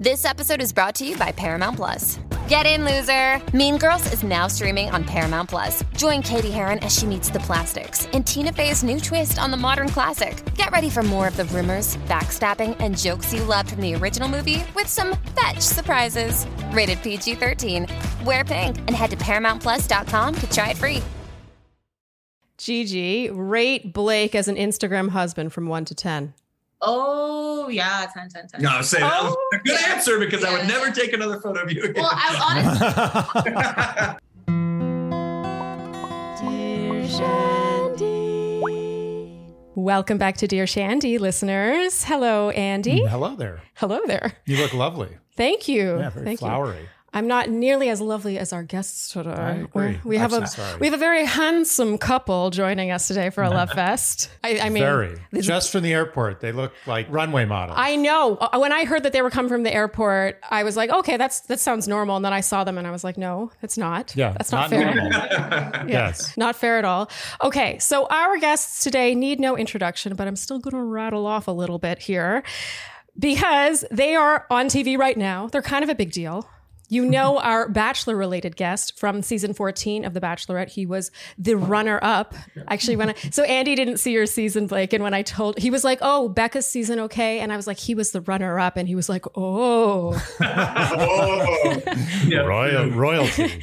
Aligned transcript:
This 0.00 0.24
episode 0.24 0.62
is 0.62 0.72
brought 0.72 0.94
to 0.94 1.06
you 1.06 1.14
by 1.18 1.30
Paramount 1.30 1.76
Plus. 1.76 2.18
Get 2.48 2.64
in, 2.64 2.86
loser! 2.86 3.38
Mean 3.54 3.76
Girls 3.76 4.10
is 4.14 4.22
now 4.22 4.46
streaming 4.46 4.88
on 4.88 5.04
Paramount 5.04 5.50
Plus. 5.50 5.84
Join 5.94 6.22
Cady 6.22 6.50
Heron 6.50 6.78
as 6.78 6.96
she 6.96 7.04
meets 7.04 7.28
the 7.28 7.40
plastics 7.40 8.06
in 8.14 8.24
Tina 8.24 8.50
Fey's 8.50 8.82
new 8.82 8.98
twist 8.98 9.38
on 9.38 9.50
the 9.50 9.58
modern 9.58 9.90
classic. 9.90 10.42
Get 10.54 10.70
ready 10.70 10.88
for 10.88 11.02
more 11.02 11.28
of 11.28 11.36
the 11.36 11.44
rumors, 11.44 11.98
backstabbing, 12.08 12.78
and 12.80 12.96
jokes 12.96 13.34
you 13.34 13.44
loved 13.44 13.72
from 13.72 13.82
the 13.82 13.94
original 13.94 14.26
movie 14.26 14.64
with 14.74 14.86
some 14.86 15.18
fetch 15.38 15.60
surprises. 15.60 16.46
Rated 16.72 17.02
PG 17.02 17.34
13. 17.34 17.86
Wear 18.24 18.42
pink 18.42 18.78
and 18.78 18.92
head 18.92 19.10
to 19.10 19.18
ParamountPlus.com 19.18 20.34
to 20.34 20.50
try 20.50 20.70
it 20.70 20.78
free. 20.78 21.02
Gigi, 22.56 23.28
rate 23.28 23.92
Blake 23.92 24.34
as 24.34 24.48
an 24.48 24.56
Instagram 24.56 25.10
husband 25.10 25.52
from 25.52 25.66
1 25.66 25.84
to 25.84 25.94
10. 25.94 26.32
Oh 26.82 27.68
yeah, 27.68 28.06
10, 28.14 28.30
10, 28.30 28.48
10. 28.48 28.62
No, 28.62 28.70
I'm 28.70 28.82
saying 28.82 29.02
that 29.04 29.22
was 29.22 29.34
Oh, 29.36 29.50
a 29.52 29.58
good 29.58 29.76
oh, 29.76 29.80
yeah. 29.86 29.94
answer 29.94 30.18
because 30.18 30.42
I 30.42 30.50
would 30.56 30.66
never 30.66 30.90
take 30.90 31.12
another 31.12 31.38
photo 31.38 31.62
of 31.62 31.70
you 31.72 31.82
again. 31.82 32.02
Well, 32.02 32.10
I 32.12 32.36
honestly. 32.48 34.40
Dear 36.40 37.06
Shandy. 37.08 38.60
Welcome 39.74 40.16
back 40.18 40.36
to 40.38 40.46
Dear 40.46 40.66
Shandy, 40.66 41.18
listeners. 41.18 42.02
Hello, 42.04 42.48
Andy. 42.50 43.04
Hello 43.06 43.36
there. 43.36 43.60
Hello 43.74 44.00
there. 44.06 44.32
You 44.46 44.56
look 44.56 44.72
lovely. 44.72 45.10
Thank 45.36 45.68
you. 45.68 45.98
Yeah, 45.98 46.10
very 46.10 46.24
Thank 46.24 46.40
you. 46.40 46.48
I'm 47.12 47.26
not 47.26 47.50
nearly 47.50 47.88
as 47.88 48.00
lovely 48.00 48.38
as 48.38 48.52
our 48.52 48.62
guests 48.62 49.10
today. 49.12 49.66
We 50.04 50.16
have 50.16 50.32
I'm 50.32 50.44
a 50.44 50.46
sorry. 50.46 50.78
we 50.78 50.86
have 50.86 50.94
a 50.94 50.98
very 50.98 51.24
handsome 51.24 51.98
couple 51.98 52.50
joining 52.50 52.92
us 52.92 53.08
today 53.08 53.30
for 53.30 53.42
a 53.42 53.50
love 53.58 53.70
fest. 53.70 54.30
I, 54.44 54.60
I 54.60 54.68
mean, 54.68 54.82
Very. 54.82 55.18
this- 55.32 55.44
Just 55.46 55.72
from 55.72 55.82
the 55.82 55.92
airport, 55.92 56.40
they 56.40 56.52
look 56.52 56.72
like 56.86 57.06
runway 57.10 57.46
models. 57.46 57.76
I 57.80 57.96
know. 57.96 58.36
Uh, 58.36 58.58
When 58.60 58.72
I 58.72 58.84
heard 58.84 59.02
that 59.02 59.12
they 59.12 59.22
were 59.22 59.30
coming 59.30 59.48
from 59.48 59.64
the 59.64 59.74
airport, 59.74 60.38
I 60.50 60.62
was 60.62 60.76
like, 60.76 60.90
okay, 60.90 61.16
that's 61.16 61.40
that 61.40 61.58
sounds 61.58 61.88
normal. 61.88 62.14
And 62.14 62.24
then 62.24 62.32
I 62.32 62.40
saw 62.42 62.62
them, 62.62 62.78
and 62.78 62.86
I 62.86 62.92
was 62.92 63.02
like, 63.02 63.18
no, 63.18 63.50
it's 63.60 63.76
not. 63.76 64.14
yeah, 64.14 64.30
that's 64.32 64.52
not, 64.52 64.70
fair. 64.70 64.94
normal. 64.94 65.10
Yeah. 65.20 65.86
Yes. 65.88 66.36
Not 66.36 66.54
fair 66.54 66.78
at 66.78 66.84
all. 66.84 67.10
Okay, 67.42 67.78
so 67.80 68.06
our 68.06 68.38
guests 68.38 68.84
today 68.84 69.14
need 69.14 69.40
no 69.40 69.56
introduction, 69.56 70.14
but 70.14 70.28
I'm 70.28 70.36
still 70.36 70.58
going 70.60 70.76
to 70.76 70.82
rattle 70.82 71.26
off 71.26 71.48
a 71.48 71.52
little 71.52 71.78
bit 71.78 71.98
here 71.98 72.42
because 73.18 73.84
they 73.90 74.14
are 74.14 74.46
on 74.50 74.66
TV 74.66 74.96
right 74.96 75.16
now. 75.16 75.48
They're 75.48 75.62
kind 75.62 75.82
of 75.82 75.88
a 75.90 75.94
big 75.94 76.12
deal. 76.12 76.48
You 76.90 77.04
know 77.06 77.38
our 77.38 77.68
bachelor 77.68 78.16
related 78.16 78.56
guest 78.56 78.98
from 78.98 79.22
season 79.22 79.54
14 79.54 80.04
of 80.04 80.12
The 80.12 80.20
Bachelorette. 80.20 80.70
He 80.70 80.86
was 80.86 81.12
the 81.38 81.54
runner 81.56 82.00
up. 82.02 82.34
Actually, 82.66 82.96
when 82.96 83.10
I, 83.10 83.14
so 83.30 83.44
Andy 83.44 83.76
didn't 83.76 83.98
see 83.98 84.10
your 84.12 84.26
season, 84.26 84.66
Blake. 84.66 84.92
And 84.92 85.04
when 85.04 85.14
I 85.14 85.22
told, 85.22 85.56
he 85.60 85.70
was 85.70 85.84
like, 85.84 86.00
Oh, 86.02 86.28
Becca's 86.28 86.66
season 86.66 86.98
okay. 86.98 87.38
And 87.38 87.52
I 87.52 87.56
was 87.56 87.68
like, 87.68 87.78
He 87.78 87.94
was 87.94 88.10
the 88.10 88.20
runner 88.22 88.58
up. 88.58 88.76
And 88.76 88.88
he 88.88 88.96
was 88.96 89.08
like, 89.08 89.24
Oh. 89.36 90.20
oh, 90.40 91.82
yeah. 92.26 92.40
Royal 92.40 92.90
royalty. 92.90 93.62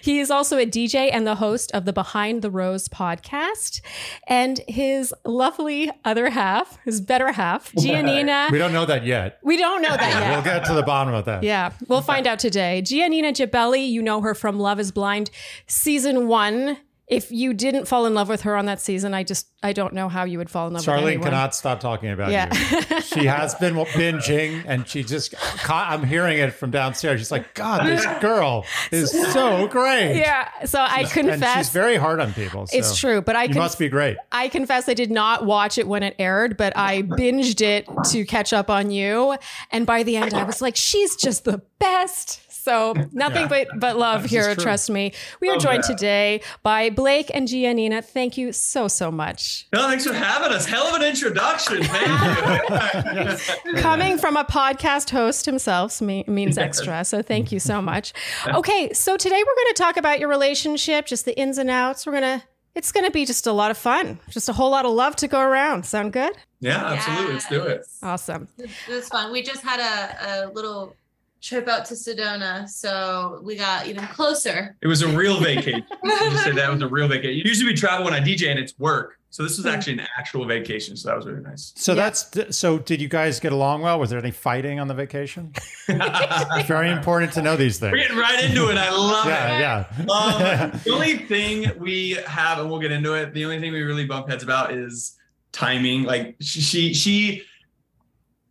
He 0.00 0.18
is 0.20 0.28
also 0.32 0.58
a 0.58 0.66
DJ 0.66 1.08
and 1.12 1.24
the 1.24 1.36
host 1.36 1.70
of 1.70 1.84
the 1.84 1.92
Behind 1.92 2.42
the 2.42 2.50
Rose 2.50 2.88
podcast. 2.88 3.80
And 4.26 4.60
his 4.66 5.14
lovely 5.24 5.88
other 6.04 6.30
half, 6.30 6.80
his 6.84 7.00
better 7.00 7.30
half, 7.30 7.70
Giannina. 7.74 8.50
We 8.50 8.58
don't 8.58 8.72
know 8.72 8.86
that 8.86 9.06
yet. 9.06 9.38
We 9.44 9.56
don't 9.56 9.82
know 9.82 9.96
that 9.96 10.20
yet. 10.20 10.30
We'll 10.32 10.42
get 10.42 10.64
to 10.66 10.74
the 10.74 10.82
bottom 10.82 11.11
of 11.14 11.24
that. 11.26 11.42
Yeah, 11.42 11.72
we'll 11.88 12.02
find 12.02 12.26
out 12.26 12.38
today. 12.38 12.82
Giannina 12.84 13.32
Gibelli, 13.32 13.88
you 13.88 14.02
know 14.02 14.20
her 14.20 14.34
from 14.34 14.58
Love 14.58 14.80
is 14.80 14.92
Blind 14.92 15.30
season 15.66 16.28
one. 16.28 16.78
If 17.12 17.30
you 17.30 17.52
didn't 17.52 17.86
fall 17.86 18.06
in 18.06 18.14
love 18.14 18.28
with 18.28 18.40
her 18.42 18.56
on 18.56 18.66
that 18.66 18.80
season, 18.80 19.12
I 19.12 19.22
just 19.22 19.46
I 19.62 19.72
don't 19.72 19.92
know 19.92 20.08
how 20.08 20.24
you 20.24 20.38
would 20.38 20.48
fall 20.50 20.66
in 20.66 20.72
love 20.72 20.86
with 20.86 20.94
Charlene 20.96 21.22
cannot 21.22 21.54
stop 21.54 21.78
talking 21.80 22.10
about 22.10 22.30
Yeah. 22.32 22.52
you. 22.52 23.00
She 23.12 23.26
has 23.26 23.54
been 23.56 23.74
binging, 23.74 24.64
and 24.66 24.88
she 24.88 25.04
just, 25.04 25.34
I'm 25.68 26.02
hearing 26.04 26.38
it 26.38 26.54
from 26.54 26.70
downstairs. 26.70 27.20
She's 27.20 27.30
like, 27.30 27.52
God, 27.54 27.84
this 27.86 28.06
girl 28.22 28.64
is 28.90 29.10
so 29.32 29.66
great. 29.68 30.16
Yeah, 30.18 30.48
so 30.64 30.80
I 30.80 31.00
And 31.00 31.10
confess 31.10 31.58
she's 31.58 31.68
very 31.70 31.96
hard 31.96 32.20
on 32.20 32.32
people. 32.32 32.66
so 32.66 32.76
it's 32.78 32.96
true, 32.98 33.20
but 33.20 33.36
I 33.36 33.42
You 33.42 33.48
conf- 33.50 33.58
must 33.58 33.78
be 33.78 33.88
great. 33.90 34.16
I 34.32 34.48
confess 34.48 34.88
I 34.88 34.94
did 34.94 35.10
not 35.10 35.44
watch 35.44 35.76
it 35.76 35.86
when 35.86 36.02
it 36.02 36.16
aired, 36.18 36.56
but 36.56 36.72
I 36.74 37.02
binged 37.02 37.60
it 37.60 37.86
to 38.12 38.24
catch 38.24 38.52
up 38.54 38.70
on 38.70 38.90
you. 38.90 39.36
And 39.70 39.84
by 39.84 40.02
the 40.02 40.16
end, 40.16 40.32
I 40.32 40.44
was 40.44 40.62
like, 40.62 40.76
she's 40.76 41.14
just 41.16 41.44
the 41.44 41.60
best. 41.78 42.40
So 42.62 42.94
nothing 43.12 43.42
Yeah. 43.50 43.64
but 43.66 43.80
but 43.80 43.96
love 43.98 44.22
This 44.22 44.30
here. 44.30 44.48
is 44.50 44.54
true. 44.54 44.62
Trust 44.64 44.88
me. 44.88 45.12
We 45.40 45.48
are 45.48 45.54
Love 45.54 45.62
joined 45.62 45.82
that. 45.82 45.88
today 45.98 46.42
by 46.62 46.90
Blake 46.90 47.28
and 47.34 47.48
Giannina. 47.48 48.04
Thank 48.04 48.36
you 48.38 48.52
so 48.52 48.86
so 48.86 49.10
much. 49.10 49.66
No, 49.72 49.88
thanks 49.88 50.06
for 50.06 50.12
having 50.14 50.52
us. 50.52 50.64
Hell 50.66 50.86
of 50.86 50.94
an 50.94 51.02
introduction. 51.02 51.82
Thank 51.82 53.40
you. 53.66 53.74
Coming 53.74 54.16
from 54.18 54.36
a 54.36 54.44
podcast 54.44 55.10
host 55.10 55.44
himself 55.46 56.00
means 56.00 56.56
extra. 56.58 57.04
So 57.04 57.20
thank 57.22 57.50
you 57.52 57.58
so 57.58 57.82
much. 57.82 58.12
Okay, 58.46 58.92
so 58.92 59.16
today 59.16 59.36
we're 59.44 59.54
going 59.64 59.74
to 59.74 59.82
talk 59.82 59.96
about 59.96 60.20
your 60.20 60.28
relationship, 60.28 61.06
just 61.06 61.24
the 61.24 61.36
ins 61.38 61.58
and 61.58 61.68
outs. 61.70 62.06
We're 62.06 62.12
gonna. 62.12 62.44
It's 62.74 62.90
going 62.90 63.04
to 63.04 63.10
be 63.12 63.26
just 63.26 63.46
a 63.46 63.52
lot 63.52 63.70
of 63.70 63.76
fun, 63.76 64.18
just 64.30 64.48
a 64.48 64.52
whole 64.54 64.70
lot 64.70 64.86
of 64.86 64.92
love 64.92 65.14
to 65.16 65.28
go 65.28 65.40
around. 65.40 65.84
Sound 65.84 66.12
good? 66.12 66.32
yeah, 66.60 66.78
absolutely. 66.82 67.32
Let's 67.34 67.48
do 67.48 67.62
it. 67.64 67.86
Awesome. 68.02 68.48
It 68.56 68.70
was 68.88 69.08
fun. 69.08 69.30
We 69.30 69.42
just 69.42 69.62
had 69.62 69.78
a, 69.80 70.46
a 70.46 70.52
little 70.52 70.96
trip 71.42 71.68
out 71.68 71.84
to 71.86 71.94
Sedona, 71.94 72.68
so 72.68 73.40
we 73.42 73.56
got 73.56 73.86
even 73.86 74.06
closer. 74.06 74.76
It 74.80 74.86
was 74.86 75.02
a 75.02 75.08
real 75.08 75.40
vacation. 75.40 75.84
I'll 76.04 76.30
just 76.30 76.44
say 76.44 76.52
that 76.52 76.70
was 76.70 76.80
a 76.80 76.88
real 76.88 77.08
vacation. 77.08 77.42
Usually 77.44 77.72
we 77.72 77.76
travel 77.76 78.04
when 78.04 78.14
I 78.14 78.20
DJ 78.20 78.48
and 78.48 78.58
it's 78.58 78.78
work. 78.78 79.18
So 79.30 79.42
this 79.42 79.56
was 79.56 79.64
actually 79.64 79.94
an 79.94 80.06
actual 80.18 80.44
vacation. 80.44 80.94
So 80.94 81.08
that 81.08 81.16
was 81.16 81.26
really 81.26 81.40
nice. 81.40 81.72
So 81.74 81.94
that's 81.94 82.30
so. 82.54 82.78
Did 82.78 83.00
you 83.00 83.08
guys 83.08 83.40
get 83.40 83.52
along 83.52 83.80
well? 83.80 83.98
Was 83.98 84.10
there 84.10 84.18
any 84.18 84.30
fighting 84.30 84.78
on 84.78 84.88
the 84.88 84.94
vacation? 84.94 85.54
It's 85.88 86.68
very 86.68 86.90
important 86.90 87.32
to 87.32 87.42
know 87.42 87.56
these 87.56 87.78
things. 87.78 87.92
We're 87.92 88.02
getting 88.02 88.18
right 88.18 88.44
into 88.44 88.68
it. 88.68 88.76
I 88.76 88.90
love 88.90 89.26
it. 89.26 89.30
Yeah, 89.30 89.86
yeah. 89.98 90.12
Um, 90.12 90.80
the 90.84 90.90
only 90.92 91.16
thing 91.16 91.72
we 91.78 92.18
have, 92.26 92.58
and 92.58 92.70
we'll 92.70 92.80
get 92.80 92.92
into 92.92 93.14
it. 93.14 93.32
The 93.32 93.46
only 93.46 93.58
thing 93.58 93.72
we 93.72 93.80
really 93.80 94.04
bump 94.04 94.28
heads 94.28 94.42
about 94.42 94.74
is 94.74 95.16
timing. 95.50 96.02
Like 96.02 96.36
she, 96.40 96.60
she, 96.60 96.92
she 96.92 97.44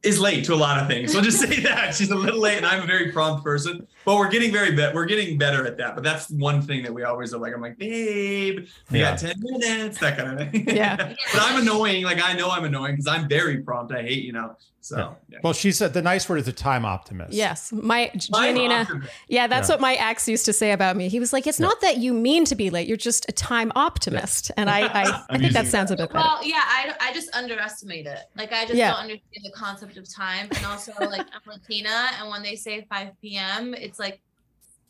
is 0.03 0.19
late 0.19 0.43
to 0.45 0.53
a 0.53 0.55
lot 0.55 0.79
of 0.81 0.87
things. 0.87 1.13
So 1.13 1.21
just 1.21 1.39
say 1.39 1.59
that 1.63 1.93
she's 1.95 2.09
a 2.09 2.15
little 2.15 2.39
late, 2.39 2.57
and 2.57 2.65
I'm 2.65 2.81
a 2.83 2.87
very 2.87 3.11
prompt 3.11 3.43
person. 3.43 3.85
But 4.03 4.17
we're 4.17 4.29
getting 4.29 4.51
very 4.51 4.71
bet. 4.75 4.95
We're 4.95 5.05
getting 5.05 5.37
better 5.37 5.65
at 5.67 5.77
that. 5.77 5.93
But 5.95 6.03
that's 6.03 6.29
one 6.31 6.61
thing 6.61 6.81
that 6.83 6.93
we 6.93 7.03
always 7.03 7.33
are 7.33 7.37
like. 7.37 7.53
I'm 7.53 7.61
like, 7.61 7.77
babe, 7.77 8.65
we 8.89 8.99
Yeah. 8.99 9.11
got 9.11 9.19
ten 9.19 9.35
minutes, 9.39 9.99
that 9.99 10.17
kind 10.17 10.39
of 10.41 10.51
thing. 10.51 10.67
Yeah. 10.75 10.95
but 11.33 11.41
I'm 11.41 11.61
annoying. 11.61 12.03
Like 12.03 12.21
I 12.21 12.33
know 12.33 12.49
I'm 12.49 12.63
annoying 12.63 12.93
because 12.93 13.07
I'm 13.07 13.27
very 13.29 13.57
prompt. 13.61 13.93
I 13.93 14.01
hate, 14.01 14.23
you 14.23 14.33
know. 14.33 14.55
So 14.83 15.15
yeah. 15.29 15.37
Well, 15.43 15.53
she 15.53 15.71
said 15.71 15.93
the 15.93 16.01
nice 16.01 16.27
word 16.27 16.37
is 16.39 16.47
a 16.47 16.51
time 16.53 16.85
optimist. 16.85 17.33
Yes, 17.33 17.71
my 17.71 18.09
I'm 18.13 18.19
Giannina. 18.19 19.07
Yeah, 19.27 19.45
that's 19.45 19.69
Yeah. 19.69 19.75
what 19.75 19.81
my 19.81 19.93
ex 19.93 20.27
used 20.27 20.43
to 20.45 20.53
say 20.53 20.71
about 20.71 20.95
me. 20.97 21.07
He 21.07 21.19
was 21.19 21.31
like, 21.31 21.45
"It's 21.45 21.59
not 21.59 21.79
that 21.81 21.97
you 21.97 22.13
mean 22.13 22.45
to 22.45 22.55
be 22.55 22.71
late; 22.71 22.87
you're 22.87 22.97
just 22.97 23.29
a 23.29 23.31
time 23.31 23.71
optimist." 23.75 24.49
And 24.57 24.69
I, 24.71 24.87
I, 24.87 25.23
I 25.29 25.37
think 25.37 25.53
that 25.53 25.67
sounds 25.67 25.91
a 25.91 25.95
bit 25.95 26.11
better. 26.11 26.19
Well, 26.27 26.43
yeah, 26.43 26.63
I, 26.65 26.93
I 26.99 27.13
just 27.13 27.29
underestimate 27.35 28.07
it. 28.07 28.19
Like 28.35 28.51
I 28.51 28.63
just 28.63 28.73
Yeah. 28.75 28.91
don't 28.91 29.01
understand 29.01 29.43
the 29.45 29.51
concept 29.55 29.97
of 29.97 30.11
time, 30.11 30.47
and 30.55 30.65
also 30.65 30.93
like 30.99 31.21
I'm 31.31 31.41
Latina, 31.45 32.07
and 32.19 32.29
when 32.29 32.41
they 32.41 32.55
say 32.55 32.85
5 32.89 33.09
p.m., 33.21 33.75
it's 33.75 33.99
like 33.99 34.19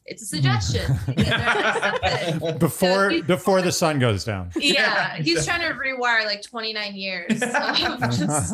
it's 0.06 0.24
a 0.24 0.26
suggestion. 0.26 0.92
Hmm. 0.94 2.58
Before 2.58 3.12
So 3.12 3.22
before 3.24 3.62
the 3.62 3.72
sun 3.72 4.00
goes 4.00 4.24
down. 4.24 4.52
yeah, 4.56 5.16
he's 5.18 5.46
trying 5.46 5.62
to 5.62 5.74
rewire 5.78 6.26
like 6.26 6.42
29 6.42 6.96
years. 6.96 7.40
So 7.40 7.48
just- 8.00 8.54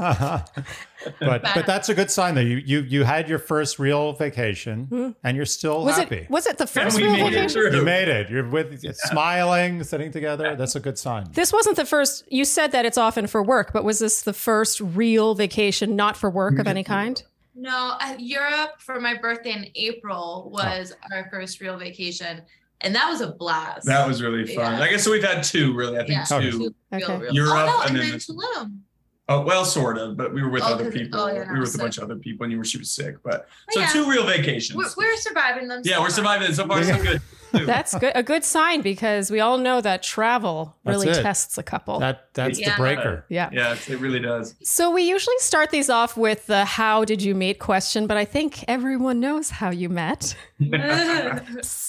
but 1.20 1.42
but 1.44 1.66
that's 1.66 1.90
a 1.90 1.94
good 1.96 2.12
sign 2.12 2.36
though. 2.36 2.42
You 2.42 2.58
you 2.58 2.82
you 2.82 3.04
had 3.04 3.30
your 3.30 3.40
first 3.40 3.80
real 3.80 4.14
vacation 4.14 4.86
hmm. 4.86 5.10
and 5.24 5.38
you're 5.38 5.46
still 5.46 5.86
was 5.86 5.96
happy. 5.96 6.18
it 6.18 6.30
was 6.30 6.46
it 6.48 6.58
the 6.58 6.64
And 6.64 6.70
first 6.70 6.98
we 6.98 7.04
real 7.04 7.12
made 7.14 7.34
vacation? 7.34 7.50
through. 7.62 7.76
you 7.78 7.82
made 7.84 8.08
it. 8.08 8.30
You're 8.30 8.48
with 8.50 8.84
smiling, 8.96 9.84
sitting 9.84 10.12
together. 10.12 10.56
That's 10.56 10.76
a 10.76 10.80
good 10.80 10.98
sign. 10.98 11.28
This 11.34 11.54
wasn't 11.54 11.78
the 11.78 11.86
first. 11.86 12.24
You 12.32 12.46
said 12.46 12.72
that 12.74 12.86
it's 12.86 12.98
often 12.98 13.28
for 13.28 13.42
work, 13.44 13.72
but 13.74 13.84
was 13.84 14.00
this 14.00 14.22
the 14.24 14.34
first 14.34 14.80
real 14.82 15.36
vacation, 15.36 15.96
not 15.96 16.18
for 16.18 16.30
work 16.30 16.60
of 16.60 16.68
any 16.68 16.84
kind? 16.84 17.24
No, 17.60 17.98
uh, 18.00 18.16
Europe 18.20 18.80
for 18.80 19.00
my 19.00 19.16
birthday 19.16 19.52
in 19.52 19.66
April 19.74 20.50
was 20.54 20.94
our 21.12 21.28
first 21.32 21.60
real 21.60 21.76
vacation, 21.78 22.44
and 22.82 22.94
that 22.94 23.10
was 23.10 23.22
a 23.22 23.32
blast. 23.32 23.88
That 23.88 24.08
was 24.08 24.22
really 24.22 24.46
fun. 24.46 24.74
Yeah. 24.74 24.84
I 24.84 24.90
guess 24.90 25.04
so. 25.04 25.12
We've 25.12 25.24
had 25.24 25.44
two, 25.44 25.74
really. 25.74 25.96
I 25.98 26.06
think 26.06 26.12
Yeah. 26.12 26.24
two. 26.24 26.52
Two 26.52 26.76
real, 26.92 27.12
Okay. 27.12 27.28
Europe 27.32 27.54
oh, 27.54 27.66
no, 27.66 27.80
and 27.82 27.90
and, 27.90 27.96
then 27.96 28.04
then 28.04 28.12
this- 28.14 28.30
Tulum. 28.30 28.80
Oh 29.30 29.42
well, 29.42 29.66
sort 29.66 29.98
of, 29.98 30.16
but 30.16 30.34
we 30.34 30.42
were 30.42 30.50
with 30.50 30.64
Oh, 30.64 30.68
other 30.74 30.86
'cause- 30.86 30.94
oh, 30.96 30.98
people. 31.00 31.20
oh, 31.20 31.28
yeah, 31.28 31.48
we 31.52 31.56
were 31.56 31.62
with 31.62 31.76
a 31.76 31.78
bunch 31.78 31.98
of 31.98 32.04
other 32.06 32.16
people, 32.16 32.46
and 32.46 32.52
you 32.52 32.58
were 32.58 32.64
she 32.64 32.78
was 32.78 32.90
sick. 32.90 33.16
But 33.24 33.48
so 33.72 33.82
Yeah. 33.82 33.88
two 33.88 34.10
real 34.10 34.26
vacations. 34.26 34.78
We're, 34.78 34.90
we're 35.06 35.18
surviving 35.18 35.68
them. 35.68 35.82
yeah, 35.84 35.96
so 35.96 36.00
we're 36.02 36.06
far. 36.08 36.16
surviving. 36.16 36.54
So 36.54 36.66
far, 36.68 36.84
so 36.84 36.98
good. 37.04 37.22
too. 37.54 37.66
That's 37.66 37.98
good. 37.98 38.12
A 38.16 38.24
good 38.24 38.44
sign 38.44 38.82
because 38.82 39.32
we 39.32 39.40
all 39.40 39.58
know 39.58 39.80
that 39.82 40.04
travel 40.04 40.76
That's 40.84 40.98
really 40.98 41.10
it. 41.18 41.22
tests 41.22 41.58
a 41.58 41.64
couple. 41.64 42.00
That 42.00 42.28
that's 42.34 42.60
Yeah. 42.60 42.72
the 42.76 42.82
breaker. 42.82 43.26
yeah. 43.30 43.50
yeah, 43.54 43.74
it 43.88 44.00
really 44.00 44.20
does. 44.20 44.56
So 44.64 44.92
we 44.92 45.04
usually 45.04 45.38
start 45.40 45.72
these 45.72 45.90
off 45.90 46.16
with 46.18 46.46
the 46.48 46.66
"How 46.66 47.04
did 47.06 47.22
you 47.22 47.34
meet?" 47.36 47.60
question, 47.60 48.06
but 48.08 48.18
I 48.18 48.26
think 48.26 48.64
everyone 48.68 49.20
knows 49.22 49.50
how 49.50 49.70
you 49.72 49.90
met. 49.90 50.36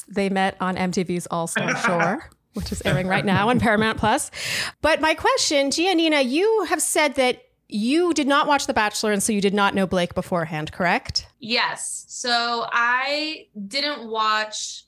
They 0.09 0.29
met 0.31 0.57
on 0.61 0.77
MTV's 0.77 1.27
All 1.31 1.47
Star 1.47 1.77
Shore, 1.77 2.31
which 2.59 2.73
is 2.73 2.83
airing 2.85 3.07
right 3.07 3.25
now 3.25 3.49
on 3.49 3.59
Paramount 3.61 3.99
Plus. 3.99 4.31
But 4.83 5.01
my 5.01 5.15
question, 5.15 5.71
Giannina, 5.71 6.29
you 6.29 6.65
have 6.69 6.83
said 6.83 7.15
that 7.15 7.43
you 7.69 8.13
did 8.15 8.27
not 8.27 8.47
watch 8.47 8.67
The 8.67 8.75
Bachelor, 8.75 9.13
and 9.13 9.23
so 9.23 9.33
you 9.33 9.41
did 9.41 9.55
not 9.55 9.75
know 9.75 9.87
Blake 9.87 10.15
beforehand, 10.15 10.73
correct? 10.73 11.27
Yes. 11.39 12.07
So 12.09 12.67
I 12.73 13.47
didn't 13.67 14.09
watch 14.09 14.85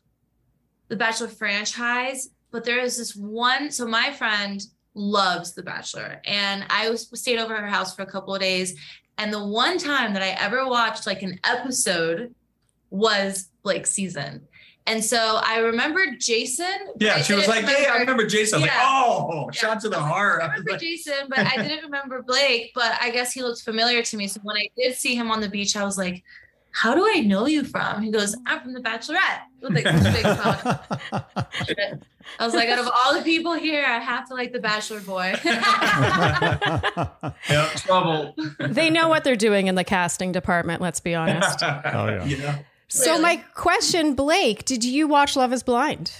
the 0.89 0.97
Bachelor 0.97 1.29
franchise, 1.29 2.31
but 2.51 2.65
there 2.65 2.81
is 2.81 2.97
this 2.97 3.15
one. 3.15 3.71
So 3.71 3.87
my 3.87 4.13
friend 4.13 4.63
loves 4.95 5.53
The 5.53 5.63
Bachelor, 5.63 6.21
and 6.25 6.65
I 6.71 6.91
was 6.91 7.09
stayed 7.15 7.39
over 7.39 7.55
her 7.55 7.67
house 7.67 7.95
for 7.95 8.03
a 8.03 8.07
couple 8.07 8.35
of 8.35 8.41
days. 8.41 8.79
And 9.19 9.33
the 9.33 9.47
one 9.47 9.79
time 9.79 10.15
that 10.15 10.23
I 10.23 10.31
ever 10.31 10.67
watched 10.67 11.07
like 11.07 11.23
an 11.23 11.39
episode 11.45 12.35
was 12.89 13.51
Blake's 13.63 13.91
season. 13.91 14.49
And 14.91 15.05
so 15.05 15.39
I 15.45 15.59
remembered 15.59 16.19
Jason. 16.21 16.67
Yeah, 16.99 17.23
she 17.23 17.33
was 17.35 17.47
didn't 17.47 17.65
like, 17.67 17.79
"Yeah, 17.83 17.93
I 17.93 17.99
remember 17.99 18.27
Jason." 18.27 18.57
I 18.57 18.59
was 18.63 18.67
Yeah. 18.67 18.77
like, 18.77 18.87
"Oh, 18.91 19.51
Yeah. 19.53 19.61
shot 19.61 19.81
to 19.83 19.89
the 19.89 19.97
I 19.97 20.01
was 20.01 20.05
like, 20.05 20.13
heart." 20.13 20.43
I 20.43 20.45
I 20.45 20.49
remember 20.49 20.71
like, 20.73 20.81
Jason, 20.81 21.15
but 21.29 21.39
I 21.39 21.57
didn't 21.63 21.85
remember 21.85 22.23
Blake. 22.23 22.73
But 22.75 22.99
I 23.01 23.11
guess 23.11 23.33
he 23.33 23.43
looked 23.43 23.63
familiar 23.63 24.03
to 24.03 24.17
me. 24.17 24.27
So 24.27 24.41
when 24.43 24.57
I 24.57 24.69
did 24.77 24.97
see 24.97 25.15
him 25.15 25.31
on 25.31 25.41
the 25.41 25.49
beach, 25.49 25.77
I 25.77 25.85
was 25.85 25.97
like, 25.97 26.25
"How 26.73 26.95
do 26.97 27.07
I 27.09 27.21
know 27.21 27.47
you 27.47 27.63
from?" 27.63 28.03
He 28.03 28.11
goes, 28.11 28.35
"I'm 28.47 28.61
from 28.63 28.73
The 28.73 28.81
Bachelorette." 28.81 29.43
With 29.61 29.75
like 29.75 29.85
this 29.85 30.03
big 30.13 30.23
smile. 30.23 30.85
I 32.39 32.45
was 32.45 32.55
like, 32.55 32.69
out 32.69 32.79
of 32.79 32.89
all 32.89 33.15
the 33.15 33.23
people 33.23 33.55
here, 33.55 33.85
I 33.87 33.99
have 33.99 34.29
to 34.29 34.35
like 34.35 34.53
the 34.53 34.61
Bachelor 34.61 35.01
boy. 35.01 35.35
yeah, 35.45 36.59
trouble. 37.77 38.35
They 38.59 38.91
know 38.91 39.09
what 39.09 39.25
they're 39.25 39.37
doing 39.37 39.67
in 39.67 39.75
the 39.75 39.85
casting 39.85 40.33
department, 40.33 40.81
let's 40.81 41.01
be 41.01 41.15
honest. 41.15 41.63
Oh, 41.93 42.07
yeah. 42.09 42.25
yeah. 42.25 42.59
So, 42.93 43.13
Really? 43.13 43.23
my 43.23 43.37
question, 43.55 44.15
Blake, 44.15 44.65
did 44.65 44.83
you 44.85 45.07
watch 45.07 45.37
Love 45.37 45.53
is 45.53 45.63
Blind? 45.63 46.11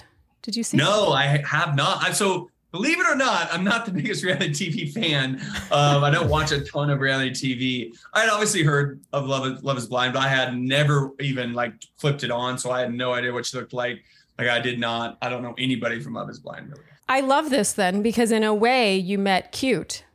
Did 0.41 0.55
you 0.55 0.63
see? 0.63 0.77
No, 0.77 1.11
I 1.11 1.41
have 1.45 1.75
not. 1.75 2.01
I, 2.01 2.13
so 2.13 2.49
believe 2.71 2.97
it 2.97 3.05
or 3.05 3.15
not, 3.15 3.53
I'm 3.53 3.63
not 3.65 3.85
the 3.85 3.91
biggest 4.01 4.23
reality 4.23 4.49
TV 4.87 4.91
fan. 4.91 5.41
Um, 5.71 6.03
I 6.03 6.09
don't 6.09 6.29
watch 6.29 6.51
a 6.53 6.61
ton 6.61 6.89
of 6.89 6.99
reality 7.01 7.31
TV. 7.31 7.93
I 8.13 8.21
had 8.21 8.29
obviously 8.29 8.63
heard 8.63 9.01
of 9.11 9.25
Love 9.27 9.45
is, 9.47 9.63
Love 9.63 9.77
is 9.77 9.85
Blind, 9.87 10.13
but 10.13 10.23
I 10.23 10.29
had 10.29 10.57
never 10.57 11.11
even 11.19 11.53
like 11.53 11.73
flipped 11.97 12.23
it 12.23 12.31
on, 12.31 12.57
so 12.57 12.71
I 12.71 12.79
had 12.79 12.93
no 12.93 13.13
idea 13.13 13.33
what 13.33 13.45
she 13.45 13.57
looked 13.57 13.73
like. 13.73 14.01
Like 14.39 14.47
I 14.47 14.59
did 14.59 14.79
not. 14.79 15.17
I 15.21 15.27
don't 15.29 15.43
know 15.43 15.53
anybody 15.57 15.99
from 15.99 16.13
Love 16.13 16.29
is 16.29 16.39
Blind 16.39 16.69
really. 16.69 16.83
I 17.09 17.19
love 17.19 17.49
this 17.49 17.73
then 17.73 18.01
because 18.01 18.31
in 18.31 18.43
a 18.45 18.53
way 18.53 18.95
you 18.95 19.17
met 19.17 19.51
cute. 19.51 20.05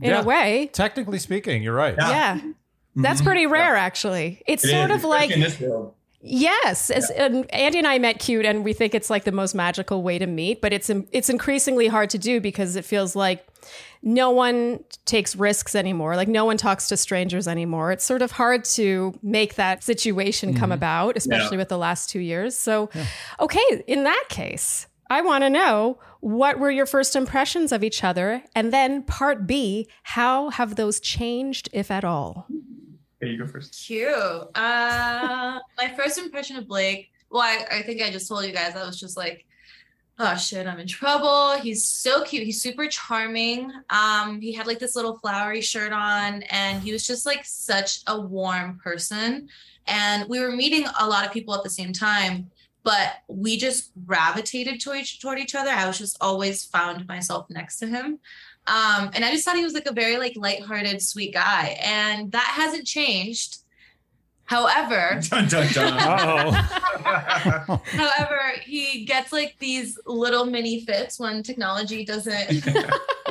In 0.00 0.08
Yeah. 0.08 0.22
a 0.22 0.24
way, 0.24 0.70
Technically 0.72 1.18
speaking, 1.18 1.62
you're 1.62 1.74
right. 1.74 1.94
yeah. 1.98 2.40
That's 2.96 3.20
Mhm. 3.20 3.24
pretty 3.24 3.46
rare, 3.46 3.76
actually. 3.76 4.42
It's 4.46 4.64
It 4.64 4.70
sort 4.70 4.90
is, 4.90 4.96
of 4.98 5.04
like 5.04 5.30
especially 5.30 5.34
in 5.44 5.50
this 5.50 5.60
world. 5.60 5.94
Yes, 6.24 6.88
as, 6.90 7.10
and 7.10 7.52
Andy 7.52 7.78
and 7.78 7.86
I 7.86 7.98
met 7.98 8.20
cute, 8.20 8.46
and 8.46 8.64
we 8.64 8.72
think 8.72 8.94
it's 8.94 9.10
like 9.10 9.24
the 9.24 9.32
most 9.32 9.54
magical 9.56 10.04
way 10.04 10.18
to 10.20 10.26
meet. 10.26 10.60
But 10.60 10.72
it's 10.72 10.88
it's 11.10 11.28
increasingly 11.28 11.88
hard 11.88 12.10
to 12.10 12.18
do 12.18 12.40
because 12.40 12.76
it 12.76 12.84
feels 12.84 13.16
like 13.16 13.44
no 14.04 14.30
one 14.30 14.84
takes 15.04 15.34
risks 15.34 15.74
anymore. 15.74 16.14
Like 16.14 16.28
no 16.28 16.44
one 16.44 16.56
talks 16.58 16.86
to 16.88 16.96
strangers 16.96 17.48
anymore. 17.48 17.90
It's 17.90 18.04
sort 18.04 18.22
of 18.22 18.32
hard 18.32 18.64
to 18.76 19.18
make 19.22 19.54
that 19.56 19.82
situation 19.82 20.54
come 20.54 20.70
about, 20.70 21.16
especially 21.16 21.56
with 21.56 21.68
the 21.70 21.78
last 21.78 22.08
two 22.10 22.20
years. 22.20 22.56
So, 22.56 22.88
okay, 23.40 23.82
in 23.88 24.04
that 24.04 24.24
case, 24.28 24.86
I 25.10 25.22
want 25.22 25.42
to 25.42 25.50
know 25.50 25.98
what 26.20 26.60
were 26.60 26.70
your 26.70 26.86
first 26.86 27.16
impressions 27.16 27.72
of 27.72 27.82
each 27.82 28.04
other, 28.04 28.44
and 28.54 28.72
then 28.72 29.02
part 29.02 29.44
B, 29.44 29.88
how 30.04 30.50
have 30.50 30.76
those 30.76 31.00
changed, 31.00 31.68
if 31.72 31.90
at 31.90 32.04
all? 32.04 32.46
Okay, 33.22 33.30
you 33.30 33.38
go 33.38 33.46
first. 33.46 33.84
Cute. 33.86 34.08
Uh, 34.12 35.60
my 35.78 35.88
first 35.96 36.18
impression 36.18 36.56
of 36.56 36.66
Blake. 36.66 37.10
Well, 37.30 37.42
I, 37.42 37.64
I 37.70 37.82
think 37.82 38.02
I 38.02 38.10
just 38.10 38.28
told 38.28 38.44
you 38.44 38.52
guys. 38.52 38.74
I 38.74 38.84
was 38.84 38.98
just 38.98 39.16
like, 39.16 39.46
oh 40.18 40.36
shit, 40.36 40.66
I'm 40.66 40.80
in 40.80 40.88
trouble. 40.88 41.56
He's 41.58 41.86
so 41.86 42.24
cute. 42.24 42.42
He's 42.42 42.60
super 42.60 42.88
charming. 42.88 43.70
Um, 43.90 44.40
he 44.40 44.52
had 44.52 44.66
like 44.66 44.80
this 44.80 44.96
little 44.96 45.18
flowery 45.18 45.60
shirt 45.60 45.92
on, 45.92 46.42
and 46.44 46.82
he 46.82 46.92
was 46.92 47.06
just 47.06 47.24
like 47.24 47.44
such 47.44 48.00
a 48.08 48.20
warm 48.20 48.80
person. 48.82 49.48
And 49.86 50.28
we 50.28 50.40
were 50.40 50.50
meeting 50.50 50.86
a 50.98 51.06
lot 51.06 51.24
of 51.24 51.32
people 51.32 51.54
at 51.54 51.62
the 51.62 51.70
same 51.70 51.92
time, 51.92 52.50
but 52.82 53.18
we 53.28 53.56
just 53.56 53.92
gravitated 54.04 54.80
toward 54.80 54.98
each, 54.98 55.20
toward 55.20 55.38
each 55.38 55.54
other. 55.54 55.70
I 55.70 55.86
was 55.86 55.98
just 55.98 56.16
always 56.20 56.64
found 56.64 57.06
myself 57.06 57.46
next 57.50 57.78
to 57.78 57.86
him. 57.86 58.18
Um, 58.66 59.10
and 59.14 59.24
I 59.24 59.32
just 59.32 59.44
thought 59.44 59.56
he 59.56 59.64
was 59.64 59.74
like 59.74 59.86
a 59.86 59.92
very 59.92 60.18
like 60.18 60.34
lighthearted, 60.36 61.02
sweet 61.02 61.34
guy, 61.34 61.78
and 61.82 62.30
that 62.32 62.54
hasn't 62.56 62.86
changed. 62.86 63.58
However, 64.44 65.20
Dun, 65.30 65.48
dun, 65.48 65.72
dun. 65.72 65.98
However, 67.84 68.52
he 68.64 69.04
gets 69.04 69.32
like 69.32 69.56
these 69.58 69.98
little 70.06 70.44
mini 70.44 70.80
fits 70.80 71.18
when 71.18 71.42
technology 71.42 72.04
doesn't. 72.04 72.64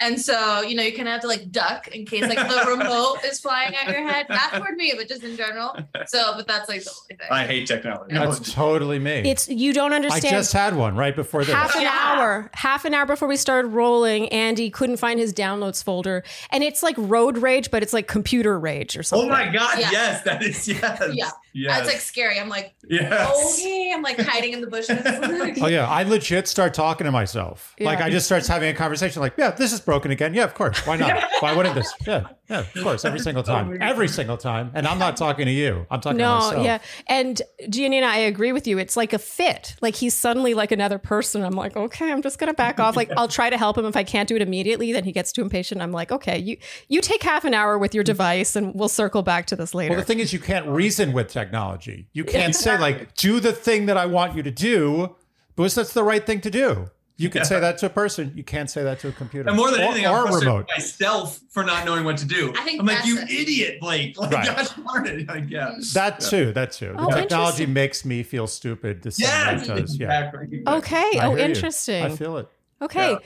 and 0.00 0.20
so, 0.20 0.62
you 0.62 0.74
know, 0.74 0.82
you 0.82 0.92
kind 0.92 1.06
of 1.08 1.12
have 1.12 1.20
to 1.22 1.28
like 1.28 1.50
duck 1.52 1.88
in 1.88 2.04
case 2.06 2.22
like 2.22 2.38
the 2.38 2.64
remote 2.68 3.18
is 3.24 3.38
flying 3.40 3.74
at 3.74 3.88
your 3.88 4.06
head. 4.08 4.26
Not 4.28 4.52
toward 4.54 4.76
me, 4.76 4.92
but 4.96 5.08
just 5.08 5.22
in 5.22 5.36
general. 5.36 5.76
So, 6.06 6.32
but 6.36 6.46
that's 6.46 6.68
like 6.68 6.82
the 6.82 6.90
only 6.90 7.16
thing. 7.16 7.28
I 7.30 7.46
hate 7.46 7.66
technology. 7.66 8.14
That's 8.14 8.52
totally 8.52 8.98
me. 8.98 9.30
It's 9.30 9.48
you 9.48 9.72
don't 9.72 9.92
understand. 9.92 10.24
I 10.24 10.28
understand. 10.28 10.40
just 10.40 10.52
had 10.52 10.76
one 10.76 10.96
right 10.96 11.14
before 11.14 11.44
this. 11.44 11.54
half 11.54 11.74
an 11.76 11.82
Yeah. 11.82 11.90
hour 11.92 12.50
half 12.54 12.84
an 12.84 12.94
hour 12.94 13.06
before 13.06 13.28
we 13.28 13.36
started 13.36 13.68
rolling 13.68 14.28
andy 14.30 14.70
couldn't 14.70 14.96
find 14.96 15.20
his 15.20 15.32
downloads 15.32 15.82
folder 15.84 16.22
and 16.50 16.64
it's 16.64 16.82
like 16.82 16.94
road 16.98 17.38
rage 17.38 17.70
but 17.70 17.82
it's 17.82 17.92
like 17.92 18.08
computer 18.08 18.58
rage 18.58 18.96
or 18.96 19.02
something. 19.02 19.28
Oh 19.28 19.32
my 19.32 19.48
god! 19.52 19.78
Yeah. 19.78 19.90
Yes, 19.92 20.22
that 20.24 20.42
is 20.42 20.66
yes. 20.68 21.02
Yeah. 21.12 21.30
Yes. 21.52 21.76
That's 21.76 21.88
like 21.88 22.00
scary. 22.00 22.38
I'm 22.38 22.48
like, 22.48 22.74
yes. 22.88 23.58
okay. 23.58 23.92
I'm 23.94 24.02
like 24.02 24.18
hiding 24.18 24.52
in 24.52 24.60
the 24.60 24.66
bushes. 24.66 24.98
Oh 25.62 25.66
yeah, 25.66 25.88
I 25.88 26.04
legit 26.04 26.48
start 26.48 26.74
talking 26.74 27.04
to 27.04 27.10
myself. 27.10 27.74
Like 27.80 28.00
I 28.00 28.08
just 28.10 28.26
starts 28.26 28.46
having 28.46 28.68
a 28.70 28.74
conversation. 28.74 29.20
Like, 29.20 29.34
yeah, 29.36 29.50
this 29.50 29.72
is 29.72 29.80
broken 29.80 30.10
again. 30.10 30.32
Yeah, 30.34 30.44
of 30.44 30.54
course. 30.54 30.86
Why 30.86 30.96
not? 30.96 31.22
Why 31.40 31.54
wouldn't 31.54 31.74
this? 31.74 31.92
Yeah, 32.06 32.28
yeah, 32.50 32.60
of 32.60 32.82
course. 32.82 33.04
Every 33.04 33.20
single 33.20 33.42
time. 33.42 33.78
Every 33.80 34.08
single 34.08 34.36
time. 34.36 34.70
And 34.74 34.86
I'm 34.86 34.98
not 34.98 35.16
talking 35.16 35.46
to 35.46 35.52
you. 35.52 35.86
I'm 35.90 36.00
talking 36.00 36.18
to 36.18 36.24
no 36.24 36.34
myself. 36.38 36.64
yeah 36.64 36.78
and 37.06 37.40
giannina 37.68 38.04
i 38.04 38.18
agree 38.18 38.52
with 38.52 38.66
you 38.66 38.78
it's 38.78 38.96
like 38.96 39.12
a 39.12 39.18
fit 39.18 39.76
like 39.80 39.94
he's 39.94 40.14
suddenly 40.14 40.54
like 40.54 40.72
another 40.72 40.98
person 40.98 41.42
i'm 41.42 41.52
like 41.54 41.76
okay 41.76 42.10
i'm 42.10 42.22
just 42.22 42.38
gonna 42.38 42.54
back 42.54 42.80
off 42.80 42.96
like 42.96 43.10
i'll 43.16 43.28
try 43.28 43.48
to 43.50 43.56
help 43.56 43.78
him 43.78 43.84
if 43.84 43.96
i 43.96 44.02
can't 44.04 44.28
do 44.28 44.36
it 44.36 44.42
immediately 44.42 44.92
then 44.92 45.04
he 45.04 45.12
gets 45.12 45.32
too 45.32 45.42
impatient 45.42 45.80
i'm 45.80 45.92
like 45.92 46.10
okay 46.12 46.38
you 46.38 46.56
you 46.88 47.00
take 47.00 47.22
half 47.22 47.44
an 47.44 47.54
hour 47.54 47.78
with 47.78 47.94
your 47.94 48.04
device 48.04 48.56
and 48.56 48.74
we'll 48.74 48.88
circle 48.88 49.22
back 49.22 49.46
to 49.46 49.56
this 49.56 49.74
later 49.74 49.90
Well, 49.90 50.00
the 50.00 50.06
thing 50.06 50.18
is, 50.20 50.32
you 50.32 50.38
can't 50.40 50.66
reason 50.66 51.12
with 51.12 51.28
technology. 51.28 52.08
You 52.12 52.24
can't 52.24 52.54
say 52.54 52.78
like, 52.88 53.14
"Do 53.14 53.40
the 53.40 53.52
thing 53.52 53.86
that 53.86 53.96
I 53.96 54.06
want 54.06 54.34
you 54.34 54.42
to 54.42 54.50
do," 54.50 55.16
because 55.56 55.74
that's 55.74 55.92
the 55.92 56.02
right 56.02 56.24
thing 56.24 56.40
to 56.42 56.50
do. 56.50 56.90
You 57.20 57.28
can 57.30 57.44
say 57.44 57.60
that 57.60 57.78
to 57.78 57.86
a 57.86 57.90
person. 57.90 58.32
You 58.34 58.42
can't 58.42 58.70
say 58.70 58.82
that 58.82 58.98
to 59.00 59.08
a 59.08 59.12
computer. 59.12 59.48
And 59.48 59.56
more 59.56 59.70
than 59.70 59.80
or, 59.80 59.84
anything, 59.84 60.06
or 60.06 60.16
I'm 60.16 60.22
frustrated 60.22 60.48
remote. 60.48 60.68
myself 60.76 61.40
for 61.50 61.62
not 61.64 61.84
knowing 61.84 62.04
what 62.04 62.16
to 62.18 62.24
do. 62.26 62.52
I 62.56 62.62
think 62.62 62.80
I'm 62.80 62.86
like, 62.86 63.04
you 63.04 63.18
it. 63.18 63.30
idiot, 63.30 63.78
Blake. 63.80 64.16
Like, 64.18 64.32
Right. 64.32 64.46
gosh 64.46 64.68
darn 64.70 65.06
it. 65.06 65.28
Like, 65.28 65.50
yeah. 65.50 65.74
That 65.94 66.20
too. 66.20 66.52
That 66.52 66.72
too. 66.72 66.94
Oh, 66.96 67.10
the 67.10 67.16
technology 67.16 67.66
makes 67.66 68.04
me 68.04 68.22
feel 68.22 68.46
stupid. 68.46 69.02
The 69.02 69.10
same 69.10 69.26
way 69.28 69.32
Yes. 69.32 69.68
it 69.68 69.80
does. 69.80 69.98
Yeah. 69.98 70.24
Exactly. 70.28 70.62
okay 70.66 71.18
I 71.18 71.26
oh 71.26 71.30
hear 71.30 71.38
you. 71.38 71.44
interesting 71.44 72.04
I 72.04 72.08
feel 72.16 72.36
it. 72.38 72.48
Okay. 72.82 73.18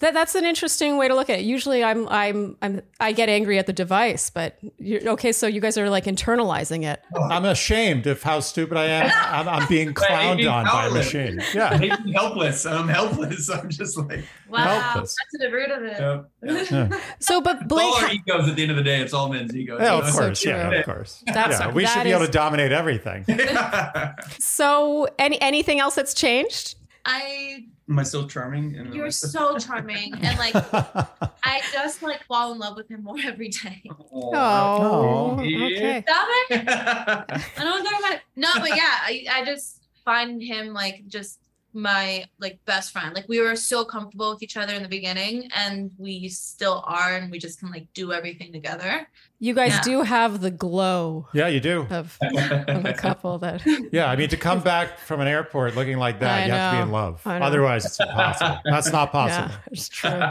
Yeah. 0.00 0.06
That, 0.06 0.14
that's 0.14 0.34
an 0.34 0.44
interesting 0.44 0.98
way 0.98 1.08
to 1.08 1.14
look 1.14 1.30
at 1.30 1.38
it. 1.38 1.44
Usually 1.44 1.82
I'm 1.82 2.08
I'm 2.08 2.56
I'm 2.60 2.82
I 3.00 3.12
get 3.12 3.28
angry 3.28 3.58
at 3.58 3.66
the 3.66 3.72
device, 3.72 4.30
but 4.30 4.58
you're, 4.78 5.06
okay, 5.10 5.32
so 5.32 5.46
you 5.46 5.60
guys 5.60 5.78
are 5.78 5.88
like 5.88 6.04
internalizing 6.04 6.84
it. 6.84 7.00
I'm 7.30 7.44
ashamed 7.44 8.06
of 8.06 8.22
how 8.22 8.40
stupid 8.40 8.76
I 8.76 8.84
am. 8.86 9.10
I'm, 9.14 9.48
I'm 9.48 9.68
being 9.68 9.94
clowned 9.94 10.36
being 10.36 10.48
on 10.48 10.64
by 10.66 10.86
a 10.86 10.90
machine. 10.90 11.40
Yeah. 11.54 11.76
hate 11.78 11.92
being 12.04 12.14
helpless. 12.14 12.66
I'm 12.66 12.88
helpless. 12.88 13.48
I'm 13.56 13.70
just 13.70 13.96
like, 13.96 14.24
wow. 14.50 14.80
Helpless. 14.80 15.16
That's 15.18 15.44
the 15.44 15.50
root 15.50 15.70
of 15.70 15.82
it. 15.82 15.98
yeah. 15.98 16.62
yeah. 16.90 17.00
So 17.20 17.40
but 17.40 17.56
It's 17.56 17.66
Blake 17.66 17.84
all 17.84 17.94
our 17.96 18.10
egos 18.12 18.48
at 18.48 18.56
the 18.56 18.62
end 18.62 18.70
of 18.72 18.76
the 18.76 18.84
day. 18.84 19.00
It's 19.00 19.14
all 19.14 19.30
men's 19.30 19.54
egos. 19.56 19.80
Yeah, 19.80 19.96
you 19.96 20.02
of 20.02 20.12
course. 20.12 20.40
true. 20.40 20.52
Yeah, 20.52 20.70
of 20.70 20.84
course. 20.84 21.24
That's- 21.26 21.58
yeah, 21.58 21.72
we 21.72 21.86
should 21.86 21.96
that 21.96 22.04
be 22.04 22.10
able 22.12 22.26
to 22.26 22.30
dominate 22.30 22.72
everything. 22.72 23.24
so 24.38 25.08
any 25.18 25.40
anything 25.40 25.80
else 25.80 25.94
that's 25.94 26.14
changed? 26.14 26.76
I 27.06 27.64
Am 27.88 27.98
I 27.98 28.02
still 28.02 28.26
charming? 28.26 28.76
And 28.76 28.92
you're 28.92 29.10
so 29.12 29.56
charming. 29.58 30.12
And 30.14 30.38
like 30.38 30.54
I 31.44 31.62
just 31.72 32.02
like 32.02 32.24
fall 32.24 32.52
in 32.52 32.58
love 32.58 32.76
with 32.76 32.90
him 32.90 33.04
more 33.04 33.16
every 33.24 33.48
day. 33.48 33.82
Oh, 34.12 35.40
Yeah. 35.42 35.66
okay. 35.66 36.02
Stop 36.06 36.28
it. 36.50 36.68
I 36.68 37.64
don't 37.64 37.84
know 37.84 37.98
about 37.98 38.12
it. 38.14 38.20
No, 38.34 38.48
but 38.56 38.70
yeah, 38.70 38.98
I, 39.02 39.24
I 39.30 39.44
just 39.44 39.82
find 40.04 40.42
him 40.42 40.72
like 40.74 41.06
just 41.06 41.40
my 41.72 42.24
like 42.40 42.58
best 42.64 42.90
friend. 42.92 43.14
Like 43.14 43.28
we 43.28 43.40
were 43.40 43.54
so 43.54 43.84
comfortable 43.84 44.30
with 44.30 44.42
each 44.42 44.56
other 44.56 44.72
in 44.74 44.82
the 44.82 44.88
beginning 44.88 45.48
and 45.54 45.90
we 45.98 46.28
still 46.28 46.82
are 46.86 47.16
and 47.16 47.30
we 47.30 47.38
just 47.38 47.60
can 47.60 47.70
like 47.70 47.86
do 47.94 48.12
everything 48.12 48.52
together. 48.52 49.06
You 49.38 49.52
guys 49.52 49.72
Yeah. 49.72 49.80
do 49.82 50.02
have 50.02 50.40
the 50.40 50.50
glow 50.50 51.28
yeah, 51.34 51.46
you 51.48 51.60
do. 51.60 51.86
of, 51.90 52.16
of 52.22 52.84
a 52.86 52.94
couple 52.96 53.36
that 53.40 53.60
Yeah, 53.92 54.10
I 54.10 54.16
mean, 54.16 54.30
to 54.30 54.36
come 54.38 54.60
back 54.60 54.98
from 54.98 55.20
an 55.20 55.28
airport 55.28 55.76
looking 55.76 55.98
like 55.98 56.20
that, 56.20 56.42
I 56.42 56.46
you 56.46 56.52
have 56.52 56.72
to 56.72 56.78
be 56.78 56.82
in 56.84 56.90
love. 56.90 57.20
Otherwise, 57.26 57.84
it's 57.84 58.00
impossible. 58.00 58.58
That's 58.64 58.90
not 58.90 59.12
possible. 59.12 59.48
Yeah, 59.50 59.58
it's 59.72 59.88
true. 59.90 60.22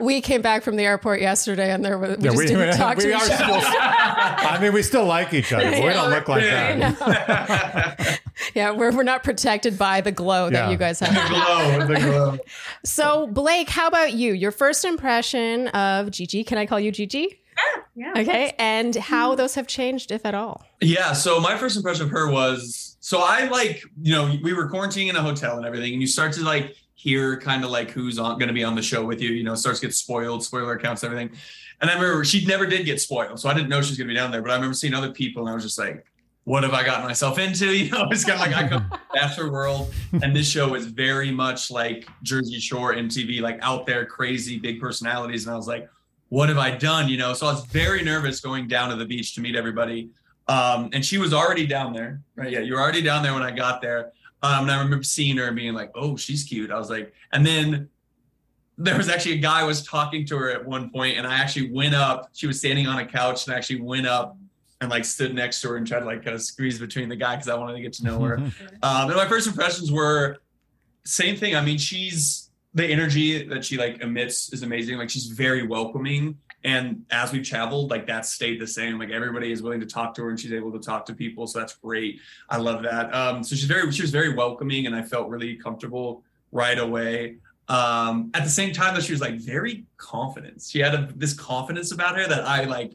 we 0.00 0.22
came 0.22 0.40
back 0.40 0.62
from 0.62 0.76
the 0.76 0.84
airport 0.84 1.20
yesterday 1.20 1.72
and 1.72 1.84
there 1.84 1.98
was 1.98 2.16
we 2.16 2.24
Yeah, 2.24 2.30
just 2.30 2.36
we- 2.38 2.46
didn't 2.46 2.70
we- 2.70 2.76
talk 2.76 2.96
we 2.96 3.02
to 3.04 3.08
each 3.10 3.14
other. 3.16 3.34
still- 3.34 3.60
I 3.66 4.58
mean, 4.62 4.72
we 4.72 4.82
still 4.82 5.04
like 5.04 5.34
each 5.34 5.52
other. 5.52 5.70
But 5.70 5.84
we 5.84 5.90
don't 5.90 6.10
look 6.10 6.28
like 6.28 6.42
that. 6.44 8.20
Yeah, 8.54 8.70
we're, 8.72 8.92
we're 8.92 9.02
not 9.04 9.22
protected 9.24 9.78
by 9.78 10.00
the 10.00 10.12
glow 10.12 10.50
that 10.50 10.66
Yeah. 10.66 10.70
you 10.70 10.76
guys 10.76 11.00
have. 11.00 11.12
The 11.14 11.20
have. 11.20 11.88
glow, 11.88 11.94
the 11.94 12.00
glow. 12.00 12.38
So, 12.84 13.26
Blake, 13.26 13.68
how 13.68 13.86
about 13.88 14.12
you? 14.14 14.32
Your 14.32 14.50
first 14.50 14.84
impression 14.84 15.68
of 15.68 16.10
Gigi? 16.10 16.44
Can 16.44 16.58
I 16.58 16.66
call 16.66 16.80
you 16.80 16.90
Gigi? 16.90 17.40
Yeah. 17.94 18.12
Okay. 18.16 18.54
And 18.58 18.94
how 18.96 19.34
those 19.34 19.54
have 19.54 19.66
changed, 19.66 20.10
if 20.10 20.26
at 20.26 20.34
all. 20.34 20.64
Yeah. 20.80 21.12
So 21.12 21.40
my 21.40 21.56
first 21.56 21.76
impression 21.76 22.04
of 22.04 22.10
her 22.10 22.30
was 22.30 22.96
so 23.00 23.20
I 23.20 23.46
like, 23.48 23.82
you 24.00 24.12
know, 24.12 24.36
we 24.42 24.52
were 24.52 24.68
quarantining 24.68 25.10
in 25.10 25.16
a 25.16 25.22
hotel 25.22 25.56
and 25.56 25.66
everything, 25.66 25.92
and 25.92 26.00
you 26.00 26.08
start 26.08 26.32
to 26.34 26.42
like 26.42 26.74
hear 26.94 27.38
kind 27.38 27.64
of 27.64 27.70
like 27.70 27.90
who's 27.90 28.18
on 28.18 28.38
going 28.38 28.48
to 28.48 28.54
be 28.54 28.64
on 28.64 28.74
the 28.74 28.82
show 28.82 29.04
with 29.04 29.20
you, 29.20 29.30
you 29.30 29.44
know, 29.44 29.54
starts 29.54 29.80
to 29.80 29.86
get 29.86 29.94
spoiled, 29.94 30.42
spoiler 30.42 30.72
accounts, 30.72 31.04
everything. 31.04 31.30
And 31.80 31.90
I 31.90 31.94
remember 31.94 32.24
she 32.24 32.46
never 32.46 32.66
did 32.66 32.86
get 32.86 33.00
spoiled. 33.00 33.38
So 33.38 33.48
I 33.48 33.54
didn't 33.54 33.68
know 33.68 33.82
she 33.82 33.90
was 33.90 33.98
going 33.98 34.08
to 34.08 34.14
be 34.14 34.18
down 34.18 34.30
there, 34.30 34.40
but 34.40 34.50
I 34.50 34.54
remember 34.54 34.74
seeing 34.74 34.94
other 34.94 35.12
people 35.12 35.42
and 35.42 35.50
I 35.50 35.54
was 35.54 35.64
just 35.64 35.78
like, 35.78 36.06
what 36.44 36.62
have 36.62 36.72
I 36.72 36.84
gotten 36.84 37.04
myself 37.04 37.38
into? 37.38 37.66
You 37.74 37.90
know, 37.90 38.08
it's 38.10 38.24
kind 38.24 38.40
of 38.40 38.46
like 38.46 38.56
I 38.56 38.68
come 38.68 38.88
from 38.88 38.90
the 38.90 39.18
Bachelor 39.18 39.50
world, 39.50 39.92
and 40.22 40.34
this 40.34 40.48
show 40.48 40.74
is 40.74 40.86
very 40.86 41.30
much 41.30 41.70
like 41.70 42.06
Jersey 42.22 42.60
Shore 42.60 42.94
MTV, 42.94 43.40
like 43.40 43.58
out 43.62 43.86
there, 43.86 44.06
crazy, 44.06 44.58
big 44.58 44.80
personalities. 44.80 45.46
And 45.46 45.52
I 45.52 45.56
was 45.56 45.66
like, 45.66 45.88
what 46.34 46.48
have 46.48 46.58
I 46.58 46.72
done? 46.72 47.08
You 47.08 47.16
know, 47.16 47.32
so 47.32 47.46
I 47.46 47.52
was 47.52 47.64
very 47.66 48.02
nervous 48.02 48.40
going 48.40 48.66
down 48.66 48.90
to 48.90 48.96
the 48.96 49.04
beach 49.04 49.36
to 49.36 49.40
meet 49.40 49.54
everybody. 49.54 50.10
Um, 50.48 50.90
and 50.92 51.04
she 51.04 51.16
was 51.16 51.32
already 51.32 51.64
down 51.64 51.92
there, 51.92 52.22
right? 52.34 52.50
Yeah, 52.50 52.58
you 52.58 52.74
were 52.74 52.80
already 52.80 53.02
down 53.02 53.22
there 53.22 53.32
when 53.32 53.44
I 53.44 53.52
got 53.52 53.80
there. 53.80 54.10
Um, 54.42 54.62
and 54.62 54.72
I 54.72 54.82
remember 54.82 55.04
seeing 55.04 55.36
her 55.36 55.46
and 55.46 55.54
being 55.54 55.74
like, 55.74 55.92
"Oh, 55.94 56.16
she's 56.16 56.42
cute." 56.42 56.72
I 56.72 56.76
was 56.76 56.90
like, 56.90 57.14
and 57.32 57.46
then 57.46 57.88
there 58.76 58.96
was 58.96 59.08
actually 59.08 59.34
a 59.34 59.38
guy 59.38 59.62
was 59.62 59.86
talking 59.86 60.26
to 60.26 60.36
her 60.36 60.50
at 60.50 60.66
one 60.66 60.90
point, 60.90 61.18
and 61.18 61.26
I 61.26 61.36
actually 61.36 61.70
went 61.70 61.94
up. 61.94 62.30
She 62.32 62.48
was 62.48 62.58
standing 62.58 62.88
on 62.88 62.98
a 62.98 63.06
couch, 63.06 63.46
and 63.46 63.54
I 63.54 63.56
actually 63.56 63.82
went 63.82 64.08
up 64.08 64.36
and 64.80 64.90
like 64.90 65.04
stood 65.04 65.36
next 65.36 65.60
to 65.60 65.68
her 65.68 65.76
and 65.76 65.86
tried 65.86 66.00
to 66.00 66.06
like 66.06 66.24
kind 66.24 66.34
of 66.34 66.42
squeeze 66.42 66.80
between 66.80 67.08
the 67.08 67.16
guy 67.16 67.36
because 67.36 67.48
I 67.48 67.54
wanted 67.54 67.74
to 67.74 67.80
get 67.80 67.92
to 67.94 68.04
know 68.04 68.20
her. 68.22 68.34
Um, 68.82 69.08
and 69.08 69.14
my 69.14 69.28
first 69.28 69.46
impressions 69.46 69.92
were 69.92 70.38
same 71.04 71.36
thing. 71.36 71.54
I 71.54 71.64
mean, 71.64 71.78
she's 71.78 72.43
the 72.74 72.84
energy 72.84 73.46
that 73.46 73.64
she 73.64 73.76
like 73.76 74.00
emits 74.00 74.52
is 74.52 74.62
amazing. 74.62 74.98
Like 74.98 75.08
she's 75.08 75.26
very 75.26 75.66
welcoming. 75.66 76.38
And 76.64 77.04
as 77.10 77.32
we've 77.32 77.46
traveled, 77.46 77.90
like 77.90 78.06
that 78.08 78.26
stayed 78.26 78.60
the 78.60 78.66
same. 78.66 78.98
Like 78.98 79.10
everybody 79.10 79.52
is 79.52 79.62
willing 79.62 79.80
to 79.80 79.86
talk 79.86 80.14
to 80.14 80.22
her 80.22 80.30
and 80.30 80.40
she's 80.40 80.52
able 80.52 80.72
to 80.72 80.80
talk 80.80 81.06
to 81.06 81.14
people. 81.14 81.46
So 81.46 81.60
that's 81.60 81.74
great. 81.74 82.20
I 82.48 82.56
love 82.56 82.82
that. 82.82 83.14
Um, 83.14 83.44
so 83.44 83.54
she's 83.54 83.66
very, 83.66 83.90
she 83.92 84.02
was 84.02 84.10
very 84.10 84.34
welcoming 84.34 84.86
and 84.86 84.96
I 84.96 85.02
felt 85.02 85.28
really 85.28 85.56
comfortable 85.56 86.24
right 86.50 86.78
away. 86.78 87.36
Um, 87.68 88.30
at 88.34 88.44
the 88.44 88.50
same 88.50 88.72
time 88.72 88.94
that 88.94 89.04
she 89.04 89.12
was 89.12 89.20
like 89.20 89.36
very 89.36 89.84
confident. 89.96 90.62
She 90.62 90.80
had 90.80 90.94
a, 90.94 91.08
this 91.14 91.32
confidence 91.32 91.92
about 91.92 92.16
her 92.16 92.26
that 92.26 92.44
I 92.44 92.64
like 92.64 92.92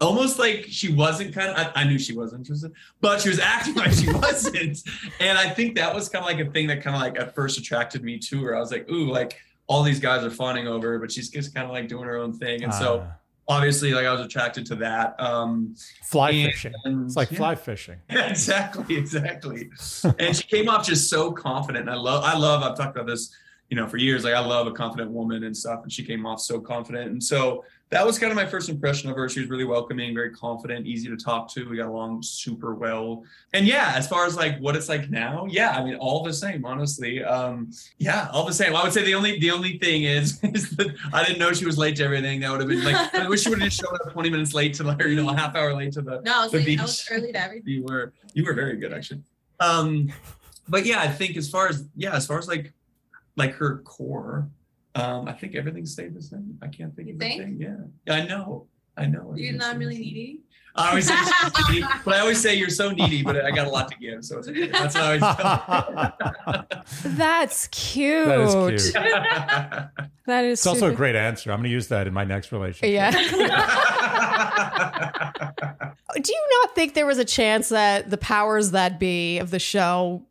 almost 0.00 0.38
like 0.38 0.66
she 0.68 0.92
wasn't 0.92 1.34
kind 1.34 1.48
of 1.48 1.56
I, 1.56 1.82
I 1.82 1.84
knew 1.84 1.98
she 1.98 2.12
was 2.14 2.34
interested 2.34 2.72
but 3.00 3.20
she 3.20 3.28
was 3.30 3.38
acting 3.38 3.74
like 3.74 3.92
she 3.92 4.12
wasn't 4.12 4.78
and 5.20 5.38
i 5.38 5.48
think 5.48 5.74
that 5.76 5.94
was 5.94 6.08
kind 6.08 6.22
of 6.22 6.30
like 6.30 6.46
a 6.46 6.50
thing 6.50 6.66
that 6.66 6.82
kind 6.82 6.94
of 6.94 7.00
like 7.00 7.18
at 7.18 7.34
first 7.34 7.58
attracted 7.58 8.04
me 8.04 8.18
to 8.18 8.42
her 8.44 8.54
i 8.54 8.60
was 8.60 8.70
like 8.70 8.90
ooh 8.90 9.10
like 9.10 9.38
all 9.68 9.82
these 9.82 9.98
guys 9.98 10.22
are 10.22 10.30
fawning 10.30 10.68
over 10.68 10.92
her 10.92 10.98
but 10.98 11.10
she's 11.10 11.30
just 11.30 11.54
kind 11.54 11.66
of 11.66 11.72
like 11.72 11.88
doing 11.88 12.04
her 12.04 12.16
own 12.16 12.32
thing 12.32 12.62
and 12.62 12.74
so 12.74 13.06
Ah, 13.08 13.16
obviously 13.56 13.92
like 13.94 14.04
i 14.04 14.12
was 14.12 14.20
attracted 14.20 14.66
to 14.66 14.74
that 14.74 15.18
um 15.18 15.74
fly 16.04 16.30
and- 16.30 16.52
fishing. 16.52 16.72
It's 16.84 17.16
like 17.16 17.30
yeah. 17.30 17.38
fly 17.38 17.54
fishing. 17.54 17.96
exactly 18.10 18.96
exactly 18.96 19.70
and 20.18 20.36
she 20.36 20.42
came 20.44 20.68
off 20.68 20.86
just 20.86 21.08
so 21.08 21.32
confident 21.32 21.88
and 21.88 21.90
i 21.90 21.98
love 21.98 22.22
i 22.22 22.36
love 22.36 22.62
i've 22.62 22.76
talked 22.76 22.94
about 22.96 23.06
this 23.06 23.34
you 23.70 23.76
know 23.76 23.86
for 23.86 23.96
years 23.96 24.24
like 24.24 24.34
i 24.34 24.40
love 24.40 24.66
a 24.66 24.72
confident 24.72 25.10
woman 25.10 25.44
and 25.44 25.56
stuff 25.56 25.82
and 25.84 25.90
she 25.90 26.04
came 26.04 26.26
off 26.26 26.40
so 26.40 26.60
confident 26.60 27.10
and 27.10 27.22
so 27.22 27.64
that 27.90 28.04
was 28.04 28.18
kind 28.18 28.32
of 28.32 28.36
my 28.36 28.44
first 28.46 28.68
impression 28.68 29.08
of 29.10 29.16
her. 29.16 29.28
She 29.28 29.38
was 29.40 29.48
really 29.48 29.64
welcoming 29.64 30.12
very 30.12 30.30
confident 30.32 30.86
easy 30.88 31.08
to 31.08 31.16
talk 31.16 31.48
to. 31.54 31.68
We 31.68 31.76
got 31.76 31.86
along 31.88 32.22
super 32.22 32.74
well. 32.74 33.22
And 33.54 33.64
yeah 33.64 33.92
as 33.94 34.08
far 34.08 34.26
as 34.26 34.34
like 34.36 34.58
what 34.58 34.74
it's 34.74 34.88
like 34.88 35.08
now 35.08 35.46
yeah 35.48 35.70
i 35.70 35.84
mean 35.84 35.94
all 35.94 36.24
the 36.24 36.32
same 36.32 36.64
honestly. 36.64 37.22
Um 37.22 37.70
yeah 37.98 38.28
all 38.32 38.44
the 38.44 38.52
same. 38.52 38.74
I 38.74 38.82
would 38.82 38.92
say 38.92 39.04
the 39.04 39.14
only 39.14 39.38
the 39.38 39.52
only 39.52 39.78
thing 39.78 40.02
is 40.02 40.40
is 40.42 40.70
that 40.70 40.88
i 41.12 41.22
didn't 41.24 41.38
know 41.38 41.52
she 41.52 41.64
was 41.64 41.78
late 41.78 41.94
to 41.96 42.04
everything. 42.04 42.40
That 42.40 42.50
would 42.50 42.60
have 42.60 42.68
been 42.68 42.82
like 42.84 43.14
i 43.14 43.28
wish 43.28 43.42
she 43.42 43.50
would 43.50 43.60
have 43.60 43.68
just 43.70 43.80
shown 43.80 43.94
up 43.94 44.12
20 44.12 44.30
minutes 44.30 44.52
late 44.52 44.74
to 44.74 44.84
like 44.84 45.00
or, 45.00 45.06
you 45.06 45.16
know 45.22 45.30
a 45.30 45.36
half 45.36 45.54
hour 45.54 45.72
late 45.74 45.92
to 45.92 46.02
the 46.02 46.20
No, 46.22 46.40
I 46.40 46.42
was, 46.42 46.52
The 46.52 46.64
late, 46.64 46.80
I 46.80 46.82
was 46.82 47.08
early 47.10 47.32
to 47.32 47.40
everything. 47.40 47.72
you 47.72 47.84
were 47.84 48.12
you 48.34 48.44
were 48.44 48.54
very 48.54 48.76
good 48.78 48.92
actually. 48.92 49.22
Um 49.60 50.12
but 50.68 50.84
yeah 50.84 51.00
i 51.00 51.06
think 51.08 51.36
as 51.36 51.48
far 51.48 51.68
as 51.68 51.84
yeah 51.94 52.14
as 52.16 52.26
far 52.26 52.38
as 52.40 52.48
like 52.48 52.72
like 53.36 53.52
her 53.54 53.78
core 53.78 54.50
um 54.96 55.28
i 55.28 55.32
think 55.32 55.54
everything 55.54 55.84
stayed 55.86 56.14
the 56.14 56.22
same 56.22 56.58
i 56.62 56.66
can't 56.68 56.94
think 56.96 57.08
You 57.08 57.14
of 57.14 57.20
think? 57.20 57.40
anything 57.42 57.60
yeah 57.60 57.76
yeah 58.06 58.14
i 58.22 58.26
know 58.26 58.66
i 58.96 59.06
know 59.06 59.32
You're 59.36 59.52
not 59.54 59.76
really 59.78 59.98
needy. 59.98 60.40
I 60.78 60.90
always 60.90 61.08
say 61.08 61.14
needy, 61.70 61.86
but 62.04 62.12
I 62.16 62.20
always 62.20 62.38
say 62.38 62.54
you're 62.54 62.68
so 62.68 62.90
needy, 62.90 63.22
but 63.22 63.42
I 63.42 63.50
got 63.50 63.66
a 63.66 63.70
lot 63.70 63.88
to 63.92 63.96
give, 63.96 64.22
so 64.22 64.38
it's 64.40 64.48
okay. 64.48 64.66
That's 64.66 64.94
what 64.94 65.04
I 65.04 66.12
always 66.44 66.62
That's 67.16 67.66
cute. 67.68 68.26
That 68.26 68.40
is 68.74 68.90
cute. 68.92 69.02
That 70.26 70.44
is 70.44 70.58
It's 70.58 70.66
also 70.66 70.90
a 70.90 70.94
great 70.94 71.16
answer. 71.16 71.50
I'm 71.50 71.60
going 71.60 71.70
to 71.70 71.70
use 71.70 71.88
that 71.88 72.06
in 72.06 72.12
my 72.12 72.24
next 72.24 72.52
relationship. 72.52 72.92
Yeah. 72.92 73.10
Do 76.14 76.32
you 76.32 76.46
not 76.62 76.74
think 76.74 76.94
there 76.94 77.06
was 77.06 77.18
a 77.18 77.24
chance 77.24 77.68
that 77.70 78.10
the 78.10 78.18
powers 78.18 78.70
that 78.72 78.98
be 78.98 79.38
of 79.38 79.50
the 79.50 79.58
show 79.58 80.26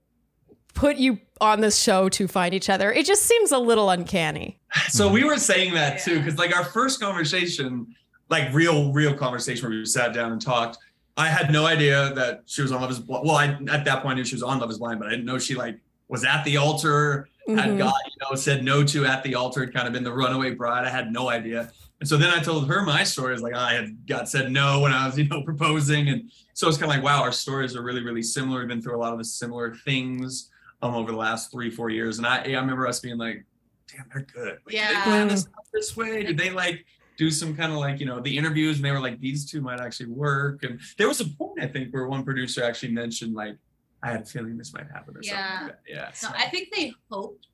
put 0.75 0.97
you 0.97 1.19
on 1.41 1.61
this 1.61 1.79
show 1.81 2.07
to 2.09 2.27
find 2.27 2.53
each 2.53 2.69
other? 2.69 2.91
It 2.93 3.05
just 3.07 3.23
seems 3.23 3.51
a 3.51 3.57
little 3.57 3.89
uncanny. 3.89 4.59
so 4.89 5.09
we 5.09 5.23
were 5.23 5.37
saying 5.37 5.73
that 5.73 6.01
too, 6.03 6.19
because 6.19 6.37
like 6.37 6.55
our 6.55 6.63
first 6.65 6.99
conversation, 7.01 7.87
like 8.29 8.53
real, 8.53 8.93
real 8.93 9.13
conversation 9.15 9.67
where 9.67 9.77
we 9.77 9.85
sat 9.85 10.13
down 10.13 10.31
and 10.31 10.41
talked. 10.41 10.77
I 11.17 11.27
had 11.27 11.49
no 11.51 11.65
idea 11.65 12.13
that 12.15 12.43
she 12.45 12.61
was 12.61 12.71
on 12.73 12.81
Love 12.81 12.91
Is 12.91 12.99
Blind. 12.99 13.25
Well, 13.25 13.35
I 13.37 13.45
at 13.73 13.85
that 13.85 14.01
point 14.03 14.13
I 14.13 14.15
knew 14.15 14.25
she 14.25 14.35
was 14.35 14.43
on 14.43 14.59
Love 14.59 14.69
Is 14.69 14.77
Blind, 14.79 14.99
but 14.99 15.07
I 15.07 15.11
didn't 15.11 15.25
know 15.25 15.37
she 15.39 15.55
like 15.55 15.79
was 16.09 16.25
at 16.25 16.43
the 16.43 16.57
altar, 16.57 17.29
had 17.47 17.69
Mhm. 17.69 17.77
God, 17.77 17.93
you 18.05 18.17
know, 18.21 18.35
said 18.35 18.63
no 18.63 18.83
to 18.83 19.05
at 19.05 19.23
the 19.23 19.33
altar, 19.35 19.65
kind 19.65 19.87
of 19.87 19.93
been 19.93 20.03
the 20.03 20.11
runaway 20.13 20.51
bride. 20.53 20.85
I 20.85 20.89
had 20.89 21.11
no 21.11 21.29
idea. 21.29 21.71
And 22.01 22.09
so 22.09 22.17
then 22.17 22.29
I 22.29 22.39
told 22.43 22.67
her 22.67 22.81
my 22.83 23.03
story. 23.05 23.33
Is 23.33 23.41
like 23.41 23.53
I 23.55 23.73
had 23.73 24.05
got 24.05 24.27
said 24.27 24.51
no 24.51 24.81
when 24.81 24.91
I 24.91 25.05
was, 25.07 25.17
you 25.17 25.25
know, 25.29 25.41
proposing, 25.45 26.09
and 26.09 26.29
so 26.53 26.67
it's 26.67 26.77
kind 26.77 26.91
of 26.91 26.95
like 26.97 27.03
wow, 27.05 27.21
our 27.21 27.31
stories 27.31 27.75
are 27.77 27.81
really, 27.81 28.03
really 28.03 28.21
similar. 28.23 28.59
We've 28.59 28.67
been 28.67 28.81
through 28.81 28.97
a 28.97 28.99
lot 28.99 29.13
of 29.13 29.19
the 29.19 29.25
similar 29.25 29.73
things 29.73 30.49
um 30.85 30.95
over 30.95 31.11
the 31.11 31.17
last 31.17 31.51
three, 31.51 31.69
four 31.69 31.89
years, 31.89 32.17
and 32.17 32.27
I, 32.27 32.37
I 32.43 32.59
remember 32.59 32.87
us 32.87 32.99
being 32.99 33.17
like, 33.17 33.43
damn, 33.91 34.05
they're 34.13 34.23
good. 34.23 34.57
Like, 34.65 34.65
Did 34.67 34.73
they 34.73 34.77
Yeah. 34.77 35.03
plan 35.03 35.27
this 35.27 35.45
out 35.47 35.65
this 35.73 35.95
way? 35.97 36.23
Did 36.23 36.37
they 36.37 36.49
like 36.51 36.85
do 37.17 37.31
some 37.31 37.55
kind 37.55 37.71
of 37.71 37.77
like 37.79 37.99
you 37.99 38.05
know 38.05 38.19
the 38.19 38.35
interviews? 38.37 38.77
And 38.77 38.85
they 38.85 38.91
were 38.91 38.99
like, 38.99 39.19
these 39.19 39.49
two 39.49 39.61
might 39.61 39.79
actually 39.79 40.07
work. 40.07 40.63
And 40.63 40.79
there 40.97 41.07
was 41.07 41.21
a 41.21 41.25
point 41.29 41.61
I 41.61 41.67
think 41.67 41.93
where 41.93 42.07
one 42.07 42.23
producer 42.23 42.63
actually 42.63 42.91
mentioned 42.93 43.33
like, 43.33 43.57
I 44.03 44.11
had 44.11 44.21
a 44.21 44.25
feeling 44.25 44.57
this 44.57 44.73
might 44.73 44.87
happen 44.91 45.15
or 45.17 45.21
Yeah. 45.23 45.31
something. 45.59 45.67
Like 45.67 45.83
that. 45.85 45.91
Yeah. 45.93 46.11
So- 46.13 46.29
I 46.35 46.49
think 46.49 46.73
they 46.75 46.93
hoped, 47.09 47.47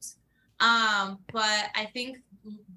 um, 0.59 1.19
but 1.31 1.65
I 1.75 1.89
think 1.93 2.17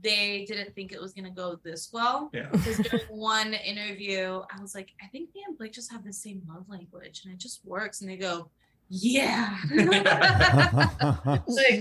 they 0.03 0.45
didn't 0.47 0.75
think 0.75 0.93
it 0.93 1.01
was 1.01 1.13
gonna 1.15 1.31
go 1.31 1.59
this 1.65 1.91
well. 1.93 2.31
yeah. 2.35 2.49
Because 2.53 2.79
during 2.79 3.05
one 3.09 3.55
interview, 3.55 4.43
I 4.55 4.61
was 4.61 4.75
like, 4.75 4.91
I 5.03 5.07
think 5.07 5.35
me 5.35 5.43
and 5.47 5.57
Blake 5.57 5.73
just 5.73 5.91
have 5.91 6.05
the 6.05 6.13
same 6.13 6.43
love 6.49 6.69
language, 6.69 7.23
and 7.25 7.33
it 7.33 7.39
just 7.39 7.65
works. 7.65 8.01
And 8.03 8.11
they 8.11 8.17
go, 8.17 8.51
Yeah. 8.91 9.57
like, 9.75 9.91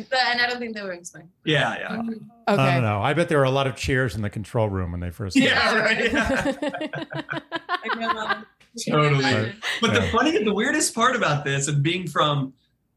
but, 0.09 0.19
and 0.25 0.41
I 0.41 0.47
don't 0.49 0.59
think 0.59 0.75
they 0.75 0.81
were 0.81 0.93
expecting. 0.93 1.29
Yeah. 1.45 1.77
Yeah. 1.77 1.89
Mm. 1.97 2.07
Okay. 2.47 2.61
I 2.61 2.73
don't 2.75 2.83
know. 2.83 3.01
I 3.01 3.13
bet 3.13 3.29
there 3.29 3.37
were 3.37 3.43
a 3.43 3.51
lot 3.51 3.67
of 3.67 3.75
cheers 3.75 4.15
in 4.15 4.21
the 4.21 4.29
control 4.29 4.69
room 4.69 4.91
when 4.91 4.99
they 5.01 5.09
first. 5.11 5.35
Yeah. 5.35 5.77
Right. 5.79 6.11
Yeah. 6.11 6.53
Like, 6.61 7.95
my 7.95 8.13
mom- 8.13 8.45
Totally. 8.89 9.23
Right. 9.23 9.53
But 9.81 9.93
the 9.93 10.01
Yeah. 10.01 10.11
funny, 10.11 10.43
the 10.43 10.53
weirdest 10.53 10.95
part 10.95 11.15
about 11.15 11.45
this 11.45 11.67
and 11.67 11.83
being 11.83 12.07
from 12.07 12.53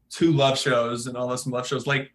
two 0.09 0.31
love 0.31 0.57
shows 0.57 1.05
and 1.05 1.15
all 1.15 1.27
this 1.27 1.45
love 1.45 1.67
shows, 1.67 1.85
like 1.85 2.11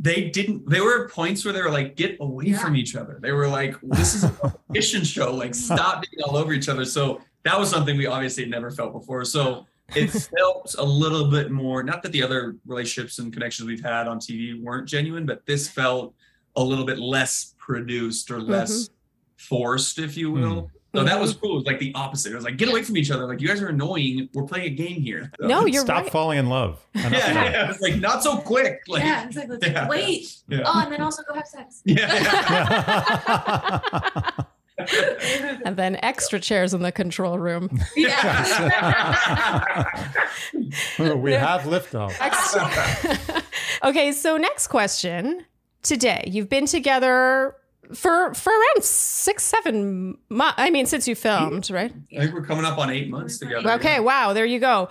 they 0.00 0.28
didn't, 0.30 0.68
there 0.68 0.82
were 0.82 1.08
points 1.08 1.44
where 1.44 1.54
they 1.54 1.62
were 1.62 1.70
like, 1.70 1.94
get 1.96 2.16
away 2.20 2.46
Yeah. 2.46 2.58
from 2.58 2.74
each 2.74 2.96
other. 2.96 3.18
They 3.22 3.30
were 3.32 3.46
like, 3.48 3.76
this 3.82 4.14
is 4.14 4.24
a 4.24 4.30
competition 4.40 5.04
show. 5.04 5.32
Like, 5.32 5.54
stop 5.54 6.02
being 6.10 6.22
all 6.24 6.36
over 6.36 6.52
each 6.52 6.68
other. 6.68 6.84
So 6.84 7.20
that 7.44 7.56
was 7.58 7.70
something 7.70 7.96
we 7.96 8.06
obviously 8.06 8.46
never 8.46 8.70
felt 8.72 8.92
before. 8.92 9.24
So 9.24 9.66
it 9.94 10.08
felt 10.08 10.74
a 10.78 10.84
little 10.84 11.30
bit 11.30 11.50
more, 11.50 11.82
not 11.82 12.02
that 12.02 12.12
the 12.12 12.22
other 12.22 12.56
relationships 12.66 13.18
and 13.18 13.32
connections 13.32 13.68
we've 13.68 13.82
had 13.82 14.08
on 14.08 14.18
TV 14.18 14.60
weren't 14.60 14.88
genuine, 14.88 15.26
but 15.26 15.46
this 15.46 15.68
felt 15.68 16.14
a 16.56 16.62
little 16.62 16.84
bit 16.84 16.98
less 16.98 17.54
produced 17.58 18.30
or 18.30 18.40
less 18.40 18.72
mm-hmm. 18.72 18.94
forced, 19.36 19.98
if 19.98 20.16
you 20.16 20.30
will. 20.30 20.62
Mm. 20.62 20.70
So 20.94 21.04
that 21.04 21.20
was 21.20 21.34
cool. 21.34 21.52
It 21.52 21.56
was 21.56 21.66
like 21.66 21.78
the 21.78 21.92
opposite. 21.94 22.32
It 22.32 22.36
was 22.36 22.44
like, 22.44 22.56
get 22.56 22.70
away 22.70 22.82
from 22.82 22.96
each 22.96 23.10
other. 23.10 23.26
Like, 23.26 23.40
you 23.42 23.48
guys 23.48 23.60
are 23.60 23.68
annoying. 23.68 24.30
We're 24.32 24.44
playing 24.44 24.72
a 24.72 24.74
game 24.74 25.02
here. 25.02 25.30
So- 25.38 25.46
No, 25.48 25.66
you're 25.66 25.84
Stop 25.84 26.04
right. 26.04 26.12
falling 26.12 26.38
in 26.38 26.48
love. 26.48 26.80
Enough 26.94 27.12
Yeah, 27.12 27.50
yeah. 27.50 27.70
It's 27.70 27.82
like, 27.82 27.96
not 27.96 28.22
so 28.22 28.38
quick. 28.38 28.80
Like, 28.88 29.02
yeah, 29.04 29.26
it's 29.26 29.36
like, 29.36 29.48
Yeah. 29.62 29.88
wait. 29.88 30.34
Yeah. 30.48 30.62
Oh, 30.64 30.80
and 30.82 30.92
then 30.92 31.02
also 31.02 31.22
go 31.28 31.34
have 31.34 31.46
sex. 31.46 31.82
yeah. 31.84 32.02
And 34.78 35.76
then 35.76 35.98
extra 36.02 36.38
chairs 36.38 36.74
in 36.74 36.82
the 36.82 36.92
control 36.92 37.38
room. 37.38 37.80
Yeah. 37.96 39.84
we 40.98 41.32
have 41.32 41.62
liftoff. 41.62 42.12
okay, 43.84 44.12
so 44.12 44.36
next 44.36 44.68
question. 44.68 45.44
Today, 45.82 46.24
you've 46.26 46.48
been 46.48 46.66
together 46.66 47.56
for 47.94 48.34
for 48.34 48.50
around 48.50 48.82
six, 48.82 49.44
seven 49.44 50.18
months. 50.28 50.56
I 50.58 50.70
mean, 50.70 50.86
since 50.86 51.06
you 51.06 51.14
filmed, 51.14 51.70
right? 51.70 51.92
I 52.16 52.20
think 52.20 52.34
we're 52.34 52.44
coming 52.44 52.64
up 52.64 52.78
on 52.78 52.90
eight 52.90 53.08
months 53.08 53.38
together. 53.38 53.70
Okay, 53.72 54.00
wow, 54.00 54.32
there 54.32 54.44
you 54.44 54.58
go. 54.58 54.88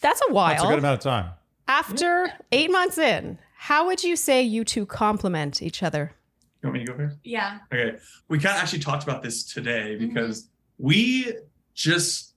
That's 0.00 0.20
a 0.28 0.32
while. 0.32 0.50
That's 0.50 0.64
a 0.64 0.66
good 0.66 0.78
amount 0.80 0.98
of 0.98 1.04
time. 1.04 1.30
After 1.68 2.32
eight 2.50 2.70
months 2.70 2.98
in, 2.98 3.38
how 3.56 3.86
would 3.86 4.02
you 4.02 4.16
say 4.16 4.42
you 4.42 4.64
two 4.64 4.86
complement 4.86 5.62
each 5.62 5.82
other? 5.82 6.12
You 6.62 6.68
want 6.68 6.80
me 6.80 6.84
to 6.84 6.92
go 6.92 6.96
first? 6.98 7.18
Yeah. 7.22 7.58
Okay. 7.72 7.98
We 8.28 8.38
kind 8.38 8.56
of 8.56 8.62
actually 8.62 8.80
talked 8.80 9.04
about 9.04 9.22
this 9.22 9.44
today 9.44 9.96
because 9.96 10.48
we 10.78 11.32
just 11.74 12.34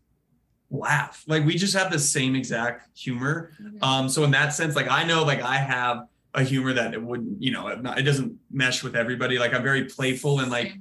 laugh. 0.69 1.23
Like 1.27 1.45
we 1.45 1.55
just 1.55 1.75
have 1.75 1.91
the 1.91 1.99
same 1.99 2.35
exact 2.35 2.97
humor. 2.97 3.51
Um, 3.81 4.07
so 4.09 4.23
in 4.23 4.31
that 4.31 4.53
sense, 4.53 4.75
like 4.75 4.89
I 4.89 5.03
know 5.03 5.23
like 5.23 5.41
I 5.41 5.57
have 5.57 6.07
a 6.33 6.43
humor 6.43 6.73
that 6.73 6.93
it 6.93 7.01
wouldn't, 7.01 7.41
you 7.41 7.51
know, 7.51 7.67
it, 7.67 7.81
not, 7.81 7.99
it 7.99 8.03
doesn't 8.03 8.37
mesh 8.51 8.83
with 8.83 8.95
everybody. 8.95 9.39
Like 9.39 9.53
I'm 9.53 9.63
very 9.63 9.85
playful 9.85 10.39
and 10.39 10.51
like 10.51 10.77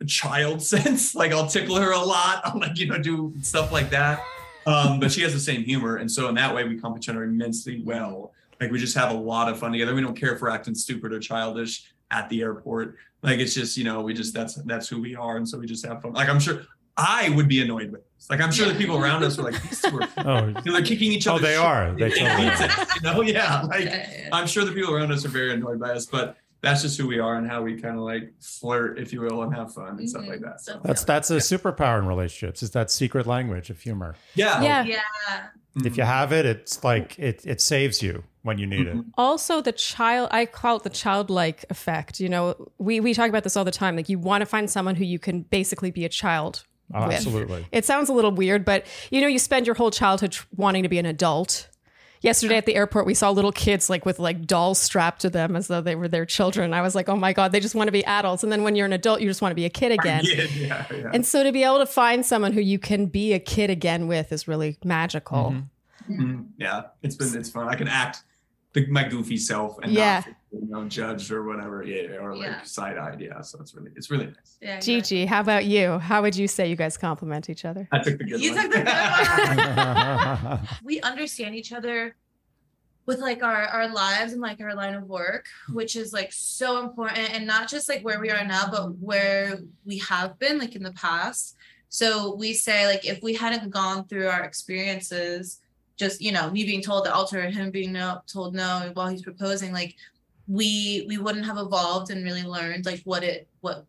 a 0.00 0.04
child 0.04 0.62
sense. 0.74 1.14
Like 1.14 1.32
I'll 1.32 1.48
tickle 1.48 1.76
her 1.76 1.92
a 1.92 2.00
lot. 2.00 2.42
I'll 2.44 2.58
like, 2.58 2.78
you 2.78 2.86
know, 2.86 2.98
do 2.98 3.32
stuff 3.42 3.72
like 3.72 3.90
that. 3.90 4.22
Um, 4.66 5.00
but 5.00 5.10
she 5.10 5.22
has 5.22 5.32
the 5.32 5.40
same 5.40 5.64
humor. 5.64 5.96
And 5.96 6.10
so 6.10 6.28
in 6.28 6.34
that 6.34 6.54
way 6.54 6.64
we 6.64 6.74
complement 6.74 7.04
each 7.04 7.08
other 7.08 7.24
immensely 7.24 7.82
well. 7.82 8.32
Like 8.60 8.70
we 8.70 8.78
just 8.78 8.96
have 8.96 9.10
a 9.10 9.14
lot 9.16 9.48
of 9.48 9.58
fun 9.58 9.72
together. 9.72 9.94
We 9.94 10.02
don't 10.02 10.18
care 10.18 10.34
if 10.34 10.42
we're 10.42 10.50
acting 10.50 10.74
stupid 10.74 11.12
or 11.12 11.20
childish 11.20 11.90
at 12.10 12.28
the 12.28 12.42
airport. 12.42 12.96
Like 13.22 13.38
it's 13.38 13.54
just, 13.54 13.76
you 13.76 13.84
know, 13.84 14.00
we 14.00 14.14
just 14.14 14.34
that's 14.34 14.54
that's 14.54 14.88
who 14.88 15.00
we 15.00 15.14
are. 15.14 15.36
And 15.36 15.48
so 15.48 15.58
we 15.58 15.66
just 15.66 15.84
have 15.86 16.02
fun. 16.02 16.12
Like 16.12 16.28
I'm 16.28 16.40
sure 16.40 16.62
I 16.96 17.30
would 17.30 17.48
be 17.48 17.62
annoyed 17.62 17.90
with 17.90 18.02
this. 18.02 18.30
Like 18.30 18.40
I'm 18.40 18.50
sure 18.50 18.66
the 18.66 18.74
people 18.74 18.96
around 18.96 19.24
us 19.24 19.38
are 19.38 19.42
like, 19.42 19.60
these 19.62 19.80
two 19.80 20.00
are 20.00 20.08
Oh, 20.18 20.46
you 20.46 20.52
know, 20.64 20.72
they're 20.72 20.82
kicking 20.82 21.12
each 21.12 21.26
other. 21.26 21.46
Oh, 21.46 21.48
other. 21.48 21.48
they 21.48 21.56
are. 21.56 21.94
They 21.94 22.10
totally 22.18 22.48
are. 22.48 22.86
you 22.94 23.00
know, 23.02 23.22
yeah. 23.22 23.62
Like 23.62 23.84
Yeah, 23.84 24.10
yeah. 24.10 24.28
I'm 24.32 24.46
sure 24.46 24.64
the 24.64 24.72
people 24.72 24.94
around 24.94 25.12
us 25.12 25.24
are 25.24 25.30
very 25.30 25.52
annoyed 25.52 25.80
by 25.80 25.90
us, 25.90 26.06
but 26.06 26.36
that's 26.60 26.82
just 26.82 26.98
who 26.98 27.06
we 27.06 27.20
are 27.20 27.36
and 27.36 27.48
how 27.48 27.62
we 27.62 27.80
kind 27.80 27.96
of 27.96 28.02
like 28.02 28.32
flirt, 28.40 28.98
if 28.98 29.12
you 29.12 29.20
will, 29.20 29.42
and 29.42 29.54
have 29.54 29.72
fun 29.72 29.98
and 29.98 30.10
stuff 30.10 30.26
like 30.26 30.40
mm-hmm. 30.40 30.46
that. 30.46 30.60
So 30.60 30.80
That's 30.82 31.04
that's 31.04 31.30
a 31.30 31.36
superpower 31.36 32.00
in 32.00 32.06
relationships. 32.06 32.62
Is 32.62 32.70
that 32.72 32.90
secret 32.90 33.26
language 33.26 33.70
of 33.70 33.80
humor? 33.80 34.16
yeah. 34.34 34.60
Yeah. 34.62 34.84
Yeah. 34.84 35.00
If 35.84 35.96
you 35.96 36.04
have 36.04 36.32
it, 36.32 36.46
it's 36.46 36.82
like 36.84 37.18
it 37.18 37.44
it 37.46 37.60
saves 37.60 38.02
you 38.02 38.24
when 38.42 38.58
you 38.58 38.66
need 38.66 38.86
it. 38.86 38.96
Mhm. 38.96 39.04
Also, 39.18 39.60
the 39.60 39.72
child, 39.72 40.28
I 40.32 40.46
call 40.46 40.76
it 40.76 40.82
the 40.82 40.90
childlike 40.90 41.64
effect. 41.70 42.18
You 42.20 42.28
know, 42.28 42.70
we, 42.78 43.00
we 43.00 43.12
talk 43.14 43.28
about 43.28 43.44
this 43.44 43.56
all 43.56 43.64
the 43.64 43.70
time. 43.70 43.94
Like, 43.96 44.08
you 44.08 44.18
want 44.18 44.40
to 44.42 44.46
find 44.46 44.70
someone 44.70 44.94
who 44.94 45.04
you 45.04 45.18
can 45.18 45.42
basically 45.42 45.90
be 45.90 46.04
a 46.04 46.08
child 46.08 46.64
Oh, 46.94 47.06
with. 47.06 47.16
absolutely. 47.16 47.66
It 47.72 47.84
sounds 47.84 48.08
a 48.08 48.14
little 48.14 48.30
weird, 48.32 48.64
but 48.64 48.86
you 49.10 49.20
know, 49.20 49.26
you 49.26 49.38
spend 49.38 49.66
your 49.66 49.74
whole 49.74 49.90
childhood 49.90 50.36
wanting 50.56 50.82
to 50.84 50.88
be 50.88 50.98
an 50.98 51.04
adult. 51.06 51.67
Yesterday 52.20 52.56
at 52.56 52.66
the 52.66 52.74
airport, 52.74 53.06
we 53.06 53.14
saw 53.14 53.30
little 53.30 53.52
kids 53.52 53.88
like 53.88 54.04
with 54.04 54.18
like 54.18 54.46
dolls 54.46 54.78
strapped 54.78 55.20
to 55.22 55.30
them 55.30 55.54
as 55.56 55.68
though 55.68 55.80
they 55.80 55.94
were 55.94 56.08
their 56.08 56.26
children. 56.26 56.74
I 56.74 56.82
was 56.82 56.94
like, 56.94 57.08
oh 57.08 57.16
my 57.16 57.32
God, 57.32 57.52
they 57.52 57.60
just 57.60 57.74
want 57.74 57.88
to 57.88 57.92
be 57.92 58.04
adults. 58.04 58.42
And 58.42 58.50
then 58.50 58.62
when 58.64 58.74
you're 58.76 58.86
an 58.86 58.92
adult, 58.92 59.20
you 59.20 59.28
just 59.28 59.40
want 59.40 59.52
to 59.52 59.56
be 59.56 59.64
a 59.64 59.70
kid 59.70 59.92
again. 59.92 60.24
Yeah, 60.28 60.44
yeah, 60.54 60.84
yeah. 60.90 61.10
And 61.14 61.24
so 61.24 61.44
to 61.44 61.52
be 61.52 61.62
able 61.64 61.78
to 61.78 61.86
find 61.86 62.24
someone 62.26 62.52
who 62.52 62.60
you 62.60 62.78
can 62.78 63.06
be 63.06 63.32
a 63.32 63.38
kid 63.38 63.70
again 63.70 64.08
with 64.08 64.32
is 64.32 64.48
really 64.48 64.76
magical. 64.84 65.52
Mhm. 65.52 65.64
Mhm. 66.10 66.44
Yeah, 66.58 66.82
it's 67.02 67.14
been 67.16 67.36
it's 67.38 67.50
fun. 67.50 67.68
I 67.68 67.74
can 67.76 67.86
act 67.88 68.22
the, 68.74 68.86
my 68.86 69.08
goofy 69.08 69.36
self 69.36 69.78
and 69.82 69.92
Yeah. 69.92 70.22
not 70.26 70.34
you 70.52 70.68
know 70.70 70.88
judged 70.88 71.30
or 71.30 71.44
whatever. 71.44 71.82
Yeah, 71.82 72.16
or 72.20 72.36
like 72.36 72.46
Yeah. 72.46 72.62
side 72.62 72.96
eyed. 72.98 73.20
Yeah, 73.20 73.40
so 73.40 73.58
it's 73.60 73.74
really 73.74 73.90
it's 73.96 74.10
really 74.10 74.26
nice. 74.26 74.58
Yeah, 74.60 74.76
exactly. 74.76 75.00
Gigi, 75.00 75.26
how 75.26 75.40
about 75.40 75.64
you? 75.64 75.98
How 75.98 76.22
would 76.22 76.36
you 76.36 76.48
say 76.48 76.68
you 76.68 76.76
guys 76.76 76.96
compliment 76.98 77.48
each 77.50 77.64
other? 77.64 77.88
I 77.92 77.98
took 78.00 78.18
the 78.18 78.24
good 78.24 78.40
You 78.40 78.54
one. 78.54 78.62
took 78.64 78.72
the 78.72 78.78
good 78.78 78.86
one. 79.76 80.68
we 80.84 81.00
understand 81.00 81.54
each 81.54 81.72
other 81.72 82.14
with 83.06 83.20
like 83.20 83.42
our 83.42 83.62
our 83.68 83.88
lives 83.88 84.32
and 84.32 84.40
like 84.42 84.60
our 84.60 84.74
line 84.74 84.92
of 84.94 85.04
work 85.04 85.46
which 85.72 85.96
is 85.96 86.12
like 86.12 86.30
so 86.30 86.78
important 86.84 87.18
and 87.34 87.46
not 87.46 87.66
just 87.66 87.88
like 87.88 88.02
where 88.02 88.20
we 88.20 88.30
are 88.30 88.44
now 88.44 88.68
but 88.70 88.90
where 88.98 89.58
we 89.86 89.96
have 89.96 90.38
been 90.38 90.58
like 90.58 90.76
in 90.76 90.82
the 90.82 90.92
past 90.92 91.56
so 91.88 92.34
we 92.34 92.52
say 92.52 92.86
like 92.86 93.06
if 93.06 93.22
we 93.22 93.32
hadn't 93.32 93.70
gone 93.70 94.06
through 94.08 94.28
our 94.28 94.44
experiences 94.44 95.60
just 95.98 96.20
you 96.22 96.32
know 96.32 96.50
me 96.50 96.64
being 96.64 96.80
told 96.82 97.04
to 97.04 97.12
altar 97.12 97.40
and 97.40 97.54
him 97.54 97.70
being 97.70 97.92
no 97.92 98.20
told 98.26 98.54
no 98.54 98.90
while 98.94 99.08
he's 99.08 99.22
proposing 99.22 99.72
like 99.72 99.96
we 100.46 101.04
we 101.08 101.18
wouldn't 101.18 101.44
have 101.44 101.58
evolved 101.58 102.10
and 102.10 102.24
really 102.24 102.42
learned 102.44 102.86
like 102.86 103.00
what 103.04 103.22
it 103.22 103.48
what 103.60 103.84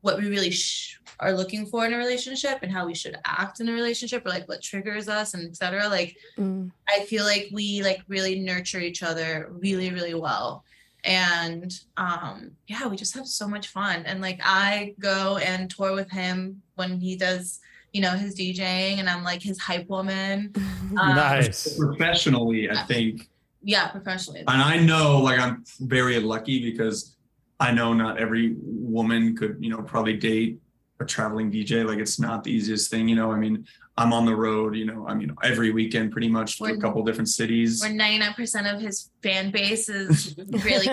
what 0.00 0.18
we 0.18 0.28
really 0.28 0.50
sh- 0.50 0.98
are 1.20 1.34
looking 1.34 1.66
for 1.66 1.84
in 1.84 1.92
a 1.92 1.98
relationship 1.98 2.58
and 2.62 2.72
how 2.72 2.86
we 2.86 2.94
should 2.94 3.16
act 3.26 3.60
in 3.60 3.68
a 3.68 3.72
relationship 3.72 4.24
or 4.24 4.30
like 4.30 4.48
what 4.48 4.62
triggers 4.62 5.08
us 5.08 5.34
and 5.34 5.46
etc 5.46 5.86
like 5.88 6.16
Mm. 6.38 6.70
i 6.88 7.00
feel 7.04 7.24
like 7.24 7.50
we 7.52 7.82
like 7.82 8.00
really 8.08 8.40
nurture 8.40 8.80
each 8.80 9.02
other 9.02 9.48
really 9.50 9.90
really 9.90 10.14
well. 10.14 10.64
And 11.04 11.72
um 11.96 12.52
yeah 12.66 12.86
we 12.88 12.96
just 12.96 13.14
have 13.14 13.26
so 13.26 13.46
much 13.48 13.68
fun. 13.68 14.02
And 14.06 14.20
like 14.20 14.40
i 14.42 14.94
go 14.98 15.36
and 15.38 15.70
tour 15.70 15.92
with 15.94 16.10
him 16.10 16.62
when 16.76 16.98
he 17.00 17.16
does 17.16 17.60
you 17.92 18.00
know 18.00 18.10
his 18.12 18.34
djing 18.38 18.98
and 18.98 19.08
i'm 19.10 19.22
like 19.24 19.42
his 19.42 19.58
hype 19.58 19.88
woman 19.88 20.52
Um, 20.98 21.14
nice. 21.14 21.78
Professionally, 21.78 22.68
I 22.68 22.82
think 22.82 23.28
yeah 23.62 23.88
professionally 23.88 24.40
and 24.40 24.60
I 24.60 24.76
know 24.78 25.18
like 25.18 25.38
I'm 25.38 25.62
very 25.80 26.18
lucky 26.18 26.60
because 26.68 27.14
I 27.60 27.70
know 27.70 27.92
not 27.92 28.18
every 28.18 28.56
woman 28.64 29.36
could, 29.36 29.58
you 29.60 29.70
know, 29.70 29.82
probably 29.82 30.16
date 30.16 30.58
a 30.98 31.04
traveling 31.04 31.52
DJ. 31.52 31.86
Like 31.86 31.98
it's 31.98 32.18
not 32.18 32.42
the 32.42 32.50
easiest 32.50 32.90
thing, 32.90 33.06
you 33.08 33.14
know. 33.14 33.30
I 33.30 33.36
mean, 33.36 33.64
I'm 33.96 34.12
on 34.12 34.24
the 34.26 34.34
road, 34.34 34.74
you 34.74 34.86
know, 34.86 35.06
I 35.06 35.14
mean 35.14 35.30
every 35.44 35.70
weekend 35.70 36.10
pretty 36.10 36.28
much 36.28 36.58
to 36.58 36.64
a 36.64 36.68
We're- 36.70 36.80
couple 36.80 37.04
different 37.04 37.28
cities. 37.28 37.80
where 37.80 37.92
99% 37.92 38.74
of 38.74 38.80
his 38.80 39.10
fan 39.22 39.50
base 39.52 39.88
is 39.88 40.34
really 40.64 40.88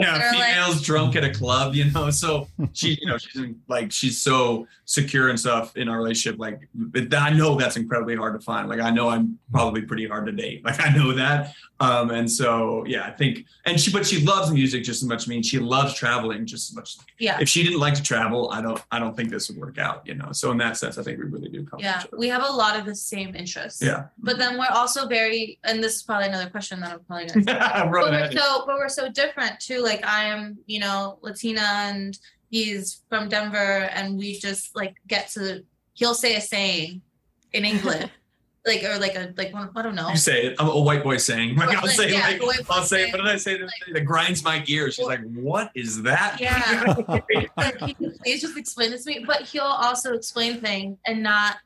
Yeah, 0.00 0.18
They're 0.18 0.32
like- 0.32 0.54
females 0.54 0.82
drunk 0.82 1.16
at 1.16 1.24
a 1.24 1.30
club, 1.30 1.74
you 1.74 1.90
know. 1.90 2.10
So 2.10 2.48
she, 2.72 2.98
you 3.00 3.06
know, 3.06 3.18
she's 3.18 3.36
in, 3.42 3.60
like 3.68 3.92
she's 3.92 4.20
so 4.20 4.66
secure 4.84 5.28
and 5.28 5.38
stuff 5.38 5.76
in 5.76 5.88
our 5.88 5.98
relationship. 5.98 6.38
Like 6.40 6.68
I 7.12 7.30
know 7.30 7.56
that's 7.56 7.76
incredibly 7.76 8.16
hard 8.16 8.38
to 8.38 8.44
find. 8.44 8.68
Like 8.68 8.80
I 8.80 8.90
know 8.90 9.08
I'm 9.08 9.38
probably 9.52 9.82
pretty 9.82 10.06
hard 10.08 10.26
to 10.26 10.32
date. 10.32 10.64
Like 10.64 10.80
I 10.84 10.92
know 10.96 11.12
that. 11.12 11.52
Um, 11.80 12.10
and 12.10 12.30
so 12.30 12.84
yeah, 12.86 13.04
I 13.06 13.10
think 13.10 13.46
and 13.64 13.80
she 13.80 13.90
but 13.90 14.06
she 14.06 14.20
loves 14.24 14.50
music 14.50 14.84
just 14.84 15.02
as 15.02 15.08
much 15.08 15.22
as 15.22 15.28
me. 15.28 15.36
And 15.36 15.46
she 15.46 15.58
loves 15.58 15.94
traveling 15.94 16.44
just 16.46 16.70
as 16.70 16.76
much. 16.76 16.96
yeah 17.18 17.38
If 17.40 17.48
she 17.48 17.62
didn't 17.62 17.80
like 17.80 17.94
to 17.94 18.02
travel, 18.02 18.50
I 18.50 18.60
don't 18.60 18.82
I 18.90 18.98
don't 18.98 19.16
think 19.16 19.30
this 19.30 19.48
would 19.48 19.58
work 19.58 19.78
out, 19.78 20.06
you 20.06 20.14
know. 20.14 20.30
So 20.32 20.50
in 20.50 20.58
that 20.58 20.76
sense, 20.76 20.98
I 20.98 21.02
think 21.02 21.18
we 21.18 21.24
really 21.24 21.48
do 21.48 21.64
come. 21.64 21.80
yeah 21.80 22.02
we 22.16 22.28
have 22.28 22.42
a 22.44 22.52
lot 22.52 22.78
of 22.78 22.84
the 22.84 22.94
same 22.94 23.34
interests 23.34 23.82
yeah. 23.82 24.04
but 24.18 24.36
then 24.38 24.58
we're 24.58 24.66
also 24.72 25.06
very 25.06 25.58
and 25.64 25.82
this 25.82 25.96
is 25.96 26.02
probably 26.02 26.26
another 26.28 26.48
question 26.50 26.80
that 26.80 26.92
i'm 26.92 27.00
probably 27.00 27.26
going 27.26 27.44
to 27.46 27.52
but 27.54 27.90
we're 27.90 28.30
so 28.32 28.64
but 28.66 28.76
we're 28.76 28.88
so 28.88 29.08
different 29.10 29.58
too 29.58 29.80
like 29.82 29.89
i 30.04 30.24
am 30.24 30.58
you 30.66 30.78
know 30.80 31.18
latina 31.22 31.60
and 31.88 32.18
he's 32.50 33.02
from 33.08 33.28
denver 33.28 33.88
and 33.94 34.16
we 34.16 34.38
just 34.38 34.74
like 34.76 34.94
get 35.06 35.28
to 35.28 35.64
he'll 35.94 36.14
say 36.14 36.36
a 36.36 36.40
saying 36.40 37.00
in 37.52 37.64
english 37.64 38.08
like 38.66 38.82
or 38.84 38.98
like 38.98 39.14
a 39.16 39.32
like 39.38 39.52
one 39.54 39.70
i 39.74 39.82
don't 39.82 39.94
know 39.94 40.08
You 40.10 40.16
say 40.16 40.46
it. 40.46 40.56
I'm 40.58 40.68
a 40.68 40.78
white 40.78 41.02
boy 41.02 41.16
saying. 41.16 41.56
Like 41.60 41.76
I'll 41.78 41.86
say 41.88 42.12
yeah, 42.12 42.20
like 42.28 42.42
a 42.42 42.46
white 42.46 42.66
boy 42.66 42.74
I'll 42.74 42.82
say 42.82 43.04
saying, 43.04 43.12
what 43.12 43.18
did 43.22 43.26
I 43.26 43.36
say? 43.38 43.58
like- 43.58 43.70
that 43.94 44.02
grinds 44.02 44.44
my 44.44 44.58
gears. 44.58 44.94
She's 44.96 45.06
Well- 45.06 45.16
like, 45.16 45.24
what 45.32 45.70
is 45.74 46.02
that? 46.02 46.38
Yeah. 46.38 46.94
like, 47.56 47.78
can 47.78 47.94
you 47.98 48.10
please 48.22 48.42
just 48.42 48.58
explain 48.58 48.90
this 48.90 49.04
to 49.04 49.10
me 49.12 49.24
but 49.26 49.42
he'll 49.42 49.62
also 49.86 50.12
explain 50.12 50.60
things 50.60 50.98
and 51.06 51.22
not 51.22 51.56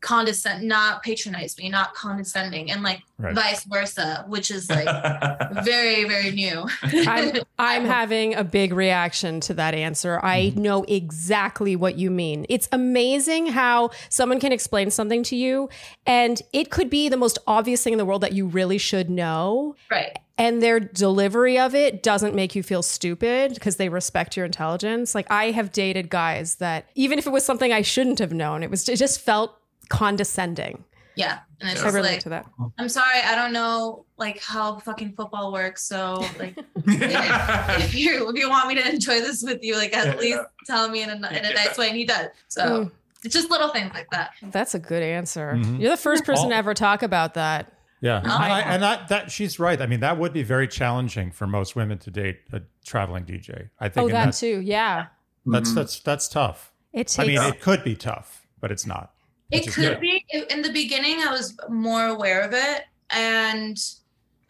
condescend 0.00 0.66
not 0.66 1.02
patronize 1.02 1.56
me 1.58 1.68
not 1.68 1.94
condescending 1.94 2.70
and 2.70 2.82
like 2.82 3.02
Right. 3.20 3.34
vice 3.34 3.64
versa 3.64 4.24
which 4.28 4.48
is 4.48 4.70
like 4.70 4.86
very 5.64 6.04
very 6.04 6.30
new 6.30 6.68
I'm, 6.84 7.32
I'm 7.58 7.84
having 7.84 8.34
a 8.34 8.44
big 8.44 8.72
reaction 8.72 9.40
to 9.40 9.54
that 9.54 9.74
answer. 9.74 10.20
I 10.22 10.46
mm-hmm. 10.50 10.62
know 10.62 10.84
exactly 10.84 11.76
what 11.76 11.98
you 11.98 12.10
mean. 12.10 12.46
It's 12.48 12.68
amazing 12.72 13.46
how 13.46 13.90
someone 14.08 14.40
can 14.40 14.52
explain 14.52 14.90
something 14.90 15.22
to 15.24 15.36
you, 15.36 15.68
and 16.06 16.40
it 16.52 16.70
could 16.70 16.90
be 16.90 17.08
the 17.08 17.16
most 17.16 17.38
obvious 17.46 17.82
thing 17.82 17.92
in 17.92 17.98
the 17.98 18.04
world 18.04 18.22
that 18.22 18.32
you 18.32 18.46
really 18.46 18.78
should 18.78 19.10
know. 19.10 19.74
right 19.90 20.18
And 20.36 20.62
their 20.62 20.78
delivery 20.78 21.58
of 21.58 21.74
it 21.74 22.02
doesn't 22.02 22.34
make 22.34 22.54
you 22.54 22.62
feel 22.62 22.82
stupid 22.82 23.54
because 23.54 23.76
they 23.76 23.88
respect 23.88 24.36
your 24.36 24.46
intelligence. 24.46 25.14
Like, 25.14 25.30
I 25.30 25.50
have 25.50 25.72
dated 25.72 26.08
guys 26.10 26.56
that, 26.56 26.88
even 26.94 27.18
if 27.18 27.26
it 27.26 27.30
was 27.30 27.44
something 27.44 27.72
I 27.72 27.82
shouldn't 27.82 28.20
have 28.20 28.32
known, 28.32 28.62
it 28.62 28.70
was 28.70 28.88
it 28.88 28.96
just 28.96 29.20
felt 29.20 29.58
condescending. 29.88 30.84
yeah 31.16 31.38
and 31.60 31.70
it's 31.70 31.80
I 31.80 31.84
just 31.84 31.94
relate 31.96 32.10
like 32.12 32.20
to 32.20 32.28
that. 32.28 32.46
i'm 32.78 32.88
sorry 32.88 33.18
i 33.24 33.34
don't 33.34 33.52
know 33.52 34.04
like 34.18 34.40
how 34.40 34.78
fucking 34.78 35.14
football 35.16 35.52
works 35.52 35.82
so 35.84 36.24
like 36.38 36.56
if 36.86 37.94
you 37.94 38.28
if 38.28 38.36
you 38.36 38.48
want 38.48 38.68
me 38.68 38.74
to 38.76 38.88
enjoy 38.88 39.20
this 39.20 39.42
with 39.42 39.58
you 39.62 39.76
like 39.76 39.94
at 39.96 40.06
Yeah. 40.06 40.16
least 40.20 40.38
tell 40.66 40.88
me 40.88 41.02
in 41.02 41.10
a, 41.10 41.14
in 41.14 41.44
a 41.44 41.54
nice 41.54 41.76
way 41.78 41.88
and 41.88 41.96
he 41.96 42.04
does 42.04 42.28
so 42.48 42.62
Mm. 42.84 42.90
it's 43.24 43.34
just 43.34 43.50
little 43.50 43.68
things 43.70 43.92
like 43.94 44.08
that 44.10 44.30
That's 44.42 44.74
a 44.74 44.78
good 44.78 45.02
answer. 45.02 45.54
Mhm. 45.56 45.80
You're 45.80 45.90
the 45.90 45.96
first 45.96 46.24
person 46.24 46.44
All- 46.44 46.50
to 46.50 46.56
ever 46.56 46.74
talk 46.74 47.02
about 47.02 47.34
that. 47.34 47.72
Yeah, 48.00 48.22
Oh. 48.24 48.28
I, 48.30 48.60
and 48.60 48.80
that, 48.80 49.08
that 49.08 49.32
she's 49.32 49.58
right. 49.58 49.80
I 49.82 49.86
mean, 49.86 49.98
that 50.00 50.18
would 50.18 50.32
be 50.32 50.44
very 50.44 50.68
challenging 50.68 51.32
for 51.32 51.48
most 51.48 51.74
women 51.74 51.98
to 51.98 52.12
date 52.12 52.38
a 52.52 52.60
traveling 52.86 53.24
DJ. 53.24 53.70
I 53.80 53.88
think 53.88 54.04
Oh, 54.04 54.08
that 54.12 54.34
too. 54.34 54.60
Yeah. 54.60 55.06
that's 55.46 55.70
Mhm. 55.70 55.74
that's 55.74 55.98
that's 56.00 56.28
tough. 56.28 56.70
It 56.92 57.08
takes. 57.08 57.18
I 57.18 57.26
mean, 57.26 57.42
it 57.42 57.60
could 57.60 57.82
be 57.82 57.96
tough, 57.96 58.46
but 58.60 58.70
it's 58.70 58.86
not. 58.86 59.10
It 59.50 59.72
could 59.72 59.98
good. 59.98 60.00
be. 60.00 60.24
In 60.50 60.62
the 60.62 60.72
beginning, 60.72 61.20
I 61.26 61.32
was 61.32 61.56
more 61.68 62.06
aware 62.06 62.42
of 62.42 62.52
it, 62.52 62.84
and 63.10 63.78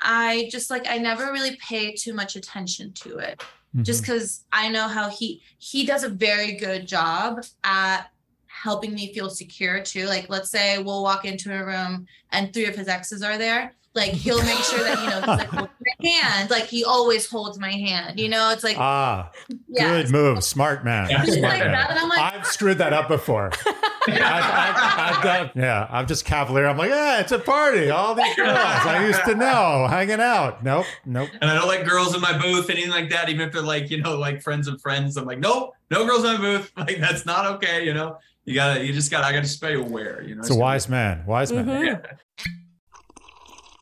I 0.00 0.48
just 0.50 0.70
like 0.70 0.88
I 0.88 0.98
never 0.98 1.32
really 1.32 1.56
pay 1.56 1.94
too 1.94 2.12
much 2.14 2.36
attention 2.36 2.92
to 2.94 3.18
it, 3.18 3.42
just 3.82 4.02
Mhm. 4.02 4.06
because 4.06 4.44
I 4.52 4.68
know 4.68 4.88
how 4.88 5.08
he 5.08 5.42
he 5.58 5.86
does 5.86 6.02
a 6.04 6.08
very 6.08 6.52
good 6.52 6.86
job 6.86 7.44
at 7.64 8.10
helping 8.46 8.92
me 8.92 9.14
feel 9.14 9.30
secure 9.30 9.80
too. 9.80 10.06
Like 10.06 10.28
let's 10.28 10.50
say 10.50 10.78
we'll 10.78 11.02
walk 11.04 11.24
into 11.24 11.54
a 11.56 11.64
room 11.64 12.06
and 12.32 12.52
three 12.52 12.66
of 12.66 12.74
his 12.74 12.88
exes 12.88 13.22
are 13.22 13.38
there. 13.38 13.74
Like 13.98 14.12
he'll 14.12 14.42
make 14.42 14.58
sure 14.64 14.78
that 14.84 14.98
you 15.02 15.10
know 15.10 15.18
he's 15.20 15.26
like 15.26 15.48
hold 15.48 15.68
my 16.02 16.08
hand. 16.08 16.50
Like 16.50 16.64
he 16.64 16.84
always 16.84 17.26
holds 17.28 17.58
my 17.58 17.72
hand. 17.72 18.18
You 18.18 18.28
know, 18.28 18.50
it's 18.50 18.64
like 18.64 18.76
Ah, 18.78 19.30
yeah. 19.68 19.88
good 20.02 20.10
move. 20.10 20.42
Smart 20.42 20.84
man. 20.84 21.10
Yeah. 21.10 21.24
Smart 21.24 21.42
like 21.42 21.58
man. 21.64 21.72
that, 21.72 21.90
and 21.90 21.98
I'm 21.98 22.08
like, 22.08 22.34
I've 22.34 22.46
screwed 22.46 22.78
that 22.78 22.92
up 22.92 23.08
before. 23.08 23.50
I've, 24.08 24.14
I've, 24.22 25.16
I've 25.16 25.22
done, 25.22 25.50
yeah, 25.54 25.86
I'm 25.90 26.06
just 26.06 26.24
cavalier. 26.24 26.66
I'm 26.66 26.78
like, 26.78 26.88
yeah, 26.88 27.20
it's 27.20 27.32
a 27.32 27.38
party. 27.38 27.90
All 27.90 28.14
these 28.14 28.34
girls 28.36 28.56
I 28.56 29.06
used 29.06 29.22
to 29.26 29.34
know 29.34 29.86
hanging 29.90 30.20
out. 30.20 30.64
Nope, 30.64 30.86
nope. 31.04 31.28
And 31.42 31.50
I 31.50 31.54
don't 31.54 31.68
like 31.68 31.86
girls 31.86 32.14
in 32.14 32.20
my 32.22 32.38
booth, 32.38 32.70
anything 32.70 32.90
like 32.90 33.10
that. 33.10 33.28
Even 33.28 33.46
if 33.46 33.52
they're 33.52 33.60
like, 33.60 33.90
you 33.90 34.00
know, 34.00 34.16
like 34.18 34.40
friends 34.40 34.66
of 34.66 34.80
friends. 34.80 35.18
I'm 35.18 35.26
like, 35.26 35.40
nope, 35.40 35.74
no 35.90 36.06
girls 36.06 36.24
in 36.24 36.32
my 36.34 36.36
booth. 36.38 36.72
Like 36.78 36.98
that's 37.00 37.26
not 37.26 37.44
okay. 37.56 37.84
You 37.84 37.92
know, 37.92 38.16
you 38.46 38.54
gotta, 38.54 38.82
you 38.82 38.94
just 38.94 39.10
gotta, 39.10 39.26
I 39.26 39.32
gotta 39.32 39.42
just 39.42 39.60
be 39.60 39.74
aware. 39.74 40.22
You 40.22 40.36
know, 40.36 40.40
It's 40.40 40.50
a 40.50 40.54
wise 40.56 40.88
man. 40.88 41.24
Wise 41.26 41.52
man. 41.52 41.66
Mhm. 41.66 42.18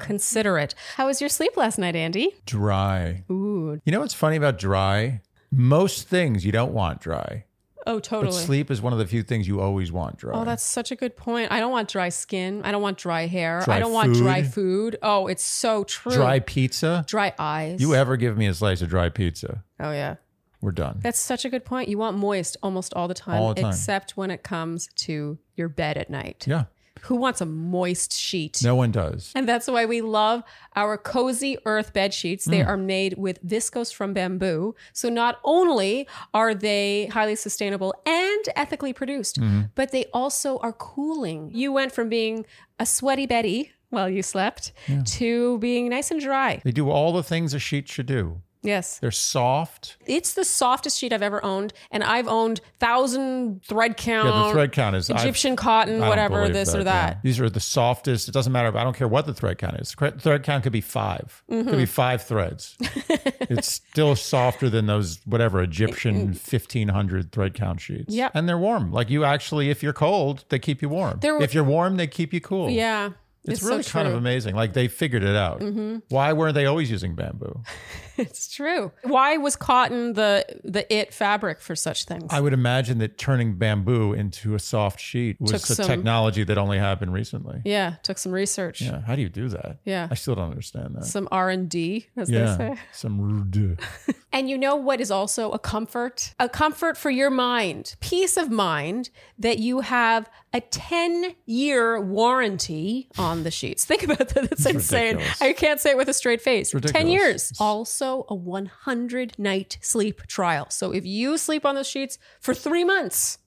Consider 0.00 0.58
it. 0.58 0.74
How 0.96 1.06
was 1.06 1.20
your 1.20 1.28
sleep 1.30 1.56
last 1.56 1.78
night, 1.78 1.96
Andy? 1.96 2.34
Dry. 2.46 3.24
Ooh. 3.30 3.80
You 3.84 3.92
know 3.92 4.00
what's 4.00 4.14
funny 4.14 4.36
about 4.36 4.58
dry? 4.58 5.20
Most 5.52 6.08
things 6.08 6.44
you 6.44 6.52
don't 6.52 6.72
want 6.72 7.00
dry, 7.00 7.44
Oh, 7.86 7.94
but 7.96 8.04
totally. 8.04 8.32
sleep 8.32 8.70
is 8.70 8.82
one 8.82 8.92
of 8.92 8.98
the 8.98 9.06
few 9.06 9.22
things 9.22 9.46
you 9.46 9.60
always 9.60 9.92
want 9.92 10.16
dry. 10.18 10.34
Oh, 10.36 10.44
that's 10.44 10.64
such 10.64 10.90
a 10.90 10.96
good 10.96 11.16
point. 11.16 11.52
I 11.52 11.60
don't 11.60 11.70
want 11.70 11.88
dry 11.88 12.08
skin. 12.08 12.62
I 12.64 12.72
don't 12.72 12.82
want 12.82 12.98
dry 12.98 13.26
hair. 13.26 13.62
Dry 13.64 13.76
I 13.76 13.78
don't 13.78 13.92
want 13.92 14.14
dry 14.14 14.42
food. 14.42 14.52
food. 14.94 14.98
Oh, 15.02 15.28
it's 15.28 15.44
so 15.44 15.84
true. 15.84 16.12
dry 16.12 16.40
pizza. 16.40 17.04
dry 17.06 17.32
eyes. 17.38 17.80
You 17.80 17.94
ever 17.94 18.16
give 18.16 18.36
me 18.36 18.46
a 18.48 18.54
slice 18.54 18.82
of 18.82 18.88
dry 18.88 19.08
pizza? 19.08 19.62
Oh 19.78 19.92
yeah. 19.92 20.16
We're 20.60 20.72
done. 20.72 20.98
That's 21.00 21.18
such 21.20 21.44
a 21.44 21.48
good 21.48 21.64
point. 21.64 21.88
You 21.88 21.98
want 21.98 22.16
moist 22.16 22.56
almost 22.62 22.92
all 22.94 23.06
the 23.06 23.14
time, 23.14 23.40
All 23.40 23.54
the 23.54 23.60
time. 23.62 23.70
except 23.70 24.16
when 24.16 24.30
it 24.32 24.42
comes 24.42 24.88
to 24.96 25.38
your 25.54 25.68
bed 25.68 25.96
at 25.96 26.10
night. 26.10 26.44
yeah, 26.48 26.64
Who 27.06 27.16
wants 27.16 27.40
a 27.40 27.46
moist 27.46 28.12
sheet? 28.12 28.60
no 28.62 28.74
one 28.74 28.90
does. 28.90 29.32
And 29.34 29.48
that's 29.48 29.68
why 29.68 29.84
we 29.86 30.00
love 30.00 30.42
our 30.74 30.96
cozy 30.96 31.56
earth 31.64 31.92
bed 31.92 32.12
sheets. 32.12 32.44
They 32.44 32.60
mm. 32.60 32.66
are 32.66 32.76
made 32.76 33.16
with 33.16 33.44
viscose 33.46 33.92
from 33.92 34.12
bamboo. 34.12 34.74
So 34.92 35.08
not 35.08 35.38
only 35.44 36.08
are 36.34 36.54
they 36.54 37.06
highly 37.06 37.36
sustainable 37.36 37.94
and 38.04 38.44
ethically 38.54 38.92
produced, 38.92 39.40
mm-hmm. 39.40 39.62
but 39.74 39.92
they 39.92 40.06
also 40.12 40.58
are 40.58 40.72
cooling. 40.72 41.50
You 41.54 41.72
went 41.72 41.92
from 41.92 42.08
being 42.08 42.44
a 42.78 42.86
sweaty 42.86 43.26
Betty 43.26 43.72
while 43.90 44.08
you 44.08 44.22
slept 44.22 44.72
to 45.04 45.58
being 45.58 45.88
nice 45.88 46.10
and 46.10 46.20
dry. 46.20 46.60
They 46.64 46.72
do 46.72 46.90
all 46.90 47.12
the 47.12 47.22
things 47.22 47.54
a 47.54 47.58
sheet 47.58 47.88
should 47.88 48.06
do. 48.06 48.42
Yes. 48.66 48.98
They're 48.98 49.10
soft. 49.10 49.96
It's 50.06 50.34
the 50.34 50.44
softest 50.44 50.98
sheet 50.98 51.12
I've 51.12 51.22
ever 51.22 51.44
owned. 51.44 51.72
And 51.90 52.02
I've 52.04 52.28
owned 52.28 52.60
thousand 52.80 53.62
thread 53.64 53.96
count. 53.96 54.28
Yeah, 54.28 54.46
the 54.48 54.52
thread 54.52 54.72
count 54.72 54.96
is 54.96 55.08
I've- 55.10 55.20
Egyptian 55.22 55.56
cotton, 55.56 56.00
whatever, 56.00 56.48
this 56.48 56.74
or 56.74 56.78
yeah. 56.78 56.84
that. 56.84 57.22
These 57.22 57.40
are 57.40 57.48
the 57.48 57.60
softest. 57.60 58.28
It 58.28 58.32
doesn't 58.32 58.52
matter. 58.52 58.76
I 58.76 58.82
don't 58.84 58.96
care 58.96 59.08
what 59.08 59.26
the 59.26 59.34
thread 59.34 59.58
count 59.58 59.78
is. 59.80 59.94
Thread 59.94 60.42
count 60.42 60.62
could 60.62 60.72
be 60.72 60.80
5 60.80 61.42
Mm-hmm. 61.50 61.68
Could 61.68 61.78
be 61.78 61.86
five 61.86 62.22
threads. 62.22 62.76
it's 62.80 63.70
still 63.70 64.16
softer 64.16 64.68
than 64.68 64.86
those 64.86 65.20
whatever 65.24 65.62
Egyptian 65.62 66.34
fifteen 66.34 66.88
hundred 66.88 67.32
thread 67.32 67.54
count 67.54 67.80
sheets. 67.80 68.14
Yep. 68.14 68.32
and 68.34 68.48
they're 68.48 68.58
warm. 68.58 68.90
Like 68.92 69.10
you 69.10 69.24
actually, 69.24 69.70
if 69.70 69.82
you're 69.82 69.92
cold, 69.92 70.44
they 70.48 70.58
keep 70.58 70.82
you 70.82 70.88
warm. 70.88 71.18
They're- 71.20 71.40
if 71.40 71.54
you're 71.54 71.64
warm, 71.64 71.96
they 71.96 72.06
keep 72.06 72.32
you 72.32 72.40
cool. 72.40 72.70
Yeah. 72.70 73.10
It's, 73.46 73.60
so 73.60 73.68
really 73.68 73.84
kind 73.84 74.06
of. 74.06 74.12
Mm-hmm. 74.12 74.18
amazing. 74.18 74.54
Like 74.56 74.72
they 74.72 74.88
figured 74.88 75.22
it 75.22 75.36
out. 75.36 75.62
Why 76.08 76.32
weren't 76.32 76.54
they 76.54 76.66
always 76.66 76.90
using 76.90 77.14
bamboo? 77.14 77.62
It's 78.18 78.48
true. 78.50 78.92
Why 79.02 79.36
was 79.36 79.56
cotton 79.56 80.14
the 80.14 80.42
the 80.64 80.90
it 80.90 81.12
fabric 81.12 81.60
for 81.60 81.76
such 81.76 82.06
things? 82.06 82.24
I 82.30 82.40
would 82.40 82.54
imagine 82.54 82.96
that 83.00 83.18
turning 83.18 83.58
bamboo 83.58 84.14
into 84.14 84.54
a 84.54 84.58
soft 84.58 85.00
sheet 85.00 85.36
was 85.38 85.50
Took 85.50 85.60
a 85.64 85.74
some- 85.74 85.86
technology 85.86 86.42
that 86.44 86.56
only 86.56 86.78
happened 86.78 87.12
recently. 87.12 87.60
yeah, 87.66 87.96
took 88.02 88.16
some 88.16 88.32
research. 88.32 88.80
Yeah, 88.80 89.02
how 89.02 89.16
do 89.16 89.20
you 89.20 89.28
do 89.28 89.50
that? 89.50 89.80
Yeah. 89.84 90.08
I 90.10 90.14
still 90.14 90.34
don't 90.34 90.48
understand 90.48 90.94
that. 90.96 91.04
Some 91.04 91.28
R 91.30 91.50
and 91.50 91.68
D, 91.68 92.06
as 92.16 92.30
yeah, 92.30 92.56
they 92.56 92.74
say. 92.74 92.80
some 92.92 93.20
rude. 93.20 93.80
And 94.36 94.50
you 94.50 94.58
know 94.58 94.76
what 94.76 95.00
is 95.00 95.10
also 95.10 95.50
a 95.52 95.58
comfort? 95.58 96.34
A 96.38 96.46
comfort 96.46 96.98
for 96.98 97.08
your 97.08 97.30
mind, 97.30 97.96
peace 98.00 98.36
of 98.36 98.50
mind 98.50 99.08
that 99.38 99.60
you 99.60 99.80
have 99.80 100.28
a 100.52 100.60
10 100.60 101.34
year 101.46 101.98
warranty 101.98 103.08
on 103.16 103.44
the 103.44 103.50
sheets. 103.50 103.86
Think 103.86 104.02
about 104.02 104.28
that. 104.28 104.50
That's 104.50 104.66
insane. 104.66 105.16
ridiculous. 105.16 105.40
I 105.40 105.54
can't 105.54 105.80
say 105.80 105.92
it 105.92 105.96
with 105.96 106.10
a 106.10 106.12
straight 106.12 106.42
face. 106.42 106.70
10 106.70 107.08
years. 107.08 107.50
Also, 107.58 108.26
a 108.28 108.34
100 108.34 109.38
night 109.38 109.78
sleep 109.80 110.26
trial. 110.26 110.66
So 110.68 110.92
if 110.92 111.06
you 111.06 111.38
sleep 111.38 111.64
on 111.64 111.74
those 111.74 111.88
sheets 111.88 112.18
for 112.38 112.52
three 112.52 112.84
months, 112.84 113.38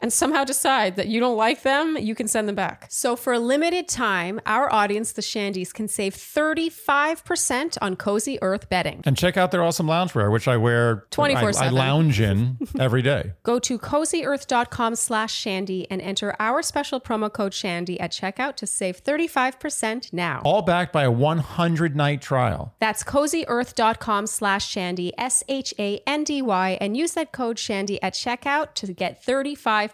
and 0.00 0.12
somehow 0.12 0.44
decide 0.44 0.96
that 0.96 1.08
you 1.08 1.20
don't 1.20 1.36
like 1.36 1.62
them, 1.62 1.96
you 1.98 2.14
can 2.14 2.28
send 2.28 2.48
them 2.48 2.54
back. 2.54 2.86
So 2.88 3.16
for 3.16 3.32
a 3.32 3.38
limited 3.38 3.88
time, 3.88 4.40
our 4.46 4.72
audience, 4.72 5.12
the 5.12 5.22
Shandies, 5.22 5.72
can 5.72 5.88
save 5.88 6.14
35% 6.14 7.78
on 7.80 7.96
Cozy 7.96 8.38
Earth 8.42 8.68
bedding. 8.68 9.02
And 9.04 9.16
check 9.16 9.36
out 9.36 9.50
their 9.50 9.62
awesome 9.62 9.86
loungewear, 9.86 10.32
which 10.32 10.46
I 10.46 10.56
wear. 10.56 11.06
24/7. 11.10 11.60
I, 11.60 11.66
I 11.66 11.68
lounge 11.70 12.20
in 12.20 12.58
every 12.78 13.02
day. 13.02 13.32
Go 13.42 13.58
to 13.58 13.78
cozyearth.com 13.78 14.94
slash 14.94 15.34
shandy 15.34 15.90
and 15.90 16.00
enter 16.00 16.34
our 16.38 16.62
special 16.62 17.00
promo 17.00 17.32
code 17.32 17.54
shandy 17.54 17.98
at 17.98 18.12
checkout 18.12 18.56
to 18.56 18.66
save 18.66 19.02
35% 19.02 20.12
now. 20.12 20.42
All 20.44 20.62
backed 20.62 20.92
by 20.92 21.04
a 21.04 21.10
100 21.10 21.96
night 21.96 22.22
trial. 22.22 22.74
That's 22.78 23.02
cozyearth.com 23.02 24.26
slash 24.26 24.68
shandy, 24.68 25.12
S 25.18 25.42
H 25.48 25.74
A 25.78 26.00
N 26.06 26.24
D 26.24 26.42
Y, 26.42 26.78
and 26.80 26.96
use 26.96 27.12
that 27.12 27.32
code 27.32 27.58
shandy 27.58 28.00
at 28.02 28.14
checkout 28.14 28.74
to 28.74 28.92
get 28.92 29.24
35% 29.24 29.87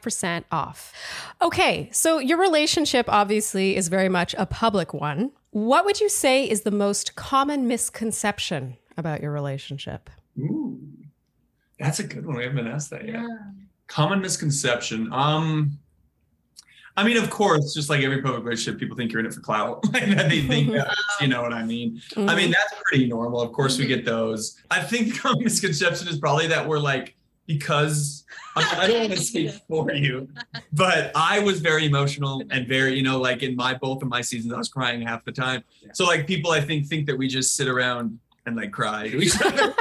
off. 0.50 0.92
Okay, 1.42 1.88
so 1.92 2.18
your 2.18 2.38
relationship 2.38 3.07
obviously 3.09 3.76
is 3.76 3.88
very 3.88 4.09
much 4.09 4.35
a 4.38 4.46
public 4.46 4.94
one. 4.94 5.33
What 5.50 5.85
would 5.85 6.00
you 6.00 6.09
say 6.09 6.48
is 6.48 6.62
the 6.62 6.70
most 6.70 7.14
common 7.14 7.68
misconception 7.68 8.76
about 8.96 9.20
your 9.20 9.33
relationship? 9.33 10.11
Ooh, 10.38 10.80
that's 11.78 12.00
a 12.00 12.04
good 12.04 12.26
one. 12.26 12.37
We 12.37 12.44
haven't 12.44 12.57
been 12.57 12.66
asked 12.66 12.90
that 12.90 13.07
yet. 13.07 13.24
Common 13.87 14.20
misconception. 14.20 15.12
Um, 15.12 15.78
I 16.96 17.02
mean, 17.02 17.16
of 17.16 17.28
course, 17.28 17.74
just 17.74 17.90
like 17.90 18.02
every 18.02 18.22
public 18.22 18.44
relationship, 18.44 18.78
people 18.78 18.96
think 18.96 19.11
you're 19.12 19.20
in 19.20 19.26
it 19.26 19.35
for 19.35 19.40
clout. 19.40 19.83
they 19.92 20.42
think 20.42 20.70
that, 20.72 20.94
you 21.20 21.26
know 21.26 21.42
what 21.42 21.52
I 21.52 21.64
mean. 21.64 22.00
I 22.16 22.37
mean, 22.37 22.50
that's 22.50 22.74
pretty 22.85 23.07
normal. 23.07 23.40
Of 23.40 23.52
course, 23.52 23.78
we 23.78 23.87
get 23.87 24.04
those. 24.04 24.62
I 24.70 24.80
think 24.80 25.12
the 25.12 25.18
common 25.18 25.44
misconception 25.44 26.09
is 26.09 26.18
probably 26.18 26.46
that 26.48 26.66
we're 26.66 26.78
like 26.78 27.16
because 27.46 28.24
I, 28.57 28.78
I 28.83 28.87
don't 28.87 29.00
want 29.00 29.12
to 29.12 29.18
speak 29.20 29.50
for 29.68 29.92
you, 29.92 30.28
but 30.72 31.12
I 31.14 31.40
was 31.40 31.61
very 31.61 31.87
emotional 31.87 32.42
and 32.50 32.66
very, 32.66 32.94
you 32.96 33.02
know, 33.02 33.20
like 33.20 33.42
in 33.42 33.54
my 33.57 33.74
both 33.74 34.02
of 34.02 34.09
my 34.09 34.20
seasons, 34.20 34.52
I 34.52 34.59
was 34.59 34.68
crying 34.68 35.02
half 35.02 35.24
the 35.24 35.33
time. 35.33 35.62
So 35.92 36.04
like 36.04 36.26
people, 36.26 36.50
I 36.52 36.61
think 36.61 36.87
think 36.87 37.07
that 37.07 37.16
we 37.18 37.28
just 37.28 37.54
sit 37.57 37.68
around 37.68 38.18
and 38.46 38.57
like 38.57 38.72
cry 38.72 39.09
to 39.09 39.16
each 39.22 39.40
other, 39.40 39.74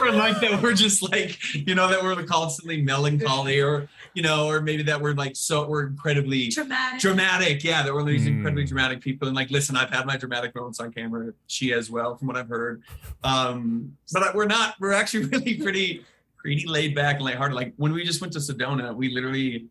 or 0.00 0.12
like 0.12 0.38
that 0.40 0.60
we're 0.62 0.72
just 0.72 1.02
like, 1.02 1.36
you 1.52 1.74
know, 1.74 1.88
that 1.88 2.00
we're 2.00 2.22
constantly 2.24 2.80
melancholy, 2.80 3.60
or 3.60 3.88
you 4.14 4.22
know, 4.22 4.46
or 4.48 4.60
maybe 4.60 4.84
that 4.84 5.00
we're 5.00 5.14
like 5.14 5.34
so 5.34 5.66
we're 5.66 5.86
incredibly 5.88 6.46
Dramatic. 6.48 7.00
dramatic. 7.00 7.64
Yeah, 7.64 7.82
that 7.82 7.92
we're 7.92 8.04
these 8.04 8.22
Mm. 8.26 8.36
incredibly 8.36 8.64
dramatic 8.66 9.00
people. 9.00 9.26
And 9.26 9.36
like, 9.36 9.50
listen, 9.50 9.76
I've 9.76 9.90
had 9.90 10.06
my 10.06 10.16
dramatic 10.16 10.54
moments 10.54 10.78
on 10.78 10.92
camera. 10.92 11.32
She 11.48 11.72
as 11.72 11.90
well, 11.90 12.16
from 12.16 12.28
what 12.28 12.36
I've 12.36 12.48
heard. 12.48 12.82
Um, 13.24 13.96
but 14.12 14.34
we're 14.34 14.46
not. 14.46 14.74
We're 14.78 14.92
actually 14.92 15.24
really 15.32 15.54
pretty, 15.60 16.04
pretty 16.44 16.66
laid 16.66 16.94
back 16.94 17.16
and 17.16 17.24
lighthearted. 17.24 17.56
Like 17.56 17.72
when 17.76 17.92
we 17.92 18.04
just 18.04 18.20
went 18.20 18.32
to 18.34 18.38
Sedona, 18.38 18.94
we 18.94 19.08
literally 19.08 19.66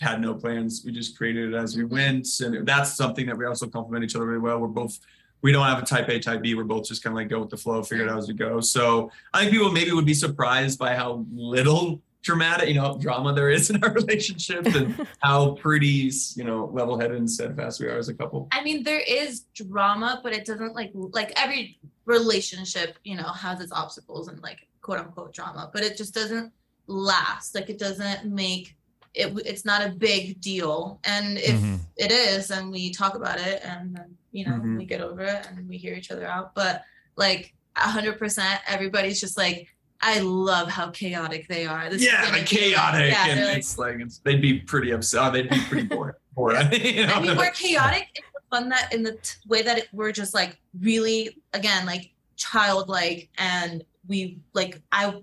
had 0.00 0.20
no 0.20 0.34
plans. 0.34 0.82
We 0.84 0.90
just 0.90 1.18
created 1.18 1.52
it 1.52 1.56
as 1.56 1.76
we 1.76 1.82
mm-hmm. 1.82 1.92
went, 1.94 2.28
and 2.40 2.66
that's 2.66 2.94
something 2.94 3.26
that 3.26 3.36
we 3.36 3.44
also 3.44 3.66
complement 3.66 4.04
each 4.04 4.16
other 4.16 4.26
really 4.26 4.38
well. 4.38 4.58
We're 4.58 4.68
both 4.68 4.98
we 5.42 5.52
don't 5.52 5.66
have 5.66 5.80
a 5.80 5.86
type 5.86 6.08
A, 6.08 6.18
type 6.18 6.42
B. 6.42 6.54
We're 6.54 6.64
both 6.64 6.88
just 6.88 7.04
kind 7.04 7.12
of 7.12 7.18
like 7.18 7.28
go 7.28 7.40
with 7.40 7.50
the 7.50 7.56
flow, 7.56 7.82
figure 7.82 8.06
it 8.06 8.10
out 8.10 8.18
as 8.18 8.26
we 8.26 8.34
go. 8.34 8.60
So 8.60 9.12
I 9.32 9.40
think 9.40 9.52
people 9.52 9.70
maybe 9.70 9.92
would 9.92 10.06
be 10.06 10.14
surprised 10.14 10.78
by 10.78 10.96
how 10.96 11.24
little 11.32 12.00
dramatic, 12.22 12.68
you 12.68 12.74
know, 12.74 12.98
drama 12.98 13.32
there 13.32 13.50
is 13.50 13.70
in 13.70 13.84
our 13.84 13.92
relationship 13.92 14.66
and 14.66 15.06
how 15.20 15.52
pretty, 15.52 16.10
you 16.34 16.42
know, 16.42 16.70
level-headed 16.72 17.16
and 17.16 17.30
steadfast 17.30 17.80
we 17.80 17.86
are 17.86 17.98
as 17.98 18.08
a 18.08 18.14
couple. 18.14 18.48
I 18.50 18.64
mean, 18.64 18.82
there 18.82 19.00
is 19.06 19.44
drama, 19.54 20.20
but 20.24 20.32
it 20.32 20.44
doesn't 20.44 20.74
like 20.74 20.90
like 20.94 21.32
every 21.36 21.78
relationship, 22.08 22.98
you 23.04 23.14
know, 23.16 23.24
has 23.28 23.60
its 23.60 23.70
obstacles 23.72 24.26
and 24.28 24.42
like 24.42 24.66
quote 24.82 24.98
unquote 24.98 25.32
drama, 25.32 25.70
but 25.72 25.82
it 25.84 25.96
just 25.96 26.14
doesn't 26.14 26.52
last. 26.86 27.54
Like 27.54 27.68
it 27.70 27.78
doesn't 27.78 28.24
make 28.24 28.74
it. 29.14 29.32
It's 29.44 29.64
not 29.64 29.86
a 29.86 29.90
big 29.90 30.40
deal, 30.40 31.00
and 31.04 31.38
if 31.38 31.54
Mhm. 31.60 31.78
it 31.96 32.10
is, 32.10 32.48
then 32.48 32.70
we 32.70 32.90
talk 32.92 33.14
about 33.14 33.38
it, 33.38 33.62
and 33.64 33.94
then 33.96 34.16
you 34.32 34.44
know 34.46 34.52
Mhm. 34.56 34.78
we 34.78 34.84
get 34.84 35.00
over 35.00 35.22
it 35.22 35.46
and 35.48 35.68
we 35.68 35.76
hear 35.76 35.94
each 35.94 36.10
other 36.10 36.26
out. 36.26 36.54
But 36.54 36.82
like 37.16 37.54
hundred 37.76 38.18
percent, 38.18 38.60
everybody's 38.66 39.20
just 39.20 39.36
like. 39.38 39.68
I 40.00 40.20
love 40.20 40.68
how 40.68 40.90
chaotic 40.90 41.48
they 41.48 41.66
are. 41.66 41.90
This 41.90 42.04
yeah, 42.04 42.28
like 42.30 42.46
chaotic, 42.46 43.10
Yeah, 43.10 43.26
and 43.30 43.44
like, 43.46 43.56
it's 43.58 43.76
like 43.78 43.96
it's, 43.98 44.18
they'd 44.18 44.40
be 44.40 44.60
pretty 44.60 44.92
upset. 44.92 45.20
oh, 45.24 45.30
They'd 45.32 45.50
be 45.50 45.58
pretty 45.68 45.88
bored. 45.88 46.14
bored. 46.36 46.72
you 46.84 47.04
know? 47.04 47.14
I 47.14 47.20
mean, 47.20 47.36
we're 47.36 47.50
chaotic 47.50 48.06
fun 48.50 48.68
that 48.70 48.92
in 48.92 49.02
the 49.02 49.12
t- 49.12 49.36
way 49.46 49.62
that 49.62 49.78
it, 49.78 49.88
we're 49.92 50.12
just 50.12 50.34
like 50.34 50.58
really 50.80 51.36
again 51.52 51.86
like 51.86 52.10
childlike, 52.36 53.28
and 53.38 53.84
we 54.06 54.38
like 54.54 54.80
I 54.92 55.22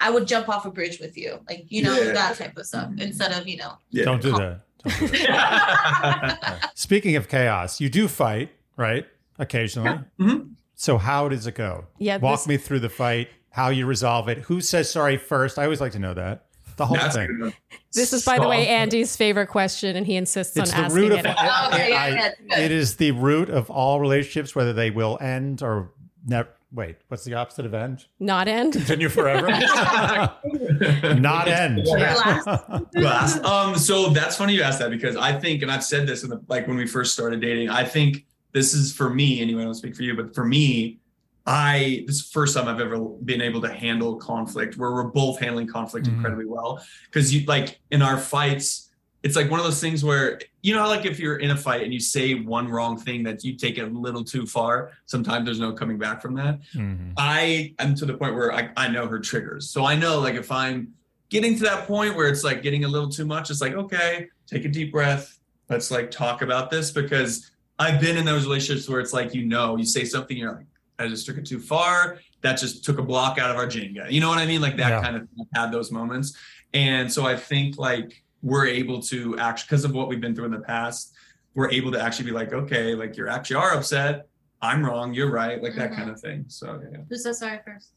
I 0.00 0.10
would 0.10 0.26
jump 0.26 0.48
off 0.48 0.64
a 0.66 0.70
bridge 0.70 0.98
with 1.00 1.16
you, 1.16 1.40
like 1.48 1.66
you 1.68 1.82
know 1.82 1.96
Yeah. 1.98 2.12
that 2.12 2.36
type 2.38 2.56
of 2.56 2.66
stuff, 2.66 2.88
Mhm. 2.90 3.00
instead 3.00 3.32
of 3.32 3.46
you 3.48 3.56
know. 3.58 3.74
Yeah. 3.90 4.04
Don't 4.04 4.22
do 4.22 4.32
that. 4.32 4.60
Don't 4.84 4.98
do 5.00 5.08
that. 5.08 6.70
Speaking 6.74 7.16
of 7.16 7.28
chaos, 7.28 7.80
you 7.80 7.88
do 7.90 8.08
fight, 8.08 8.50
right? 8.76 9.06
Occasionally. 9.38 10.00
Mhm. 10.18 10.52
So 10.74 10.96
how 10.98 11.28
does 11.28 11.46
it 11.46 11.54
go? 11.54 11.86
Yeah, 11.98 12.16
Walk 12.18 12.40
this- 12.40 12.46
me 12.48 12.56
through 12.56 12.80
the 12.80 12.88
fight, 12.88 13.28
how 13.50 13.68
you 13.68 13.84
resolve 13.86 14.28
it. 14.28 14.38
Who 14.38 14.60
says 14.60 14.90
sorry 14.90 15.16
first? 15.18 15.58
I 15.58 15.64
always 15.64 15.80
like 15.80 15.92
to 15.92 15.98
know 15.98 16.14
that. 16.14 16.46
The 16.80 16.86
whole 16.86 16.96
That's 16.96 17.14
thing. 17.14 17.36
good. 17.38 17.52
This 17.92 18.14
is, 18.14 18.24
by 18.24 18.38
the 18.38 18.48
way, 18.48 18.66
Andy's 18.66 19.14
favorite 19.14 19.48
question, 19.48 19.96
and 19.96 20.06
he 20.06 20.16
insists 20.16 20.56
It's 20.56 20.72
on 20.72 20.78
the 20.78 20.84
asking 20.86 21.02
root 21.02 21.12
of 21.12 21.26
it. 21.26 21.34
Oh, 21.38 21.68
okay, 21.74 21.90
yeah, 21.90 22.02
I- 22.02 22.08
yeah, 22.08 22.58
it 22.58 22.72
is 22.72 22.96
the 22.96 23.10
root 23.10 23.50
of 23.50 23.68
all 23.68 24.00
relationships, 24.00 24.54
whether 24.54 24.72
they 24.72 24.90
will 24.90 25.18
end 25.20 25.62
or 25.62 25.90
never. 26.26 26.48
Wait, 26.72 26.96
what's 27.08 27.22
the 27.24 27.34
opposite 27.34 27.66
of 27.66 27.74
end? 27.74 28.06
Not 28.18 28.48
end. 28.48 28.72
Continue 28.72 29.10
forever. 29.10 29.48
Not 31.20 31.48
end. 31.48 31.84
Glass. 31.84 33.38
Um, 33.44 33.76
so 33.76 34.08
that's 34.08 34.36
funny 34.36 34.54
you 34.54 34.62
asked 34.62 34.78
that 34.78 34.90
because 34.90 35.16
I 35.16 35.38
think, 35.38 35.60
and 35.60 35.70
I've 35.70 35.84
said 35.84 36.06
this 36.06 36.22
in 36.24 36.30
the 36.30 36.40
like 36.48 36.66
when 36.66 36.78
we 36.78 36.86
first 36.86 37.12
started 37.12 37.42
dating, 37.42 37.68
I 37.68 37.84
think 37.84 38.24
this 38.52 38.72
is 38.72 38.90
for 38.94 39.10
me, 39.10 39.42
anyway, 39.42 39.60
I 39.60 39.64
don't 39.66 39.74
speak 39.74 39.94
for 39.94 40.02
you, 40.02 40.16
but 40.16 40.34
for 40.34 40.46
me, 40.46 40.98
I 41.46 42.04
this 42.06 42.16
is 42.16 42.24
the 42.28 42.32
first 42.32 42.54
time 42.56 42.68
I've 42.68 42.80
ever 42.80 42.98
been 42.98 43.40
able 43.40 43.60
to 43.62 43.72
handle 43.72 44.16
conflict 44.16 44.76
where 44.76 44.92
we're 44.92 45.04
both 45.04 45.38
handling 45.40 45.66
conflict 45.66 46.06
Mhm. 46.06 46.14
incredibly 46.14 46.44
well. 46.46 46.84
Cause 47.12 47.32
you 47.32 47.44
like 47.46 47.80
in 47.90 48.02
our 48.02 48.18
fights, 48.18 48.90
it's 49.22 49.36
like 49.36 49.50
one 49.50 49.58
of 49.60 49.66
those 49.66 49.80
things 49.80 50.04
where 50.04 50.40
you 50.62 50.74
know, 50.74 50.80
how, 50.82 50.88
like 50.88 51.06
if 51.06 51.18
you're 51.18 51.36
in 51.38 51.50
a 51.52 51.56
fight 51.56 51.82
and 51.82 51.92
you 51.92 52.00
say 52.00 52.34
one 52.34 52.68
wrong 52.68 52.98
thing 52.98 53.22
that 53.22 53.42
you 53.42 53.54
take 53.56 53.78
it 53.78 53.82
a 53.82 53.86
little 53.86 54.22
too 54.22 54.44
far, 54.46 54.90
sometimes 55.06 55.46
there's 55.46 55.58
no 55.58 55.72
coming 55.72 55.96
back 55.98 56.20
from 56.20 56.34
that. 56.34 56.60
Mhm. 56.74 57.14
I 57.16 57.74
am 57.78 57.94
to 57.94 58.04
the 58.04 58.12
point 58.14 58.34
where 58.34 58.52
I, 58.52 58.70
I 58.76 58.88
know 58.88 59.06
her 59.08 59.18
triggers. 59.18 59.70
So 59.70 59.86
I 59.86 59.94
know 59.96 60.20
like 60.20 60.34
if 60.34 60.52
I'm 60.52 60.88
getting 61.30 61.56
to 61.56 61.62
that 61.62 61.86
point 61.86 62.14
where 62.16 62.28
it's 62.28 62.44
like 62.44 62.62
getting 62.62 62.84
a 62.84 62.88
little 62.88 63.08
too 63.08 63.24
much, 63.24 63.50
it's 63.50 63.62
like, 63.62 63.72
okay, 63.72 64.26
take 64.46 64.64
a 64.66 64.68
deep 64.68 64.92
breath. 64.92 65.38
Let's 65.70 65.90
like 65.90 66.10
talk 66.10 66.42
about 66.42 66.70
this 66.70 66.90
because 66.90 67.50
I've 67.78 68.00
been 68.00 68.18
in 68.18 68.26
those 68.26 68.44
relationships 68.44 68.86
where 68.88 69.00
it's 69.00 69.14
like, 69.14 69.32
you 69.34 69.46
know, 69.46 69.76
you 69.76 69.84
say 69.86 70.04
something, 70.04 70.36
you're 70.36 70.52
like, 70.52 70.66
I 71.00 71.08
just 71.08 71.26
took 71.26 71.36
it 71.38 71.46
too 71.46 71.58
far. 71.58 72.18
That 72.42 72.58
just 72.58 72.84
took 72.84 72.98
a 72.98 73.02
block 73.02 73.38
out 73.38 73.50
of 73.50 73.56
our 73.56 73.66
Jenga. 73.66 74.10
You 74.10 74.20
know 74.20 74.28
what 74.28 74.38
I 74.38 74.46
mean? 74.46 74.60
Like 74.60 74.76
that 74.76 74.90
Yeah. 74.90 75.02
kind 75.02 75.16
of 75.16 75.28
had 75.54 75.72
those 75.72 75.90
moments. 75.90 76.36
And 76.74 77.12
so 77.12 77.26
I 77.26 77.36
think 77.36 77.78
like 77.78 78.22
we're 78.42 78.66
able 78.66 79.00
to 79.02 79.38
actually, 79.38 79.66
because 79.66 79.84
of 79.84 79.92
what 79.92 80.08
we've 80.08 80.20
been 80.20 80.34
through 80.34 80.46
in 80.46 80.50
the 80.52 80.60
past, 80.60 81.12
we're 81.54 81.70
able 81.70 81.90
to 81.92 82.00
actually 82.00 82.26
be 82.26 82.30
like, 82.30 82.52
okay, 82.52 82.94
like 82.94 83.16
you 83.16 83.28
actually 83.28 83.56
are 83.56 83.74
upset. 83.74 84.26
I'm 84.62 84.84
wrong. 84.84 85.12
You're 85.14 85.30
right. 85.30 85.62
Like 85.62 85.74
that 85.76 85.90
Mhm. 85.92 85.96
kind 85.96 86.10
of 86.10 86.20
thing. 86.20 86.44
So 86.48 86.80
yeah. 86.92 86.98
Who 87.08 87.16
says 87.16 87.38
sorry 87.40 87.60
first? 87.64 87.92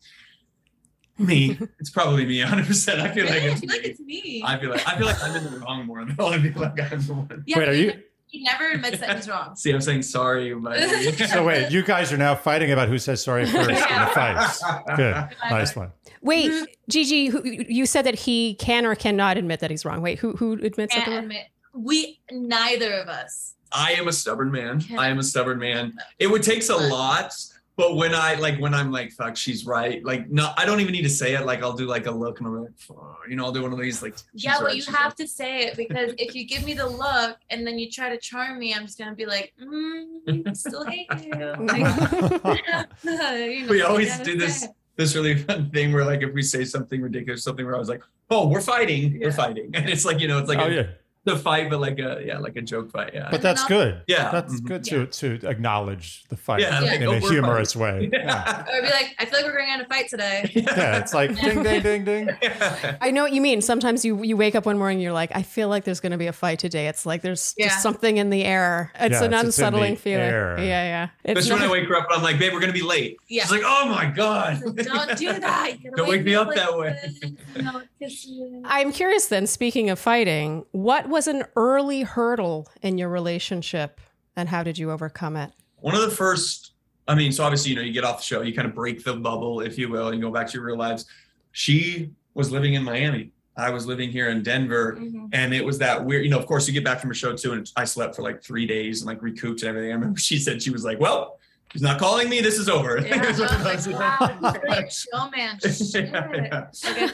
Me. 1.20 1.58
It's 1.80 1.92
probably 1.92 2.26
me, 2.26 2.40
100. 2.44 2.66
percent 2.66 3.00
I 3.00 3.14
feel 3.14 3.26
like 3.26 3.36
Really? 3.36 3.50
I 3.50 3.52
it's 3.52 3.60
feel 3.62 3.70
like 3.74 3.84
me. 3.84 3.90
it's 3.90 4.00
me. 4.00 4.44
I 4.46 4.60
feel 4.60 4.70
like 4.72 4.88
I 4.88 4.98
feel 4.98 5.06
like 5.06 5.24
I'm 5.24 5.36
in 5.36 5.44
the 5.52 5.60
wrong 5.60 5.86
more 5.86 6.04
though. 6.06 6.28
I 6.28 6.40
feel 6.42 6.62
like 6.62 6.92
I'm 6.92 7.02
the 7.06 7.14
one. 7.14 7.44
yeah, 7.46 7.58
Wait, 7.60 7.70
are 7.70 7.74
you- 7.74 7.88
never- 7.88 8.02
He 8.34 8.42
never 8.42 8.68
admits 8.72 8.98
that 8.98 9.16
he's 9.16 9.30
wrong. 9.30 9.56
See, 9.56 9.72
I'm 9.72 9.80
saying 9.80 10.02
sorry, 10.02 10.56
but 10.56 10.80
So 11.30 11.46
wait, 11.46 11.70
you 11.72 11.84
guys 11.84 12.12
are 12.12 12.18
now 12.18 12.34
fighting 12.34 12.72
about 12.72 12.90
who 12.90 12.98
says 12.98 13.24
sorry 13.24 13.46
first 13.46 13.70
in 13.70 13.76
the 13.76 14.12
fights. 14.12 14.64
Good, 14.96 15.16
nice 15.52 15.76
one. 15.76 15.92
Wait, 16.24 16.50
mm-hmm. 16.50 16.64
Gigi, 16.90 17.28
who, 17.28 17.44
you 17.44 17.86
said 17.86 18.02
that 18.08 18.16
he 18.16 18.56
can 18.56 18.88
or 18.88 18.96
cannot 18.96 19.38
admit 19.38 19.60
that 19.60 19.70
he's 19.70 19.86
wrong. 19.86 20.02
Wait, 20.02 20.18
who 20.18 20.32
who 20.32 20.54
admits 20.54 20.96
Can't 20.96 21.06
that? 21.06 21.24
admit. 21.26 21.46
We 21.76 22.20
neither 22.32 22.94
of 22.94 23.08
us. 23.08 23.54
I 23.72 23.92
am 23.92 24.08
a 24.08 24.14
stubborn 24.14 24.52
man. 24.52 24.82
Yeah. 24.90 25.00
I 25.00 25.10
am 25.10 25.20
a 25.20 25.24
stubborn 25.24 25.60
man. 25.60 25.94
It 26.18 26.26
would 26.26 26.42
takes 26.42 26.70
a 26.70 26.76
lot, 26.76 27.36
but 27.76 27.96
when 27.96 28.14
I 28.14 28.36
like 28.36 28.60
when 28.60 28.74
I'm 28.74 28.92
like, 28.92 29.12
fuck, 29.12 29.36
she's 29.36 29.66
right. 29.66 30.04
Like, 30.04 30.30
no, 30.30 30.52
I 30.58 30.66
don't 30.66 30.80
even 30.80 30.92
need 30.92 31.04
to 31.04 31.10
say 31.10 31.36
it. 31.36 31.46
Like, 31.46 31.64
I'll 31.64 31.74
do 31.74 31.88
like 31.88 32.06
a 32.06 32.12
look 32.12 32.40
and 32.40 32.48
I'm 32.48 32.62
like, 32.62 32.78
fuck, 32.78 33.20
you 33.28 33.36
know, 33.36 33.46
I'll 33.46 33.52
do 33.52 33.64
one 33.64 33.74
of 33.74 33.80
these 33.80 34.02
like. 34.02 34.16
Yeah, 34.34 34.58
but 34.60 34.66
right, 34.66 34.76
you 34.76 34.84
have 34.94 35.06
right. 35.06 35.18
to 35.18 35.28
say 35.28 35.62
it 35.68 35.78
because 35.78 36.14
if 36.18 36.36
you 36.36 36.46
give 36.46 36.64
me 36.66 36.74
the 36.74 36.88
look 36.88 37.38
and 37.50 37.66
then 37.66 37.80
you 37.80 37.90
try 37.90 38.10
to 38.10 38.18
charm 38.18 38.60
me, 38.60 38.74
I'm 38.74 38.86
just 38.86 38.98
gonna 38.98 39.16
be 39.16 39.26
like, 39.26 39.54
mm, 39.62 40.48
I 40.48 40.54
still 40.54 40.86
hate 40.86 41.08
you. 41.24 41.34
Like, 41.34 42.60
you 43.04 43.18
know, 43.18 43.68
We 43.70 43.82
always 43.82 44.20
do 44.20 44.38
this 44.38 44.62
say 44.62 44.68
this 44.96 45.16
really 45.16 45.36
fun 45.36 45.70
thing 45.72 45.92
where 45.92 46.06
like 46.06 46.22
if 46.22 46.34
we 46.34 46.42
say 46.42 46.64
something 46.66 47.02
ridiculous, 47.02 47.44
something 47.44 47.66
where 47.66 47.76
I 47.76 47.80
was 47.80 47.90
like, 47.90 48.04
oh, 48.30 48.48
we're 48.48 48.62
fighting, 48.62 49.14
Yeah. 49.14 49.28
we're 49.28 49.32
fighting, 49.32 49.72
and 49.74 49.90
it's 49.90 50.06
like 50.06 50.20
you 50.20 50.28
know, 50.28 50.40
it's 50.40 50.50
like 50.50 50.60
oh 50.60 50.68
a, 50.68 50.72
yeah, 50.72 50.88
the 51.26 51.38
fight, 51.38 51.70
but 51.70 51.80
like 51.80 52.00
a 52.00 52.22
yeah, 52.26 52.38
like 52.40 52.56
a 52.58 52.62
joke 52.62 52.92
fight. 52.92 53.12
Yeah. 53.14 53.30
but 53.32 53.42
that's 53.42 53.64
good. 53.66 54.02
Yeah. 54.08 54.30
that's 54.32 54.60
Mhm. 54.60 54.66
good 54.66 54.84
to 54.86 55.06
to 55.08 55.48
acknowledge 55.48 56.24
the 56.30 56.36
fight 56.38 56.62
Yeah, 56.62 56.80
like, 56.82 57.00
in 57.00 57.04
a 57.04 57.10
we're 57.12 57.32
humorous 57.32 57.76
way. 57.76 58.10
Yeah. 58.12 58.66
Or 58.70 58.82
be 58.82 58.88
like, 58.90 59.16
I 59.20 59.26
feel 59.26 59.40
like 59.40 59.46
we're 59.46 59.54
going 59.58 59.66
to 59.68 59.72
have 59.72 59.82
a 59.82 59.86
fight 59.86 60.10
today. 60.10 60.52
yeah, 60.54 60.98
it's 61.00 61.14
like 61.14 61.36
ding 61.40 61.64
ding 61.64 61.82
ding 61.82 62.04
ding. 62.04 62.30
I 63.02 63.12
know 63.12 63.24
what 63.24 63.32
you 63.34 63.42
mean. 63.42 63.62
Sometimes 63.62 64.04
you 64.04 64.22
you 64.24 64.36
wake 64.38 64.56
up 64.56 64.66
one 64.66 64.78
morning, 64.78 64.98
and 64.98 65.04
you're 65.04 65.14
like, 65.14 65.32
I 65.34 65.44
feel 65.44 65.70
like 65.70 65.84
there's 65.86 66.00
going 66.02 66.12
to 66.12 66.18
be 66.18 66.28
a 66.28 66.34
fight 66.34 66.60
today. 66.60 66.88
It's 66.88 67.06
like 67.06 67.22
there's 67.22 67.54
Yeah. 67.58 67.68
just 67.70 67.82
something 67.82 68.18
in 68.18 68.30
the 68.30 68.44
air. 68.44 68.92
It's 68.96 69.14
Yeah, 69.14 69.20
an 69.24 69.34
it's- 69.34 69.44
it's 69.48 69.58
unsettling 69.60 69.96
feeling. 69.96 70.22
air. 70.26 70.58
Yeah, 70.60 70.66
yeah. 70.66 71.08
It's 71.24 71.40
Especially 71.40 71.62
when 71.62 71.70
I 71.70 71.72
wake 71.72 71.88
her 71.88 71.96
up 71.96 72.08
and 72.10 72.18
I'm 72.18 72.24
like, 72.24 72.38
babe, 72.38 72.52
we're 72.54 72.60
gonna 72.60 72.74
be 72.74 72.82
late. 72.84 73.18
Yeah. 73.30 73.44
She's 73.44 73.52
like, 73.52 73.62
oh 73.66 73.86
my 73.88 74.06
god. 74.08 74.62
Don't 74.62 75.18
do 75.18 75.32
that. 75.32 75.78
Don't 75.96 76.10
wake 76.10 76.24
me 76.26 76.36
up 76.36 76.48
like 76.48 76.58
that 76.58 76.78
way. 76.78 77.00
this, 77.02 77.20
you 77.56 77.62
know, 77.62 77.82
kiss 78.00 78.26
you. 78.26 78.62
I'm 78.66 78.92
curious 78.92 79.28
then, 79.28 79.48
speaking 79.48 79.90
of 79.90 80.00
fighting, 80.00 80.66
what 80.72 81.08
was 81.14 81.28
an 81.28 81.44
early 81.56 82.02
hurdle 82.02 82.68
in 82.82 82.98
your 82.98 83.08
relationship 83.10 84.02
and 84.36 84.50
how 84.50 84.64
did 84.64 84.78
you 84.78 84.92
overcome 84.92 85.38
it? 85.38 85.52
One 85.78 85.94
of 85.96 86.02
the 86.02 86.10
first, 86.10 86.72
I 87.08 87.14
mean, 87.16 87.32
so 87.32 87.44
obviously, 87.44 87.70
you 87.72 87.76
know, 87.78 87.84
you 87.84 87.94
get 87.94 88.04
off 88.04 88.18
the 88.18 88.24
show, 88.24 88.42
you 88.42 88.54
kind 88.54 88.68
of 88.68 88.74
break 88.74 89.04
the 89.04 89.14
bubble, 89.16 89.62
if 89.62 89.78
you 89.78 89.90
will, 89.90 90.08
and 90.10 90.20
go 90.22 90.32
back 90.32 90.48
to 90.48 90.54
your 90.54 90.66
real 90.66 90.78
lives. 90.78 91.06
She 91.52 92.10
was 92.34 92.52
living 92.52 92.74
in 92.74 92.84
Miami. 92.84 93.32
I 93.56 93.70
was 93.70 93.86
living 93.86 94.10
here 94.10 94.30
in 94.30 94.42
Denver. 94.42 94.98
Mhm. 95.00 95.30
And 95.34 95.54
it 95.54 95.64
was 95.64 95.78
that 95.78 96.04
weird, 96.04 96.24
you 96.26 96.32
know, 96.32 96.40
of 96.40 96.48
course, 96.48 96.68
you 96.68 96.74
get 96.74 96.84
back 96.84 97.00
from 97.00 97.12
a 97.12 97.14
show 97.14 97.36
too, 97.36 97.54
and 97.54 97.72
I 97.76 97.86
slept 97.86 98.16
for 98.16 98.24
like 98.24 98.44
three 98.44 98.66
days 98.66 99.02
and 99.02 99.08
like 99.08 99.22
recouped 99.22 99.62
and 99.62 99.70
everything. 99.70 99.92
I 99.92 99.94
remember 99.94 100.20
she 100.20 100.40
said, 100.40 100.64
she 100.64 100.72
was 100.72 100.84
like, 100.84 101.00
well, 101.00 101.38
he's 101.72 101.84
not 101.84 102.00
calling 102.00 102.28
me. 102.28 102.42
This 102.42 102.58
is 102.58 102.68
over. 102.70 103.00
Yeah, 103.06 103.18
I 103.18 103.18
It 103.24 103.28
was 103.28 103.40
one 103.40 103.54
of 103.54 103.64
was 103.66 103.86
those- 103.86 103.94
like, 103.94 104.20
wow, 104.20 104.38
you're 104.42 104.62
really 104.64 104.84
a 104.88 104.90
showman. 104.90 105.60
Yeah, 105.94 106.68
yeah. 106.84 106.92
Okay. 106.92 107.14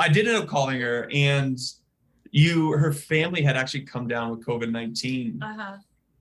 I 0.00 0.08
did 0.08 0.26
end 0.26 0.36
up 0.36 0.48
calling 0.48 0.80
her, 0.80 1.08
and 1.12 1.56
you, 2.30 2.72
her 2.72 2.92
family 2.92 3.42
had 3.42 3.56
actually 3.56 3.82
come 3.82 4.06
down 4.08 4.30
with 4.30 4.44
COVID 4.46 4.70
19 4.70 5.40
Uh-huh. 5.42 5.76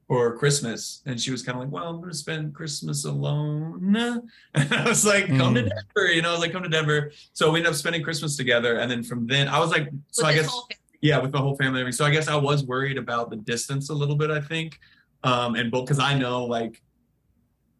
for 0.07 0.37
Christmas. 0.37 1.01
And 1.05 1.19
she 1.19 1.31
was 1.31 1.43
kind 1.43 1.57
of 1.57 1.63
like, 1.65 1.71
well, 1.71 1.89
I'm 1.89 1.97
going 1.97 2.09
to 2.11 2.15
spend 2.17 2.53
Christmas 2.55 3.03
alone. 3.05 3.95
And 3.95 4.21
I 4.73 4.87
was 4.87 5.05
like, 5.05 5.27
come 5.27 5.53
to 5.55 5.63
Mm. 5.63 5.69
Denver. 5.69 6.11
You 6.11 6.21
know, 6.21 6.29
I 6.29 6.31
was 6.33 6.41
like, 6.41 6.51
come 6.53 6.63
to 6.63 6.69
Denver. 6.69 7.11
So 7.33 7.51
we 7.51 7.59
ended 7.59 7.71
up 7.71 7.75
spending 7.77 8.03
Christmas 8.03 8.35
together. 8.37 8.77
And 8.79 8.89
then 8.89 9.03
from 9.03 9.27
then, 9.27 9.47
I 9.47 9.59
was 9.59 9.69
like, 9.71 9.89
so 10.11 10.25
With 10.25 10.31
I 10.31 10.35
guess, 10.35 10.61
yeah, 11.01 11.19
with 11.19 11.31
my 11.33 11.39
whole 11.39 11.55
family. 11.57 11.91
So 11.91 12.05
I 12.05 12.09
guess 12.11 12.27
I 12.27 12.35
was 12.35 12.63
worried 12.63 12.97
about 12.97 13.29
the 13.29 13.35
distance 13.35 13.89
a 13.89 13.93
little 13.93 14.15
bit, 14.15 14.31
I 14.31 14.39
think. 14.41 14.79
Um, 15.23 15.55
and 15.55 15.69
both 15.71 15.85
because 15.85 15.99
I 15.99 16.17
know, 16.17 16.45
like, 16.45 16.81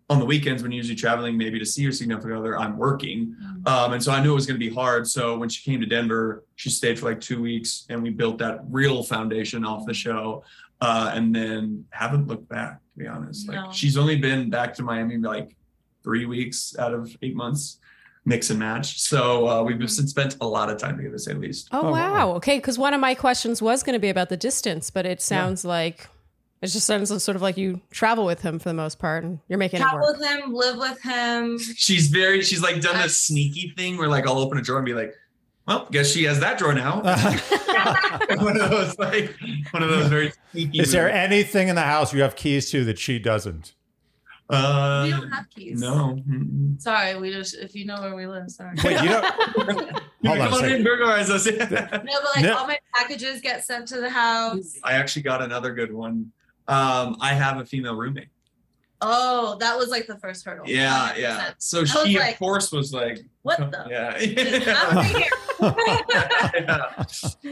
on 0.10 0.20
the 0.20 0.26
weekends 0.26 0.64
when 0.64 0.72
you're 0.72 0.78
usually 0.78 0.96
traveling, 0.96 1.38
maybe 1.38 1.60
to 1.60 1.66
see 1.66 1.82
your 1.82 1.92
significant 1.92 2.34
other, 2.34 2.58
I'm 2.58 2.78
working. 2.78 3.36
Mhm. 3.42 3.68
Um, 3.68 3.94
and 3.94 4.02
so 4.02 4.12
I 4.14 4.24
knew 4.24 4.32
it 4.32 4.36
was 4.36 4.46
going 4.46 4.60
to 4.60 4.66
be 4.66 4.74
hard. 4.74 5.06
So 5.08 5.38
when 5.38 5.50
she 5.50 5.70
came 5.70 5.82
to 5.82 5.86
Denver, 5.86 6.46
she 6.56 6.70
stayed 6.70 6.98
for 6.98 7.08
like 7.10 7.20
two 7.20 7.42
weeks 7.42 7.86
and 7.90 8.02
we 8.02 8.10
built 8.12 8.38
that 8.38 8.62
real 8.70 9.04
foundation 9.04 9.66
off 9.66 9.86
the 9.86 9.94
show. 9.94 10.44
Uh, 10.80 11.12
and 11.14 11.36
then 11.36 11.84
haven't 11.90 12.28
looked 12.28 12.48
back, 12.48 12.80
to 12.94 13.00
be 13.00 13.08
honest. 13.08 13.48
Like 13.50 13.58
No. 13.66 13.72
she's 13.72 13.98
only 13.98 14.16
been 14.16 14.50
back 14.50 14.74
to 14.76 14.84
Miami 14.84 15.18
like 15.18 15.56
three 16.04 16.26
weeks 16.26 16.76
out 16.80 16.94
of 16.94 17.16
eight 17.22 17.36
months. 17.36 17.80
mix 18.26 18.50
and 18.50 18.60
match. 18.60 19.00
So 19.00 19.48
uh, 19.48 19.64
we've 19.64 19.90
since 19.90 20.10
spent 20.10 20.36
a 20.42 20.46
lot 20.46 20.70
of 20.70 20.78
time 20.78 20.98
together, 20.98 21.16
to 21.16 21.20
say 21.20 21.32
the 21.32 21.40
least. 21.40 21.70
Oh, 21.72 21.88
Oh, 21.88 21.92
wow. 21.94 22.14
wow. 22.14 22.30
Okay, 22.36 22.58
because 22.58 22.78
one 22.78 22.94
of 22.94 23.00
my 23.00 23.16
questions 23.16 23.62
was 23.62 23.84
going 23.84 23.94
to 23.94 24.00
be 24.02 24.10
about 24.10 24.28
the 24.28 24.36
distance, 24.36 24.90
but 24.90 25.06
it 25.06 25.22
sounds 25.22 25.64
like 25.64 26.10
it 26.62 26.68
just 26.68 26.88
sounds 26.88 27.10
sort 27.24 27.36
of 27.36 27.42
like 27.42 27.58
you 27.58 27.82
travel 27.92 28.26
with 28.26 28.42
him 28.42 28.60
for 28.60 28.70
the 28.70 28.74
most 28.74 28.98
part, 29.00 29.24
and 29.24 29.40
you're 29.48 29.60
making 29.60 29.80
it 29.80 29.84
Travel 29.84 30.00
work. 30.02 30.18
with 30.18 30.28
him, 30.28 30.54
live 30.54 30.78
with 30.78 31.02
him. 31.02 31.60
She's 31.60 32.08
very, 32.08 32.42
she's 32.42 32.62
like 32.62 32.82
done 32.82 32.98
this 33.02 33.20
sneaky 33.20 33.74
thing 33.78 33.98
where 33.98 34.08
like 34.08 34.26
I'll 34.28 34.40
open 34.40 34.58
a 34.58 34.62
drawer 34.62 34.80
and 34.80 34.86
be 34.86 34.94
like, 34.94 35.14
well, 35.68 35.88
guess 35.92 36.10
she 36.12 36.24
has 36.24 36.40
that 36.40 36.58
drawer 36.58 36.74
now. 36.74 37.02
one 38.38 38.60
of 38.60 38.70
those 38.72 38.98
like 38.98 39.36
one 39.72 39.84
of 39.84 39.90
those 39.90 40.08
very 40.08 40.32
sneaky. 40.52 40.80
Is 40.80 40.92
there 40.92 41.06
moves. 41.06 41.16
anything 41.16 41.68
in 41.68 41.76
the 41.76 41.82
house 41.82 42.14
you 42.14 42.22
have 42.22 42.36
keys 42.36 42.72
to 42.72 42.84
that 42.86 42.98
she 42.98 43.20
doesn't? 43.20 43.74
Uh, 44.50 45.02
we 45.04 45.12
don't 45.12 45.30
have 45.30 45.46
keys. 45.50 45.82
no. 45.82 46.18
Mm-mm. 46.26 46.82
Sorry, 46.82 47.18
we 47.20 47.32
just 47.32 47.56
if 47.56 47.76
you 47.76 47.86
know 47.86 48.00
where 48.02 48.16
we 48.16 48.26
live, 48.28 48.50
sorry. 48.50 48.78
Wait, 48.82 49.02
you 49.04 49.10
don't. 49.10 49.26
Hold 49.66 49.70
on 49.70 50.02
Come 50.24 50.38
a 50.40 50.42
on 50.42 50.54
in, 50.54 50.70
second. 50.70 50.84
burglarize 50.86 51.30
us. 51.30 51.46
No, 51.46 51.54
but 51.70 52.02
like 52.36 52.44
No. 52.44 52.58
all 52.58 52.66
my 52.68 52.80
packages 52.96 53.42
get 53.42 53.66
sent 53.66 53.90
to 53.90 54.00
the 54.00 54.10
house. 54.10 54.74
I 54.86 54.94
actually 54.94 55.24
got 55.24 55.42
another 55.42 55.74
good 55.74 55.94
one. 55.94 56.32
Um, 56.68 57.18
I 57.22 57.34
have 57.34 57.60
a 57.60 57.66
female 57.66 57.96
roommate. 57.96 58.28
Oh, 59.00 59.56
that 59.60 59.78
was 59.78 59.90
like 59.90 60.08
the 60.08 60.18
first 60.18 60.44
hurdle. 60.44 60.66
Yeah, 60.68 61.12
100%. 61.14 61.18
yeah. 61.20 61.52
So 61.60 61.82
I 61.82 61.84
she, 61.86 62.18
like, 62.18 62.34
of 62.34 62.40
course, 62.40 62.72
was 62.72 62.92
like, 62.92 63.20
What 63.44 63.58
the? 63.60 63.86
yeah. 63.90 64.16
I'm 64.90 64.98
right 64.98 65.16
here. 65.16 65.30
Yeah. 66.56 67.04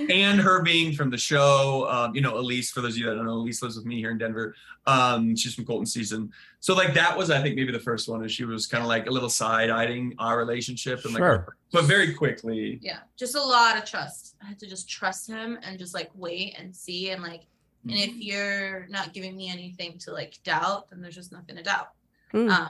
and 0.09 0.39
her 0.39 0.61
being 0.63 0.93
from 0.93 1.09
the 1.09 1.17
show, 1.17 1.87
um, 1.89 2.15
you 2.15 2.21
know, 2.21 2.37
Elise, 2.37 2.71
for 2.71 2.81
those 2.81 2.93
of 2.93 2.97
you 2.97 3.05
that 3.07 3.15
don't 3.15 3.25
know, 3.25 3.33
Elise 3.33 3.61
lives 3.61 3.75
with 3.75 3.85
me 3.85 3.97
here 3.97 4.11
in 4.11 4.17
Denver. 4.17 4.55
Um, 4.87 5.35
she's 5.35 5.53
from 5.55 5.65
Colton 5.65 5.85
season. 5.85 6.31
So 6.59 6.73
like 6.75 6.93
that 6.95 7.15
was, 7.17 7.29
I 7.31 7.41
think, 7.41 7.55
maybe 7.55 7.71
the 7.71 7.79
first 7.79 8.07
one, 8.09 8.21
and 8.21 8.29
she 8.29 8.45
was 8.45 8.67
kind 8.67 8.81
of 8.83 8.87
like 8.87 9.07
a 9.07 9.11
little 9.11 9.29
side 9.29 9.69
eyeing 9.69 10.13
our 10.19 10.37
relationship 10.37 11.03
and 11.05 11.13
like, 11.13 11.21
Sure. 11.21 11.55
but 11.71 11.85
very 11.85 12.13
quickly. 12.13 12.79
Yeah, 12.81 12.99
just 13.17 13.35
a 13.35 13.41
lot 13.41 13.77
of 13.77 13.85
trust. 13.85 14.35
I 14.43 14.47
had 14.47 14.59
to 14.59 14.67
just 14.67 14.89
trust 14.89 15.27
him 15.27 15.57
and 15.63 15.77
just 15.79 15.93
like 15.93 16.09
wait 16.15 16.55
and 16.59 16.75
see 16.75 17.09
and 17.11 17.21
like. 17.23 17.41
And 17.87 17.93
Mm-hmm. 17.93 18.09
if 18.09 18.15
you're 18.17 18.87
not 18.89 19.13
giving 19.13 19.35
me 19.37 19.49
anything 19.49 19.97
to 19.99 20.11
like 20.11 20.39
doubt, 20.43 20.89
then 20.89 21.01
there's 21.01 21.15
just 21.15 21.31
nothing 21.31 21.55
to 21.55 21.63
doubt. 21.63 21.89
Mm. 22.33 22.49
Um, 22.51 22.69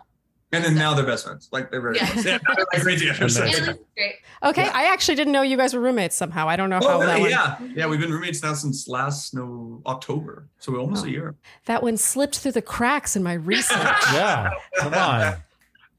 And 0.52 0.64
then 0.64 0.76
now 0.76 0.94
they're 0.94 1.06
best 1.06 1.26
friends. 1.26 1.50
Like 1.52 1.72
they're 1.72 1.82
very 1.82 1.96
Yeah. 1.98 2.10
close. 2.10 2.26
Yeah, 2.26 2.38
they're 2.56 2.66
like 2.74 2.82
great 2.84 3.00
together. 3.00 3.28
So- 3.30 3.42
Amazing. 3.44 3.64
and 3.64 3.76
it's 3.78 3.86
great. 3.96 4.16
Okay, 4.44 4.68
I 4.70 4.92
actually 4.94 5.16
didn't 5.16 5.34
know 5.34 5.42
you 5.42 5.58
guys 5.58 5.74
were 5.74 5.80
roommates 5.80 6.16
somehow. 6.16 6.48
I 6.50 6.56
don't 6.58 6.70
know 6.70 6.80
how 6.80 6.88
Oh, 6.96 7.00
that 7.00 7.08
really? 7.18 7.22
one 7.22 7.30
Yeah, 7.32 7.58
yeah. 7.76 7.88
We've 7.88 8.00
been 8.00 8.12
roommates 8.12 8.44
now 8.44 8.54
since 8.54 8.88
last 8.88 9.34
no 9.34 9.82
October, 9.86 10.48
so 10.60 10.72
we're 10.74 10.80
almost 10.80 11.04
Oh. 11.04 11.08
a 11.08 11.12
year. 11.12 11.36
that 11.66 11.82
one 11.82 11.98
slipped 11.98 12.38
through 12.40 12.52
the 12.52 12.62
cracks 12.62 13.16
in 13.16 13.24
my 13.24 13.34
research. 13.34 13.78
Yeah, 14.14 14.52
come 14.78 14.94
on. 14.94 15.36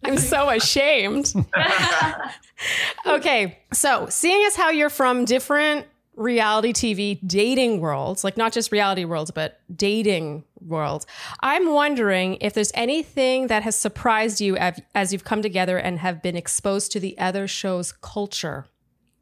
I'm 0.05 0.19
so 0.19 0.51
ashamed. 0.51 1.35
Okay, 3.07 3.59
so 3.73 4.07
seeing 4.09 4.45
as 4.47 4.57
how 4.57 4.71
you're 4.71 4.91
from 4.91 5.25
different 5.27 5.87
reality 6.17 6.73
TV 6.73 7.19
dating 7.27 7.81
worlds, 7.81 8.25
like 8.25 8.37
not 8.37 8.53
just 8.53 8.73
reality 8.73 9.05
worlds, 9.05 9.31
but 9.31 9.61
dating 9.75 10.45
worlds, 10.61 11.07
I'm 11.41 11.73
wondering 11.73 12.39
if 12.41 12.55
there's 12.55 12.73
anything 12.75 13.47
that 13.49 13.63
has 13.63 13.77
surprised 13.77 14.41
you 14.41 14.57
as, 14.57 14.81
as 14.95 15.13
you've 15.13 15.25
come 15.25 15.43
together 15.43 15.79
and 15.79 15.99
have 16.01 16.23
been 16.23 16.37
exposed 16.37 16.93
to 16.93 17.01
the 17.01 17.19
other 17.19 17.47
show's 17.47 17.93
culture. 17.93 18.67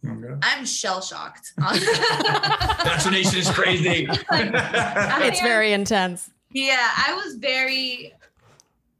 Okay. 0.07 0.35
I'm 0.42 0.64
shell 0.64 1.00
shocked. 1.00 1.52
Vaccination 1.59 3.38
is 3.38 3.50
crazy. 3.50 4.07
It's 4.11 5.40
very 5.40 5.72
intense. 5.72 6.30
Yeah, 6.52 6.90
I 6.96 7.20
was 7.24 7.37
very 7.37 8.12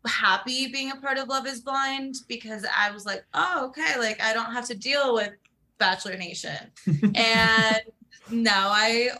happy 0.07 0.67
being 0.69 0.91
a 0.91 0.97
part 0.97 1.19
of 1.19 1.29
Love 1.29 1.47
is 1.47 1.61
Blind 1.61 2.17
because 2.27 2.67
I 2.77 2.91
was 2.91 3.07
like, 3.07 3.25
oh, 3.35 3.67
okay, 3.67 3.99
like 3.99 4.21
I 4.21 4.33
don't 4.33 4.53
have 4.53 4.67
to 4.67 4.75
deal 4.75 5.15
with 5.15 5.33
Bachelor 5.79 6.17
Nation. 6.17 6.57
and 7.15 7.81
now 8.31 8.69
I 8.69 9.11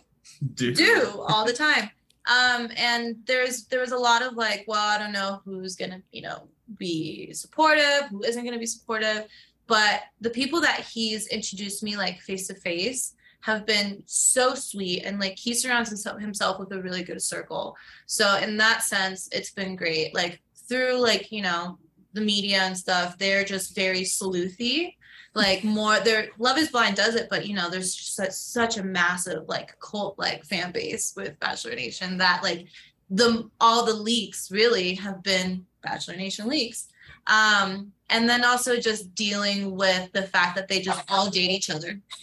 Dude. 0.55 0.77
do 0.77 1.25
all 1.29 1.45
the 1.45 1.53
time. 1.53 1.91
Um, 2.27 2.71
and 2.77 3.17
there's 3.27 3.67
there 3.67 3.81
was 3.81 3.93
a 3.93 3.99
lot 3.99 4.23
of 4.23 4.35
like, 4.35 4.65
well, 4.67 4.87
I 4.87 4.99
don't 4.99 5.13
know 5.13 5.41
who's 5.45 5.77
gonna, 5.77 6.01
you 6.11 6.23
know, 6.23 6.49
be 6.79 7.33
supportive, 7.33 8.09
who 8.11 8.23
isn't 8.25 8.45
gonna 8.45 8.59
be 8.59 8.67
supportive. 8.67 9.27
But 9.67 10.03
the 10.21 10.31
people 10.31 10.61
that 10.61 10.81
he's 10.81 11.27
introduced 11.29 11.83
me 11.83 11.97
like 11.97 12.21
face 12.21 12.47
to 12.49 12.55
face 12.55 13.15
have 13.41 13.67
been 13.67 14.03
so 14.07 14.55
sweet 14.55 15.03
and 15.03 15.21
like 15.21 15.39
he 15.39 15.53
surrounds 15.53 15.91
himself 15.91 16.19
himself 16.19 16.59
with 16.59 16.73
a 16.73 16.81
really 16.81 17.03
good 17.03 17.21
circle. 17.21 17.77
So 18.07 18.39
in 18.39 18.57
that 18.57 18.83
sense, 18.83 19.29
it's 19.33 19.51
been 19.51 19.77
great. 19.77 20.15
Like 20.15 20.41
through 20.69 20.99
like, 20.99 21.31
you 21.31 21.43
know, 21.43 21.79
the 22.15 22.23
media 22.23 22.61
and 22.61 22.77
stuff, 22.77 23.19
they're 23.19 23.45
just 23.45 23.75
very 23.75 24.01
sleuthy 24.03 24.95
like 25.35 25.65
more 25.65 25.99
their 26.01 26.29
love 26.39 26.57
is 26.59 26.69
blind 26.69 26.97
does 26.97 27.15
it 27.15 27.29
but 27.29 27.47
you 27.47 27.55
know 27.55 27.69
there's 27.69 27.95
such, 27.95 28.31
such 28.31 28.77
a 28.79 28.83
massive 28.83 29.43
like 29.49 29.77
cult 29.81 30.19
like 30.19 30.45
fan 30.45 30.71
base 30.73 31.13
with 31.17 31.39
bachelor 31.41 31.75
nation 31.75 32.17
that 32.17 32.43
like 32.43 32.67
the 33.11 33.49
all 33.61 33.85
the 33.85 33.93
leaks 33.93 34.51
really 34.51 34.95
have 34.95 35.23
been 35.23 35.65
bachelor 35.83 36.17
nation 36.17 36.49
leaks 36.49 36.89
um 37.27 37.91
and 38.11 38.29
then 38.29 38.45
also 38.45 38.79
just 38.79 39.15
dealing 39.15 39.75
with 39.75 40.11
the 40.13 40.23
fact 40.23 40.55
that 40.55 40.69
they 40.69 40.81
just 40.81 41.03
all 41.11 41.29
date 41.31 41.51
each 41.51 41.71
other 41.71 42.01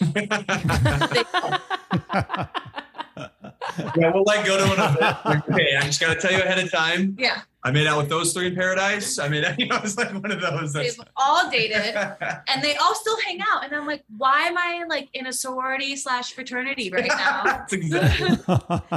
yeah, 3.96 4.10
we'll 4.12 4.24
like 4.24 4.46
go 4.46 4.58
to 4.58 4.68
one 4.68 4.78
of 4.78 4.94
those. 4.94 5.14
Like, 5.24 5.48
okay, 5.50 5.76
i'm 5.76 5.86
just 5.86 6.00
gonna 6.00 6.18
tell 6.18 6.32
you 6.32 6.40
ahead 6.42 6.58
of 6.58 6.70
time. 6.70 7.14
yeah 7.18 7.42
I 7.64 7.70
made 7.70 7.86
out 7.86 7.98
with 7.98 8.08
those 8.08 8.32
three 8.32 8.48
in 8.48 8.54
paradise. 8.56 9.18
I 9.18 9.28
mean, 9.28 9.44
you 9.58 9.66
know, 9.66 9.78
it's 9.84 9.96
like 9.96 10.12
one 10.12 10.30
of 10.32 10.40
those. 10.40 10.72
They've 10.72 10.98
all 11.16 11.48
dated 11.50 11.94
and 12.48 12.62
they 12.62 12.74
all 12.76 12.94
still 12.94 13.16
hang 13.26 13.40
out 13.40 13.64
and 13.64 13.74
i'm 13.74 13.86
like 13.86 14.02
why 14.16 14.42
am 14.42 14.56
i 14.58 14.84
like 14.88 15.08
in 15.14 15.26
a 15.26 15.32
sorority 15.32 15.94
slash 15.96 16.32
fraternity 16.32 16.90
right 16.90 17.06
now 17.08 17.42
That's 17.44 17.72
exactly. 17.72 18.38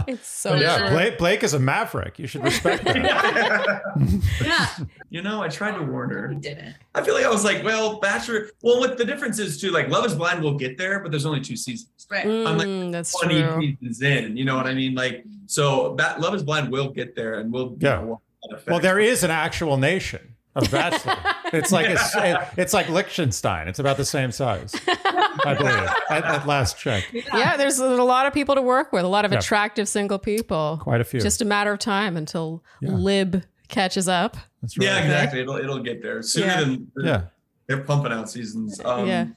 It's 0.08 0.28
so 0.28 0.56
yeah. 0.56 0.90
Blake, 0.90 1.18
Blake 1.18 1.44
is 1.44 1.54
a 1.54 1.60
maverick. 1.60 2.18
You 2.18 2.28
should 2.28 2.44
respect 2.44 2.84
that. 2.86 3.82
yeah 4.44 4.68
you 5.10 5.22
know, 5.22 5.42
I 5.42 5.48
tried 5.48 5.76
to 5.78 5.84
warn 5.84 6.10
her. 6.10 6.28
we 6.30 6.36
didn't 6.36 6.76
I 6.94 7.02
feel 7.02 7.14
like 7.14 7.26
I 7.26 7.30
was 7.30 7.44
like, 7.46 7.64
well, 7.64 8.00
Bachelor. 8.00 8.50
Well, 8.62 8.80
what 8.80 8.98
the 8.98 9.06
difference 9.06 9.40
is 9.40 9.62
too, 9.62 9.72
like 9.72 9.88
Love 9.90 10.06
Is 10.06 10.16
Blind 10.16 10.42
will 10.44 10.58
get 10.58 10.78
there, 10.78 11.00
but 11.00 11.12
there's 11.12 11.26
only 11.26 11.40
two 11.42 11.56
seasons. 11.56 12.08
right 12.12 12.26
I'm 12.26 12.58
like, 12.58 12.68
Mm, 12.68 12.92
that's 12.92 13.18
20 13.22 13.42
true. 13.42 13.62
seasons 13.62 14.02
in. 14.02 14.36
You 14.38 14.44
know 14.46 14.56
what 14.58 14.66
I 14.68 14.74
mean? 14.74 14.94
Like, 14.96 15.24
so 15.46 15.96
that 15.98 16.20
Love 16.20 16.34
Is 16.36 16.44
Blind 16.44 16.72
will 16.72 16.90
get 16.90 17.16
there, 17.16 17.40
and 17.40 17.52
we'll 17.54 17.78
Yeah. 17.80 18.02
You 18.02 18.06
know, 18.08 18.22
well, 18.68 18.80
there 18.80 19.00
is 19.00 19.24
an 19.24 19.32
actual 19.32 19.78
nation 19.78 20.36
of 20.56 20.70
bachelor. 20.72 21.16
It's 21.54 21.72
like 21.72 21.86
a, 21.88 22.50
it's 22.58 22.74
like 22.74 22.90
Liechtenstein. 22.90 23.68
It's 23.70 23.78
about 23.80 23.96
the 23.98 24.04
same 24.04 24.32
size, 24.32 24.74
I 24.88 25.54
believe. 25.58 25.90
At, 26.10 26.26
at 26.26 26.48
last 26.48 26.78
check, 26.78 27.06
Yeah, 27.14 27.56
there's 27.56 27.78
a 27.80 27.86
lot 28.04 28.26
of 28.26 28.34
people 28.34 28.56
to 28.56 28.62
work 28.64 28.92
with, 28.92 29.06
a 29.06 29.08
lot 29.08 29.24
of 29.26 29.32
Yeah. 29.32 29.38
attractive 29.38 29.88
single 29.88 30.18
people. 30.20 30.80
quite 30.82 31.00
a 31.00 31.04
few. 31.06 31.22
Just 31.22 31.42
a 31.42 31.46
matter 31.46 31.72
of 31.72 31.80
time 31.80 32.18
until 32.18 32.64
Yeah. 32.82 32.90
Lib 32.94 33.44
catches 33.70 34.10
up. 34.10 34.36
That's 34.62 34.78
right. 34.78 34.86
Yeah, 34.86 34.98
exactly. 35.04 35.42
It'll 35.42 35.56
it'll 35.58 35.80
get 35.84 36.02
there 36.02 36.22
sooner 36.24 36.48
Yeah. 36.48 36.60
than 36.62 36.92
Yeah. 37.04 37.22
they're 37.68 37.84
pumping 37.84 38.12
out 38.12 38.30
seasons. 38.30 38.82
Um, 38.84 39.08
Yeah. 39.08 39.28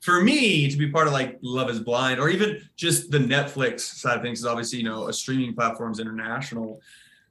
For 0.00 0.22
me 0.22 0.68
to 0.70 0.76
be 0.76 0.88
part 0.90 1.06
of 1.06 1.12
like 1.12 1.38
Love 1.42 1.68
Is 1.70 1.80
Blind, 1.80 2.18
or 2.18 2.28
even 2.30 2.62
just 2.76 3.10
the 3.10 3.18
Netflix 3.18 3.80
side 3.80 4.16
of 4.16 4.22
things, 4.22 4.40
is 4.40 4.46
obviously 4.46 4.78
you 4.78 4.84
know 4.84 5.08
a 5.08 5.12
streaming 5.12 5.54
platform's 5.54 6.00
international. 6.00 6.80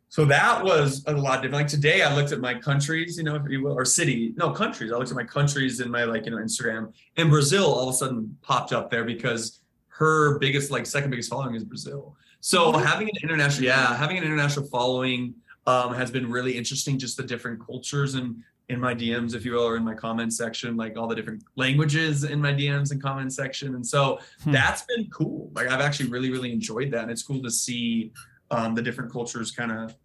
So 0.09 0.23
that 0.25 0.63
was 0.63 1.03
a 1.07 1.13
lot 1.13 1.41
different. 1.41 1.53
Like 1.53 1.67
today, 1.67 2.01
I 2.01 2.15
looked 2.15 2.31
at 2.31 2.39
my 2.39 2.53
countries, 2.53 3.17
you 3.17 3.23
know, 3.23 3.35
if 3.35 3.43
you 3.49 3.61
will, 3.63 3.73
or 3.73 3.83
city, 3.85 4.33
no 4.37 4.51
countries. 4.51 4.91
I 4.91 4.95
looked 4.97 5.09
at 5.11 5.17
my 5.17 5.23
countries 5.23 5.79
in 5.81 5.91
my 5.91 6.05
like 6.05 6.25
you 6.25 6.31
know 6.31 6.37
Instagram, 6.37 6.93
and 7.17 7.29
Brazil 7.29 7.65
all 7.65 7.89
of 7.89 7.95
a 7.95 7.97
sudden 7.97 8.37
popped 8.41 8.71
up 8.71 8.89
there 8.89 9.03
because 9.03 9.59
her 9.89 10.37
biggest, 10.39 10.71
like 10.71 10.85
second 10.85 11.09
biggest 11.09 11.29
following 11.29 11.55
is 11.55 11.63
Brazil. 11.63 12.15
So 12.39 12.71
having 12.71 13.09
an 13.09 13.15
international, 13.23 13.65
yeah, 13.65 13.95
having 13.97 14.17
an 14.17 14.23
international 14.23 14.67
following 14.67 15.33
um, 15.65 15.93
has 15.93 16.09
been 16.11 16.29
really 16.29 16.55
interesting. 16.57 16.97
Just 16.97 17.17
the 17.17 17.23
different 17.23 17.65
cultures 17.65 18.13
and 18.15 18.41
in 18.69 18.79
my 18.79 18.93
DMs, 18.93 19.33
if 19.33 19.45
you 19.45 19.53
will, 19.53 19.63
or 19.63 19.77
in 19.77 19.83
my 19.83 19.93
comment 19.93 20.33
section, 20.33 20.75
like 20.77 20.97
all 20.97 21.07
the 21.07 21.15
different 21.15 21.41
languages 21.55 22.25
in 22.25 22.39
my 22.41 22.53
DMs 22.53 22.91
and 22.91 23.01
comment 23.01 23.33
section. 23.33 23.75
And 23.75 23.85
so 23.85 24.19
Hmm. 24.43 24.51
that's 24.51 24.83
been 24.83 25.09
cool. 25.09 25.49
Like 25.53 25.67
I've 25.67 25.79
actually 25.81 26.09
really, 26.09 26.31
really 26.31 26.51
enjoyed 26.51 26.91
that. 26.91 27.03
And 27.03 27.11
it's 27.11 27.23
cool 27.23 27.41
to 27.43 27.49
see 27.51 28.11
um, 28.51 28.75
the 28.75 28.81
different 28.81 29.11
cultures 29.11 29.51
kind 29.51 29.71
of 29.71 29.95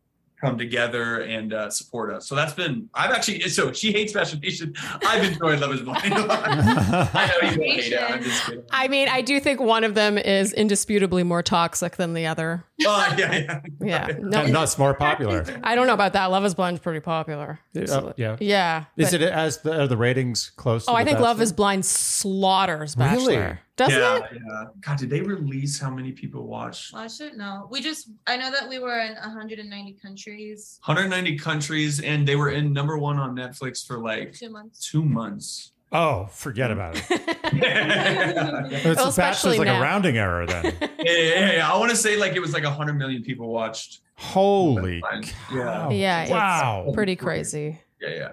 come 0.43 0.59
together 0.59 1.21
and 1.21 1.53
uh, 1.55 1.71
support 1.71 2.13
us. 2.13 2.27
So 2.27 2.35
that's 2.35 2.53
been, 2.53 2.89
I've 2.95 3.13
actually, 3.13 3.43
so 3.49 3.73
she 3.73 3.93
hates 3.93 4.13
Bachelor 4.13 4.41
Nation. 4.41 4.75
I've 5.07 5.23
enjoyed 5.23 5.61
Love 5.61 5.73
is 5.73 5.83
Blind. 5.83 6.03
I 6.13 7.31
know 7.41 7.49
you 7.51 7.61
won't 7.61 7.81
hate 7.81 7.93
it. 7.93 8.03
I'm 8.03 8.23
just 8.25 8.47
kidding. 8.47 8.65
I 8.73 8.89
mean, 8.89 9.09
I 9.09 9.23
do 9.23 9.39
think 9.39 9.61
one 9.61 9.85
of 9.85 9.95
them 9.95 10.19
is 10.19 10.53
indisputably 10.53 11.23
more 11.23 11.45
toxic 11.45 11.95
than 11.95 12.15
the 12.15 12.27
other. 12.27 12.65
Oh, 12.85 13.15
yeah, 13.17 13.33
yeah. 13.39 13.61
Yeah. 13.81 14.17
No, 14.19 14.41
and 14.45 14.53
thus 14.53 14.77
more 14.79 14.95
popular. 14.95 15.45
I 15.63 15.77
don't 15.77 15.87
know 15.87 15.95
about 15.95 16.15
that. 16.15 16.27
Love 16.33 16.45
is 16.45 16.55
Blind's 16.57 16.81
pretty 16.81 16.99
popular. 16.99 17.61
Uh, 17.77 18.13
yeah. 18.17 18.37
Yeah. 18.41 18.87
Is 18.97 19.13
but- 19.13 19.23
it 19.23 19.33
as 19.33 19.59
the, 19.59 19.83
are 19.83 19.87
the 19.87 19.97
ratings 19.97 20.51
close? 20.57 20.87
Oh, 20.89 20.93
to 20.93 20.99
I 20.99 21.05
The 21.05 21.11
think 21.11 21.21
Love 21.21 21.41
is 21.41 21.53
Blind 21.53 21.87
slaughters 21.87 22.97
Bachelor. 22.97 23.27
Really? 23.41 23.59
Bachelor. 23.77 23.99
Doesn't 24.01 24.01
yeah, 24.01 24.37
it? 24.37 24.43
yeah. 24.47 24.65
God, 24.81 24.99
did 24.99 25.11
they 25.11 25.21
release 25.23 25.81
how 25.81 25.91
many 25.91 26.13
people 26.13 26.47
watched? 26.47 26.93
Well, 26.93 27.03
I 27.03 27.07
should 27.09 27.37
know. 27.37 27.69
We 27.71 27.81
just, 27.81 28.11
I 28.27 28.37
know 28.37 28.51
that 28.51 28.69
we 28.69 28.79
were 28.79 28.99
in 29.01 29.15
190 29.15 29.93
countries, 29.95 30.79
190 30.85 31.39
countries, 31.39 32.01
and 32.01 32.27
they 32.29 32.37
were 32.37 32.51
in 32.51 32.73
number 32.73 32.99
one 32.99 33.19
on 33.19 33.35
Netflix 33.35 33.87
for 33.87 33.99
like 33.99 34.35
two 34.35 34.51
months. 34.51 34.91
two 34.91 35.03
months. 35.05 35.73
Oh, 35.91 36.27
forget 36.33 36.71
about 36.71 36.97
it. 36.97 37.05
It's 37.53 38.85
Well, 38.85 38.93
a 38.93 38.95
bachelor's 38.95 39.09
especially 39.09 39.59
like 39.59 39.67
now. 39.67 39.79
a 39.79 39.83
rounding 39.83 40.17
error 40.17 40.47
then. 40.47 40.75
yeah, 41.01 41.53
yeah. 41.57 41.71
I 41.73 41.77
want 41.79 41.91
to 41.91 41.97
say 41.97 42.17
like 42.17 42.33
it 42.35 42.41
was 42.41 42.53
like 42.55 42.65
100 42.65 42.95
million 42.95 43.23
people 43.23 43.49
watched. 43.49 44.01
Holy 44.17 45.01
Fine. 45.01 45.23
cow. 45.51 45.91
Yeah, 45.91 46.23
it's 46.23 46.31
Wow. 46.31 46.91
pretty 46.95 47.17
crazy. 47.17 47.79
Yeah, 48.01 48.09
yeah. 48.09 48.29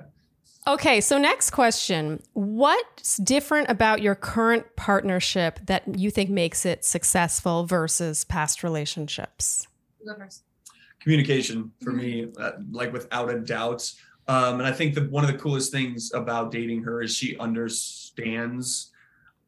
Okay, 0.69 1.01
so 1.01 1.17
next 1.17 1.49
question. 1.49 2.21
What's 2.33 3.17
different 3.17 3.71
about 3.71 4.03
your 4.03 4.13
current 4.13 4.75
partnership 4.75 5.59
that 5.65 5.97
you 5.97 6.11
think 6.11 6.29
makes 6.29 6.63
it 6.63 6.85
successful 6.85 7.65
versus 7.65 8.23
past 8.23 8.61
relationships? 8.61 9.67
Communication 10.99 11.71
for 11.81 11.91
me, 11.91 12.27
uh, 12.39 12.51
like 12.69 12.93
without 12.93 13.31
a 13.31 13.39
doubt. 13.39 13.91
Um, 14.27 14.59
and 14.59 14.67
I 14.67 14.71
think 14.71 14.93
that 14.93 15.09
one 15.09 15.23
of 15.23 15.31
the 15.31 15.39
coolest 15.39 15.71
things 15.71 16.11
about 16.13 16.51
dating 16.51 16.83
her 16.83 17.01
is 17.01 17.15
she 17.15 17.35
understands 17.39 18.91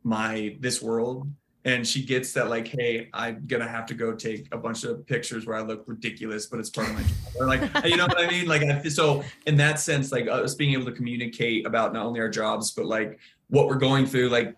my 0.03 0.57
this 0.59 0.81
world, 0.81 1.27
and 1.65 1.87
she 1.87 2.03
gets 2.03 2.33
that 2.33 2.49
like, 2.49 2.67
hey, 2.67 3.09
I'm 3.13 3.43
gonna 3.45 3.67
have 3.67 3.85
to 3.87 3.93
go 3.93 4.13
take 4.13 4.47
a 4.51 4.57
bunch 4.57 4.83
of 4.83 5.05
pictures 5.05 5.45
where 5.45 5.55
I 5.55 5.61
look 5.61 5.83
ridiculous, 5.87 6.47
but 6.47 6.59
it's 6.59 6.69
part 6.69 6.89
of 6.89 6.95
my 6.95 7.01
job. 7.01 7.11
Or 7.39 7.45
like, 7.47 7.61
you 7.85 7.97
know 7.97 8.07
what 8.07 8.19
I 8.19 8.27
mean? 8.27 8.47
Like, 8.47 8.63
I, 8.63 8.81
so 8.83 9.23
in 9.45 9.55
that 9.57 9.79
sense, 9.79 10.11
like 10.11 10.27
us 10.27 10.55
being 10.55 10.73
able 10.73 10.85
to 10.85 10.91
communicate 10.91 11.65
about 11.65 11.93
not 11.93 12.05
only 12.05 12.19
our 12.19 12.29
jobs 12.29 12.71
but 12.71 12.85
like 12.85 13.19
what 13.49 13.67
we're 13.67 13.75
going 13.75 14.05
through, 14.05 14.29
like. 14.29 14.55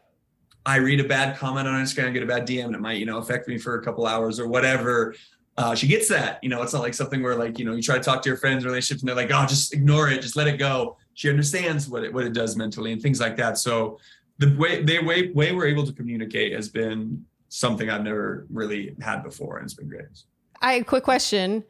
I 0.65 0.77
read 0.77 1.01
a 1.01 1.03
bad 1.03 1.35
comment 1.35 1.67
on 1.67 1.83
Instagram, 1.83 2.13
get 2.13 2.23
a 2.23 2.25
bad 2.25 2.47
DM, 2.47 2.67
and 2.67 2.75
it 2.75 2.79
might, 2.79 2.95
you 2.95 3.05
know, 3.05 3.17
affect 3.17 3.49
me 3.49 3.57
for 3.57 3.77
a 3.77 3.83
couple 3.83 4.07
hours 4.07 4.39
or 4.39 4.47
whatever 4.47 5.13
uh, 5.57 5.75
she 5.75 5.87
gets 5.87 6.07
that. 6.09 6.39
You 6.41 6.49
know, 6.49 6.61
it's 6.63 6.73
not 6.73 6.81
like 6.81 6.93
something 6.93 7.21
where 7.21 7.35
like 7.35 7.59
you 7.59 7.65
know 7.65 7.73
you 7.73 7.81
try 7.81 7.97
to 7.97 8.03
talk 8.03 8.21
to 8.23 8.29
your 8.29 8.37
friends, 8.37 8.65
relationships, 8.65 9.01
and 9.01 9.09
they're 9.09 9.15
like, 9.15 9.31
oh, 9.31 9.45
just 9.45 9.73
ignore 9.73 10.09
it, 10.09 10.21
just 10.21 10.35
let 10.35 10.47
it 10.47 10.57
go. 10.57 10.97
She 11.13 11.29
understands 11.29 11.87
what 11.87 12.03
it 12.03 12.13
what 12.13 12.25
it 12.25 12.33
does 12.33 12.55
mentally 12.55 12.91
and 12.91 13.01
things 13.01 13.19
like 13.19 13.37
that. 13.37 13.57
So 13.57 13.99
the 14.39 14.55
way 14.57 14.83
they 14.83 14.99
way 14.99 15.31
way 15.31 15.51
we're 15.53 15.67
able 15.67 15.85
to 15.85 15.93
communicate 15.93 16.53
has 16.53 16.69
been 16.69 17.25
something 17.49 17.89
I've 17.89 18.03
never 18.03 18.45
really 18.49 18.95
had 19.01 19.23
before, 19.23 19.57
and 19.57 19.65
it's 19.65 19.73
been 19.73 19.87
great. 19.89 20.05
I 20.61 20.81
quick 20.81 21.03
question. 21.03 21.63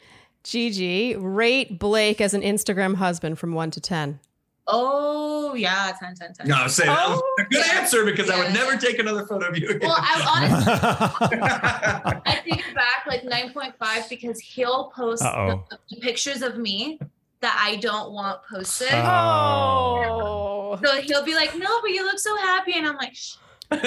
Gigi, 0.44 1.16
rate 1.16 1.80
Blake 1.80 2.20
as 2.20 2.34
an 2.34 2.42
Instagram 2.42 2.96
husband 2.96 3.40
from 3.40 3.54
one 3.54 3.72
to 3.72 3.80
ten. 3.82 4.20
Oh 4.66 5.56
yeah, 5.56 5.92
10, 6.00 6.16
10, 6.16 6.34
10. 6.36 6.48
No, 6.48 6.56
I 6.56 6.68
say 6.68 6.86
that 6.86 7.10
was 7.10 7.22
Oh, 7.22 7.36
a 7.38 7.44
good 7.44 7.66
yeah. 7.66 7.82
answer 7.82 8.06
because 8.06 8.30
I 8.30 8.38
would 8.42 8.54
never 8.54 8.78
take 8.78 8.98
another 8.98 9.26
photo 9.26 9.50
of 9.50 9.58
you 9.58 9.68
again. 9.68 9.90
Well, 9.90 9.98
I 10.00 10.24
honestly 10.36 10.74
I 12.26 12.42
take 12.46 12.66
it 12.66 12.74
back 12.76 13.06
like 13.06 13.24
9.5 13.24 14.10
because 14.10 14.40
he'll 14.40 14.86
post 14.96 15.22
the, 15.24 15.62
the 15.90 15.98
pictures 15.98 16.42
of 16.42 16.58
me 16.58 16.98
that 17.42 17.60
I 17.62 17.76
don't 17.76 18.14
want 18.14 18.40
posted. 18.50 18.88
Oh. 18.94 20.04
oh. 20.06 20.53
so 20.84 21.02
he'll 21.02 21.24
be 21.26 21.36
like, 21.36 21.56
"No, 21.58 21.82
but 21.82 21.92
you 21.92 22.04
look 22.04 22.20
so 22.20 22.36
happy," 22.38 22.74
and 22.76 22.88
I'm 22.88 22.98
like, 22.98 23.16
Shh. 23.16 23.36
like 23.72 23.82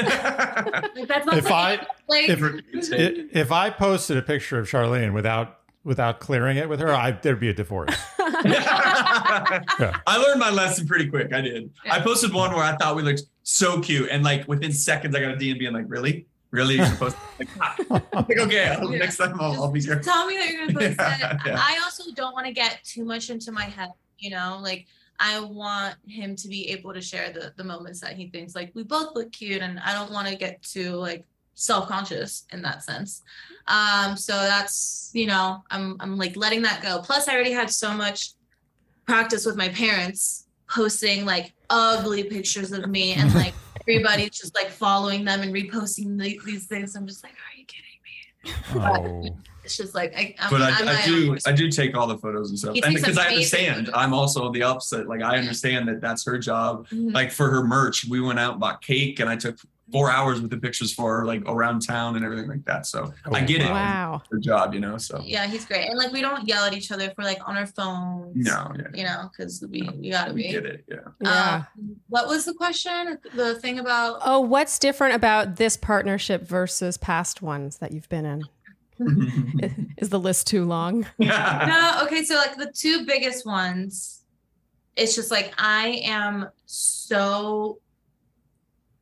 "That's 1.08 1.26
not 1.26 1.38
If 1.38 1.50
I- 1.50 1.86
like." 2.08 2.28
if, 2.28 2.40
if 3.36 3.52
I 3.52 3.70
posted 3.70 4.16
a 4.16 4.22
picture 4.22 4.58
of 4.58 4.66
Charlene 4.68 5.12
without 5.12 5.60
without 5.84 6.18
clearing 6.20 6.56
it 6.56 6.68
with 6.68 6.80
her, 6.80 6.92
I, 6.92 7.12
there'd 7.12 7.38
be 7.38 7.48
a 7.48 7.54
divorce. 7.54 7.94
I 8.18 10.22
learned 10.26 10.40
my 10.40 10.50
lesson 10.50 10.86
pretty 10.86 11.08
quick. 11.08 11.32
I 11.32 11.40
did. 11.40 11.70
I 11.90 12.00
posted 12.00 12.32
one 12.32 12.52
where 12.52 12.62
I 12.64 12.76
thought 12.76 12.96
we 12.96 13.02
looked 13.02 13.22
so 13.42 13.80
cute, 13.80 14.08
and 14.10 14.24
like 14.24 14.46
within 14.48 14.72
seconds, 14.72 15.14
I 15.14 15.20
got 15.20 15.32
a 15.32 15.36
DM 15.36 15.58
being 15.58 15.72
like, 15.72 15.84
"Really, 15.88 16.26
really?" 16.50 16.76
You're 16.76 16.86
supposed 16.86 17.16
to 17.16 17.22
like. 17.38 17.48
I'm 17.90 18.02
like, 18.28 18.38
okay, 18.38 18.64
Yeah. 18.64 18.80
next 18.98 19.16
time 19.18 19.40
I'll, 19.40 19.64
I'll 19.64 19.70
be 19.70 19.80
Just 19.80 19.92
here. 19.92 20.02
Tell 20.02 20.26
me 20.26 20.36
that 20.38 20.50
you're 20.50 20.66
gonna 20.66 20.78
post 20.78 20.96
Yeah, 20.98 21.34
it. 21.34 21.40
yeah. 21.46 21.56
I 21.60 21.80
also 21.84 22.10
don't 22.14 22.32
want 22.34 22.46
to 22.46 22.52
get 22.52 22.80
too 22.84 23.04
much 23.04 23.30
into 23.30 23.52
my 23.52 23.64
head, 23.64 23.90
you 24.18 24.30
know, 24.30 24.58
like 24.62 24.86
I 25.20 25.40
want 25.40 25.96
him 26.06 26.36
to 26.36 26.48
be 26.48 26.70
able 26.70 26.92
to 26.92 27.00
share 27.00 27.30
the 27.30 27.52
the 27.56 27.64
moments 27.64 28.00
that 28.00 28.14
he 28.14 28.28
thinks 28.28 28.54
like 28.54 28.70
we 28.74 28.82
both 28.82 29.14
look 29.14 29.32
cute 29.32 29.62
and 29.62 29.78
I 29.80 29.92
don't 29.92 30.12
want 30.12 30.28
to 30.28 30.36
get 30.36 30.62
too 30.62 30.92
like 30.92 31.24
self-conscious 31.54 32.46
in 32.52 32.62
that 32.62 32.82
sense. 32.82 33.22
Um 33.66 34.16
so 34.16 34.32
that's, 34.32 35.10
you 35.14 35.26
know, 35.26 35.64
I'm 35.70 35.96
I'm 36.00 36.16
like 36.16 36.36
letting 36.36 36.62
that 36.62 36.82
go. 36.82 37.00
Plus 37.02 37.28
I 37.28 37.34
already 37.34 37.52
had 37.52 37.70
so 37.70 37.92
much 37.92 38.30
practice 39.06 39.46
with 39.46 39.56
my 39.56 39.68
parents 39.68 40.46
posting 40.68 41.24
like 41.24 41.52
ugly 41.70 42.24
pictures 42.24 42.72
of 42.72 42.88
me 42.88 43.14
and 43.14 43.34
like 43.34 43.54
everybody's 43.82 44.30
just 44.30 44.54
like 44.54 44.68
following 44.68 45.24
them 45.24 45.42
and 45.42 45.54
reposting 45.54 46.18
the, 46.18 46.40
these 46.44 46.66
things. 46.66 46.96
I'm 46.96 47.06
just 47.06 47.22
like, 47.22 47.32
are 47.32 47.58
you 47.58 47.64
kidding 47.64 48.00
me? 48.04 49.32
Oh. 49.32 49.55
It's 49.66 49.76
just 49.76 49.94
like 49.96 50.16
I, 50.16 50.34
I'm, 50.38 50.50
But 50.50 50.62
I'm 50.62 50.74
I, 50.74 50.84
my 50.92 51.00
I 51.02 51.04
do. 51.04 51.36
I 51.44 51.50
do 51.52 51.68
take 51.70 51.96
all 51.96 52.06
the 52.06 52.18
photos 52.18 52.50
and 52.50 52.58
stuff, 52.58 52.76
and 52.82 52.94
because 52.94 53.18
I 53.18 53.28
understand. 53.30 53.90
I'm 53.92 54.14
also 54.14 54.50
the 54.52 54.62
opposite. 54.62 55.08
Like 55.08 55.22
I 55.22 55.38
understand 55.38 55.88
that 55.88 56.00
that's 56.00 56.24
her 56.24 56.38
job. 56.38 56.88
Mhm. 56.88 57.12
Like 57.12 57.32
for 57.32 57.50
her 57.50 57.64
merch, 57.64 58.06
we 58.08 58.20
went 58.20 58.38
out 58.38 58.52
and 58.52 58.60
bought 58.60 58.80
cake, 58.80 59.18
and 59.20 59.28
I 59.28 59.34
took 59.36 59.58
four 59.92 60.10
hours 60.10 60.40
with 60.40 60.50
the 60.50 60.56
pictures 60.56 60.92
for 60.92 61.16
her, 61.18 61.24
like 61.24 61.42
around 61.46 61.80
town 61.80 62.16
and 62.16 62.24
everything 62.24 62.48
like 62.48 62.64
that. 62.64 62.86
So 62.86 63.12
I 63.32 63.42
Oh, 63.42 63.46
get 63.46 63.60
it. 63.62 63.70
Wow. 63.70 64.20
Her 64.32 64.38
job, 64.38 64.74
you 64.74 64.80
know. 64.80 64.98
So 64.98 65.20
yeah, 65.24 65.46
he's 65.48 65.64
great, 65.64 65.88
and 65.88 65.98
like 65.98 66.12
we 66.12 66.20
don't 66.20 66.46
yell 66.46 66.64
at 66.64 66.72
each 66.72 66.92
other 66.92 67.04
if 67.04 67.14
we're 67.18 67.24
like 67.24 67.40
on 67.48 67.56
our 67.56 67.66
phones. 67.66 68.36
no, 68.36 68.72
yeah, 68.78 68.84
you 68.94 69.02
know, 69.04 69.28
because 69.32 69.64
we 69.68 69.82
we 70.00 70.10
gotta 70.10 70.32
we 70.32 70.42
be. 70.44 70.50
get 70.52 70.64
it. 70.66 70.84
Yeah. 70.88 70.96
Yeah. 71.20 71.64
Um, 71.78 71.96
what 72.08 72.28
was 72.28 72.44
the 72.44 72.54
question? 72.54 73.18
The 73.34 73.56
thing 73.56 73.80
about 73.80 74.20
Oh, 74.24 74.38
what's 74.40 74.78
different 74.78 75.14
about 75.16 75.56
this 75.56 75.76
partnership 75.76 76.46
versus 76.46 76.96
past 76.96 77.42
ones 77.42 77.78
that 77.78 77.90
you've 77.92 78.08
been 78.08 78.24
in? 78.26 78.44
Is 79.98 80.08
the 80.08 80.20
list 80.20 80.46
too 80.46 80.64
long? 80.64 81.06
no, 81.18 82.00
okay, 82.04 82.24
so 82.24 82.34
like 82.36 82.56
the 82.56 82.72
two 82.72 83.04
biggest 83.06 83.46
ones, 83.46 84.24
it's 84.96 85.14
just 85.14 85.30
like 85.30 85.52
I 85.58 86.02
am 86.04 86.48
so 86.66 87.78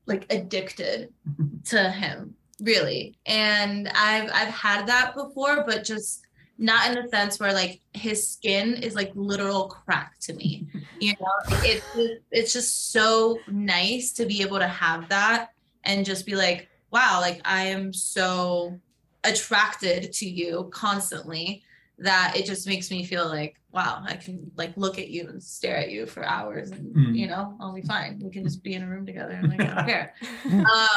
like 0.06 0.26
addicted 0.30 1.12
to 1.66 1.90
him, 1.90 2.34
really. 2.60 3.16
And 3.26 3.88
I've 3.94 4.30
I've 4.32 4.54
had 4.54 4.86
that 4.88 5.14
before, 5.14 5.64
but 5.64 5.84
just 5.84 6.24
not 6.56 6.88
in 6.88 7.02
the 7.02 7.08
sense 7.08 7.40
where 7.40 7.52
like 7.52 7.80
his 7.94 8.28
skin 8.28 8.74
is 8.74 8.94
like 8.94 9.10
literal 9.14 9.68
crack 9.68 10.18
to 10.20 10.34
me. 10.34 10.66
You 11.00 11.12
know, 11.20 11.56
it, 11.62 11.82
it 11.96 12.22
it's 12.30 12.52
just 12.52 12.92
so 12.92 13.38
nice 13.48 14.12
to 14.12 14.26
be 14.26 14.42
able 14.42 14.58
to 14.58 14.68
have 14.68 15.08
that 15.08 15.50
and 15.84 16.04
just 16.04 16.26
be 16.26 16.36
like, 16.36 16.68
wow, 16.90 17.18
like 17.20 17.40
I 17.44 17.64
am 17.66 17.92
so 17.92 18.78
attracted 19.24 20.12
to 20.12 20.28
you 20.28 20.68
constantly 20.72 21.62
that 21.98 22.34
it 22.36 22.44
just 22.44 22.66
makes 22.66 22.90
me 22.90 23.04
feel 23.04 23.28
like 23.28 23.56
wow 23.70 24.02
i 24.06 24.14
can 24.14 24.50
like 24.56 24.76
look 24.76 24.98
at 24.98 25.08
you 25.08 25.28
and 25.28 25.40
stare 25.42 25.76
at 25.76 25.90
you 25.90 26.06
for 26.06 26.24
hours 26.24 26.70
and 26.72 26.94
Mm. 26.94 27.16
you 27.16 27.26
know 27.28 27.56
i'll 27.60 27.72
be 27.72 27.82
fine 27.82 28.20
we 28.22 28.30
can 28.30 28.42
just 28.42 28.62
be 28.64 28.74
in 28.74 28.82
a 28.82 28.86
room 28.88 29.06
together 29.06 29.30
and 29.32 29.48
like 29.48 29.60
i 29.60 29.64
don't 29.74 29.86
care 29.86 30.12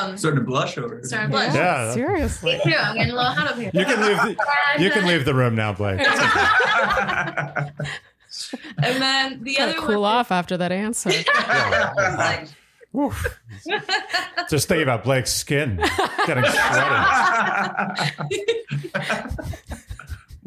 um 0.02 0.18
Starting 0.18 0.40
to 0.40 0.46
blush 0.46 0.78
over. 0.78 0.98
it. 1.00 1.06
Starting 1.06 1.30
to 1.30 1.36
blush. 1.38 1.54
Yeah. 1.54 1.92
Seriously. 1.94 2.54
me 2.58 2.62
too 2.72 2.78
i'm 2.78 2.96
getting 2.96 3.12
a 3.12 3.16
little 3.16 3.32
hot 3.32 3.48
up 3.52 3.58
here 3.58 3.70
You 3.74 3.86
can 3.86 4.02
leave. 4.02 4.18
The, 4.18 4.36
you 4.84 4.90
can 4.90 5.06
leave 5.08 5.24
the 5.26 5.34
room 5.36 5.54
now, 5.56 5.74
Blake. 5.74 6.00
and 8.84 9.02
then 9.02 9.44
the 9.44 9.56
Kind 9.56 9.70
other 9.72 9.80
of 9.80 9.84
cool 9.86 10.02
one 10.02 10.12
off 10.16 10.32
after 10.32 10.58
that 10.58 10.72
answer. 10.72 11.10
I 11.12 11.92
was 11.96 12.18
like, 12.18 12.48
Oof. 12.96 13.26
Just 14.50 14.68
think 14.68 14.82
about 14.84 15.04
Blake's 15.04 15.34
skin 15.34 15.78
getting 16.26 16.44
shredded. 16.44 17.72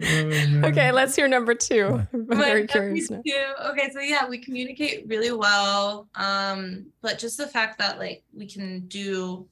okay, 0.65 0.93
let's 0.93 1.15
hear 1.15 1.29
number 1.29 1.55
two. 1.55 2.03
I'm 2.13 2.25
But 2.25 2.39
very 2.39 2.67
curious 2.67 3.09
two- 3.09 3.23
Okay, 3.71 3.91
so 3.93 4.01
yeah, 4.01 4.29
we 4.29 4.39
communicate 4.39 5.07
really 5.07 5.33
well. 5.33 6.09
Um, 6.15 6.87
but 7.03 7.19
just 7.19 7.37
the 7.37 7.47
fact 7.47 7.79
that 7.79 7.99
like 7.99 8.23
we 8.35 8.47
can 8.47 8.87
do 8.89 9.47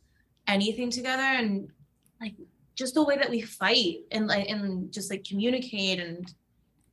anything 0.47 0.91
together 0.91 1.22
and 1.22 1.68
like 2.20 2.34
just 2.74 2.95
the 2.95 3.05
way 3.05 3.16
that 3.16 3.28
we 3.30 3.43
fight 3.43 3.99
and 4.11 4.26
like 4.26 4.49
and 4.49 4.91
just 4.93 5.11
like 5.11 5.24
communicate 5.24 6.01
and 6.01 6.32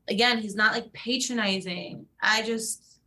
again, 0.07 0.39
he's 0.39 0.55
not 0.55 0.73
like 0.73 0.91
patronizing. 0.93 2.05
I 2.21 2.41
just 2.41 2.99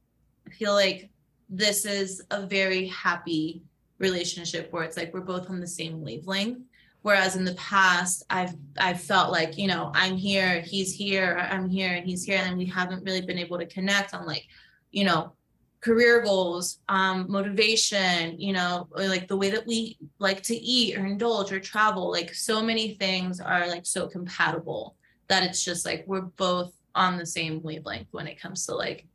feel 0.52 0.72
like 0.72 1.10
this 1.48 1.84
is 1.84 2.22
a 2.30 2.46
very 2.46 2.86
happy 2.88 3.62
relationship 3.98 4.72
where 4.72 4.84
it's 4.84 4.96
like 4.96 5.12
we're 5.12 5.20
both 5.20 5.50
on 5.50 5.60
the 5.60 5.66
same 5.66 6.02
wavelength. 6.02 6.58
Whereas 7.02 7.36
in 7.36 7.44
the 7.44 7.54
past 7.54 8.24
i've 8.28 8.54
i've 8.76 9.00
felt 9.00 9.30
like 9.30 9.56
you 9.56 9.68
know 9.68 9.92
i'm 9.94 10.16
here 10.16 10.60
he's 10.60 10.92
here 10.92 11.38
i'm 11.50 11.70
here 11.70 11.92
and 11.92 12.04
he's 12.04 12.24
here 12.24 12.42
and 12.44 12.58
we 12.58 12.66
haven't 12.66 13.04
really 13.04 13.20
been 13.20 13.38
able 13.38 13.56
to 13.56 13.66
connect 13.66 14.14
on 14.14 14.26
like 14.26 14.44
you 14.90 15.04
know 15.04 15.32
career 15.80 16.20
goals 16.22 16.80
um 16.88 17.24
motivation 17.30 18.38
you 18.38 18.52
know 18.52 18.88
like 18.96 19.28
the 19.28 19.36
way 19.36 19.48
that 19.48 19.64
we 19.64 19.96
like 20.18 20.42
to 20.42 20.56
eat 20.56 20.98
or 20.98 21.06
indulge 21.06 21.52
or 21.52 21.60
travel. 21.60 22.10
Like 22.10 22.34
so 22.34 22.62
many 22.62 22.94
things 22.94 23.40
are 23.40 23.68
like 23.68 23.86
so 23.86 24.06
compatible 24.06 24.96
that 25.28 25.42
it's 25.42 25.64
just 25.64 25.84
like 25.84 26.04
we're 26.06 26.22
both 26.22 26.72
on 26.94 27.16
the 27.16 27.26
same 27.26 27.62
wavelength 27.62 28.08
when 28.10 28.26
it 28.26 28.40
comes 28.40 28.66
to 28.66 28.74
like 28.74 29.06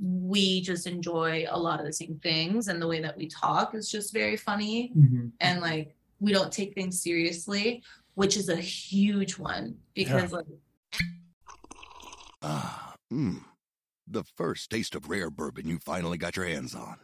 we 0.00 0.60
just 0.60 0.86
enjoy 0.86 1.46
a 1.48 1.58
lot 1.58 1.80
of 1.80 1.86
the 1.86 1.92
same 1.92 2.18
things 2.22 2.68
and 2.68 2.80
the 2.82 2.86
way 2.86 3.00
that 3.00 3.16
we 3.16 3.26
talk 3.28 3.74
is 3.74 3.88
just 3.90 4.12
very 4.12 4.36
funny 4.36 4.92
Mhm. 4.96 5.32
and 5.40 5.60
like 5.60 5.94
we 6.20 6.32
don't 6.32 6.52
take 6.52 6.74
things 6.74 7.00
seriously 7.02 7.82
which 8.14 8.36
is 8.36 8.48
a 8.48 8.56
huge 8.56 9.38
one 9.38 9.76
because 9.94 10.32
like 10.32 10.46
Ah, 12.42 12.94
mmm. 13.12 13.42
The 14.06 14.24
first 14.36 14.70
taste 14.70 14.94
of 14.94 15.08
rare 15.08 15.30
bourbon 15.30 15.66
you 15.68 15.78
finally 15.78 16.16
got 16.18 16.36
your 16.36 16.46
hands 16.46 16.74
on. 16.74 16.98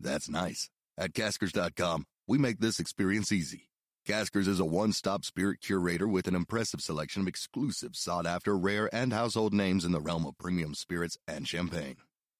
That's 0.00 0.28
nice. 0.28 0.70
At 0.96 1.12
Caskers.com, 1.14 2.04
we 2.26 2.38
make 2.38 2.58
this 2.58 2.80
experience 2.80 3.30
easy. 3.30 3.68
Caskers 4.06 4.48
is 4.48 4.58
a 4.58 4.64
one 4.64 4.92
stop 4.92 5.24
spirit 5.24 5.60
curator 5.60 6.08
with 6.08 6.26
an 6.26 6.34
impressive 6.34 6.80
selection 6.80 7.22
of 7.22 7.28
exclusive, 7.28 7.94
sought 7.94 8.26
after, 8.26 8.56
rare, 8.58 8.92
and 8.92 9.12
household 9.12 9.52
names 9.52 9.84
in 9.84 9.92
the 9.92 10.00
realm 10.00 10.26
of 10.26 10.36
premium 10.38 10.74
spirits 10.74 11.16
and 11.28 11.46
champagne. 11.46 11.96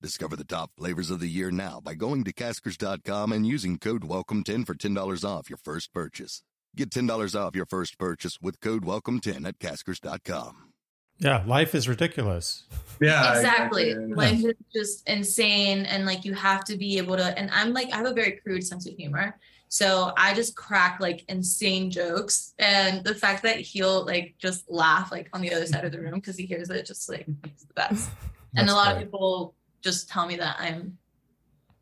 Discover 0.00 0.36
the 0.36 0.44
top 0.44 0.70
flavors 0.78 1.10
of 1.10 1.18
the 1.18 1.26
year 1.26 1.50
now 1.50 1.80
by 1.82 1.94
going 1.94 2.22
to 2.22 2.32
Caskers.com 2.32 3.32
and 3.32 3.44
using 3.44 3.78
code 3.78 4.02
WELCOME10 4.02 4.64
for 4.64 4.74
$10 4.74 5.24
off 5.24 5.50
your 5.50 5.56
first 5.56 5.92
purchase. 5.92 6.44
Get 6.76 6.90
$10 6.90 7.34
off 7.34 7.56
your 7.56 7.66
first 7.66 7.98
purchase 7.98 8.38
with 8.40 8.60
code 8.60 8.84
WELCOME10 8.84 9.44
at 9.44 9.58
Caskers.com. 9.58 10.72
Yeah, 11.18 11.42
life 11.48 11.74
is 11.74 11.88
ridiculous. 11.88 12.62
Yeah, 13.00 13.38
exactly. 13.38 13.90
exactly. 13.90 14.14
Life 14.14 14.44
is 14.44 14.54
just 14.72 15.08
insane, 15.08 15.84
and 15.86 16.06
like 16.06 16.24
you 16.24 16.32
have 16.34 16.62
to 16.66 16.76
be 16.76 16.98
able 16.98 17.16
to. 17.16 17.36
And 17.36 17.50
I'm 17.50 17.72
like, 17.72 17.92
I 17.92 17.96
have 17.96 18.06
a 18.06 18.14
very 18.14 18.32
crude 18.32 18.64
sense 18.64 18.86
of 18.86 18.94
humor, 18.94 19.36
so 19.68 20.12
I 20.16 20.32
just 20.32 20.54
crack 20.54 21.00
like 21.00 21.24
insane 21.28 21.90
jokes. 21.90 22.54
And 22.60 23.02
the 23.02 23.16
fact 23.16 23.42
that 23.42 23.56
he'll 23.58 24.06
like 24.06 24.36
just 24.38 24.70
laugh 24.70 25.10
like 25.10 25.28
on 25.32 25.40
the 25.40 25.52
other 25.52 25.66
side 25.66 25.84
of 25.84 25.90
the 25.90 26.00
room 26.00 26.14
because 26.14 26.36
he 26.36 26.46
hears 26.46 26.70
it, 26.70 26.86
just 26.86 27.08
like 27.08 27.26
it's 27.42 27.64
the 27.64 27.74
best. 27.74 28.10
and 28.56 28.70
a 28.70 28.74
lot 28.74 28.94
of 28.94 29.02
people 29.02 29.56
just 29.82 30.08
tell 30.08 30.26
me 30.26 30.36
that 30.36 30.56
I'm 30.58 30.98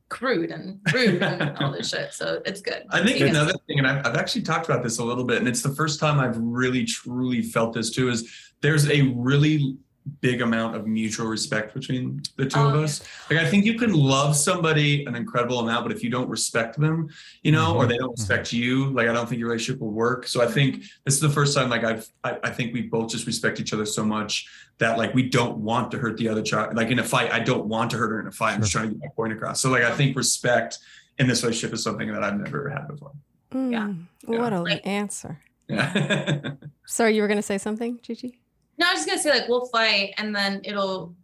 crude 0.08 0.50
and 0.50 0.80
rude 0.94 1.22
and 1.22 1.56
all 1.58 1.72
this 1.72 1.90
shit. 1.90 2.12
So 2.12 2.40
it's 2.44 2.60
good. 2.60 2.84
I 2.90 3.04
think 3.04 3.20
another 3.20 3.54
thing, 3.66 3.78
and 3.78 3.86
I've, 3.86 4.06
I've 4.06 4.16
actually 4.16 4.42
talked 4.42 4.66
about 4.68 4.82
this 4.82 4.98
a 4.98 5.04
little 5.04 5.24
bit, 5.24 5.38
and 5.38 5.48
it's 5.48 5.62
the 5.62 5.74
first 5.74 5.98
time 5.98 6.20
I've 6.20 6.36
really 6.38 6.84
truly 6.84 7.42
felt 7.42 7.72
this 7.72 7.90
too, 7.90 8.08
is 8.08 8.30
there's 8.60 8.88
a 8.88 9.02
really 9.14 9.76
big 10.20 10.40
amount 10.40 10.76
of 10.76 10.86
mutual 10.86 11.26
respect 11.26 11.74
between 11.74 12.22
the 12.36 12.46
two 12.46 12.58
Oh, 12.60 12.68
of 12.68 12.74
yeah. 12.76 12.80
us. 12.82 13.02
Like 13.30 13.40
I 13.40 13.48
think 13.50 13.64
you 13.64 13.78
can 13.78 13.92
love 13.92 14.36
somebody 14.36 15.04
an 15.04 15.14
incredible 15.16 15.58
amount, 15.60 15.84
but 15.84 15.92
if 15.96 16.02
you 16.02 16.10
don't 16.10 16.28
respect 16.28 16.78
them, 16.78 17.08
you 17.42 17.52
know, 17.52 17.74
or 17.76 17.84
Mhm. 17.84 17.88
they 17.88 17.98
don't 17.98 18.12
respect 18.12 18.52
you, 18.52 18.90
like 18.90 19.08
I 19.08 19.12
don't 19.12 19.28
think 19.28 19.38
your 19.40 19.48
relationship 19.48 19.80
will 19.80 19.90
work. 19.90 20.26
So 20.28 20.42
I 20.42 20.46
think 20.46 20.84
this 21.04 21.14
is 21.14 21.20
the 21.20 21.28
first 21.30 21.54
time 21.56 21.68
like 21.70 21.84
I've 21.84 22.08
I, 22.24 22.38
I 22.44 22.50
think 22.50 22.72
we 22.72 22.82
both 22.82 23.10
just 23.10 23.26
respect 23.26 23.60
each 23.60 23.72
other 23.72 23.84
so 23.86 24.04
much 24.04 24.46
that 24.78 24.96
like 24.98 25.12
we 25.14 25.28
don't 25.28 25.58
want 25.58 25.90
to 25.90 25.98
hurt 25.98 26.16
the 26.18 26.28
other 26.28 26.42
child. 26.42 26.76
Like 26.76 26.90
in 26.90 26.98
a 26.98 27.04
fight, 27.04 27.32
I 27.32 27.40
don't 27.40 27.66
want 27.66 27.90
to 27.92 27.96
hurt 27.96 28.10
her 28.10 28.20
in 28.20 28.26
a 28.26 28.32
fight. 28.32 28.54
I'm 28.54 28.60
just 28.60 28.72
trying 28.72 28.88
to 28.88 28.94
get 28.94 29.00
my 29.00 29.08
point 29.16 29.32
across. 29.32 29.60
So 29.60 29.70
like 29.70 29.82
I 29.84 29.90
think 29.92 30.16
respect 30.16 30.78
in 31.18 31.26
this 31.26 31.42
relationship 31.42 31.74
is 31.74 31.82
something 31.82 32.12
that 32.12 32.22
I've 32.22 32.38
never 32.38 32.68
had 32.68 32.86
before. 32.88 33.12
Yeah. 33.52 33.88
Mm, 33.88 34.06
What 34.24 34.52
a 34.52 34.60
Like- 34.60 34.86
answer. 34.86 35.40
Yeah. 35.68 36.52
Sorry, 36.86 37.16
you 37.16 37.22
were 37.22 37.28
going 37.28 37.38
to 37.38 37.42
say 37.42 37.58
something, 37.58 37.98
Gigi? 38.02 38.38
No, 38.78 38.86
I 38.86 38.92
was 38.92 39.04
just 39.04 39.08
gonna 39.08 39.20
say 39.20 39.30
like 39.30 39.48
we'll 39.48 39.66
fight 39.66 40.14
and 40.18 40.34
then 40.34 40.60
it'll 40.64 41.14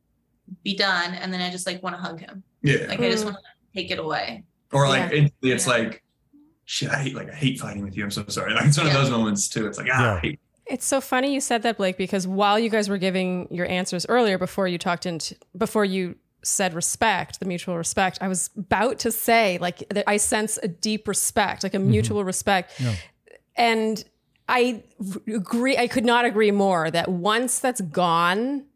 be 0.64 0.76
done, 0.76 1.14
and 1.14 1.32
then 1.32 1.40
I 1.40 1.50
just 1.50 1.66
like 1.66 1.82
want 1.82 1.96
to 1.96 2.00
hug 2.02 2.20
him. 2.20 2.42
yeah. 2.62 2.86
Like 2.88 3.00
I 3.00 3.10
just 3.10 3.22
Mm. 3.24 3.32
want 3.32 3.36
to 3.38 3.78
take 3.80 3.90
it 3.90 3.98
away. 3.98 4.44
Or 4.72 4.88
like 4.88 5.10
Yeah. 5.12 5.24
it, 5.24 5.32
it's 5.42 5.66
Yeah. 5.66 5.72
like, 5.72 6.02
shit, 6.64 6.90
I 6.90 6.98
hate 7.02 7.14
like 7.14 7.30
I 7.30 7.34
hate 7.34 7.58
fighting 7.60 7.82
with 7.82 7.96
you. 7.96 8.04
I'm 8.04 8.10
so 8.10 8.24
sorry. 8.28 8.54
Like 8.54 8.66
it's 8.66 8.78
one 8.78 8.86
of 8.86 8.92
those 8.92 9.10
moments 9.10 9.48
too. 9.48 9.66
It's 9.66 9.78
like 9.78 9.88
ah, 9.92 10.00
Yeah. 10.02 10.14
I 10.14 10.18
hate. 10.20 10.40
It's 10.66 10.86
so 10.86 11.00
funny 11.00 11.34
you 11.34 11.40
said 11.40 11.62
that, 11.64 11.76
Blake, 11.76 11.96
because 11.98 12.26
while 12.26 12.58
you 12.58 12.70
guys 12.70 12.88
were 12.88 12.96
giving 12.98 13.48
your 13.50 13.66
answers 13.66 14.06
earlier, 14.08 14.38
before 14.38 14.68
you 14.68 14.78
talked 14.78 15.04
into, 15.06 15.34
before 15.56 15.84
you 15.84 16.14
said 16.44 16.72
respect, 16.72 17.40
the 17.40 17.46
mutual 17.46 17.76
respect, 17.76 18.18
I 18.20 18.28
was 18.28 18.48
about 18.56 18.98
to 19.00 19.10
say, 19.12 19.58
like, 19.60 19.86
that 19.90 20.04
I 20.08 20.16
sense 20.16 20.58
a 20.62 20.68
deep 20.68 21.08
respect, 21.08 21.62
like 21.64 21.74
a 21.74 21.78
mutual 21.78 22.24
respect. 22.24 22.72
Yeah. 22.80 22.94
And 23.56 24.04
I 24.54 24.82
r- 25.00 25.34
agree, 25.36 25.76
I 25.78 25.86
could 25.88 26.04
not 26.04 26.24
agree 26.26 26.50
more 26.50 26.90
that 26.90 27.08
once 27.08 27.58
that's 27.58 27.80
gone, 27.80 28.66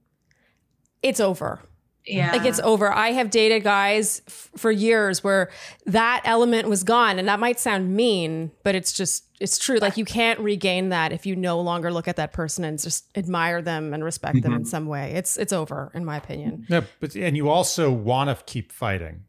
it's 1.03 1.21
over. 1.21 1.61
Yeah. 2.07 2.31
Like 2.33 2.45
it's 2.47 2.61
over. 2.61 2.93
I 2.93 3.11
have 3.13 3.31
dated 3.31 3.65
guys 3.65 4.23
f- 4.29 4.51
for 4.57 4.71
years 4.71 5.25
where 5.25 5.51
that 5.87 6.23
element 6.25 6.69
was 6.69 6.85
gone. 6.85 7.19
And 7.19 7.27
that 7.27 7.41
might 7.41 7.59
sound 7.59 7.95
mean, 7.97 8.53
but 8.63 8.77
it's 8.77 8.93
just, 8.93 9.25
it's 9.41 9.59
true. 9.59 9.79
Like 9.79 9.97
you 9.97 10.05
can't 10.05 10.39
regain 10.39 10.91
that 10.91 11.13
if 11.13 11.27
you 11.27 11.35
no 11.35 11.61
longer 11.61 11.93
look 11.93 12.07
at 12.07 12.15
that 12.17 12.33
person 12.33 12.65
and 12.65 12.81
just 12.81 13.07
admire 13.19 13.61
them 13.61 13.93
and 13.93 14.05
respect 14.05 14.41
them 14.43 14.53
in 14.53 14.61
Mm-hmm. 14.61 14.69
some 14.69 14.87
way. 14.87 15.13
It's, 15.15 15.37
it's 15.37 15.53
over, 15.53 15.91
in 15.95 16.05
my 16.05 16.17
opinion. 16.17 16.65
Yeah, 16.69 16.83
but 17.01 17.17
and 17.17 17.37
you 17.37 17.49
also 17.51 17.91
want 17.91 18.31
to 18.31 18.43
keep 18.45 18.71
fighting 18.71 19.25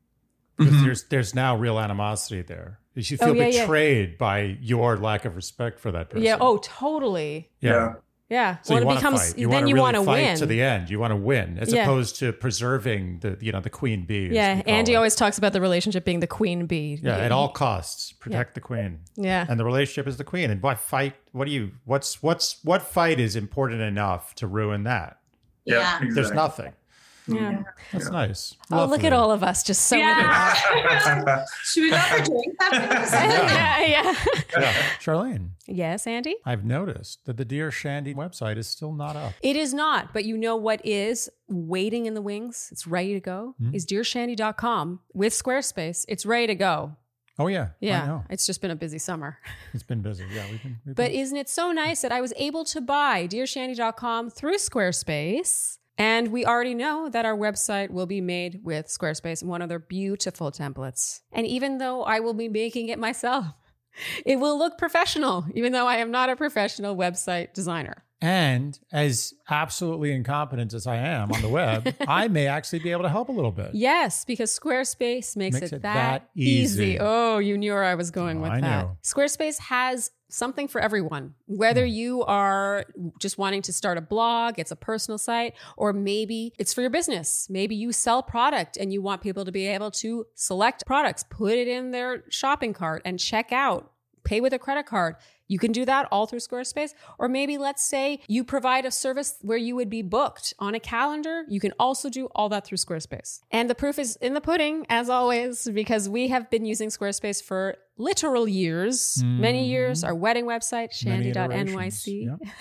because 0.57 0.73
Mhm. 0.73 0.83
there's 0.85 1.03
there's 1.09 1.35
now 1.35 1.55
real 1.55 1.79
animosity 1.79 2.41
there. 2.41 2.79
You 2.95 3.17
Oh, 3.21 3.25
feel 3.27 3.35
yeah, 3.35 3.47
yeah. 3.47 3.61
betrayed 3.61 4.17
by 4.17 4.57
your 4.59 4.97
lack 4.97 5.25
of 5.25 5.35
respect 5.35 5.79
for 5.79 5.91
that 5.91 6.09
person. 6.09 6.23
Yeah. 6.23 6.37
Oh, 6.39 6.57
totally. 6.57 7.49
yeah. 7.59 7.93
Yeah. 8.29 8.57
So 8.63 8.73
well, 8.73 8.81
you 8.81 8.83
it 8.83 8.87
want 8.87 8.99
to 8.99 9.05
becomes, 9.05 9.27
fight. 9.29 9.37
You 9.39 9.47
then 9.47 9.53
want 9.55 9.67
you 9.69 9.75
to 9.75 9.81
want 9.81 9.95
to 9.95 10.03
fight 10.03 10.21
win. 10.23 10.37
to 10.37 10.45
the 10.45 10.61
end. 10.61 10.89
You 10.89 10.99
want 10.99 11.11
to 11.11 11.15
win, 11.15 11.57
as 11.59 11.71
Yeah. 11.71 11.83
opposed 11.83 12.17
to 12.19 12.33
preserving 12.33 13.19
the 13.19 13.37
you 13.39 13.51
know 13.53 13.61
the 13.61 13.69
queen 13.69 14.03
bee. 14.05 14.27
yeah. 14.33 14.61
call 14.61 14.73
Andy 14.73 14.93
it. 14.93 14.95
always 14.95 15.15
talks 15.15 15.37
about 15.37 15.53
the 15.53 15.61
relationship 15.61 16.03
being 16.03 16.19
the 16.19 16.27
queen 16.27 16.65
bee. 16.65 16.99
Yeah, 17.01 17.17
at 17.17 17.31
all 17.31 17.49
costs, 17.49 18.11
protect 18.11 18.55
the 18.55 18.59
queen, 18.61 18.99
Yeah. 19.15 19.45
and 19.47 19.57
the 19.59 19.63
relationship 19.63 20.07
is 20.07 20.17
the 20.17 20.25
queen. 20.25 20.51
And 20.51 20.61
what 20.61 20.77
fight? 20.79 21.13
What 21.31 21.45
do 21.45 21.51
you? 21.51 21.71
What's 21.85 22.21
what's 22.21 22.57
what 22.65 22.81
fight 22.81 23.19
is 23.21 23.35
important 23.37 23.81
enough 23.81 24.35
to 24.35 24.47
ruin 24.47 24.83
that? 24.83 25.19
Yeah, 25.63 25.75
Yeah. 25.75 25.81
exactly. 25.97 26.13
There's 26.15 26.31
nothing. 26.31 26.73
Yeah. 27.27 27.63
That's 27.91 28.09
nice. 28.09 28.55
Oh, 28.71 28.85
look 28.85 29.03
at 29.03 29.13
all 29.13 29.31
of 29.31 29.43
us 29.43 29.63
just 29.63 29.87
so 29.87 29.95
Yeah. 29.97 30.53
Should 31.63 31.81
we 31.83 31.89
go 31.91 31.97
for 31.97 32.23
drinks 32.23 32.57
after 32.61 32.87
this? 32.99 33.11
yeah, 33.13 33.85
yeah. 33.85 34.15
Yeah. 34.57 34.73
Charlene, 34.99 35.49
yes, 35.67 36.07
Andy? 36.07 36.35
I've 36.45 36.63
noticed 36.65 37.25
that 37.25 37.37
the 37.37 37.45
Dear 37.45 37.69
Shandy 37.71 38.13
website 38.15 38.57
is 38.57 38.67
still 38.67 38.93
not 38.93 39.15
up. 39.15 39.33
It 39.41 39.55
is 39.55 39.73
not, 39.73 40.13
but 40.13 40.25
you 40.25 40.37
know 40.37 40.55
what 40.55 40.85
is 40.85 41.29
waiting 41.49 42.05
in 42.05 42.13
the 42.13 42.21
wings? 42.21 42.69
It's 42.71 42.87
ready 42.87 43.13
to 43.13 43.19
go. 43.19 43.55
Hmm. 43.59 43.73
Is 43.75 43.85
dearshandy.com 43.85 44.99
with 45.13 45.33
Squarespace. 45.33 46.05
It's 46.07 46.25
ready 46.25 46.47
to 46.47 46.55
go. 46.55 46.95
Oh 47.39 47.45
yeah, 47.47 47.61
I 47.65 47.69
Yeah. 47.81 48.05
know. 48.07 48.23
It's 48.31 48.47
just 48.47 48.61
been 48.61 48.71
a 48.71 48.75
busy 48.75 48.97
summer. 48.97 49.37
It's 49.73 49.83
been 49.83 50.01
busy. 50.01 50.25
Yeah, 50.33 50.43
we've 50.49 50.63
been. 50.63 50.77
We've 50.85 50.95
But 50.95 51.11
been- 51.11 51.19
isn't 51.19 51.37
it 51.37 51.49
so 51.49 51.71
nice 51.71 52.01
that 52.01 52.11
I 52.11 52.19
was 52.19 52.33
able 52.37 52.65
to 52.65 52.81
buy 52.81 53.27
dearshandy.com 53.27 54.31
through 54.31 54.55
Squarespace? 54.57 55.76
And 55.97 56.27
we 56.31 56.45
already 56.45 56.75
know 56.75 57.09
that 57.09 57.25
our 57.25 57.35
website 57.35 57.89
will 57.89 58.05
be 58.05 58.21
made 58.21 58.61
with 58.63 58.87
Squarespace 58.87 59.41
and 59.41 59.49
one 59.49 59.61
of 59.61 59.69
their 59.69 59.79
beautiful 59.79 60.51
templates. 60.51 61.21
And 61.31 61.47
even 61.47 61.79
though 61.79 62.03
I 62.03 62.19
will 62.19 62.33
be 62.35 62.49
making 62.49 62.89
it 62.89 62.99
myself, 62.99 63.45
it 64.25 64.39
will 64.39 64.57
look 64.57 64.77
professional, 64.77 65.45
even 65.55 65.71
though 65.73 65.87
I 65.87 65.97
am 65.97 66.11
not 66.11 66.29
a 66.29 66.35
professional 66.35 66.95
website 66.95 67.53
designer. 67.53 68.03
and 68.21 68.79
as 68.91 69.33
absolutely 69.49 70.11
incompetent 70.11 70.73
as 70.73 70.87
I 70.87 70.95
am 70.97 71.31
on 71.31 71.41
the 71.41 71.49
web, 71.49 71.95
I 72.07 72.27
may 72.27 72.47
actually 72.47 72.79
be 72.79 72.91
able 72.91 73.03
to 73.03 73.09
help 73.09 73.29
a 73.29 73.31
little 73.31 73.51
bit. 73.51 73.71
Yes, 73.73 74.25
because 74.25 74.57
Squarespace 74.57 75.35
makes, 75.37 75.53
Makes 75.59 75.71
it, 75.71 75.75
it 75.77 75.81
that, 75.83 75.93
that 76.23 76.29
easy. 76.35 76.83
easy. 76.83 76.97
Oh, 76.99 77.37
you 77.39 77.57
knew 77.57 77.73
where 77.73 77.83
I 77.83 77.95
was 77.95 78.09
going 78.11 78.39
Oh, 78.39 78.41
with 78.41 78.51
I 78.51 78.61
that. 78.61 78.87
Squarespace 79.03 79.59
has 79.59 80.09
something 80.29 80.67
for 80.67 80.81
everyone. 80.81 81.35
Whether 81.47 81.85
Hmm. 81.85 81.91
you 81.91 82.23
are 82.25 82.85
just 83.19 83.37
wanting 83.37 83.61
to 83.63 83.73
start 83.73 83.97
a 83.97 84.01
blog, 84.01 84.59
it's 84.59 84.71
a 84.71 84.75
personal 84.75 85.17
site, 85.17 85.53
or 85.77 85.93
maybe 85.93 86.53
it's 86.57 86.73
for 86.73 86.81
your 86.81 86.89
business. 86.89 87.47
Maybe 87.49 87.75
you 87.75 87.91
sell 87.91 88.21
product 88.21 88.77
and 88.77 88.91
you 88.91 89.01
want 89.01 89.21
people 89.21 89.45
to 89.45 89.51
be 89.51 89.67
able 89.67 89.91
to 89.91 90.25
select 90.35 90.85
products, 90.85 91.23
put 91.29 91.53
it 91.53 91.67
in 91.67 91.91
their 91.91 92.23
shopping 92.29 92.73
cart 92.73 93.01
and 93.05 93.19
check 93.19 93.51
out, 93.51 93.91
pay 94.23 94.41
with 94.41 94.53
a 94.53 94.59
credit 94.59 94.85
card. 94.85 95.15
You 95.49 95.59
can 95.59 95.71
do 95.71 95.85
that 95.85 96.09
all 96.11 96.25
through 96.25 96.39
Squarespace. 96.39 96.93
Or 97.17 97.29
maybe 97.29 97.57
let's 97.57 97.81
say 97.81 98.19
you 98.27 98.43
provide 98.43 98.83
a 98.85 98.91
service 98.91 99.37
where 99.41 99.57
you 99.57 99.77
would 99.77 99.89
be 99.89 100.01
booked 100.01 100.53
on 100.59 100.75
a 100.75 100.79
calendar. 100.81 101.45
You 101.47 101.61
can 101.61 101.71
also 101.79 102.09
do 102.09 102.25
all 102.35 102.49
that 102.49 102.65
through 102.65 102.79
Squarespace. 102.79 103.39
And 103.49 103.69
the 103.69 103.75
proof 103.75 103.97
is 103.97 104.17
in 104.17 104.33
the 104.33 104.41
pudding, 104.41 104.85
as 104.89 105.09
always, 105.09 105.69
because 105.73 106.09
we 106.09 106.27
have 106.27 106.49
been 106.49 106.65
using 106.65 106.89
Squarespace 106.89 107.41
for 107.41 107.77
literal 107.97 108.47
years, 108.47 109.21
many 109.23 109.67
years. 109.67 110.03
Our 110.03 110.15
wedding 110.15 110.45
website, 110.45 110.91
shandy.nyc. 110.93 111.67
iterations. 111.67 112.39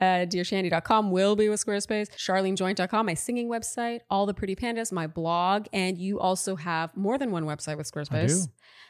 Uh, 0.00 0.24
dearshandy.com 0.24 1.10
will 1.10 1.34
be 1.34 1.48
with 1.48 1.64
Squarespace. 1.66 2.10
CharleneJoint.com, 2.10 3.06
my 3.06 3.14
singing 3.14 3.48
website, 3.48 4.02
all 4.08 4.24
the 4.24 4.32
pretty 4.32 4.54
pandas, 4.54 4.92
my 4.92 5.08
blog, 5.08 5.66
and 5.72 5.98
you 5.98 6.20
also 6.20 6.54
have 6.54 6.96
more 6.96 7.18
than 7.18 7.32
one 7.32 7.44
website 7.44 7.76
with 7.76 7.90
Squarespace. 7.90 8.46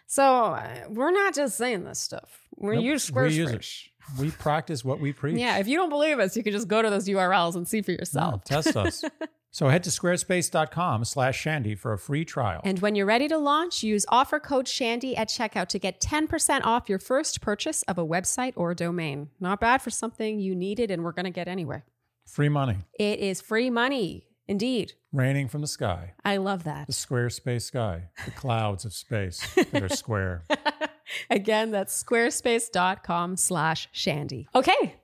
So 0.07 0.22
uh, 0.22 0.68
we're 0.91 1.11
not 1.11 1.35
just 1.35 1.57
saying 1.57 1.85
this 1.85 1.99
stuff. 2.01 2.43
We 2.59 2.74
Nope, 2.74 2.85
use 2.85 3.11
we 3.11 3.16
Squarespace. 3.18 3.33
use 3.35 3.51
it. 3.53 4.20
We 4.20 4.31
practice 4.31 4.85
what 4.85 5.01
we 5.01 5.12
preach. 5.14 5.39
Yeah, 5.39 5.57
if 5.57 5.68
you 5.68 5.79
don't 5.79 5.89
believe 5.89 6.18
us, 6.18 6.37
you 6.37 6.43
can 6.43 6.53
just 6.53 6.68
go 6.68 6.83
to 6.83 6.91
those 6.91 7.09
URLs 7.09 7.55
and 7.57 7.66
see 7.66 7.81
for 7.81 7.93
No, 7.93 7.97
yourself. 7.99 8.45
test 8.45 8.76
us. 8.76 9.05
So 9.59 9.66
head 9.66 9.82
to 9.82 9.90
squarespace.com 9.90 11.04
slash 11.04 11.36
Shandy 11.36 11.74
for 11.74 11.92
a 11.92 11.98
free 11.98 12.24
trial. 12.24 12.61
And 12.62 12.78
when 12.78 12.94
you're 12.94 13.06
ready 13.06 13.26
to 13.26 13.36
launch, 13.36 13.82
use 13.82 14.06
offer 14.09 14.38
code 14.38 14.68
Shandy 14.68 15.16
at 15.16 15.28
checkout 15.28 15.66
to 15.70 15.80
get 15.80 16.00
10% 16.00 16.61
off 16.62 16.88
your 16.88 17.00
first 17.00 17.40
purchase 17.40 17.82
of 17.88 17.98
a 17.98 18.06
website 18.06 18.52
or 18.54 18.72
domain. 18.72 19.30
Not 19.40 19.59
bad 19.59 19.82
for 19.82 19.90
something 19.90 20.38
you 20.38 20.54
needed 20.54 20.92
and 20.92 21.02
we're 21.02 21.11
going 21.11 21.24
to 21.24 21.32
get 21.32 21.48
anyway. 21.48 21.82
free 22.24 22.48
money 22.48 22.76
It 23.00 23.18
is 23.18 23.40
free 23.40 23.68
money. 23.68 24.26
Indeed. 24.46 24.92
raining 25.12 25.48
from 25.48 25.61
the 25.61 25.66
sky. 25.66 26.14
I 26.24 26.36
love 26.36 26.62
that. 26.62 26.86
The 26.86 26.92
Squarespace 26.92 27.62
sky. 27.62 28.11
The 28.26 28.30
clouds 28.36 28.84
of 28.84 28.92
space 28.94 29.44
that 29.56 29.82
are 29.82 29.88
square. 29.88 30.44
Again, 31.30 31.72
that's 31.72 32.00
squarespace.com 32.02 33.36
slash 33.36 33.88
shandy. 33.90 34.48
Okay. 34.54 34.94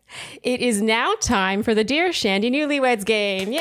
It 0.43 0.61
is 0.61 0.81
now 0.83 1.15
time 1.21 1.63
for 1.63 1.75
the 1.75 1.85
Dear 1.85 2.13
Shandy 2.13 2.51
Newlyweds 2.51 3.05
game. 3.05 3.53
Yay! 3.53 3.61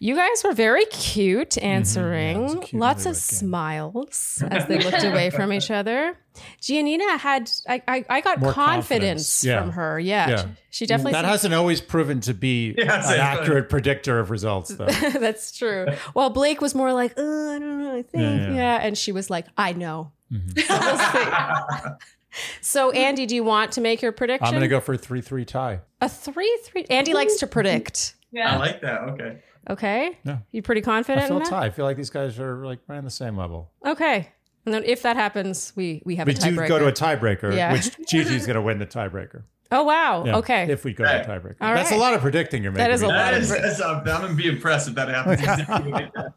You 0.00 0.14
guys 0.14 0.44
were 0.44 0.52
very 0.54 0.84
cute 0.86 1.50
mm-hmm. 1.50 1.66
answering. 1.66 2.40
was 2.42 2.54
a 2.54 2.58
cute 2.58 2.80
Lots 2.80 3.04
of 3.04 3.14
newlywed 3.14 3.30
game. 3.30 3.38
smiles 3.38 4.44
as 4.50 4.66
they 4.66 4.78
looked 4.78 5.02
away 5.02 5.30
from 5.30 5.52
each 5.52 5.72
other. 5.72 6.16
Giannina 6.62 7.18
had, 7.18 7.50
I, 7.68 7.82
I, 7.88 8.04
I 8.08 8.20
got 8.20 8.38
More 8.38 8.52
confidence, 8.52 9.42
confidence. 9.42 9.44
Yeah. 9.44 9.60
from 9.60 9.70
her. 9.72 9.98
Yeah. 9.98 10.28
Yeah. 10.30 10.46
She 10.70 10.86
definitely 10.86 11.10
That 11.12 11.22
seemed- 11.22 11.30
hasn't 11.30 11.54
always 11.54 11.80
proven 11.80 12.20
to 12.20 12.32
be 12.34 12.74
Yeah, 12.78 12.98
an 12.98 13.02
same. 13.02 13.18
accurate 13.20 13.68
predictor 13.68 14.20
of 14.20 14.30
results, 14.30 14.68
though. 14.70 14.86
That's 14.86 15.50
true. 15.56 15.86
Well, 16.14 16.30
Blake 16.30 16.60
was 16.60 16.76
more 16.76 16.92
like, 16.92 17.14
oh, 17.16 17.56
I 17.56 17.58
don't 17.58 17.82
know, 17.82 17.96
I 17.96 18.02
think. 18.02 18.22
Yeah, 18.22 18.36
Yeah, 18.50 18.54
yeah. 18.54 18.78
And 18.80 18.96
she 18.96 19.10
was 19.10 19.30
like, 19.30 19.46
I 19.56 19.72
know. 19.72 20.12
Mm-hmm. 20.32 20.60
So, 20.60 20.78
we'll 20.78 21.88
see. 21.88 21.94
So, 22.60 22.90
Andy, 22.90 23.26
do 23.26 23.34
you 23.34 23.44
want 23.44 23.72
to 23.72 23.80
make 23.80 24.02
your 24.02 24.12
prediction? 24.12 24.46
I'm 24.46 24.52
going 24.52 24.62
to 24.62 24.68
go 24.68 24.80
for 24.80 24.94
a 24.94 24.98
3 24.98 25.20
3 25.20 25.44
tie. 25.44 25.80
A 26.00 26.08
3 26.08 26.58
3. 26.64 26.84
Andy 26.90 27.14
likes 27.14 27.36
to 27.36 27.46
predict. 27.46 28.14
Yeah. 28.30 28.54
I 28.54 28.58
like 28.58 28.80
that. 28.82 29.02
Okay. 29.10 29.42
Okay. 29.70 30.18
Yeah. 30.24 30.38
You 30.50 30.62
pretty 30.62 30.80
confident? 30.80 31.24
I 31.24 31.28
confident 31.28 31.28
feel 31.28 31.36
in 31.38 31.42
that? 31.44 31.50
tie. 31.50 31.66
I 31.66 31.70
feel 31.70 31.84
like 31.84 31.96
these 31.96 32.10
guys 32.10 32.38
are 32.38 32.64
like 32.64 32.80
right 32.86 32.98
on 32.98 33.04
the 33.04 33.10
same 33.10 33.36
level. 33.36 33.70
Okay. 33.86 34.28
And 34.64 34.74
then 34.74 34.84
if 34.84 35.02
that 35.02 35.16
happens, 35.16 35.72
we, 35.76 36.02
we 36.04 36.16
have 36.16 36.26
We 36.26 36.34
a 36.34 36.36
do 36.36 36.54
go 36.68 36.78
to 36.78 36.86
a 36.88 36.92
tiebreaker, 36.92 37.54
Yeah. 37.56 37.72
which 37.72 37.96
Gigi's 38.06 38.46
going 38.46 38.56
to 38.56 38.62
win 38.62 38.78
the 38.78 38.86
tiebreaker. 38.86 39.44
Oh, 39.72 39.82
wow. 39.84 40.24
Yeah, 40.24 40.36
okay. 40.38 40.70
If 40.70 40.84
we 40.84 40.92
go 40.92 41.04
to 41.04 41.10
a 41.10 41.20
Okay. 41.20 41.30
tiebreaker. 41.30 41.56
All 41.60 41.74
That's 41.74 41.92
a 41.92 41.96
lot 41.96 42.14
of 42.14 42.20
predicting 42.20 42.62
you're 42.62 42.72
making. 42.72 42.84
That 42.84 42.90
is 42.92 43.02
a 43.02 43.06
lot 43.08 43.32
That 43.32 43.34
of 43.34 43.48
that's, 43.48 43.80
I'm 43.80 44.04
going 44.04 44.28
to 44.28 44.34
be 44.34 44.48
impressed 44.48 44.88
if 44.88 44.94
that 44.94 45.08
happens. 45.08 45.40
Exactly 45.40 45.90
like 45.92 46.12
that. 46.14 46.32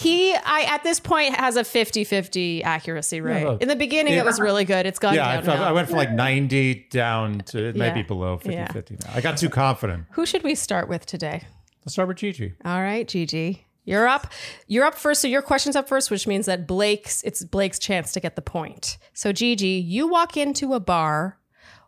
he, 0.00 0.34
I 0.34 0.66
at 0.68 0.82
this 0.84 1.00
point, 1.00 1.34
has 1.36 1.56
a 1.56 1.64
50 1.64 2.04
50 2.04 2.62
accuracy 2.62 3.20
rate. 3.20 3.44
well, 3.44 3.56
in 3.58 3.68
the 3.68 3.76
beginning, 3.76 4.14
it 4.14 4.24
was 4.24 4.40
really 4.40 4.64
good. 4.64 4.86
It's 4.86 4.98
gone 4.98 5.14
Yeah, 5.14 5.28
I, 5.28 5.34
down 5.36 5.44
felt, 5.44 5.58
now. 5.60 5.68
I 5.68 5.72
went 5.72 5.88
from 5.88 5.96
like 5.98 6.12
90 6.12 6.86
down 6.90 7.38
to 7.46 7.72
maybe 7.74 8.00
Yeah. 8.00 8.06
below 8.06 8.36
50 8.38 8.52
Yeah. 8.52 8.72
50 8.72 8.96
now. 9.04 9.10
I 9.14 9.20
got 9.20 9.36
too 9.38 9.48
confident. 9.48 10.04
Who 10.12 10.26
should 10.26 10.42
we 10.42 10.54
start 10.54 10.88
with 10.88 11.06
today? 11.06 11.42
Let's 11.84 11.92
start 11.94 12.08
with 12.08 12.16
Gigi. 12.18 12.54
All 12.64 12.80
right, 12.82 13.06
Gigi. 13.06 13.66
You're 13.84 14.08
up. 14.08 14.32
You're 14.66 14.84
up 14.84 14.96
first. 14.96 15.22
So 15.22 15.28
your 15.28 15.42
question's 15.42 15.76
up 15.76 15.88
first, 15.88 16.10
which 16.10 16.26
means 16.26 16.46
that 16.46 16.66
Blake's 16.66 17.22
it's 17.22 17.44
Blake's 17.44 17.78
chance 17.78 18.12
to 18.14 18.20
get 18.20 18.34
the 18.34 18.42
point. 18.42 18.98
So 19.12 19.30
Gigi, 19.32 19.68
you 19.68 20.08
walk 20.08 20.36
into 20.36 20.74
a 20.74 20.80
bar. 20.80 21.38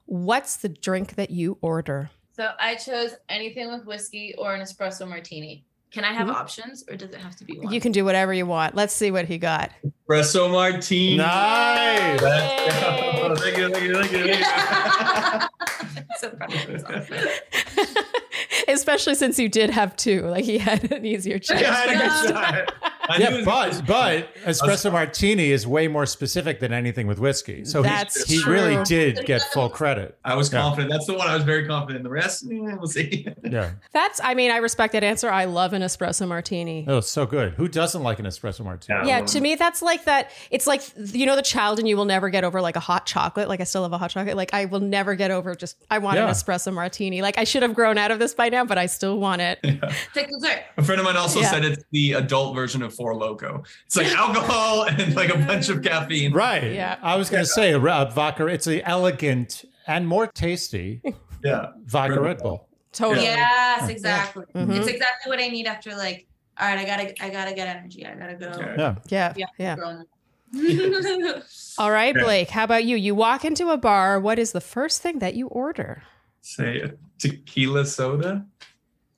What's 0.09 0.57
the 0.57 0.71
drink 0.71 1.17
that 1.17 1.29
you 1.29 1.59
order? 1.61 2.09
So 2.35 2.53
I 2.59 2.77
chose 2.77 3.15
anything 3.29 3.71
with 3.71 3.85
whiskey 3.85 4.35
or 4.39 4.55
an 4.55 4.63
espresso 4.63 5.07
martini. 5.07 5.67
Can 5.91 6.03
I 6.03 6.15
have 6.15 6.29
mm-hmm. 6.29 6.37
options 6.37 6.83
or 6.89 6.97
does 6.97 7.11
it 7.11 7.21
have 7.21 7.37
to 7.37 7.45
be 7.45 7.59
one? 7.59 7.71
You 7.71 7.79
can 7.79 7.93
do 7.93 8.07
whatever 8.07 8.33
you 8.33 8.47
want. 8.47 8.75
Let's 8.75 8.95
see 8.95 9.11
what 9.11 9.27
he 9.27 9.37
got. 9.37 9.71
Espresso 10.09 10.51
martini. 10.51 11.19
Nice. 11.19 12.23
Let's 12.23 12.81
go. 12.81 13.35
Thank 13.39 13.59
you, 13.59 13.71
thank 13.71 13.85
you, 13.85 13.95
thank 14.01 14.13
you, 14.13 14.35
thank 14.35 15.43
you. 15.43 16.07
So 16.17 16.31
proud 16.31 16.55
of 16.55 16.91
myself. 16.91 17.11
Especially 18.73 19.15
since 19.15 19.39
you 19.39 19.49
did 19.49 19.71
have 19.71 19.97
two. 19.97 20.23
Like 20.23 20.45
he 20.45 20.59
had 20.59 20.93
an 20.93 21.05
easier 21.05 21.39
chance. 21.39 21.61
Yeah, 21.69 21.73
I 21.73 21.75
had 21.75 21.89
a 21.91 21.99
good 21.99 22.35
shot. 22.35 22.75
I 23.11 23.17
knew 23.17 23.25
it 23.25 23.31
Yeah, 23.39 23.45
but 23.45 23.87
but 23.87 24.35
espresso 24.45 24.93
martini 24.93 25.51
is 25.51 25.67
way 25.67 25.89
more 25.89 26.05
specific 26.05 26.61
than 26.61 26.75
anything 26.75 27.07
with 27.07 27.19
whiskey. 27.19 27.65
So 27.65 27.83
he- 27.83 27.89
That's 27.89 28.25
he, 28.29 28.39
true. 28.43 28.53
really 28.53 28.85
did 28.85 29.25
get 29.25 29.41
full 29.55 29.71
credit. 29.71 30.19
I 30.27 30.35
was 30.35 30.53
Yeah. 30.53 30.61
confident. 30.61 30.93
That's 30.93 31.07
the 31.07 31.15
one 31.15 31.27
I 31.27 31.35
was 31.35 31.45
very 31.45 31.67
confident. 31.67 31.99
In. 32.01 32.03
The 32.03 32.11
rest, 32.11 32.45
eh, 32.45 32.75
we'll 32.79 32.87
see. 32.87 33.27
Yeah. 33.43 33.71
That's 33.93 34.21
I 34.23 34.35
mean, 34.35 34.51
I 34.51 34.59
respect 34.59 34.93
that 34.93 35.03
answer. 35.03 35.31
I 35.31 35.47
love 35.47 35.73
an 35.73 35.81
espresso 35.81 36.29
martini. 36.29 36.85
Oh, 36.87 37.01
so 37.01 37.25
good. 37.25 37.55
Who 37.55 37.67
doesn't 37.67 38.03
like 38.03 38.19
an 38.19 38.27
espresso 38.27 38.63
martini? 38.63 38.99
Yeah. 39.09 39.19
Yeah, 39.21 39.25
to 39.27 39.41
me, 39.41 39.55
that's 39.55 39.81
like 39.81 40.05
that. 40.05 40.31
It's 40.51 40.67
like 40.67 40.83
you 40.97 41.25
know 41.25 41.35
the 41.37 41.41
child, 41.43 41.79
and 41.79 41.89
you 41.89 41.97
will 41.97 42.05
never 42.05 42.29
get 42.29 42.45
over 42.45 42.61
like 42.61 42.77
a 42.77 42.81
hot 42.81 43.07
chocolate. 43.07 43.49
Like 43.49 43.61
I 43.61 43.65
still 43.65 43.83
love 43.83 43.93
a 43.95 43.99
hot 43.99 44.11
chocolate. 44.11 44.37
Like 44.37 44.53
I 44.53 44.67
will 44.67 44.81
never 44.81 45.15
get 45.15 45.31
over 45.31 45.55
just 45.55 45.83
I 45.91 45.97
want 45.99 46.19
an 46.19 46.29
espresso 46.29 46.73
martini. 46.75 47.23
Like 47.23 47.39
I 47.39 47.45
should 47.45 47.63
have 47.63 47.73
grown 47.75 47.97
out 47.97 48.11
of 48.11 48.19
this 48.19 48.35
by 48.35 48.51
now, 48.51 48.58
but 48.67 48.79
I 48.79 48.87
still 48.87 49.19
want 49.19 49.41
it. 49.43 49.59
Take 50.15 50.29
dessert. 50.29 50.63
A 50.77 50.83
friend 50.83 51.01
of 51.01 51.05
mine 51.05 51.17
also 51.17 51.41
Yeah. 51.41 51.51
said 51.51 51.65
it's 51.65 51.85
the 51.93 52.13
adult 52.15 52.55
version 52.55 52.83
of 52.83 52.95
Four 52.95 53.15
Loco. 53.15 53.63
It's 53.87 53.97
like 53.97 54.09
alcohol 54.09 54.85
and 54.85 55.15
like 55.15 55.31
a 55.35 55.39
bunch 55.39 55.69
of 55.69 55.83
caffeine. 55.83 56.33
Right. 56.33 56.73
Yeah. 56.73 56.97
I 57.03 57.17
was 57.17 57.31
going 57.31 57.43
to 57.45 57.49
say 57.49 57.73
uh, 57.75 57.79
vodka. 58.07 58.47
It's 58.47 58.65
the 58.67 58.83
elegant 58.85 59.65
and 59.87 60.07
more 60.09 60.27
tasty 60.27 61.03
Yeah. 61.45 61.67
vodka 61.87 62.21
Red 62.21 62.39
Bull. 62.39 62.69
Totally. 62.93 63.27
Yes, 63.27 63.89
exactly. 63.89 64.45
Mhm. 64.55 64.77
It's 64.79 64.89
exactly 64.89 65.31
what 65.31 65.39
I 65.41 65.49
need 65.49 65.67
after 65.67 65.95
like, 65.95 66.27
all 66.61 66.67
right, 66.69 66.79
I 66.79 66.85
gotta 66.85 67.25
I 67.25 67.29
gotta 67.31 67.55
get 67.55 67.69
energy. 67.69 68.05
I 68.05 68.15
gotta 68.15 68.35
go. 68.35 68.53
Yeah. 68.59 68.75
Yeah. 68.77 68.97
Yeah. 69.09 69.33
Yeah. 69.37 69.47
Yeah. 69.59 69.77
grown 69.77 70.01
up. 70.01 70.07
All 71.79 71.91
right, 71.91 72.15
Blake. 72.15 72.49
How 72.49 72.65
about 72.65 72.85
you? 72.85 72.97
You 72.97 73.15
walk 73.15 73.45
into 73.45 73.69
a 73.69 73.77
bar. 73.77 74.19
What 74.19 74.39
is 74.39 74.53
the 74.53 74.61
first 74.63 75.03
thing 75.03 75.19
that 75.19 75.35
you 75.35 75.47
order? 75.49 76.03
Say 76.41 76.81
a 76.81 76.93
tequila 77.19 77.85
soda. 77.87 78.45
Is 78.61 78.67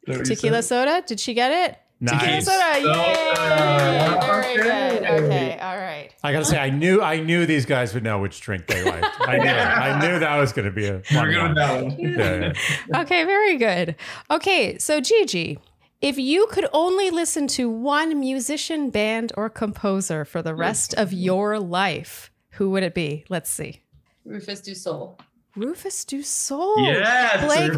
that 0.06 0.18
what 0.18 0.28
you 0.28 0.34
Tequila 0.36 0.62
soda. 0.62 1.02
Did 1.06 1.20
she 1.20 1.34
get 1.34 1.52
it? 1.52 1.78
Tequila 2.06 2.40
soda. 2.42 2.78
Yay! 2.80 3.34
Soda. 3.34 4.20
Very 4.26 4.56
good. 4.56 5.02
Okay. 5.04 5.24
Okay. 5.26 5.58
All 5.60 5.76
right. 5.76 6.10
I 6.22 6.32
gotta 6.32 6.44
say, 6.44 6.58
I 6.58 6.70
knew 6.70 7.00
I 7.02 7.20
knew 7.20 7.46
these 7.46 7.66
guys 7.66 7.92
would 7.94 8.02
know 8.04 8.18
which 8.20 8.40
drink 8.40 8.66
they 8.66 8.82
liked. 8.84 9.06
I 9.20 9.36
knew 9.38 9.44
it. 9.44 9.54
I 9.54 10.00
knew 10.00 10.18
that 10.18 10.36
was 10.38 10.52
gonna 10.52 10.70
be 10.70 10.86
a 10.86 10.94
We're 10.94 11.02
fun 11.02 11.28
good 11.30 11.54
one. 11.56 11.84
one. 11.84 11.98
Yeah, 11.98 12.52
yeah. 12.90 13.00
Okay, 13.02 13.24
very 13.24 13.56
good. 13.58 13.96
Okay, 14.30 14.78
so 14.78 15.00
Gigi, 15.00 15.58
if 16.00 16.18
you 16.18 16.46
could 16.50 16.66
only 16.72 17.10
listen 17.10 17.46
to 17.48 17.68
one 17.68 18.18
musician, 18.18 18.88
band, 18.90 19.32
or 19.36 19.50
composer 19.50 20.24
for 20.24 20.40
the 20.42 20.54
rest 20.54 20.94
of 20.94 21.12
your 21.12 21.58
life, 21.58 22.30
who 22.52 22.70
would 22.70 22.82
it 22.82 22.94
be? 22.94 23.24
Let's 23.28 23.50
see. 23.50 23.82
Rufus 24.24 24.60
Du 24.62 24.74
Sol. 24.74 25.18
Rufus 25.56 26.04
Du 26.04 26.22
Sol. 26.22 26.78
Yes. 26.84 27.44
Blake. 27.44 27.72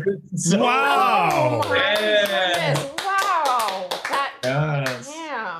Wow. 0.60 1.62
Yeah. 1.70 2.78
Wow. 2.98 3.88
That. 4.42 5.01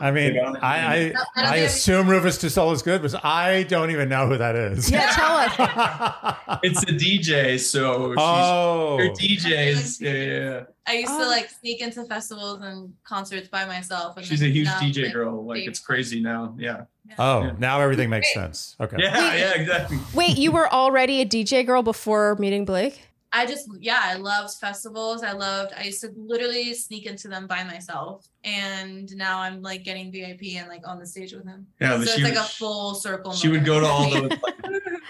Damn. 0.03 0.09
I 0.09 0.11
mean, 0.13 0.33
Big 0.35 0.43
on 0.43 0.57
it. 0.57 0.63
I 0.63 1.13
I, 1.37 1.43
I 1.53 1.57
assume 1.59 2.09
Rufus 2.09 2.39
Du 2.39 2.49
Sol 2.51 2.73
is 2.73 2.83
good, 2.83 3.03
but 3.03 3.25
I 3.25 3.63
don't 3.65 3.91
even 3.91 4.09
know 4.09 4.27
who 4.27 4.37
that 4.39 4.57
is. 4.57 4.91
yeah, 4.91 5.11
tell 5.13 5.37
us. 5.37 6.37
It's 6.65 6.83
a 6.83 6.87
DJ, 6.87 7.59
so 7.59 8.11
she's 8.11 8.17
oh, 8.19 8.99
her 8.99 9.09
DJs. 9.11 10.01
Yeah, 10.01 10.11
yeah, 10.13 10.25
yeah. 10.25 10.63
I 10.87 10.93
used 10.95 11.13
Oh. 11.13 11.21
to 11.23 11.27
like 11.29 11.49
sneak 11.51 11.81
into 11.81 12.05
festivals 12.05 12.61
and 12.63 12.93
concerts 13.05 13.49
by 13.49 13.65
myself. 13.65 14.17
And 14.17 14.27
She's 14.27 14.43
a 14.43 14.47
huge 14.49 14.67
now, 14.67 14.79
DJ 14.81 15.05
like, 15.05 15.13
girl. 15.13 15.45
Like 15.45 15.57
they- 15.61 15.67
it's 15.67 15.81
crazy 15.81 16.21
now. 16.21 16.55
Yeah. 16.59 16.83
oh, 17.19 17.43
Yeah. 17.45 17.53
now 17.59 17.81
everything 17.81 18.11
makes 18.11 18.33
sense. 18.35 18.77
Okay. 18.81 18.97
Yeah, 18.99 19.35
yeah, 19.35 19.53
exactly. 19.55 19.99
Wait, 20.15 20.37
you 20.39 20.53
were 20.53 20.73
already 20.73 21.21
a 21.21 21.27
DJ 21.27 21.65
girl 21.67 21.83
before 21.83 22.37
meeting 22.37 22.65
Blake? 22.65 23.09
I 23.35 23.47
just 23.47 23.69
yeah, 23.81 24.01
I 24.03 24.15
loved 24.17 24.55
festivals. 24.59 25.23
I 25.23 25.33
loved 25.33 25.73
I 25.77 25.85
used 25.85 26.01
to 26.03 26.11
literally 26.17 26.75
sneak 26.75 27.07
into 27.07 27.29
them 27.29 27.47
by 27.47 27.65
myself. 27.65 28.29
And 28.45 29.15
now 29.17 29.41
I'm 29.41 29.63
like 29.63 29.85
getting 29.85 30.13
VIP 30.13 30.57
and 30.57 30.69
like 30.69 30.87
on 30.87 30.99
the 30.99 31.07
stage 31.07 31.33
with 31.33 31.47
him. 31.47 31.67
Yeah, 31.81 31.93
so 31.93 31.99
but 31.99 32.03
it's 32.03 32.15
she 32.17 32.23
like 32.23 32.35
would- 32.35 32.41
a 32.43 32.45
full 32.45 32.95
circle. 32.95 33.33
She 33.33 33.49
would 33.49 33.65
go 33.65 33.81
to 33.81 33.87
all 33.87 34.11
those 34.11 34.31
like, 34.31 34.55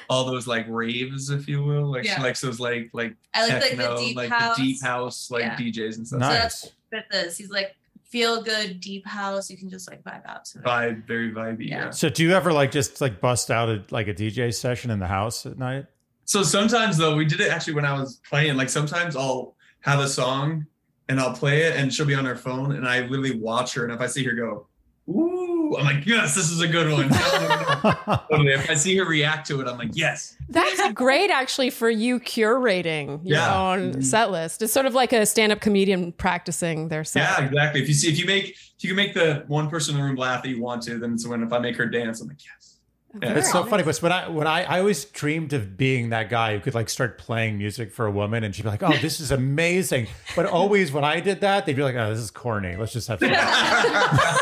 all 0.09 0.25
those 0.25 0.47
like 0.47 0.67
raves, 0.69 1.31
if 1.31 1.49
you 1.49 1.65
will. 1.65 1.91
Like 1.91 2.05
Yeah. 2.05 2.17
she 2.17 2.23
likes 2.23 2.41
those 2.41 2.61
like 2.61 2.91
like 2.93 3.15
I 3.35 3.43
like 3.49 3.53
like 3.55 3.63
techno, 3.71 3.97
the 3.97 4.05
deep 4.05 4.17
like 4.17 4.31
house. 4.31 4.57
the 4.57 4.63
deep 4.63 4.83
house 4.83 5.31
like 5.31 5.43
Yeah. 5.43 5.57
DJs 5.57 5.97
and 5.97 6.07
stuff. 6.07 6.21
Nice. 6.21 6.31
that's 6.41 6.71
fit 6.91 7.05
this. 7.11 7.39
He's 7.39 7.51
like 7.51 7.75
feel 8.05 8.43
good 8.43 8.79
deep 8.79 9.07
house. 9.07 9.51
You 9.51 9.57
can 9.57 9.71
just 9.71 9.91
like 9.91 10.03
vibe 10.05 10.27
out 10.27 10.45
to 10.45 10.59
it. 10.59 10.65
Vibe, 10.65 11.07
very 11.07 11.33
vibey. 11.33 11.69
Yeah. 11.69 11.85
Yeah. 11.87 11.91
So, 11.91 12.09
do 12.11 12.23
you 12.23 12.33
ever 12.33 12.53
like 12.53 12.71
just 12.71 13.01
like 13.01 13.21
bust 13.21 13.51
out 13.51 13.69
a, 13.71 13.83
like 13.91 14.07
a 14.07 14.15
DJ 14.15 14.53
session 14.55 14.91
in 14.91 14.99
the 14.99 15.07
house 15.07 15.47
at 15.47 15.59
night? 15.59 15.87
So 16.33 16.43
sometimes 16.43 16.97
though, 16.97 17.15
we 17.15 17.27
did 17.27 17.43
it 17.43 17.51
actually 17.53 17.75
when 17.75 17.85
I 17.85 17.93
was 17.93 18.19
playing. 18.27 18.57
Like 18.57 18.71
sometimes 18.71 19.17
I'll 19.17 19.55
have 19.81 20.01
a 20.01 20.09
song 20.09 20.65
and 21.11 21.21
I'll 21.21 21.35
play 21.35 21.65
it 21.65 21.77
and 21.77 21.93
she'll 21.93 22.07
be 22.07 22.15
on 22.15 22.25
her 22.25 22.37
phone 22.37 22.75
and 22.75 22.89
I 22.89 23.01
literally 23.01 23.39
watch 23.39 23.75
her 23.75 23.85
and 23.85 23.93
if 23.93 24.01
I 24.01 24.07
see 24.07 24.25
her 24.25 24.33
go, 24.33 24.67
ooh, 25.11 25.77
I'm 25.79 25.85
like, 25.85 26.07
yes, 26.07 26.35
this 26.35 26.51
is 26.51 26.63
a 26.63 26.67
good 26.67 26.91
one. 26.91 27.11
Totally. 28.31 28.53
If 28.55 28.71
I 28.71 28.73
see 28.73 28.97
her 28.97 29.05
react 29.05 29.47
to 29.49 29.61
it, 29.61 29.69
I'm 29.69 29.77
like, 29.77 29.91
yes. 29.93 30.35
That's 30.49 30.91
great, 30.95 31.31
actually, 31.31 31.69
for 31.69 31.91
you 31.91 32.19
curating 32.19 33.21
your 33.27 33.37
Yeah. 33.39 33.55
own 33.71 33.93
Mhm. 33.97 34.03
set 34.05 34.31
list. 34.31 34.63
It's 34.63 34.73
sort 34.73 34.87
of 34.87 34.95
like 34.95 35.13
a 35.13 35.27
stand-up 35.27 35.61
comedian 35.61 36.13
practicing 36.13 36.89
their 36.89 37.05
set. 37.05 37.25
Yeah, 37.41 37.45
exactly. 37.47 37.83
If 37.83 37.89
you 37.89 37.95
see, 37.95 38.09
if 38.11 38.19
you 38.19 38.25
make, 38.25 38.51
if 38.53 38.57
you 38.79 38.89
can 38.89 38.97
make 38.97 39.13
the 39.13 39.45
one 39.49 39.69
person 39.69 39.97
in 39.97 40.01
the 40.01 40.07
room 40.07 40.17
laugh 40.17 40.43
that 40.45 40.49
you 40.49 40.63
want 40.63 40.81
to, 40.85 40.97
then 40.99 41.13
it's 41.13 41.27
when 41.27 41.43
if 41.43 41.53
I 41.53 41.59
make 41.59 41.77
her 41.77 41.87
dance, 41.87 42.23
I'm 42.23 42.29
like, 42.29 42.39
yes. 42.43 42.79
It's 43.21 43.53
so 43.53 43.65
funny, 43.65 43.83
but 43.83 43.97
when 43.99 44.11
I 44.13 44.29
when 44.29 44.47
I 44.47 44.63
I 44.65 44.79
always 44.79 45.05
dreamed 45.05 45.53
of 45.53 45.77
being 45.77 46.09
that 46.11 46.31
guy 46.31 46.55
who 46.55 46.61
could 46.61 46.75
like 46.75 46.89
start 46.89 47.19
playing 47.19 47.59
music 47.59 47.93
for 47.93 48.07
a 48.07 48.11
woman, 48.11 48.43
and 48.43 48.55
she'd 48.55 48.63
be 48.63 48.69
like, 48.71 48.83
"Oh, 48.83 48.97
this 49.03 49.21
is 49.21 49.31
amazing." 49.31 50.07
But 50.35 50.47
always 50.47 50.93
when 50.93 51.05
I 51.05 51.21
did 51.21 51.43
that, 51.43 51.67
they'd 51.67 51.77
be 51.77 51.83
like, 51.83 51.95
"Oh, 51.97 52.09
this 52.11 52.21
is 52.21 52.31
corny. 52.31 52.75
Let's 52.77 52.93
just 52.95 53.09
have 53.09 53.21
fun." 53.21 53.31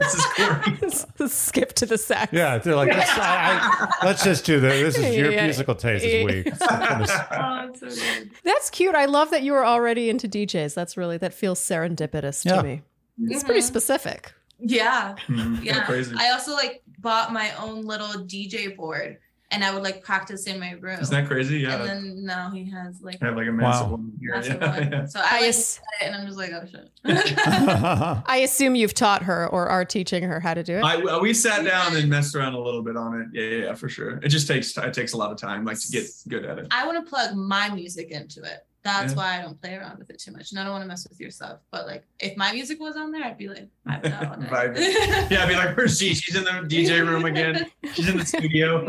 This 0.00 0.14
is 0.14 0.24
corny. 0.36 1.28
Skip 1.28 1.72
to 1.74 1.84
the 1.86 1.98
sax. 1.98 2.32
yeah, 2.32 2.58
they're 2.58 2.76
like, 2.76 2.88
let's, 2.88 3.10
I, 3.10 3.88
I, 4.00 4.06
"Let's 4.06 4.22
just 4.22 4.44
do 4.44 4.60
this. 4.60 4.94
This 4.94 5.04
is 5.04 5.16
your 5.16 5.32
Yeah. 5.32 5.44
musical 5.44 5.74
taste 5.74 6.04
is 6.04 6.24
weak." 6.24 6.46
Oh, 6.70 7.68
it's 7.72 7.80
so 7.80 7.88
good. 7.88 8.30
That's 8.44 8.70
cute. 8.70 8.94
I 8.94 9.06
love 9.06 9.32
that 9.32 9.42
you 9.42 9.52
were 9.52 9.66
already 9.66 10.08
into 10.08 10.28
DJs. 10.28 10.74
That's 10.74 10.96
really 10.96 11.18
that 11.18 11.34
feels 11.34 11.58
serendipitous 11.60 12.42
to 12.44 12.48
Yeah. 12.50 12.62
me. 12.62 12.82
It's 13.24 13.42
pretty 13.42 13.60
specific. 13.60 14.32
Yeah. 14.60 15.16
Mhm, 15.26 15.64
Yeah. 15.64 15.84
Crazy. 15.84 16.14
I 16.16 16.30
also 16.30 16.52
like 16.52 16.82
bought 16.98 17.32
my 17.32 17.52
own 17.56 17.82
little 17.82 18.24
DJ 18.24 18.76
board 18.76 19.18
and 19.50 19.64
I 19.64 19.72
would 19.72 19.82
like 19.82 20.02
practice 20.04 20.46
in 20.46 20.60
my 20.60 20.72
room. 20.72 21.00
Isn't 21.00 21.14
that 21.14 21.26
crazy? 21.26 21.60
Yeah. 21.60 21.76
And 21.80 21.88
then 21.88 22.24
now 22.26 22.50
he 22.50 22.68
has 22.70 23.00
like 23.00 23.16
I 23.22 23.26
have 23.26 23.36
like 23.36 23.48
a 23.48 23.52
massive 23.52 23.86
Wow. 23.86 23.92
one 23.92 24.12
here. 24.20 24.34
massive 24.34 24.58
Yeah, 24.60 24.78
one. 24.80 24.92
yeah. 24.92 25.04
So 25.06 25.20
I 25.20 25.22
I 25.22 25.40
like 25.40 25.48
ass- 25.48 25.80
it 26.00 26.04
and 26.04 26.14
I'm 26.16 26.26
just 26.26 26.36
like, 26.38 26.50
oh 26.52 26.66
shit. 26.70 26.92
I 28.26 28.40
assume 28.44 28.74
you've 28.74 28.92
taught 28.94 29.22
her 29.22 29.46
or 29.48 29.68
are 29.68 29.84
teaching 29.86 30.22
her 30.24 30.38
how 30.40 30.52
to 30.54 30.62
do 30.62 30.74
it. 30.76 30.82
I, 30.84 30.96
uh, 31.02 31.18
we 31.20 31.32
sat 31.32 31.64
down 31.64 31.96
and 31.96 32.10
messed 32.10 32.34
around 32.34 32.54
a 32.54 32.60
little 32.60 32.82
bit 32.82 32.96
on 32.96 33.20
it. 33.22 33.28
Yeah, 33.32 33.56
yeah, 33.58 33.64
yeah, 33.68 33.74
for 33.74 33.88
sure. 33.88 34.18
It 34.18 34.28
just 34.28 34.46
takes 34.46 34.76
it 34.76 34.92
takes 34.92 35.14
a 35.14 35.16
lot 35.16 35.32
of 35.32 35.38
time, 35.38 35.64
like 35.64 35.80
to 35.80 35.88
get 35.90 36.04
good 36.28 36.44
at 36.44 36.58
it. 36.58 36.66
I 36.70 36.84
want 36.86 37.02
to 37.02 37.08
plug 37.08 37.34
my 37.34 37.70
music 37.70 38.10
into 38.10 38.42
it. 38.42 38.66
That's 38.88 39.12
Yeah. 39.12 39.16
why 39.18 39.38
I 39.38 39.42
don't 39.42 39.60
play 39.60 39.74
around 39.74 39.98
with 39.98 40.10
it 40.10 40.18
too 40.18 40.32
much. 40.32 40.50
And 40.50 40.58
I 40.60 40.64
don't 40.64 40.72
want 40.72 40.82
to 40.84 40.88
mess 40.88 41.06
with 41.08 41.20
your 41.20 41.30
stuff. 41.30 41.58
But 41.70 41.86
like 41.86 42.04
if 42.20 42.36
my 42.36 42.52
music 42.52 42.80
was 42.80 42.96
on 42.96 43.12
there, 43.12 43.24
I'd 43.24 43.38
be 43.38 43.48
like, 43.48 43.68
I 43.86 43.98
don't 43.98 44.40
know. 44.40 44.46
Vibing. 44.48 45.30
Yeah, 45.30 45.42
I'd 45.44 45.48
be 45.48 45.54
like, 45.56 45.76
where's 45.76 45.98
she? 45.98 46.14
She's 46.14 46.34
in 46.36 46.44
the 46.44 46.50
DJ 46.50 47.06
room 47.06 47.24
again. 47.24 47.66
She's 47.94 48.08
in 48.08 48.16
the 48.18 48.24
studio. 48.26 48.86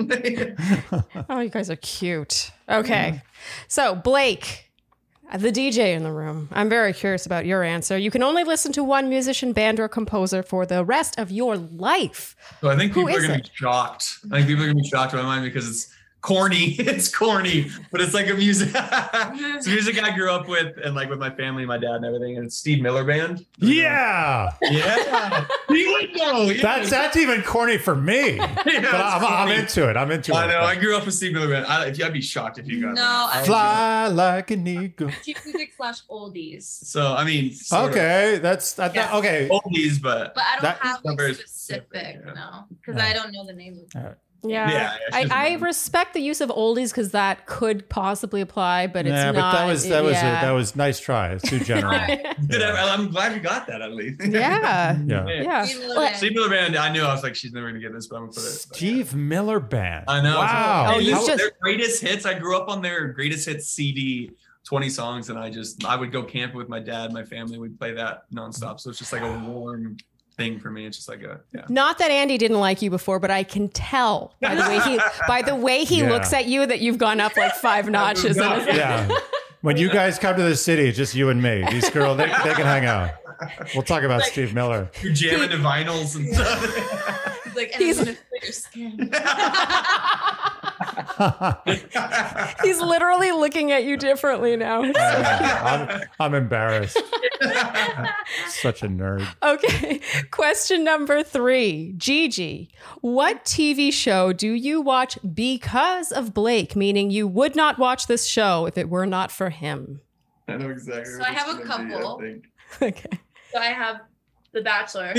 oh, 1.30 1.40
you 1.40 1.50
guys 1.50 1.70
are 1.70 1.76
cute. 1.78 2.52
Okay. 2.68 3.22
So, 3.68 3.96
Blake, 3.96 4.72
the 5.38 5.52
DJ 5.52 5.94
in 5.96 6.04
the 6.04 6.12
room. 6.12 6.50
I'm 6.52 6.70
very 6.70 6.94
curious 6.94 7.26
about 7.26 7.46
your 7.46 7.64
answer. 7.64 7.98
You 7.98 8.10
can 8.12 8.24
only 8.24 8.44
listen 8.44 8.72
to 8.74 8.84
one 8.84 9.10
musician, 9.10 9.54
band, 9.54 9.80
or 9.80 9.88
composer 9.88 10.42
for 10.42 10.66
the 10.66 10.84
rest 10.84 11.20
of 11.20 11.30
your 11.32 11.56
life. 11.58 12.36
so 12.62 12.70
I 12.70 12.76
think 12.76 12.94
Who 12.94 13.06
people 13.06 13.24
are 13.24 13.28
gonna 13.28 13.40
be 13.40 13.50
shocked. 13.54 14.08
I 14.32 14.38
think 14.38 14.48
people 14.48 14.64
are 14.64 14.68
gonna 14.68 14.82
be 14.82 14.88
shocked 14.88 15.14
by 15.14 15.22
mine 15.22 15.44
because 15.44 15.70
it's 15.70 15.94
corny. 16.22 16.76
It's 16.80 17.14
corny, 17.14 17.70
but 17.92 18.02
it's 18.02 18.14
like 18.14 18.30
a 18.30 18.34
music. 18.34 18.70
it's 18.76 19.68
music 19.76 20.02
I 20.04 20.16
grew 20.16 20.32
up 20.32 20.48
with 20.48 20.78
and 20.84 20.96
like 20.96 21.10
with 21.10 21.20
my 21.20 21.30
family, 21.30 21.66
my 21.66 21.78
dad, 21.78 21.96
and 21.96 22.06
everything. 22.06 22.38
And 22.38 22.46
it's 22.48 22.56
Steve 22.58 22.82
Miller 22.82 23.04
Band. 23.06 23.46
yeah, 23.58 24.52
Yeah. 24.62 25.46
He 25.70 25.86
would 25.88 26.16
know. 26.16 26.42
Yeah. 26.50 26.62
that's 26.62 26.90
that's 26.90 27.16
even 27.18 27.42
corny 27.44 27.78
for 27.78 27.96
me. 27.96 28.36
Yeah, 28.38 28.56
But 28.64 28.94
I'm, 28.96 29.50
I'm 29.50 29.52
into 29.60 29.90
it. 29.90 29.96
I'm 29.98 30.12
into 30.12 30.34
I 30.34 30.44
it. 30.44 30.48
I 30.48 30.52
know. 30.52 30.62
I 30.62 30.76
grew 30.76 30.96
up 30.98 31.06
with 31.06 31.14
Steve 31.16 31.34
Miller 31.34 31.48
Band. 31.50 31.66
I, 31.68 31.88
if, 31.88 32.04
I'd 32.04 32.14
be 32.14 32.22
shocked 32.22 32.58
if 32.60 32.68
you 32.68 32.82
got 32.82 32.96
No. 32.96 33.28
I- 33.32 33.44
Fly 33.46 34.08
like 34.08 34.52
an 34.52 34.66
eagle. 34.68 35.10
Cheap 35.24 35.38
music 35.46 35.74
slash 35.78 36.02
oldies. 36.10 36.64
So 36.64 37.14
I 37.16 37.24
mean, 37.24 37.54
sort 37.54 37.84
of 37.86 37.90
Okay, 37.92 38.40
that's 38.42 38.74
that, 38.74 38.94
that- 38.94 39.12
Yeah. 39.12 39.18
okay. 39.20 39.50
oldies, 39.52 40.02
but 40.02 40.34
But 40.36 40.44
I 40.44 40.52
don't 40.54 40.62
That- 40.64 40.78
have 40.80 41.04
not 41.06 41.18
like 41.18 41.36
specific, 41.36 41.48
specific, 41.48 42.22
yeah. 42.26 42.34
no. 42.34 42.66
Because 42.70 42.98
Yeah. 43.00 43.08
I 43.08 43.14
don't 43.14 43.32
know 43.32 43.46
the 43.46 43.54
name 43.54 43.80
of 43.96 44.04
it. 44.12 44.18
Yeah. 44.42 44.72
Yeah, 44.72 44.98
I, 45.12 45.28
I 45.32 45.54
respect 45.56 46.14
the 46.14 46.22
use 46.22 46.40
of 46.42 46.50
oldies 46.50 46.92
because 46.92 47.12
that 47.12 47.46
could 47.46 47.90
possibly 47.90 48.40
apply, 48.42 48.88
but 48.88 49.06
it's 49.06 49.12
yeah, 49.14 49.32
not. 49.32 49.36
but 49.36 49.52
that 49.60 49.66
was 49.68 49.88
that 49.90 50.04
was 50.04 50.14
yeah. 50.14 50.40
a, 50.42 50.46
that 50.46 50.52
was 50.52 50.76
nice 50.76 51.00
try. 51.00 51.34
It's 51.34 51.50
too 51.50 51.60
general. 51.60 52.00
Good, 52.08 52.22
Yeah. 52.62 52.72
I- 52.72 52.94
I'm 52.94 53.10
glad 53.12 53.34
you 53.36 53.42
got 53.42 53.68
that 53.68 53.82
at 53.82 53.92
least. 53.94 54.22
yeah. 54.26 54.98
Yeah. 55.06 55.28
Yeah. 55.28 55.66
Steve 55.66 55.80
Miller 55.82 55.96
Well, 55.96 56.06
Band. 56.06 56.16
Steve 56.18 56.34
Miller 56.34 56.50
Band. 56.50 56.76
I 56.78 56.92
knew 56.92 57.02
I 57.04 57.14
was 57.14 57.24
like, 57.24 57.36
she's 57.36 57.52
never 57.52 57.68
gonna 57.68 57.80
get 57.80 57.94
this, 57.94 58.08
but 58.08 58.16
I'm 58.18 58.22
gonna 58.24 58.34
put 58.34 58.44
it. 58.44 58.66
but 58.70 58.82
yeah. 58.82 58.94
Steve 58.94 59.16
Miller 59.16 59.60
Band. 59.60 60.06
I 60.08 60.22
know. 60.22 60.38
Wow. 60.40 60.94
Oh, 60.96 61.00
you 61.00 61.16
How- 61.16 61.26
just- 61.26 61.38
their 61.38 61.52
greatest 61.62 62.02
hits. 62.02 62.26
I 62.26 62.38
grew 62.38 62.56
up 62.58 62.70
on 62.70 62.82
their 62.82 63.10
greatest 63.10 63.46
hits 63.48 63.68
CD, 63.68 64.32
20 64.66 64.90
songs, 64.90 65.30
and 65.30 65.38
I 65.40 65.50
just 65.50 65.84
I 65.86 65.96
would 65.96 66.12
go 66.12 66.24
camping 66.24 66.58
with 66.58 66.70
my 66.70 66.80
dad, 66.80 67.12
my 67.12 67.24
family. 67.24 67.58
We'd 67.60 67.78
play 67.80 67.94
that 67.94 68.24
nonstop. 68.34 68.80
So 68.80 68.90
it's 68.90 69.00
just 69.00 69.12
like 69.12 69.22
a 69.22 69.40
warm 69.48 69.98
thing 70.40 70.60
for 70.60 70.72
me. 70.72 70.86
It's 70.88 70.98
just 70.98 71.08
like 71.10 71.22
a 71.22 71.42
yeah. 71.54 71.66
Not 71.70 72.00
that 72.00 72.10
Andy 72.10 72.38
didn't 72.40 72.60
like 72.60 72.82
you 72.82 72.90
before, 72.90 73.20
but 73.20 73.30
I 73.30 73.44
can 73.44 73.70
tell 73.70 74.34
by 74.42 74.56
the 74.56 74.62
way 74.62 74.80
he 74.80 75.00
by 75.28 75.42
the 75.44 75.56
way 75.56 75.84
he 75.84 76.00
Yeah. 76.00 76.10
looks 76.10 76.34
at 76.34 76.48
you 76.48 76.66
that 76.66 76.80
you've 76.80 76.98
gone 76.98 77.20
up 77.20 77.38
like 77.38 77.54
five 77.56 77.88
notches. 78.00 78.38
in 78.38 78.52
his- 78.52 78.66
yeah. 78.76 79.08
When 79.62 79.76
you 79.78 79.90
guys 79.90 80.18
come 80.18 80.38
to 80.38 80.44
the 80.44 80.56
city, 80.56 80.88
it's 80.88 80.98
just 80.98 81.14
you 81.14 81.30
and 81.30 81.44
me. 81.44 81.66
These 81.70 81.90
girls, 81.90 82.18
they, 82.18 82.28
they 82.28 82.54
can 82.54 82.66
hang 82.66 82.86
out. 82.86 83.12
We'll 83.74 83.84
talk 83.84 84.04
about 84.04 84.22
Steve 84.24 84.54
Miller. 84.54 84.90
You're 85.02 85.12
jamming 85.12 85.50
to 85.50 85.58
vinyls 85.58 86.16
and 86.16 86.34
stuff. 86.34 87.44
He's 87.44 87.56
like, 87.56 87.72
and 87.74 87.84
He's- 87.84 88.00
I'm 88.00 88.06
gonna 88.06 88.18
put 88.32 88.44
your 88.44 88.52
skin. 88.54 89.10
He's 92.64 92.80
literally 92.80 93.32
looking 93.32 93.72
at 93.72 93.84
you 93.84 93.98
differently 93.98 94.56
now. 94.56 94.82
I'm, 94.96 96.02
I'm 96.20 96.34
embarrassed. 96.34 96.98
Such 98.48 98.84
a 98.84 98.88
nerd. 98.88 99.28
Okay. 99.44 100.00
Question 100.32 100.84
number 100.84 101.24
three. 101.24 101.94
Gigi, 101.98 102.70
what 103.02 103.44
TV 103.46 103.92
show 103.92 104.32
do 104.32 104.52
you 104.52 104.82
watch 104.82 105.18
because 105.34 106.12
of 106.12 106.34
Blake? 106.34 106.76
Meaning 106.76 107.12
you 107.12 107.28
would 107.28 107.56
not 107.56 107.78
watch 107.78 108.08
this 108.08 108.26
show 108.26 108.66
if 108.66 108.78
it 108.78 108.90
were 108.90 109.06
not 109.06 109.32
for 109.32 109.50
him. 109.50 110.02
I 110.48 110.58
know 110.58 110.70
exactly. 110.70 111.14
So 111.14 111.22
I 111.22 111.32
have 111.32 111.50
a 111.50 111.64
gonna 111.64 111.86
be, 111.86 111.94
I 111.94 111.98
couple. 111.98 112.20
think. 112.20 112.46
Okay. 112.82 113.20
So 113.52 113.60
I 113.60 113.68
have 113.68 114.02
The 114.52 114.62
Bachelor. 114.62 115.14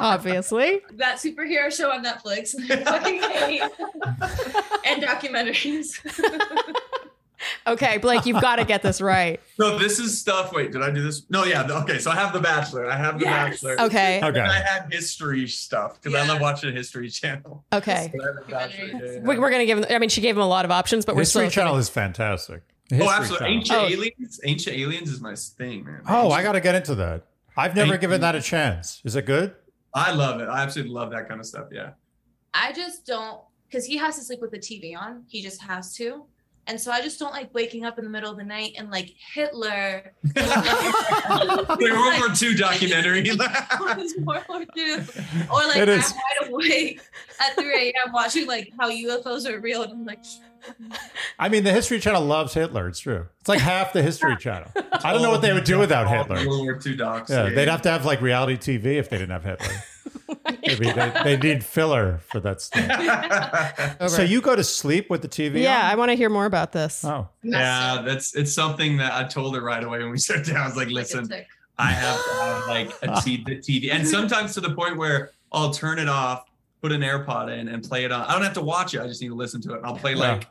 Obviously. 0.00 0.80
that 0.94 1.16
superhero 1.18 1.72
show 1.74 1.90
on 1.92 2.04
Netflix. 2.04 2.54
And 4.84 5.02
documentaries. 5.02 5.98
Okay, 7.66 7.98
Blake, 7.98 8.26
you've 8.26 8.40
got 8.40 8.56
to 8.56 8.64
get 8.64 8.82
this 8.82 9.00
right. 9.00 9.40
So 9.56 9.78
this 9.78 9.98
is 9.98 10.18
stuff. 10.20 10.52
Wait, 10.52 10.72
did 10.72 10.82
I 10.82 10.90
do 10.90 11.02
this? 11.02 11.22
No, 11.30 11.44
yeah. 11.44 11.66
Okay, 11.82 11.98
so 11.98 12.10
I 12.10 12.14
have 12.16 12.32
The 12.34 12.40
Bachelor. 12.40 12.86
I 12.90 12.96
have 12.96 13.18
The 13.18 13.24
Yes. 13.26 13.62
Bachelor. 13.62 13.80
Okay. 13.86 14.18
Okay. 14.18 14.40
And 14.40 14.50
I 14.50 14.58
have 14.60 14.90
history 14.92 15.46
stuff 15.46 16.00
because 16.02 16.18
I 16.20 16.26
love 16.26 16.40
watching 16.40 16.74
History 16.74 17.08
Channel. 17.08 17.64
Okay. 17.72 18.12
So 18.16 18.22
I 18.22 18.26
have 18.26 18.34
The 18.46 18.50
Bachelor, 18.50 18.86
yeah, 18.86 19.12
yeah, 19.12 19.20
we, 19.20 19.38
we're 19.38 19.50
going 19.50 19.60
to 19.60 19.66
give 19.66 19.78
him, 19.78 19.84
I 19.88 19.98
mean, 19.98 20.10
she 20.10 20.20
gave 20.20 20.36
him 20.36 20.42
a 20.42 20.46
lot 20.48 20.64
of 20.64 20.70
options, 20.70 21.04
but 21.06 21.14
we're 21.16 21.24
still. 21.24 21.42
History 21.42 21.52
still. 21.52 21.64
Channel 21.64 21.78
is 21.78 21.88
fantastic. 21.88 22.62
Oh, 22.92 23.08
absolutely. 23.08 23.38
Channel. 23.38 23.54
Ancient 23.56 23.78
Oh. 23.78 23.86
Aliens. 23.86 24.40
Ancient 24.44 24.76
Aliens 24.76 25.10
is 25.10 25.20
my 25.20 25.34
thing, 25.34 25.84
man. 25.84 26.02
Oh, 26.08 26.30
I 26.32 26.42
got 26.42 26.52
to 26.52 26.60
get 26.60 26.74
into 26.74 26.94
that. 26.96 27.22
I've 27.56 27.74
never 27.74 27.90
Thank 27.90 28.00
given 28.02 28.16
you. 28.16 28.22
that 28.22 28.34
a 28.34 28.40
chance. 28.40 29.00
Is 29.04 29.16
it 29.16 29.26
good? 29.26 29.54
I 29.94 30.12
love 30.12 30.40
it. 30.40 30.48
I 30.48 30.62
absolutely 30.62 30.92
love 30.94 31.10
that 31.10 31.28
kind 31.28 31.40
of 31.40 31.46
stuff. 31.46 31.66
Yeah. 31.72 31.90
I 32.54 32.72
just 32.72 33.06
don't 33.06 33.40
because 33.68 33.84
he 33.84 33.96
has 33.96 34.16
to 34.16 34.24
sleep 34.24 34.40
with 34.40 34.50
the 34.50 34.58
TV 34.58 34.96
on. 34.96 35.24
He 35.28 35.42
just 35.42 35.62
has 35.62 35.94
to. 35.96 36.26
And 36.66 36.80
so 36.80 36.92
I 36.92 37.00
just 37.00 37.18
don't 37.18 37.32
like 37.32 37.52
waking 37.54 37.84
up 37.84 37.98
in 37.98 38.04
the 38.04 38.10
middle 38.10 38.30
of 38.30 38.36
the 38.36 38.44
night 38.44 38.74
and 38.78 38.90
like 38.90 39.14
Hitler. 39.34 40.12
The 40.22 41.88
World 41.92 42.18
War 42.20 42.28
II 42.40 42.54
documentary. 42.54 43.22
World 44.24 44.44
War 44.48 44.64
II. 44.76 44.94
Or 45.50 45.66
like 45.66 45.78
I'm 45.78 45.88
wide 45.88 46.48
awake 46.48 47.00
at 47.40 47.54
3 47.56 47.88
a.m. 47.88 48.12
watching 48.12 48.46
like 48.46 48.72
how 48.78 48.90
UFOs 48.90 49.48
are 49.48 49.58
real. 49.60 49.82
And 49.82 49.92
I'm 49.92 50.04
like, 50.04 50.22
I 51.38 51.48
mean, 51.48 51.64
the 51.64 51.72
History 51.72 51.98
Channel 52.00 52.22
loves 52.24 52.54
Hitler. 52.54 52.88
It's 52.88 53.00
true. 53.00 53.26
It's 53.40 53.48
like 53.48 53.60
half 53.60 53.92
the 53.92 54.02
History 54.02 54.36
Channel. 54.40 54.70
I 54.92 55.12
don't 55.12 55.22
know 55.22 55.30
what 55.30 55.42
they 55.42 55.52
would 55.52 55.64
do 55.64 55.78
without 55.78 56.08
Hitler. 56.08 56.40
the 56.42 56.48
World 56.48 56.62
War 56.62 56.78
II 56.84 56.96
docs. 56.96 57.30
Yeah, 57.30 57.48
they'd 57.50 57.68
have 57.68 57.82
to 57.82 57.90
have 57.90 58.04
like 58.04 58.20
reality 58.20 58.56
TV 58.56 58.96
if 58.96 59.08
they 59.10 59.18
didn't 59.18 59.30
have 59.30 59.44
Hitler. 59.44 59.74
Maybe 60.66 60.90
they, 60.90 61.12
they 61.24 61.36
need 61.36 61.64
filler 61.64 62.20
for 62.28 62.40
that 62.40 62.60
stuff. 62.60 62.90
Over. 64.00 64.08
So 64.08 64.22
you 64.22 64.40
go 64.40 64.56
to 64.56 64.64
sleep 64.64 65.08
with 65.10 65.22
the 65.22 65.28
TV? 65.28 65.62
yeah, 65.62 65.88
I 65.90 65.94
want 65.94 66.10
to 66.10 66.14
hear 66.16 66.28
more 66.28 66.46
about 66.46 66.72
this. 66.72 67.04
Oh, 67.04 67.28
yeah, 67.42 68.02
that's 68.04 68.34
it's 68.34 68.52
something 68.52 68.96
that 68.98 69.12
I 69.12 69.24
told 69.24 69.54
her 69.54 69.62
right 69.62 69.82
away 69.82 69.98
when 69.98 70.10
we 70.10 70.18
sat 70.18 70.44
down. 70.46 70.56
I 70.56 70.66
was 70.66 70.76
like, 70.76 70.88
listen. 70.88 71.30
I 71.78 71.92
have 71.92 72.22
to 72.22 72.32
have 72.42 72.66
like 72.68 72.90
a 73.02 73.20
t- 73.22 73.42
the 73.44 73.56
TV, 73.56 73.90
and 73.92 74.06
sometimes 74.06 74.52
to 74.54 74.60
the 74.60 74.74
point 74.74 74.98
where 74.98 75.30
I'll 75.50 75.70
turn 75.70 75.98
it 75.98 76.08
off, 76.10 76.44
put 76.82 76.92
an 76.92 77.02
AirPod 77.02 77.56
in, 77.56 77.68
and 77.68 77.82
play 77.82 78.04
it 78.04 78.12
on. 78.12 78.22
I 78.26 78.32
don't 78.32 78.42
have 78.42 78.54
to 78.54 78.62
watch 78.62 78.94
it. 78.94 79.00
I 79.00 79.06
just 79.06 79.20
need 79.20 79.28
to 79.28 79.34
listen 79.34 79.60
to 79.62 79.74
it. 79.74 79.78
And 79.78 79.86
I'll 79.86 79.96
play 79.96 80.14
like 80.14 80.46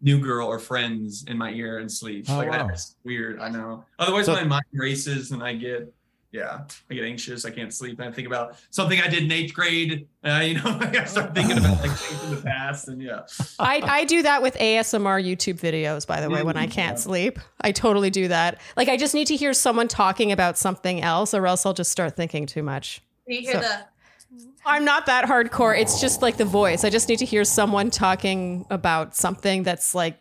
New 0.00 0.20
Girl 0.20 0.46
or 0.46 0.58
Friends 0.58 1.24
in 1.28 1.38
my 1.38 1.50
ear 1.52 1.78
and 1.78 1.90
sleep. 1.90 2.26
Oh, 2.28 2.36
like 2.36 2.50
wow. 2.50 2.66
that's 2.66 2.96
weird. 3.04 3.38
I 3.40 3.48
know. 3.48 3.84
Otherwise, 3.98 4.26
So- 4.26 4.34
my 4.34 4.44
mind 4.44 4.64
races 4.72 5.30
and 5.30 5.42
I 5.42 5.54
get. 5.54 5.92
Yeah, 6.34 6.62
I 6.90 6.94
get 6.94 7.04
anxious. 7.04 7.44
I 7.44 7.50
can't 7.50 7.74
sleep. 7.74 7.98
And 8.00 8.08
I 8.08 8.10
think 8.10 8.26
about 8.26 8.56
something 8.70 8.98
I 8.98 9.06
did 9.06 9.24
in 9.24 9.30
eighth 9.30 9.52
grade. 9.52 10.08
Uh, 10.24 10.40
you 10.42 10.54
know, 10.54 10.62
I 10.80 11.04
start 11.04 11.34
thinking 11.34 11.58
about 11.58 11.78
like 11.82 11.90
things 11.98 12.24
in 12.24 12.34
the 12.34 12.40
past, 12.40 12.88
and 12.88 13.02
yeah. 13.02 13.26
I, 13.58 13.82
I 13.84 14.04
do 14.06 14.22
that 14.22 14.40
with 14.40 14.56
ASMR 14.56 15.22
YouTube 15.22 15.60
videos, 15.60 16.06
by 16.06 16.22
the 16.22 16.30
way, 16.30 16.42
when 16.42 16.56
I 16.56 16.66
can't 16.68 16.98
sleep. 16.98 17.38
I 17.60 17.70
totally 17.72 18.08
do 18.08 18.28
that. 18.28 18.62
Like, 18.78 18.88
I 18.88 18.96
just 18.96 19.12
need 19.12 19.26
to 19.26 19.36
hear 19.36 19.52
someone 19.52 19.88
talking 19.88 20.32
about 20.32 20.56
something 20.56 21.02
else, 21.02 21.34
or 21.34 21.46
else 21.46 21.66
I'll 21.66 21.74
just 21.74 21.92
start 21.92 22.16
thinking 22.16 22.46
too 22.46 22.62
much. 22.62 23.02
You 23.26 23.42
hear 23.42 23.52
So- 23.52 23.60
the 23.60 23.84
I'm 24.64 24.84
not 24.84 25.06
that 25.06 25.24
hardcore. 25.24 25.78
It's 25.78 26.00
just 26.00 26.22
like 26.22 26.36
the 26.36 26.44
voice. 26.44 26.84
I 26.84 26.90
just 26.90 27.08
need 27.08 27.18
to 27.18 27.24
hear 27.24 27.44
someone 27.44 27.90
talking 27.90 28.64
about 28.70 29.16
something 29.16 29.62
that's 29.62 29.94
like, 29.94 30.18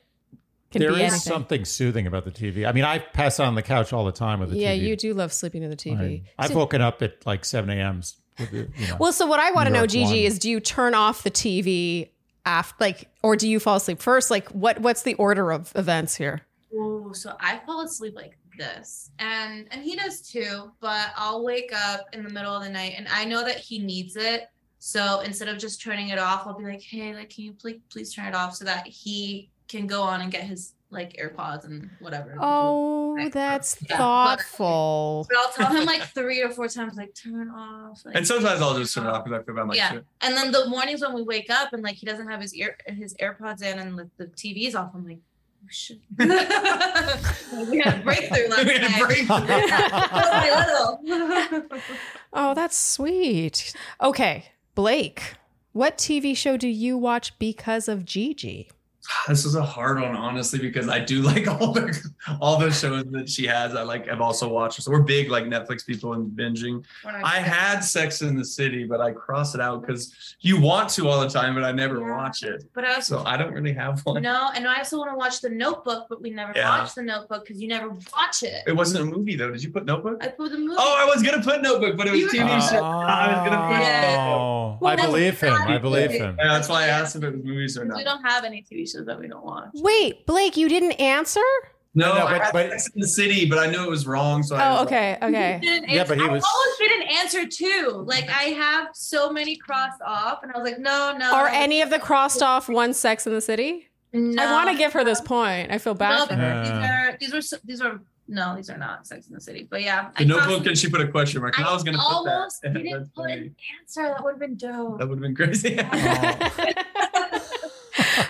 can 0.72 0.80
there 0.80 0.91
be 0.91 0.95
is 0.95 1.01
anything. 1.01 1.20
something 1.20 1.66
soothing 1.66 2.07
about 2.07 2.24
the 2.24 2.32
TV. 2.32 2.68
I 2.68 2.72
mean, 2.72 2.86
I 2.86 2.99
pass 2.99 3.39
out 3.39 3.47
on 3.47 3.55
the 3.55 3.62
couch 3.62 3.91
all 3.91 4.05
the 4.05 4.12
time 4.12 4.39
with 4.39 4.51
the 4.51 4.57
yeah, 4.57 4.72
TV. 4.72 4.78
Yeah, 4.78 4.88
you 4.88 4.95
do 4.95 5.14
love 5.14 5.34
sleeping 5.34 5.62
to 5.62 5.68
the 5.68 5.76
TV. 5.76 6.24
I, 6.39 6.45
I've 6.45 6.55
woken 6.55 6.82
up 6.82 7.01
at 7.01 7.26
like 7.26 7.43
7 7.45 7.70
a.m. 7.70 8.01
you 8.51 8.70
know. 8.88 8.97
Well, 8.99 9.14
so 9.14 9.26
what 9.26 9.39
I 9.39 9.51
want 9.51 9.68
to 9.68 9.74
know, 9.74 9.80
York 9.80 9.89
Gigi, 9.89 10.05
one. 10.05 10.16
is 10.16 10.39
do 10.39 10.49
you 10.49 10.59
turn 10.59 10.93
off 10.93 11.24
the 11.24 11.32
TV 11.32 12.09
after, 12.45 12.76
like, 12.80 13.09
or 13.22 13.36
do 13.36 13.49
you 13.49 13.59
fall 13.59 13.76
asleep 13.76 13.99
first? 13.99 14.32
Like, 14.32 14.47
what 14.49 14.80
what's 14.80 15.03
the 15.03 15.14
order 15.16 15.51
of 15.51 15.72
events 15.76 16.16
here? 16.16 16.41
Oh, 16.74 17.12
so 17.12 17.36
I 17.39 17.59
fall 17.66 17.82
asleep 17.82 18.16
like 18.16 18.38
this, 18.58 19.12
and 19.20 19.68
and 19.72 19.84
he 19.84 19.95
does 19.95 20.22
too. 20.22 20.72
But 20.80 21.10
I'll 21.16 21.43
wake 21.43 21.72
up 21.74 22.08
in 22.14 22.24
the 22.24 22.30
middle 22.30 22.56
of 22.56 22.64
the 22.64 22.70
night, 22.70 22.95
and 22.97 23.08
I 23.10 23.26
know 23.26 23.43
that 23.43 23.58
he 23.58 23.80
needs 23.80 24.16
it. 24.16 24.49
So 24.80 25.20
instead 25.22 25.47
of 25.47 25.58
just 25.58 25.82
turning 25.82 26.10
it 26.10 26.18
off, 26.20 26.47
I'll 26.47 26.58
be 26.58 26.64
like, 26.66 26.82
"Hey, 26.82 27.14
like, 27.14 27.30
can 27.30 27.43
you 27.45 27.54
please 27.54 27.80
please 27.89 28.14
turn 28.14 28.26
it 28.26 28.36
off 28.36 28.56
so 28.56 28.66
that 28.66 28.88
he 28.88 29.49
can 29.68 29.88
go 29.88 30.02
on 30.02 30.22
and 30.22 30.32
get 30.32 30.43
his 30.43 30.74
like 30.89 31.14
AirPods 31.14 31.66
and 31.66 31.89
whatever." 31.99 32.36
Oh, 32.39 33.16
that's 33.30 33.78
Yeah, 33.89 33.97
thoughtful. 33.97 35.28
But 35.30 35.38
I'll 35.38 35.52
tell 35.52 35.76
him 35.76 35.86
like 35.86 36.02
three 36.02 36.41
or 36.41 36.49
four 36.49 36.68
times, 36.68 36.95
like, 36.95 37.14
turn 37.14 37.47
it 37.47 37.52
off. 37.56 38.02
Like, 38.06 38.16
And 38.16 38.26
sometimes 38.28 38.62
I'll 38.62 38.78
just 38.78 38.93
turn 38.93 39.06
it 39.06 39.10
off 39.10 39.24
because 39.24 39.41
I 39.41 39.43
feel 39.43 39.56
bad. 39.56 39.68
Like, 39.68 39.78
yeah. 39.78 39.91
shit. 39.91 40.06
And 40.22 40.36
then 40.36 40.52
the 40.52 40.68
mornings 40.68 41.02
when 41.02 41.14
we 41.14 41.22
wake 41.24 41.49
up 41.49 41.74
and 41.74 41.84
like 41.84 41.95
he 41.95 42.06
doesn't 42.06 42.28
have 42.28 42.41
his 42.41 42.56
ear 42.56 42.78
his 42.88 43.14
AirPods 43.16 43.62
in 43.62 43.80
and 43.80 43.97
the, 43.97 44.10
the 44.18 44.26
TV's 44.28 44.76
off, 44.76 44.91
I'm 44.95 45.06
like, 45.06 45.18
shit. 45.18 45.24
Oh, 45.64 45.68
we 47.70 47.80
had 47.80 47.99
a 47.99 48.03
breakthrough 48.03 48.47
last 48.49 48.64
We 48.66 48.74
had 48.74 48.84
a 48.84 48.89
night. 48.89 49.01
breakthrough. 49.01 49.45
Little. 51.51 51.70
Oh, 52.34 52.53
that's 52.53 52.78
sweet. 52.78 53.74
Okay, 54.01 54.45
Blake, 54.76 55.36
what 55.74 55.97
TV 55.97 56.36
show 56.36 56.57
do 56.57 56.68
you 56.68 56.97
watch 56.97 57.38
because 57.39 57.88
of 57.88 58.03
Gigi? 58.05 58.70
This 59.28 59.45
is 59.45 59.56
a 59.56 59.64
hard 59.64 59.99
one, 59.99 60.16
honestly, 60.16 60.60
because 60.60 60.88
I 60.88 60.99
do 60.99 61.22
like 61.32 61.47
all 61.47 61.72
the 61.74 61.97
all 62.39 62.58
the 62.60 62.72
shows 62.72 63.04
that 63.12 63.30
she 63.30 63.45
has. 63.47 63.76
I 63.76 63.82
like. 63.84 64.08
I've 64.10 64.22
also 64.22 64.47
watched. 64.47 64.82
So 64.82 64.91
we're 64.91 65.02
big 65.02 65.30
like 65.30 65.45
Netflix 65.45 65.86
people 65.86 66.14
and 66.14 66.30
binging. 66.32 66.84
I 67.06 67.39
had 67.39 67.80
Sex 67.80 68.22
in 68.22 68.36
the 68.36 68.45
City, 68.45 68.84
but 68.86 69.02
I 69.02 69.12
cross 69.12 69.56
it 69.56 69.62
out 69.62 69.82
because 69.82 70.36
you 70.41 70.60
want 70.62 70.89
to 70.91 71.08
all 71.10 71.20
the 71.22 71.30
time, 71.30 71.56
but 71.56 71.64
I 71.64 71.72
never 71.72 71.99
Yeah. 71.99 72.16
watch 72.18 72.43
it. 72.43 72.64
but 72.74 72.86
I 72.86 72.93
also 72.95 73.18
So 73.18 73.24
I 73.26 73.38
don't 73.38 73.54
really 73.54 73.74
have 73.74 74.02
one. 74.06 74.22
no, 74.22 74.49
and 74.56 74.68
I 74.68 74.78
also 74.80 74.97
want 74.99 75.12
to 75.12 75.16
watch 75.18 75.41
the 75.41 75.49
Notebook, 75.49 76.06
but 76.10 76.22
we 76.22 76.30
never 76.30 76.54
Yeah. 76.56 76.70
watched 76.80 76.95
the 76.95 77.04
Notebook 77.04 77.43
because 77.45 77.60
you 77.62 77.68
never 77.68 77.89
watch 77.89 78.43
it. 78.43 78.64
It 78.68 78.74
wasn't 78.76 79.02
a 79.02 79.06
movie 79.18 79.36
though. 79.36 79.52
Did 79.52 79.64
you 79.64 79.72
put 79.72 79.86
Notebook? 79.86 80.18
I 80.24 80.28
put 80.28 80.52
the 80.52 80.58
movie. 80.60 80.76
Oh, 80.78 80.95
I 80.99 81.06
was 81.06 81.24
gonna 81.24 81.41
put 81.43 81.62
Notebook, 81.64 81.97
but 81.97 82.08
it 82.08 82.12
was 82.12 82.20
You- 82.22 82.30
TV 82.30 82.47
show. 82.70 82.84
I 82.84 83.28
was 83.28 83.49
gonna 83.49 83.68
put 83.68 83.82
Yeah. 83.84 84.28
Oh, 84.36 84.78
Well, 84.80 84.93
I 84.93 84.95
believe 84.95 85.39
him. 85.39 85.54
I 85.54 85.78
believe 85.80 86.12
him. 86.12 86.36
Yeah, 86.39 86.54
that's 86.54 86.70
why 86.70 86.84
I 86.84 86.88
asked 86.88 87.16
if 87.16 87.24
it 87.24 87.34
was 87.36 87.43
movies 87.43 87.78
or 87.78 87.86
not 87.86 87.97
we 87.97 88.04
don't 88.04 88.24
have 88.24 88.43
any 88.43 88.62
TV 88.62 88.86
shows 88.86 88.90
that 88.93 89.19
we 89.19 89.27
don't 89.27 89.45
watch. 89.45 89.69
Wait, 89.75 90.25
Blake, 90.25 90.57
you 90.57 90.67
didn't 90.69 90.93
answer? 90.93 91.41
No, 91.93 92.13
I 92.13 92.17
know, 92.19 92.25
I 92.25 92.31
but- 92.37 92.41
had 92.41 92.53
but- 92.53 92.69
Sex 92.71 92.89
in 92.95 93.01
the 93.01 93.07
City, 93.07 93.45
but 93.49 93.59
I 93.59 93.67
knew 93.69 93.83
it 93.83 93.89
was 93.89 94.07
wrong. 94.07 94.43
So 94.43 94.55
I 94.55 94.69
Oh, 94.69 94.71
was 94.73 94.81
okay, 94.87 95.17
okay. 95.21 95.59
Didn't 95.61 95.89
Yeah, 95.89 96.05
but 96.07 96.17
he 96.17 96.23
was- 96.27 96.43
I 96.43 96.47
almost 96.47 96.79
didn't 96.79 97.07
answer 97.17 97.45
too. 97.47 98.03
Like 98.07 98.29
I 98.29 98.43
have 98.51 98.87
so 98.93 99.29
many 99.31 99.57
crossed 99.57 100.01
off, 100.05 100.39
and 100.43 100.51
I 100.53 100.57
was 100.57 100.69
like, 100.69 100.79
no, 100.79 101.15
no. 101.17 101.33
Are 101.33 101.47
any 101.49 101.81
of 101.81 101.89
the 101.89 101.99
crossed 101.99 102.41
off 102.41 102.69
one 102.69 102.93
Sex 102.93 103.27
in 103.27 103.33
the 103.33 103.41
City? 103.41 103.89
No. 104.13 104.41
I 104.43 104.51
want 104.53 104.69
to 104.69 104.77
give 104.77 104.93
her 104.93 105.03
this 105.03 105.19
point. 105.21 105.71
I 105.71 105.77
feel 105.77 105.93
bad 105.93 106.17
No, 106.19 106.25
for 106.27 106.35
but 106.35 106.39
her. 106.39 106.61
these 106.63 106.71
are 106.71 107.17
these 107.19 107.31
were 107.33 107.37
s- 107.39 107.61
these 107.65 107.81
are 107.81 107.99
no, 108.27 108.55
these 108.55 108.69
are 108.69 108.77
not 108.77 109.05
Sex 109.05 109.27
in 109.27 109.33
the 109.33 109.41
City. 109.41 109.67
But 109.69 109.81
yeah, 109.83 110.11
The 110.17 110.23
Notebook, 110.25 110.65
and 110.67 110.77
she 110.77 110.89
put 110.89 111.01
a 111.01 111.07
question 111.09 111.41
mark. 111.41 111.57
and 111.57 111.65
I, 111.67 111.73
was 111.73 111.83
gonna 111.83 111.97
put 111.97 112.03
that. 112.25 112.33
almost 112.33 112.61
That's 112.63 112.73
didn't 112.75 113.13
put 113.13 113.29
an 113.31 113.53
answer. 113.81 114.03
That 114.07 114.23
would 114.23 114.31
have 114.31 114.39
been 114.39 114.55
dope. 114.55 114.99
That 114.99 115.09
would 115.09 115.17
have 115.17 115.21
been 115.21 115.35
crazy. 115.35 115.75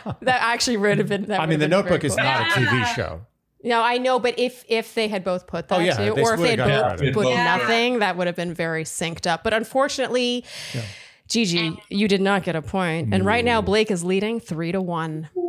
that 0.22 0.42
actually 0.42 0.78
would 0.78 0.98
have 0.98 1.08
been. 1.10 1.26
That 1.26 1.40
I 1.40 1.46
mean, 1.46 1.60
The 1.60 1.68
Notebook 1.68 2.02
very 2.02 2.08
is 2.08 2.16
cool. 2.16 2.24
not 2.24 2.42
a 2.58 2.60
TV 2.60 2.86
show. 2.96 3.26
No, 3.64 3.82
I 3.82 3.98
know, 4.00 4.18
but 4.20 4.40
if 4.40 4.66
if 4.68 4.96
they 4.96 5.08
had 5.08 5.24
both 5.24 5.46
put 5.46 5.68
that 5.68 5.80
Oh, 5.80 5.82
yeah, 5.84 5.94
too, 5.96 6.16
they 6.16 6.22
or 6.24 6.34
if 6.34 6.40
they 6.40 6.50
had 6.56 6.60
both 6.60 6.98
credit. 6.98 7.14
put 7.14 7.28
Yeah. 7.28 7.58
nothing, 7.58 8.00
that 8.00 8.18
would 8.18 8.26
have 8.28 8.36
been 8.36 8.54
very 8.54 8.84
synced 8.84 9.28
up. 9.28 9.44
But 9.44 9.54
unfortunately, 9.54 10.44
Yeah. 10.74 10.82
Gigi, 11.28 11.78
you 11.90 12.08
did 12.08 12.22
not 12.22 12.44
get 12.44 12.56
a 12.58 12.62
point. 12.62 13.14
And 13.14 13.26
right 13.26 13.46
now, 13.46 13.62
Blake 13.62 13.90
is 13.92 14.04
leading 14.04 14.40
three 14.40 14.72
to 14.74 14.82
one. 14.82 15.30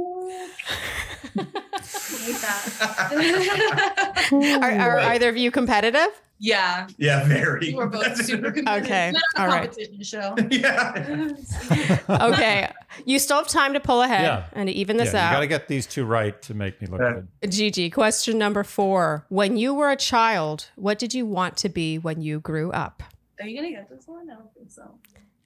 Like 2.27 2.41
that. 2.41 4.29
Are, 4.63 4.71
are 4.71 4.99
either 5.01 5.29
of 5.29 5.37
you 5.37 5.51
competitive? 5.51 6.09
yeah, 6.45 6.89
yeah, 6.99 7.25
very. 7.29 7.73
we're 7.73 7.87
both 7.87 8.17
super 8.27 8.51
competitive. 8.51 8.85
Okay, 8.85 9.13
Not 9.13 9.23
all 9.37 9.47
right. 9.47 9.71
competition 9.71 10.03
show. 10.03 10.35
yeah. 10.51 11.29
Okay, 12.09 12.69
you 13.05 13.19
still 13.21 13.37
have 13.39 13.47
time 13.49 13.75
to 13.75 13.81
pull 13.81 14.03
ahead 14.03 14.23
Yeah. 14.25 14.45
and 14.53 14.69
to 14.69 14.73
even 14.75 14.97
Yeah, 14.97 15.05
this 15.05 15.13
you 15.13 15.19
out. 15.21 15.33
got 15.35 15.41
to 15.41 15.47
get 15.47 15.69
these 15.69 15.87
two 15.87 16.05
right 16.05 16.41
to 16.43 16.55
make 16.55 16.81
me 16.81 16.89
look 16.89 17.01
Yeah. 17.01 17.21
good. 17.43 17.53
Gigi, 17.53 17.91
question 17.91 18.39
number 18.39 18.65
four. 18.65 19.25
When 19.29 19.57
you 19.57 19.73
were 19.73 19.91
a 19.93 19.97
child, 19.97 20.69
what 20.75 20.99
did 20.99 21.15
you 21.15 21.27
want 21.27 21.57
to 21.59 21.69
be 21.69 21.99
when 21.99 22.21
you 22.23 22.41
grew 22.41 22.73
up? 22.73 23.03
Are 23.41 23.47
you 23.47 23.57
gonna 23.57 23.71
get 23.71 23.89
this 23.89 24.07
one? 24.07 24.29
I 24.31 24.35
don't 24.35 24.53
think 24.55 24.71
so. 24.71 24.99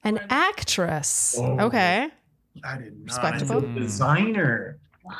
An 0.03 0.19
actress. 0.29 1.35
Oh. 1.37 1.59
Okay. 1.67 2.09
I 2.63 2.77
did 2.77 2.97
not. 2.97 3.05
Respectable. 3.05 3.57
A 3.65 3.79
designer. 3.79 4.79
What? 5.07 5.17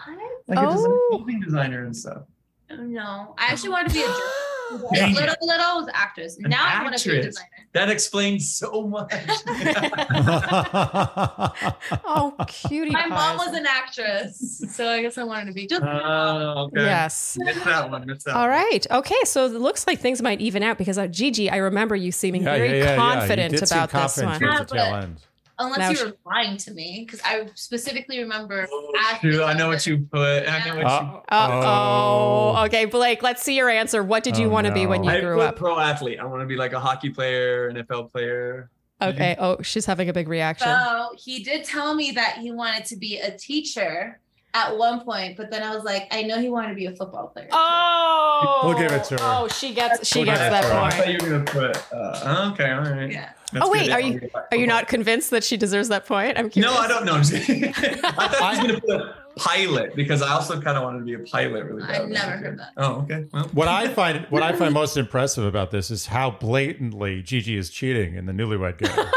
Like 0.47 0.59
a 0.59 0.71
design, 0.71 0.91
Oh. 0.91 1.07
clothing 1.11 1.39
designer 1.41 1.83
and 1.85 1.95
stuff. 1.95 2.23
No, 2.69 3.33
I 3.37 3.47
actually 3.47 3.69
wanted 3.69 3.89
to 3.89 3.93
be 3.95 3.99
a 4.01 4.03
journalist. 4.03 4.33
Dang 4.93 5.13
little 5.13 5.35
little 5.41 5.75
was 5.77 5.87
actress. 5.93 6.35
An 6.37 6.49
now 6.49 6.65
I 6.65 6.83
want 6.83 6.97
to 6.97 7.09
be 7.09 7.17
a 7.17 7.23
designer. 7.23 7.47
That 7.71 7.89
explains 7.89 8.53
so 8.53 8.85
much. 8.85 9.13
Oh, 12.09 12.35
cutie 12.47 12.91
My 12.91 13.05
mom 13.05 13.37
was 13.37 13.53
an 13.55 13.65
actress, 13.65 14.61
so 14.71 14.89
I 14.89 15.01
guess 15.01 15.17
I 15.17 15.23
wanted 15.23 15.45
to 15.47 15.53
be 15.53 15.67
just. 15.67 15.81
Oh, 15.83 16.67
okay. 16.73 16.83
Yes. 16.83 17.37
Missed 17.39 17.63
that 17.63 17.89
one. 17.89 18.05
Missed 18.07 18.25
that 18.25 18.35
All 18.35 18.41
one. 18.41 18.49
right. 18.49 18.85
Okay. 18.91 19.15
So 19.23 19.45
it 19.45 19.53
looks 19.53 19.87
like 19.87 19.99
things 19.99 20.21
might 20.21 20.41
even 20.41 20.63
out 20.63 20.77
because 20.77 20.97
uh, 20.97 21.07
Gigi, 21.07 21.49
I 21.49 21.57
remember 21.57 21.95
you 21.95 22.11
seeming 22.11 22.43
Yeah, 22.43 22.57
very 22.57 22.79
yeah, 22.79 22.83
yeah, 22.83 22.89
yeah. 22.91 22.95
confident 22.97 23.53
You 23.53 23.59
did 23.59 23.69
seem 23.69 23.77
about 23.77 23.91
this 23.91 24.19
confident 24.21 24.71
one. 24.91 25.17
Towards 25.59 25.75
the 25.75 25.77
Yeah, 25.77 25.77
tail 25.77 25.77
but- 25.77 25.77
end. 25.77 25.77
Unless 25.77 25.79
Now 25.79 25.89
you 25.89 25.95
she- 25.95 26.03
were 26.05 26.13
lying 26.25 26.57
to 26.57 26.71
me, 26.73 27.03
because 27.05 27.21
I 27.25 27.47
specifically 27.55 28.19
remember. 28.19 28.67
Oh, 28.71 29.17
shoot, 29.21 29.41
I 29.43 29.53
know 29.53 29.67
what 29.69 29.85
you 29.87 30.07
put. 30.11 30.47
I 30.47 30.65
know 30.65 30.75
what 30.75 30.83
you. 30.83 30.87
Uh, 30.87 31.21
Uh 31.29 31.61
oh. 31.65 32.63
Okay, 32.65 32.85
Blake, 32.85 33.23
let's 33.23 33.41
see 33.43 33.55
your 33.55 33.69
answer. 33.69 34.03
What 34.03 34.23
did 34.23 34.37
you 34.37 34.47
Oh, 34.47 34.49
want 34.49 34.67
to 34.67 34.73
be 34.73 34.85
when 34.85 35.03
you 35.03 35.09
no. 35.11 35.17
I 35.17 35.21
grew 35.21 35.41
up? 35.41 35.55
pro 35.55 35.79
athlete. 35.79 36.19
I 36.19 36.25
want 36.25 36.41
to 36.41 36.45
be 36.45 36.55
like 36.55 36.73
a 36.73 36.79
hockey 36.79 37.09
player, 37.09 37.71
NFL 37.71 38.11
player. 38.11 38.69
Okay. 39.01 39.35
Oh, 39.39 39.61
she's 39.61 39.85
having 39.85 40.09
a 40.09 40.13
big 40.13 40.27
reaction. 40.27 40.67
So 40.67 41.09
he 41.17 41.43
did 41.43 41.63
tell 41.63 41.93
me 41.93 42.11
that 42.11 42.37
he 42.39 42.51
wanted 42.51 42.85
to 42.85 42.95
be 42.95 43.17
a 43.19 43.37
teacher 43.37 44.19
at 44.53 44.75
one 44.77 45.01
point, 45.01 45.37
but 45.37 45.51
then 45.51 45.61
I 45.61 45.75
was 45.75 45.83
like, 45.83 46.07
I 46.11 46.23
know 46.23 46.39
he 46.39 46.49
wanted 46.49 46.69
to 46.69 46.75
be 46.75 46.85
a 46.87 46.95
football 46.95 47.27
player. 47.27 47.45
too. 47.45 47.51
Oh, 47.53 48.61
We'll 48.63 48.77
give 48.77 48.91
it 48.91 49.03
to 49.05 49.13
her. 49.15 49.19
Oh, 49.21 49.47
she 49.47 49.73
gets 49.73 50.07
she 50.07 50.19
We'll 50.19 50.25
gets 50.27 50.39
that 50.39 50.61
to 50.61 50.67
her. 50.67 50.73
I 50.73 50.81
point. 50.81 50.93
thought 50.93 51.07
you 51.09 51.17
were 51.31 51.37
gonna 51.39 51.73
put. 51.73 51.93
Uh, 51.93 52.51
okay, 52.53 52.71
all 52.71 52.81
right. 52.81 53.11
Yeah. 53.11 53.29
That's 53.53 53.65
Oh, 53.65 53.71
wait, 53.71 53.89
are 53.91 54.01
you- 54.01 54.29
Are 54.51 54.57
you 54.57 54.67
not 54.67 54.87
convinced 54.89 55.29
that 55.29 55.43
she 55.43 55.55
deserves 55.57 55.87
that 55.89 56.05
point? 56.05 56.37
I'm 56.37 56.49
curious. 56.49 56.73
No, 56.73 56.77
I 56.79 56.87
don't 56.87 57.05
know. 57.05 57.13
I'm 57.13 57.23
just. 57.23 57.49
I 57.49 58.27
thought 58.27 58.55
you 58.67 58.73
were 58.73 58.79
gonna 58.81 58.81
put 59.05 59.35
pilot 59.37 59.95
because 59.95 60.21
I 60.23 60.29
also 60.33 60.59
kind 60.59 60.75
of 60.77 60.83
wanted 60.83 60.99
to 60.99 61.05
be 61.05 61.13
a 61.13 61.19
pilot 61.19 61.63
really 61.65 61.83
bad. 61.83 62.01
I've 62.01 62.09
never 62.09 62.31
heard 62.31 62.59
that. 62.59 62.71
Oh, 62.77 63.01
okay. 63.03 63.25
Well, 63.31 63.43
What 63.53 63.67
I 63.67 63.87
find 63.89 64.25
what 64.29 64.41
I 64.43 64.53
find 64.53 64.73
most 64.83 64.97
impressive 64.97 65.45
about 65.45 65.69
this 65.71 65.91
is 65.91 66.07
how 66.07 66.31
blatantly 66.31 67.21
Gigi 67.21 67.55
is 67.57 67.69
cheating 67.69 68.15
in 68.15 68.25
the 68.25 68.33
Newlywed 68.33 68.79
Game. 68.79 69.07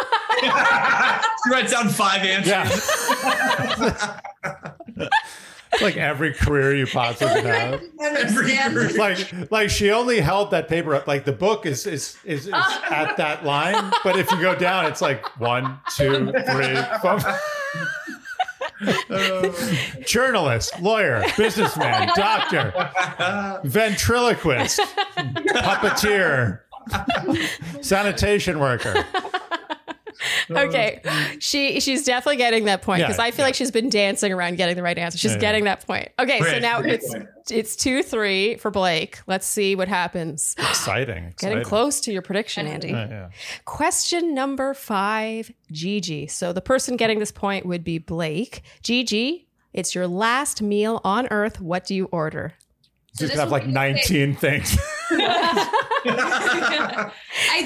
she 0.42 1.50
writes 1.50 1.72
down 1.72 1.88
five 1.88 2.22
answers. 2.22 2.86
Yeah. 3.22 4.20
Like 5.80 5.96
every 5.96 6.32
career 6.32 6.74
you 6.74 6.86
possibly 6.86 7.42
have. 7.42 7.82
Every 8.01 8.59
Understand. 8.59 8.98
Like, 8.98 9.51
like 9.51 9.70
she 9.70 9.90
only 9.90 10.20
held 10.20 10.51
that 10.51 10.68
paper 10.68 10.94
up. 10.94 11.07
Like 11.07 11.24
the 11.24 11.32
book 11.32 11.66
is 11.66 11.86
is 11.86 12.16
is, 12.24 12.46
is 12.46 12.53
at 12.55 13.16
that 13.16 13.44
line, 13.44 13.92
but 14.05 14.18
if 14.18 14.30
you 14.30 14.40
go 14.40 14.55
down, 14.55 14.86
it's 14.86 15.01
like 15.01 15.24
one, 15.40 15.78
two, 15.96 16.32
three, 16.51 16.76
four. 17.01 17.18
Journalist, 20.07 20.80
lawyer, 20.80 21.22
businessman, 21.36 22.09
doctor, 22.16 22.72
ventriloquist, 23.64 24.80
puppeteer, 25.18 26.61
sanitation 27.82 28.59
worker. 28.59 29.05
Okay, 30.51 31.01
she 31.38 31.80
she's 31.80 32.05
definitely 32.05 32.36
getting 32.36 32.64
that 32.64 32.82
point 32.82 33.03
because 33.03 33.18
Yeah, 33.18 33.24
I 33.24 33.30
feel 33.30 33.40
yeah. 33.42 33.46
like 33.46 33.55
she's 33.55 33.70
been 33.70 33.88
dancing 33.88 34.32
around 34.32 34.57
getting 34.57 34.76
the 34.76 34.82
right 34.82 34.96
answer. 34.98 35.18
She's 35.18 35.30
Yeah, 35.32 35.36
yeah. 35.36 35.40
getting 35.40 35.64
that 35.64 35.86
point. 35.86 36.09
Okay, 36.18 36.40
so 36.40 36.59
now 36.59 36.80
it's 36.80 37.12
point. 37.12 37.28
it's 37.51 37.76
two 37.76 38.03
three 38.03 38.57
for 38.57 38.70
Blake. 38.70 39.20
Let's 39.26 39.46
see 39.46 39.76
what 39.76 39.88
happens. 39.88 40.55
Exciting. 40.59 41.24
exciting. 41.28 41.34
Getting 41.59 41.64
close 41.64 42.01
to 42.03 42.12
your 42.12 42.22
prediction, 42.22 42.66
Andy. 42.66 42.88
Yeah, 42.88 43.09
yeah. 43.09 43.28
Question 43.64 44.34
number 44.34 44.74
five, 44.74 45.51
Gigi. 45.70 46.26
So 46.26 46.53
the 46.53 46.61
person 46.61 46.96
getting 46.96 47.18
this 47.18 47.32
point 47.32 47.66
would 47.66 47.84
be 47.84 47.98
Blake. 47.98 48.62
Gigi, 48.82 49.46
it's 49.72 49.94
your 49.94 50.07
last 50.09 50.62
meal 50.62 51.01
on 51.05 51.28
Earth. 51.30 51.61
What 51.61 51.84
do 51.84 51.94
you 51.94 52.07
order? 52.07 52.55
So 53.12 53.24
She's 53.26 53.30
gonna 53.30 53.40
have 53.42 53.50
like 53.50 53.66
be- 53.66 53.72
19 53.72 54.36
things. 54.36 54.78
I 55.11 57.11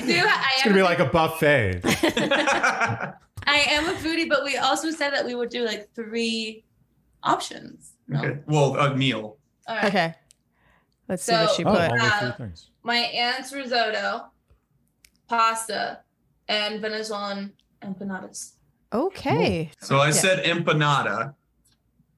do. 0.07 0.15
I 0.17 0.51
It's 0.55 0.65
gonna 0.65 0.75
be 0.77 0.83
like 0.83 0.99
a 0.99 1.05
buffet. 1.07 1.81
I 3.47 3.59
am 3.71 3.89
a 3.89 3.93
foodie, 3.99 4.29
but 4.29 4.45
we 4.45 4.57
also 4.57 4.91
said 4.91 5.11
that 5.11 5.25
we 5.25 5.35
would 5.35 5.51
do 5.51 5.65
like 5.65 5.89
three 5.95 6.65
options. 7.23 7.93
No? 8.09 8.21
okay. 8.21 8.39
Well, 8.47 8.77
a 8.77 8.97
meal. 8.97 9.37
All 9.69 9.77
right. 9.77 9.85
Okay. 9.87 10.15
Let's 11.09 11.23
see 11.23 11.33
what 11.33 11.51
she 11.55 11.65
Oh, 11.65 11.73
put. 11.73 11.91
only 11.93 12.33
three 12.37 12.47
Uh. 12.47 12.51
My 12.83 12.97
aunt's 12.97 13.53
risotto, 13.53 14.27
pasta, 15.29 16.01
and 16.49 16.81
Venezuelan 16.81 17.53
empanadas. 17.83 18.53
Okay. 18.93 19.71
So 19.81 19.99
I 19.99 20.11
said 20.11 20.45
empanada. 20.45 21.35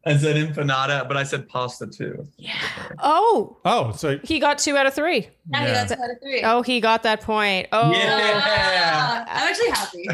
I 0.07 0.17
said 0.17 0.37
empanada, 0.37 1.07
but 1.09 1.17
I 1.17 1.25
said 1.25 1.49
pasta 1.49 1.87
too. 1.89 2.27
Yeah. 2.39 2.55
Oh, 3.01 3.57
Oh, 3.65 3.91
so 3.93 4.19
he 4.23 4.39
got 4.39 4.59
two 4.59 4.77
out 4.77 4.87
of 4.87 4.95
three. 4.95 5.29
Yeah, 5.53 5.65
Yeah. 5.67 5.73
that's 5.73 5.91
out 5.93 5.99
of 6.11 6.17
three. 6.23 6.43
Oh, 6.45 6.63
he 6.63 6.81
got 6.81 7.03
that 7.03 7.21
point. 7.23 7.67
Oh. 7.73 7.93
Yeah. 7.93 9.25
I'm 9.29 9.49
actually 9.49 9.71
happy. 9.71 10.07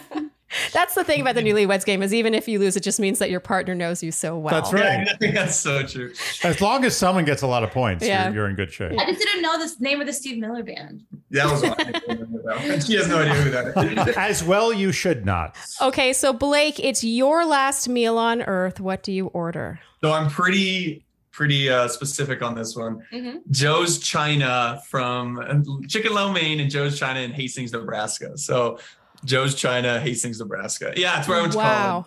That's 0.72 0.94
the 0.94 1.04
thing 1.04 1.20
about 1.20 1.34
the 1.34 1.42
newlyweds 1.42 1.84
game 1.84 2.02
is 2.02 2.12
even 2.12 2.34
if 2.34 2.48
you 2.48 2.58
lose, 2.58 2.76
it 2.76 2.82
just 2.82 2.98
means 3.00 3.18
that 3.20 3.30
your 3.30 3.40
partner 3.40 3.74
knows 3.74 4.02
you 4.02 4.10
so 4.12 4.36
well. 4.38 4.54
That's 4.54 4.72
right. 4.72 4.82
Yeah, 5.06 5.06
I 5.12 5.16
think 5.16 5.34
that's 5.34 5.56
so 5.56 5.82
true. 5.84 6.12
as 6.42 6.60
long 6.60 6.84
as 6.84 6.96
someone 6.96 7.24
gets 7.24 7.42
a 7.42 7.46
lot 7.46 7.62
of 7.62 7.70
points, 7.70 8.04
Yeah. 8.06 8.26
you're, 8.26 8.34
you're 8.34 8.48
in 8.48 8.56
good 8.56 8.72
shape. 8.72 8.92
I 8.98 9.06
just 9.06 9.18
didn't 9.20 9.42
know 9.42 9.58
the 9.58 9.74
name 9.80 10.00
of 10.00 10.06
the 10.06 10.12
Steve 10.12 10.38
Miller 10.38 10.62
band. 10.62 11.04
That 11.30 11.46
was 11.50 11.62
awesome. 11.62 12.80
She 12.80 12.94
has 12.96 13.06
no 13.08 13.18
idea 13.20 13.34
who 13.34 13.50
that 13.50 14.08
is. 14.08 14.16
As 14.16 14.42
well, 14.42 14.72
you 14.72 14.90
should 14.90 15.24
not. 15.24 15.56
Okay, 15.80 16.12
so 16.12 16.32
Blake, 16.32 16.80
it's 16.80 17.04
your 17.04 17.44
last 17.46 17.88
meal 17.88 18.18
on 18.18 18.42
earth. 18.42 18.80
What 18.80 19.02
do 19.04 19.12
you 19.12 19.26
order? 19.28 19.78
So 20.02 20.10
I'm 20.12 20.28
pretty 20.28 21.04
pretty 21.32 21.70
uh, 21.70 21.86
specific 21.88 22.42
on 22.42 22.54
this 22.56 22.74
one. 22.76 23.02
Mhm. 23.12 23.40
Joe's 23.50 23.98
China 23.98 24.82
from 24.88 25.84
Chicken 25.88 26.12
Lo 26.12 26.32
Mein 26.32 26.58
and 26.60 26.68
Joe's 26.70 26.98
China 26.98 27.20
in 27.20 27.30
Hastings, 27.32 27.72
Nebraska. 27.72 28.36
So 28.36 28.78
Joe's 29.24 29.54
China, 29.54 30.00
Hastings, 30.00 30.38
Nebraska. 30.40 30.92
Yeah, 30.96 31.16
that's 31.16 31.28
where 31.28 31.38
I 31.38 31.40
went 31.42 31.52
to 31.52 31.58
Wow. 31.58 31.86
college. 31.86 32.06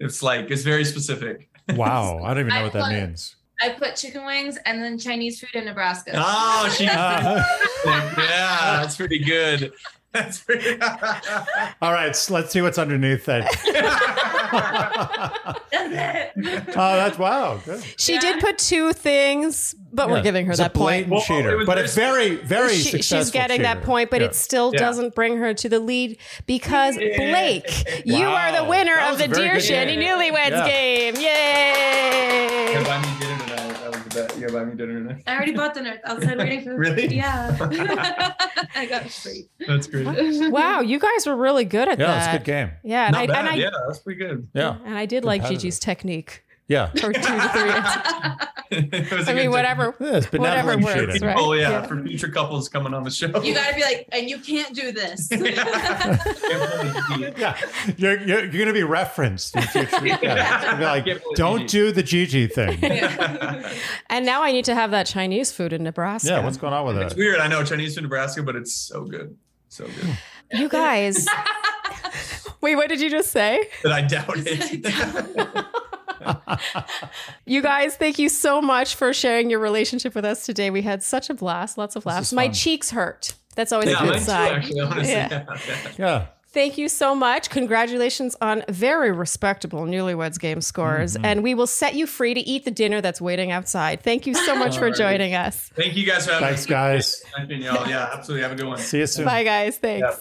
It's 0.00 0.22
like 0.22 0.50
it's 0.50 0.62
very 0.62 0.84
specific. 0.84 1.48
Wow, 1.76 2.18
I 2.24 2.34
don't 2.34 2.40
even 2.40 2.48
know 2.48 2.56
I 2.56 2.62
what 2.64 2.72
that 2.72 2.80
thought- 2.80 2.92
means. 2.92 3.36
I 3.60 3.68
put 3.70 3.94
chicken 3.94 4.26
wings 4.26 4.58
and 4.66 4.82
then 4.82 4.98
Chinese 4.98 5.38
food 5.38 5.54
in 5.54 5.64
Nebraska. 5.66 6.10
Oh, 6.16 6.68
she. 6.76 6.86
Uh, 6.88 7.42
yeah, 7.86 8.80
that's 8.82 8.96
pretty 8.96 9.20
good. 9.20 9.72
That's 10.10 10.40
pretty. 10.40 10.80
all 11.80 11.92
right, 11.92 12.14
so 12.16 12.34
let's 12.34 12.50
see 12.52 12.60
what's 12.60 12.78
underneath 12.78 13.24
that. 13.26 13.44
That's 14.52 15.64
it. 15.72 16.32
Oh, 16.68 16.96
that's 16.96 17.18
wow. 17.18 17.60
Good. 17.64 17.82
She 17.96 18.14
Yeah. 18.14 18.20
did 18.20 18.40
put 18.40 18.58
two 18.58 18.92
things, 18.92 19.74
but 19.92 20.08
we're 20.10 20.22
giving 20.22 20.46
her 20.46 20.52
it's 20.52 20.60
a 20.60 20.64
that 20.64 20.74
point. 20.74 21.08
blatant 21.08 21.10
Well, 21.10 21.20
it 21.20 21.24
cheater, 21.26 21.56
was 21.56 21.66
but 21.66 21.74
very 21.74 21.84
it's 21.86 21.94
very, 21.94 22.36
very 22.36 22.74
She- 22.74 22.82
successful. 22.90 23.18
she's 23.18 23.30
getting 23.30 23.62
that 23.62 23.74
cheater. 23.78 23.86
point, 23.86 24.10
but 24.10 24.20
Yeah. 24.20 24.26
it 24.28 24.34
still 24.34 24.70
Yeah. 24.72 24.80
doesn't 24.80 25.14
bring 25.14 25.38
her 25.38 25.54
to 25.54 25.68
the 25.68 25.78
lead 25.80 26.18
because 26.46 26.96
Blake, 26.96 28.04
you 28.04 28.26
are 28.26 28.52
the 28.52 28.64
winner 28.64 28.94
That 28.94 29.04
of 29.06 29.10
was 29.12 29.18
the 29.18 29.24
a 29.24 29.28
very 29.28 29.42
Dear 29.44 29.54
good 29.54 29.62
Shandy 29.64 29.96
game. 29.96 30.04
Newlyweds 30.18 30.50
Yeah. 30.50 30.66
game. 30.68 31.14
Yay! 31.16 32.72
Yeah, 32.72 32.84
buy 32.84 32.98
me 33.00 33.08
dinner 33.20 33.38
tonight. 33.38 33.51
That 34.14 34.24
was 34.24 34.34
the 34.34 34.40
bet. 34.40 34.52
Yeah, 34.52 34.58
buy 34.58 34.64
me 34.64 34.76
dinner 34.76 34.98
tonight. 34.98 35.22
I 35.26 35.34
already 35.34 35.52
bought 35.52 35.74
dinner 35.74 36.00
outside 36.04 36.38
waiting 36.38 36.62
for 36.62 36.76
Really? 36.76 37.14
Yeah. 37.14 37.56
I 38.74 38.86
got 38.86 39.06
it 39.06 39.12
free. 39.12 39.48
That's 39.66 39.86
great. 39.86 40.06
Wow, 40.50 40.80
you 40.80 40.98
guys 40.98 41.26
were 41.26 41.36
really 41.36 41.64
good 41.64 41.88
at 41.88 41.98
that. 41.98 42.04
Yeah, 42.04 42.14
that. 42.14 42.18
it's 42.18 42.34
a 42.34 42.38
good 42.38 42.44
game. 42.44 42.70
Yeah, 42.82 43.06
and 43.06 43.16
I, 43.16 43.26
Not 43.26 43.36
and. 43.36 43.48
I 43.48 43.54
yeah, 43.54 43.70
that's 43.86 44.00
pretty 44.00 44.18
good. 44.18 44.48
Yeah, 44.54 44.78
and 44.84 44.96
I 44.96 45.06
did 45.06 45.24
like 45.24 45.42
Competitive. 45.42 45.62
Gigi's 45.62 45.78
technique 45.78 46.44
yeah. 46.68 46.86
for 46.90 47.12
two 47.12 47.20
to 47.20 47.48
three. 47.48 47.70
answers. 47.70 48.48
It 48.74 49.10
was 49.10 49.28
a 49.28 49.32
I 49.32 49.34
good 49.34 49.36
mean, 49.36 49.50
whatever. 49.50 49.94
Yeah, 50.00 50.16
it's 50.16 50.32
Whatever 50.32 50.78
works, 50.78 51.20
right? 51.20 51.36
Oh 51.38 51.52
yeah, 51.52 51.68
Yeah. 51.72 51.82
for 51.86 52.02
future 52.02 52.30
couples 52.30 52.70
coming 52.70 52.94
on 52.94 53.02
the 53.02 53.10
show. 53.10 53.26
You 53.42 53.52
gotta 53.52 53.74
be 53.74 53.82
like, 53.82 54.08
and 54.12 54.30
you 54.30 54.38
can't 54.38 54.74
do 54.74 54.92
this. 54.92 55.28
Yeah, 57.36 57.58
you're, 57.98 58.18
you're, 58.20 58.40
you're 58.44 58.50
going 58.50 58.66
to 58.66 58.72
be 58.72 58.82
referenced 58.82 59.54
in 59.56 59.62
future. 59.64 60.06
Yeah. 60.22 60.70
It's 60.70 60.78
be 60.78 60.84
like, 60.84 61.04
Give 61.04 61.16
it 61.18 61.22
a 61.22 61.34
don't 61.36 61.60
Gigi. 61.68 61.78
do 61.78 61.92
the 61.92 62.02
Gigi 62.02 62.46
thing. 62.46 62.82
And 64.08 64.24
now 64.24 64.42
I 64.42 64.52
need 64.52 64.64
to 64.66 64.74
have 64.74 64.90
that 64.92 65.06
Chinese 65.06 65.52
food 65.52 65.72
in 65.74 65.82
Nebraska. 65.82 66.28
Yeah, 66.30 66.42
what's 66.44 66.56
going 66.56 66.72
on 66.72 66.86
with 66.86 66.96
that? 66.96 67.06
It's 67.06 67.14
weird. 67.14 67.40
I 67.40 67.48
know 67.48 67.62
Chinese 67.64 67.94
food, 67.94 68.04
Nebraska, 68.04 68.42
but 68.42 68.56
it's 68.56 68.72
so 68.72 69.04
good, 69.04 69.36
so 69.68 69.84
good 69.84 70.16
you 70.58 70.68
guys. 70.70 71.26
Wait, 72.62 72.76
what 72.76 72.88
did 72.88 73.00
you 73.02 73.10
just 73.10 73.30
say? 73.32 73.68
that 73.82 73.92
I 73.92 74.00
doubt 74.00 74.34
it. 74.36 74.82
You 77.46 77.62
guys, 77.62 77.96
thank 77.96 78.18
you 78.18 78.28
so 78.28 78.60
much 78.62 78.94
for 78.94 79.12
sharing 79.12 79.50
your 79.50 79.58
relationship 79.60 80.14
with 80.14 80.24
us 80.24 80.46
today. 80.46 80.70
We 80.70 80.82
had 80.82 81.02
such 81.02 81.30
a 81.30 81.34
blast, 81.34 81.76
lots 81.78 81.96
of 81.96 82.06
laughs. 82.06 82.32
My 82.32 82.48
cheeks 82.48 82.90
hurt. 82.90 83.34
That's 83.54 83.72
always 83.72 83.90
yeah, 83.90 83.96
a 83.98 84.00
good 84.00 84.08
mine 84.10 84.18
too, 84.18 84.24
sign. 84.24 84.52
actually. 84.54 84.80
Honestly, 84.80 85.12
Yeah. 85.12 85.28
yeah. 85.30 85.56
yeah. 85.68 85.90
Yeah. 85.98 86.26
Thank 86.48 86.76
you 86.76 86.88
so 86.90 87.14
much. 87.14 87.48
Congratulations 87.48 88.36
on 88.42 88.62
very 88.68 89.10
respectable 89.10 89.84
newlyweds 89.84 90.38
game 90.38 90.60
scores. 90.60 91.14
Mm-hmm. 91.14 91.24
And 91.24 91.42
we 91.42 91.54
will 91.54 91.66
set 91.66 91.94
you 91.94 92.06
free 92.06 92.34
to 92.34 92.40
eat 92.40 92.66
the 92.66 92.70
dinner 92.70 93.00
that's 93.00 93.22
waiting 93.22 93.50
outside. 93.50 94.02
Thank 94.02 94.26
you 94.26 94.34
so 94.34 94.54
much 94.54 94.76
for 94.76 94.84
Alright. 94.84 94.96
joining 94.98 95.34
us. 95.34 95.70
Thank 95.74 95.96
you 95.96 96.04
guys 96.06 96.26
for 96.26 96.32
having 96.32 96.48
Thanks, 96.48 96.66
me. 96.66 96.70
guys. 96.70 97.22
Thank. 97.34 97.62
Yeah, 97.62 98.10
absolutely. 98.12 98.42
Have 98.42 98.52
a 98.52 98.54
good 98.56 98.66
one. 98.66 98.76
See 98.78 98.98
you 98.98 99.06
soon. 99.06 99.24
Bye, 99.24 99.44
guys. 99.44 99.78
Thanks. 99.78 100.20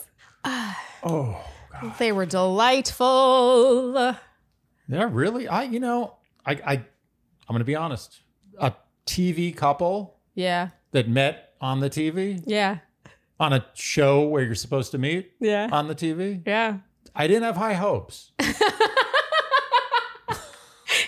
Oh, 1.03 1.37
They 1.99 2.13
were 2.13 2.25
delightful. 2.25 4.15
Yeah, 4.87 5.07
really? 5.11 5.47
I, 5.47 5.63
you 5.63 5.79
know, 5.79 6.15
I, 6.45 6.51
I, 6.53 6.73
I'm 6.73 6.83
going 7.49 7.59
to 7.59 7.65
be 7.65 7.75
honest. 7.75 8.21
A 8.59 8.73
TV 9.05 9.55
couple 9.55 10.17
Yeah. 10.35 10.69
that 10.91 11.07
met 11.09 11.53
on 11.61 11.79
the 11.79 11.89
TV, 11.89 12.41
Yeah. 12.45 12.77
on 13.39 13.53
a 13.53 13.65
show 13.73 14.27
where 14.27 14.43
you're 14.43 14.55
supposed 14.55 14.91
to 14.91 14.97
meet 14.97 15.31
Yeah. 15.39 15.69
on 15.71 15.87
the 15.87 15.95
TV, 15.95 16.41
Yeah. 16.45 16.77
I 17.15 17.27
didn't 17.27 17.43
have 17.43 17.57
high 17.57 17.73
hopes. 17.73 18.31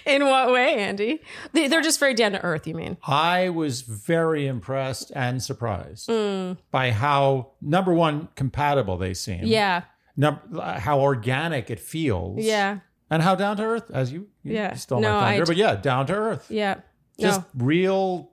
In 0.06 0.26
what 0.26 0.52
way, 0.52 0.76
Andy? 0.76 1.22
They- 1.54 1.68
They're 1.68 1.82
just 1.82 2.00
very 2.00 2.14
down 2.14 2.34
to 2.34 2.42
earth, 2.44 2.68
you 2.68 2.74
mean? 2.76 2.98
I 3.08 3.50
was 3.50 3.82
very 3.82 4.48
impressed 4.48 5.12
and 5.16 5.42
surprised 5.42 6.10
Mm. 6.10 6.58
by 6.72 6.92
how 6.92 7.52
number 7.62 7.94
one 7.94 8.28
compatible 8.36 8.98
they 8.98 9.14
seem. 9.14 9.42
Yeah. 9.46 9.84
Num- 10.18 10.40
how 10.78 11.00
organic 11.00 11.70
it 11.70 11.80
feels. 11.80 12.40
Yeah. 12.44 12.80
And 13.14 13.22
how 13.22 13.36
down 13.36 13.58
to 13.58 13.64
earth, 13.64 13.92
as 13.94 14.12
you, 14.12 14.28
you 14.44 14.56
Yeah. 14.56 14.74
stole 14.74 15.00
No, 15.00 15.12
my 15.14 15.20
I 15.20 15.30
thunder, 15.32 15.46
d- 15.46 15.50
but 15.52 15.58
yeah, 15.58 15.76
down 15.76 16.08
to 16.08 16.14
earth. 16.14 16.48
Yeah. 16.50 16.80
Just 17.20 17.42
no. 17.42 17.66
real, 17.66 18.32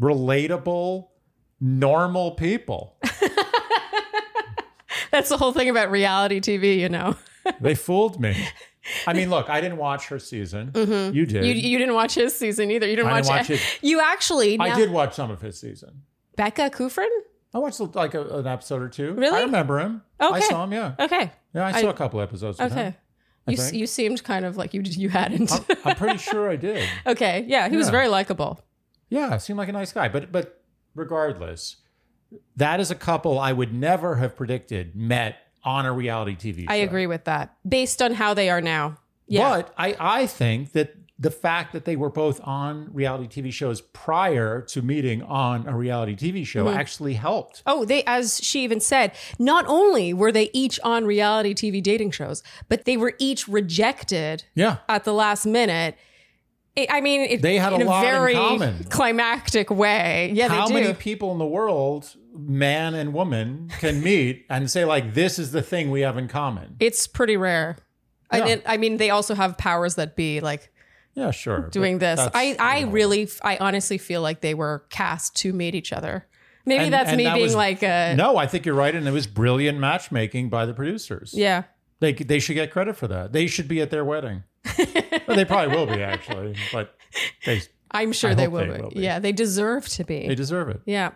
relatable, 0.00 1.08
normal 1.60 2.32
people. 2.32 2.96
That's 5.10 5.28
the 5.28 5.36
whole 5.36 5.52
thing 5.52 5.68
about 5.68 5.90
reality 5.90 6.40
TV, 6.40 6.78
you 6.78 6.88
know. 6.88 7.16
they 7.60 7.74
fooled 7.74 8.20
me. 8.20 8.34
I 9.06 9.12
mean, 9.12 9.28
look, 9.30 9.50
I 9.50 9.60
didn't 9.60 9.76
watch 9.78 10.08
her 10.08 10.18
season. 10.18 10.70
You 10.74 11.26
did. 11.26 11.34
Mm-hmm. 11.34 11.44
You, 11.44 11.52
you 11.52 11.78
didn't 11.78 11.94
watch 11.94 12.14
his 12.14 12.34
season 12.34 12.70
either. 12.70 12.88
You 12.88 12.96
didn't 12.96 13.10
I 13.10 13.20
watch, 13.20 13.24
didn't 13.24 13.36
watch 13.38 13.50
it. 13.50 13.60
You 13.82 14.00
actually 14.00 14.58
I 14.58 14.74
did 14.74 14.90
watch 14.90 15.14
some 15.14 15.30
of 15.30 15.40
his 15.42 15.60
season. 15.60 16.02
Becca 16.36 16.70
Kufrin? 16.70 17.08
I 17.54 17.58
watched 17.58 17.80
like 17.94 18.14
a, 18.14 18.22
an 18.38 18.46
episode 18.46 18.80
or 18.80 18.88
two. 18.88 19.12
Really? 19.12 19.36
I 19.36 19.42
remember 19.42 19.78
him. 19.78 20.02
I 20.18 20.40
saw 20.40 20.64
him. 20.64 20.72
Yeah. 20.72 20.94
Okay. 20.98 21.30
Yeah, 21.54 21.66
I 21.66 21.76
I- 21.76 21.82
saw 21.82 21.90
a 21.90 21.94
couple 21.94 22.20
episodes. 22.22 22.58
Okay. 22.58 22.94
I 23.46 23.50
You, 23.52 23.56
think. 23.56 23.74
you 23.74 23.86
seemed 23.86 24.22
kind 24.24 24.44
of 24.44 24.56
like 24.56 24.72
you 24.74 24.82
you 24.84 25.08
hadn't. 25.08 25.50
I'm, 25.52 25.76
I'm 25.84 25.96
pretty 26.02 26.18
sure 26.18 26.48
I 26.50 26.56
did. 26.56 26.88
okay. 27.06 27.44
Yeah, 27.48 27.68
he 27.68 27.76
was 27.76 27.86
Yeah. 27.88 27.92
very 27.92 28.08
likable. 28.08 28.60
Yeah, 29.08 29.36
seemed 29.38 29.58
like 29.58 29.68
a 29.68 29.72
nice 29.72 29.92
guy. 29.92 30.08
But 30.08 30.30
but 30.32 30.62
regardless, 30.94 31.76
that 32.56 32.80
is 32.80 32.90
a 32.90 32.94
couple 32.94 33.38
I 33.38 33.52
would 33.52 33.74
never 33.74 34.16
have 34.16 34.36
predicted 34.36 34.94
met 34.96 35.36
on 35.64 35.86
a 35.86 35.92
reality 35.92 36.34
TV 36.34 36.64
show. 36.66 36.72
I 36.72 36.76
agree 36.76 37.06
with 37.06 37.24
that. 37.24 37.54
Based 37.68 38.00
on 38.02 38.14
how 38.14 38.34
they 38.34 38.48
are 38.50 38.60
now. 38.60 38.98
Yeah. 39.26 39.48
But 39.50 39.74
I, 39.78 39.96
I 40.00 40.26
think 40.26 40.72
that 40.72 40.94
the 41.22 41.30
fact 41.30 41.72
that 41.72 41.84
they 41.84 41.94
were 41.96 42.10
both 42.10 42.40
on 42.42 42.88
reality 42.92 43.26
TV 43.42 43.52
shows 43.52 43.80
prior 43.80 44.60
to 44.62 44.82
meeting 44.82 45.22
on 45.22 45.66
a 45.68 45.76
reality 45.76 46.14
TV 46.16 46.44
show 46.46 46.64
Mm-hmm. 46.66 46.76
actually 46.78 47.14
helped. 47.14 47.62
Oh, 47.64 47.84
they, 47.84 48.02
as 48.04 48.40
she 48.42 48.64
even 48.64 48.80
said, 48.80 49.12
not 49.38 49.64
only 49.68 50.12
were 50.12 50.32
they 50.32 50.50
each 50.52 50.80
on 50.82 51.04
reality 51.04 51.54
TV 51.54 51.82
dating 51.82 52.10
shows, 52.10 52.42
but 52.68 52.84
they 52.86 52.96
were 52.96 53.14
each 53.18 53.46
rejected 53.48 54.44
Yeah. 54.54 54.78
at 54.88 55.04
the 55.04 55.12
last 55.14 55.46
minute. 55.46 55.96
It, 56.74 56.88
I 56.90 57.00
mean, 57.02 57.20
it, 57.20 57.42
They 57.42 57.56
had 57.58 57.72
a 57.74 57.76
lot 57.84 58.04
in 58.04 58.10
very 58.10 58.34
common. 58.34 58.84
climactic 58.84 59.70
way. 59.70 60.32
Yeah, 60.34 60.48
How 60.48 60.68
many 60.68 60.92
people 60.94 61.30
in 61.32 61.38
the 61.38 61.46
world, 61.46 62.16
man 62.34 62.94
and 62.94 63.12
woman, 63.12 63.70
can 63.78 64.02
meet 64.10 64.46
and 64.48 64.70
say, 64.70 64.84
like, 64.84 65.14
this 65.14 65.38
is 65.38 65.52
the 65.52 65.62
thing 65.62 65.90
we 65.90 66.00
have 66.00 66.16
in 66.18 66.26
common? 66.28 66.76
it's 66.80 67.06
pretty 67.06 67.36
rare. 67.36 67.76
Yeah. 68.32 68.56
I 68.64 68.78
mean, 68.78 68.96
they 68.96 69.10
also 69.10 69.34
have 69.34 69.58
powers 69.58 69.96
that 69.96 70.16
be 70.16 70.40
like 70.40 70.71
Yeah, 71.14 71.30
sure. 71.30 71.68
doing 71.70 71.98
this. 71.98 72.18
I, 72.20 72.56
I 72.58 72.78
you 72.78 72.86
know. 72.86 72.92
really, 72.92 73.28
I 73.42 73.58
honestly 73.58 73.98
feel 73.98 74.22
like 74.22 74.40
they 74.40 74.54
were 74.54 74.84
cast 74.90 75.36
to 75.36 75.52
meet 75.52 75.74
each 75.74 75.92
other. 75.92 76.26
Maybe 76.64 76.84
And- 76.84 76.92
that's 76.94 77.08
and 77.10 77.18
me 77.18 77.24
that 77.24 77.34
being 77.34 77.44
was- 77.46 77.54
like 77.54 77.82
a 77.82 78.14
No, 78.16 78.36
I 78.36 78.46
think 78.46 78.64
you're 78.66 78.74
right. 78.74 78.94
And 78.94 79.06
it 79.06 79.10
was 79.12 79.26
brilliant 79.26 79.78
matchmaking 79.78 80.48
by 80.48 80.64
the 80.66 80.74
producers. 80.74 81.32
yeah. 81.34 81.64
They, 82.00 82.12
they 82.14 82.40
should 82.40 82.54
get 82.54 82.72
credit 82.72 82.96
for 82.96 83.06
that. 83.06 83.32
They 83.32 83.46
should 83.46 83.68
be 83.68 83.80
at 83.80 83.90
their 83.90 84.04
wedding. 84.04 84.42
well, 84.76 85.36
they 85.36 85.44
probably 85.44 85.76
will 85.76 85.86
be, 85.86 86.02
actually. 86.02 86.56
But 86.72 86.96
they, 87.46 87.62
I'm 87.92 88.10
sure 88.12 88.34
they 88.34 88.48
will, 88.48 88.66
they 88.66 88.74
be. 88.76 88.82
will 88.82 88.90
be. 88.90 89.00
Yeah, 89.00 89.20
they 89.20 89.30
deserve 89.30 89.86
to 89.90 90.02
be. 90.04 90.26
they 90.26 90.34
deserve 90.34 90.68
it. 90.68 90.80
Yeah. 90.84 91.12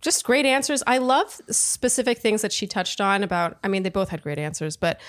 Just 0.00 0.24
great 0.24 0.44
answers. 0.44 0.82
I 0.88 0.98
love 0.98 1.40
specific 1.50 2.18
things 2.18 2.42
that 2.42 2.52
she 2.52 2.66
touched 2.66 3.00
on 3.00 3.22
about 3.22 3.58
I 3.62 3.68
mean 3.68 3.84
they 3.84 3.90
both 3.90 4.08
had 4.08 4.22
great 4.22 4.38
answers, 4.40 4.76
but 4.76 5.00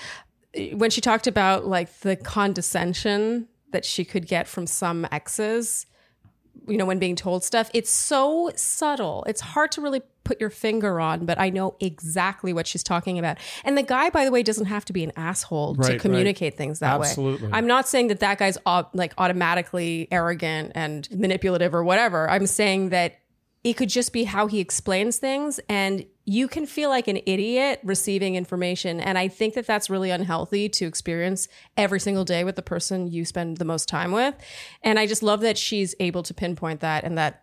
eh, 0.53 0.73
when 0.75 0.91
she 0.91 1.01
talked 1.01 1.25
about 1.25 1.65
like 1.65 2.01
the 2.01 2.15
condescension 2.15 3.47
that 3.75 3.83
she 3.83 4.05
could 4.05 4.25
get 4.25 4.47
from 4.47 4.65
some 4.65 5.05
exes, 5.11 5.85
you 6.65 6.77
know, 6.77 6.85
when 6.85 6.97
being 6.97 7.17
told 7.17 7.43
stuff. 7.43 7.69
It's 7.73 7.89
so 7.91 8.49
subtle. 8.55 9.25
It's 9.27 9.41
hard 9.41 9.73
to 9.73 9.81
really 9.81 10.01
put 10.23 10.39
your 10.39 10.49
finger 10.49 10.99
on, 11.01 11.25
but 11.25 11.37
I 11.39 11.49
know 11.49 11.75
exactly 11.81 12.53
what 12.53 12.65
she's 12.67 12.83
talking 12.83 13.19
about. 13.19 13.37
And 13.65 13.77
the 13.77 13.83
guy, 13.83 14.09
by 14.09 14.23
the 14.23 14.31
way, 14.31 14.43
doesn't 14.43 14.67
have 14.67 14.85
to 14.85 14.93
be 14.93 15.03
an 15.03 15.11
asshole 15.17 15.75
Right, 15.75 15.87
to 15.87 15.91
right. 15.93 16.01
communicate 16.01 16.55
things 16.55 16.79
that 16.79 16.99
way. 16.99 17.07
Absolutely. 17.07 17.47
way. 17.47 17.53
I'm 17.53 17.67
not 17.67 17.87
saying 17.87 18.07
that 18.07 18.21
that 18.21 18.37
guy's 18.37 18.57
like 18.93 19.13
automatically 19.17 20.07
arrogant 20.09 20.71
and 20.73 21.07
manipulative 21.11 21.75
or 21.75 21.83
whatever. 21.83 22.29
I'm 22.29 22.47
saying 22.47 22.89
that 22.89 23.19
it 23.65 23.73
could 23.73 23.89
just 23.89 24.13
be 24.13 24.25
how 24.25 24.45
he 24.45 24.59
explains 24.59 25.17
things 25.17 25.59
and 25.67 26.05
you 26.23 26.47
can 26.47 26.67
feel 26.67 26.89
like 26.89 27.07
an 27.07 27.17
idiot 27.25 27.79
receiving 27.83 28.35
information 28.35 29.01
and 29.01 29.17
i 29.17 29.27
think 29.27 29.55
that 29.55 29.65
that's 29.65 29.89
really 29.89 30.11
unhealthy 30.11 30.69
to 30.69 30.85
experience 30.85 31.47
every 31.75 31.99
single 31.99 32.23
day 32.23 32.43
with 32.43 32.55
the 32.55 32.61
person 32.61 33.07
you 33.07 33.25
spend 33.25 33.57
the 33.57 33.65
most 33.65 33.89
time 33.89 34.11
with 34.11 34.35
and 34.83 34.99
i 34.99 35.05
just 35.05 35.23
love 35.23 35.41
that 35.41 35.57
she's 35.57 35.95
able 35.99 36.23
to 36.23 36.33
pinpoint 36.33 36.79
that 36.79 37.03
and 37.03 37.17
that 37.17 37.41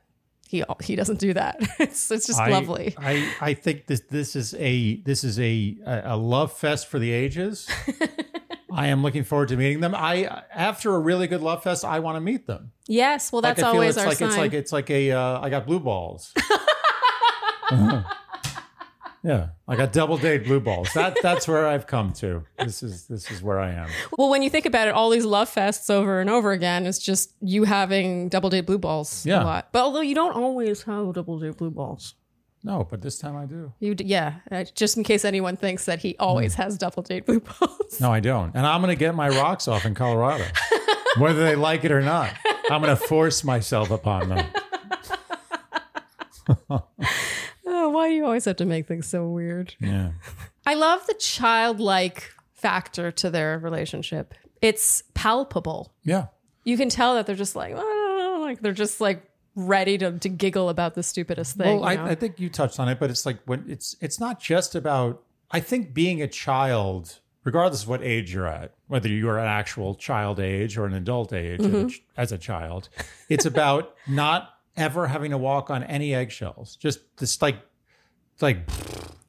he 0.48 0.62
he 0.82 0.94
doesn't 0.94 1.18
do 1.18 1.32
that 1.32 1.56
it's, 1.80 2.10
it's 2.10 2.26
just 2.26 2.38
I- 2.38 2.50
lovely 2.50 2.94
I, 2.98 3.28
I 3.40 3.54
think 3.54 3.86
this 3.86 4.02
this 4.08 4.36
is 4.36 4.54
a 4.54 4.96
this 5.00 5.24
is 5.24 5.40
a 5.40 5.76
a 5.84 6.16
love 6.16 6.52
fest 6.52 6.86
for 6.88 6.98
the 6.98 7.10
ages. 7.10 7.68
I 8.74 8.88
am 8.88 9.02
looking 9.02 9.24
forward 9.24 9.48
to 9.48 9.56
meeting 9.56 9.80
them. 9.80 9.94
I 9.94 10.42
after 10.54 10.94
a 10.94 10.98
really 10.98 11.26
good 11.26 11.40
love 11.42 11.62
fest, 11.62 11.84
I 11.84 11.98
want 12.00 12.16
to 12.16 12.20
meet 12.20 12.46
them. 12.46 12.72
yes 12.88 13.30
well 13.32 13.42
that's 13.42 13.60
like, 13.60 13.66
I 13.68 13.70
feel 13.72 13.80
always 13.80 13.96
it's 13.96 14.02
our 14.02 14.08
like 14.08 14.18
sign 14.18 14.28
it's 14.28 14.36
like 14.38 14.52
it's 14.54 14.72
like 14.72 14.90
a 14.90 15.10
uh, 15.12 15.40
I 15.40 15.50
got 15.50 15.66
blue 15.66 15.80
balls. 15.80 16.32
yeah, 19.24 19.48
I 19.68 19.76
got 19.76 19.92
double 19.92 20.18
date 20.18 20.44
blue 20.44 20.60
balls. 20.60 20.92
That 20.94 21.16
that's 21.22 21.46
where 21.46 21.66
I've 21.66 21.86
come 21.86 22.12
to. 22.14 22.44
This 22.58 22.82
is 22.82 23.06
this 23.06 23.30
is 23.30 23.42
where 23.42 23.60
I 23.60 23.70
am. 23.72 23.88
well 24.18 24.28
when 24.28 24.42
you 24.42 24.50
think 24.50 24.66
about 24.66 24.88
it 24.88 24.94
all 24.94 25.10
these 25.10 25.24
love 25.24 25.48
fests 25.48 25.88
over 25.90 26.20
and 26.20 26.28
over 26.28 26.50
again 26.52 26.86
it's 26.86 26.98
just 26.98 27.32
you 27.40 27.64
having 27.64 28.28
double 28.28 28.50
date 28.50 28.66
blue 28.66 28.78
balls 28.78 29.24
Yeah. 29.24 29.42
a 29.42 29.44
lot 29.44 29.68
but 29.72 29.82
although 29.82 30.00
you 30.00 30.14
don't 30.14 30.34
always 30.34 30.82
have 30.82 31.12
double 31.14 31.38
date 31.38 31.56
blue 31.56 31.70
balls 31.70 32.14
No, 32.64 32.86
but 32.88 33.02
this 33.02 33.18
time 33.18 33.36
I 33.36 33.44
do. 33.46 33.72
You 33.80 33.94
d- 33.94 34.04
yeah, 34.04 34.34
uh, 34.50 34.64
just 34.74 34.96
in 34.96 35.02
case 35.02 35.24
anyone 35.24 35.56
thinks 35.56 35.84
that 35.86 35.98
he 36.00 36.14
always 36.18 36.54
has 36.54 36.78
double 36.78 37.02
date 37.02 37.26
blue 37.26 37.40
balls. 37.40 38.00
No, 38.00 38.12
I 38.12 38.20
don't. 38.20 38.54
And 38.54 38.64
I'm 38.66 38.80
going 38.80 38.94
to 38.94 38.98
get 38.98 39.14
my 39.16 39.28
rocks 39.28 39.66
off 39.66 39.84
in 39.84 39.94
Colorado, 39.94 40.44
whether 41.18 41.42
they 41.44 41.56
like 41.56 41.84
it 41.84 41.90
or 41.90 42.02
not. 42.02 42.30
I'm 42.70 42.80
going 42.80 42.96
to 42.96 43.02
force 43.04 43.42
myself 43.42 43.90
upon 43.90 44.28
them. 44.28 44.46
Oh, 47.64 47.88
why 47.90 48.08
do 48.08 48.14
you 48.14 48.24
always 48.24 48.44
have 48.44 48.56
to 48.56 48.64
make 48.64 48.86
things 48.86 49.06
so 49.08 49.28
weird? 49.28 49.74
Yeah. 49.80 50.12
I 50.66 50.74
love 50.74 51.06
the 51.06 51.14
childlike 51.14 52.30
factor 52.52 53.10
to 53.12 53.30
their 53.30 53.58
relationship. 53.58 54.34
It's 54.60 55.02
palpable. 55.14 55.92
Yeah. 56.04 56.26
You 56.64 56.76
can 56.76 56.88
tell 56.88 57.14
that 57.14 57.26
they're 57.26 57.34
just 57.34 57.56
like, 57.56 57.74
"Ah," 57.76 58.36
like 58.40 58.60
they're 58.60 58.72
just 58.72 59.00
like 59.00 59.24
ready 59.54 59.98
to, 59.98 60.18
to 60.18 60.28
giggle 60.28 60.68
about 60.68 60.94
the 60.94 61.02
stupidest 61.02 61.56
thing. 61.56 61.80
Well, 61.80 61.90
you 61.92 61.96
know? 61.98 62.04
I, 62.04 62.10
I 62.10 62.14
think 62.14 62.40
you 62.40 62.48
touched 62.48 62.78
on 62.80 62.88
it, 62.88 62.98
but 62.98 63.10
it's 63.10 63.26
like 63.26 63.38
when 63.46 63.64
it's 63.68 63.96
it's 64.00 64.18
not 64.20 64.40
just 64.40 64.74
about. 64.74 65.22
I 65.50 65.60
think 65.60 65.92
being 65.92 66.22
a 66.22 66.28
child, 66.28 67.18
regardless 67.44 67.82
of 67.82 67.88
what 67.88 68.02
age 68.02 68.32
you're 68.32 68.46
at, 68.46 68.72
whether 68.86 69.08
you 69.08 69.28
are 69.28 69.38
an 69.38 69.46
actual 69.46 69.94
child 69.94 70.40
age 70.40 70.78
or 70.78 70.86
an 70.86 70.94
adult 70.94 71.32
age 71.34 71.60
as, 71.60 71.66
Mm-hmm. 71.66 71.88
a, 72.16 72.20
as 72.20 72.32
a 72.32 72.38
child, 72.38 72.88
it's 73.28 73.44
about 73.44 73.94
not 74.08 74.54
ever 74.78 75.08
having 75.08 75.30
to 75.32 75.36
walk 75.38 75.68
on 75.68 75.82
any 75.84 76.14
eggshells. 76.14 76.76
Just 76.76 77.00
this 77.18 77.42
like 77.42 77.56
like 78.40 78.66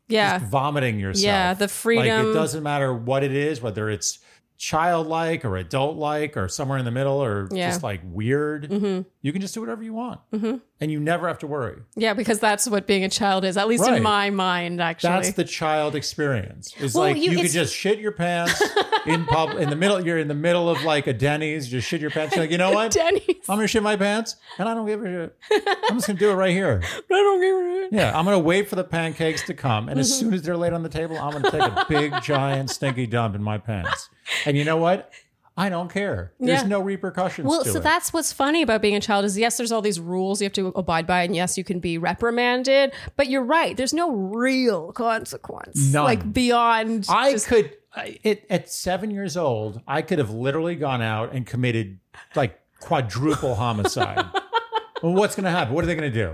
yeah. 0.07 0.39
vomiting 0.39 0.99
yourself. 0.99 1.23
Yeah, 1.25 1.53
the 1.53 1.65
Like 1.65 1.71
freedom. 1.71 2.31
it 2.31 2.33
doesn't 2.33 2.63
matter 2.63 2.93
what 2.93 3.23
it 3.23 3.33
is, 3.33 3.61
whether 3.61 3.89
it's 3.89 4.19
childlike 4.57 5.43
or 5.45 5.57
adult 5.57 5.97
like 5.97 6.37
or 6.37 6.47
somewhere 6.47 6.77
in 6.77 6.85
the 6.85 6.91
middle 6.91 7.21
or 7.23 7.47
Yeah. 7.51 7.69
just 7.69 7.83
like 7.83 8.01
weird. 8.03 8.69
Mm-hmm. 8.69 9.07
You 9.21 9.31
can 9.31 9.41
just 9.41 9.53
do 9.53 9.59
whatever 9.61 9.83
you 9.83 9.93
want, 9.93 10.19
and 10.81 10.91
you 10.91 10.99
never 10.99 11.27
have 11.27 11.39
to 11.39 11.47
worry. 11.47 11.81
Yeah, 11.95 12.13
because 12.13 12.39
that's 12.39 12.67
what 12.67 12.87
being 12.87 13.03
a 13.03 13.09
child 13.09 13.45
is, 13.45 13.57
at 13.57 13.67
least 13.67 13.83
Right. 13.83 13.97
in 13.97 14.03
my 14.03 14.29
mind, 14.29 14.81
actually. 14.81 15.11
That's 15.11 15.33
the 15.33 15.43
child 15.43 15.95
experience. 15.95 16.73
It's 16.77 16.93
Well, 16.93 17.03
like 17.03 17.17
you- 17.17 17.31
you, 17.31 17.41
could 17.41 17.51
just 17.51 17.73
shit 17.73 17.99
your 17.99 18.11
pants 18.11 18.61
in 19.05 19.25
pub 19.25 19.51
in 19.51 19.69
the 19.69 19.75
middle. 19.75 20.03
You're 20.03 20.17
in 20.17 20.27
the 20.27 20.33
middle 20.33 20.69
of 20.69 20.83
like 20.83 21.07
a 21.07 21.13
Denny's. 21.13 21.67
Just 21.67 21.87
shit 21.87 22.01
your 22.01 22.09
pants. 22.09 22.35
You're 22.35 22.43
like, 22.43 22.51
you 22.51 22.57
know 22.57 22.71
what? 22.73 22.91
Denny's. 22.91 23.23
I'm 23.47 23.57
gonna 23.57 23.67
shit 23.67 23.83
my 23.83 23.95
pants, 23.95 24.35
and 24.57 24.67
I 24.67 24.73
don't 24.73 24.85
give 24.85 25.03
a 25.03 25.05
shit. 25.05 25.37
I'm 25.89 25.97
just 25.97 26.07
gonna 26.07 26.19
do 26.19 26.31
it 26.31 26.35
right 26.35 26.51
here. 26.51 26.81
I 26.83 27.01
don't 27.09 27.41
give 27.41 27.55
a 27.55 27.83
shit. 27.83 27.93
Yeah, 27.93 28.17
I'm 28.17 28.25
gonna 28.25 28.39
wait 28.39 28.67
for 28.67 28.75
the 28.75 28.83
pancakes 28.83 29.43
to 29.43 29.53
come, 29.53 29.89
and 29.89 29.99
as 29.99 30.11
mm-hmm. 30.11 30.19
soon 30.19 30.33
as 30.33 30.41
they're 30.41 30.57
laid 30.57 30.73
on 30.73 30.83
the 30.83 30.89
table, 30.89 31.17
I'm 31.17 31.31
gonna 31.31 31.51
take 31.51 31.61
a 31.61 31.85
big, 31.87 32.21
giant, 32.21 32.69
stinky 32.69 33.07
dump 33.07 33.35
in 33.35 33.43
my 33.43 33.57
pants. 33.57 34.09
And 34.45 34.57
you 34.57 34.63
know 34.65 34.77
what? 34.77 35.11
I 35.55 35.69
don't 35.69 35.91
care. 35.91 36.33
There's 36.39 36.61
Yeah. 36.63 36.67
no 36.67 36.79
repercussions. 36.79 37.47
Well, 37.47 37.63
so 37.63 37.77
it. 37.77 37.83
that's 37.83 38.11
what's 38.11 38.33
funny 38.33 38.63
about 38.63 38.81
being 38.81 38.95
a 38.95 38.99
child 38.99 39.23
is 39.23 39.37
yes, 39.37 39.57
there's 39.57 39.71
all 39.71 39.83
these 39.83 39.99
rules 39.99 40.41
you 40.41 40.45
have 40.45 40.53
to 40.53 40.67
abide 40.69 41.05
by, 41.05 41.21
and 41.23 41.35
yes, 41.35 41.57
you 41.57 41.63
can 41.63 41.79
be 41.79 41.97
reprimanded. 41.99 42.91
But 43.17 43.27
you're 43.29 43.43
right. 43.43 43.77
There's 43.77 43.93
no 43.93 44.11
real 44.11 44.91
consequence, 44.93 45.93
None. 45.93 46.03
like 46.05 46.33
beyond. 46.33 47.05
I 47.07 47.33
just- 47.33 47.47
could 47.47 47.71
I- 47.95 48.17
it, 48.23 48.45
at 48.49 48.71
seven 48.71 49.11
years 49.11 49.37
old, 49.37 49.79
I 49.87 50.01
could 50.01 50.17
have 50.17 50.31
literally 50.31 50.75
gone 50.75 51.03
out 51.03 51.33
and 51.33 51.45
committed 51.45 51.99
like 52.35 52.59
quadruple 52.79 53.53
homicide. 53.53 54.25
well, 55.03 55.13
what's 55.13 55.35
going 55.35 55.43
to 55.45 55.51
happen? 55.51 55.75
What 55.75 55.83
are 55.83 55.87
they 55.87 55.95
going 55.95 56.11
to 56.11 56.17
do? 56.17 56.33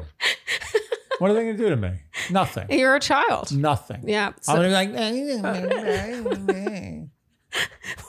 What 1.19 1.29
are 1.29 1.33
they 1.33 1.43
going 1.43 1.57
to 1.57 1.61
do 1.63 1.69
to 1.69 1.75
me? 1.75 1.99
Nothing. 2.31 2.67
You're 2.71 2.95
a 2.95 2.99
child. 3.01 3.51
Nothing. 3.51 4.07
Yeah. 4.07 4.31
So, 4.39 4.53
I'm 4.53 4.71
going 4.71 4.87
to 4.87 4.93
be 4.93 6.23
like, 7.01 7.09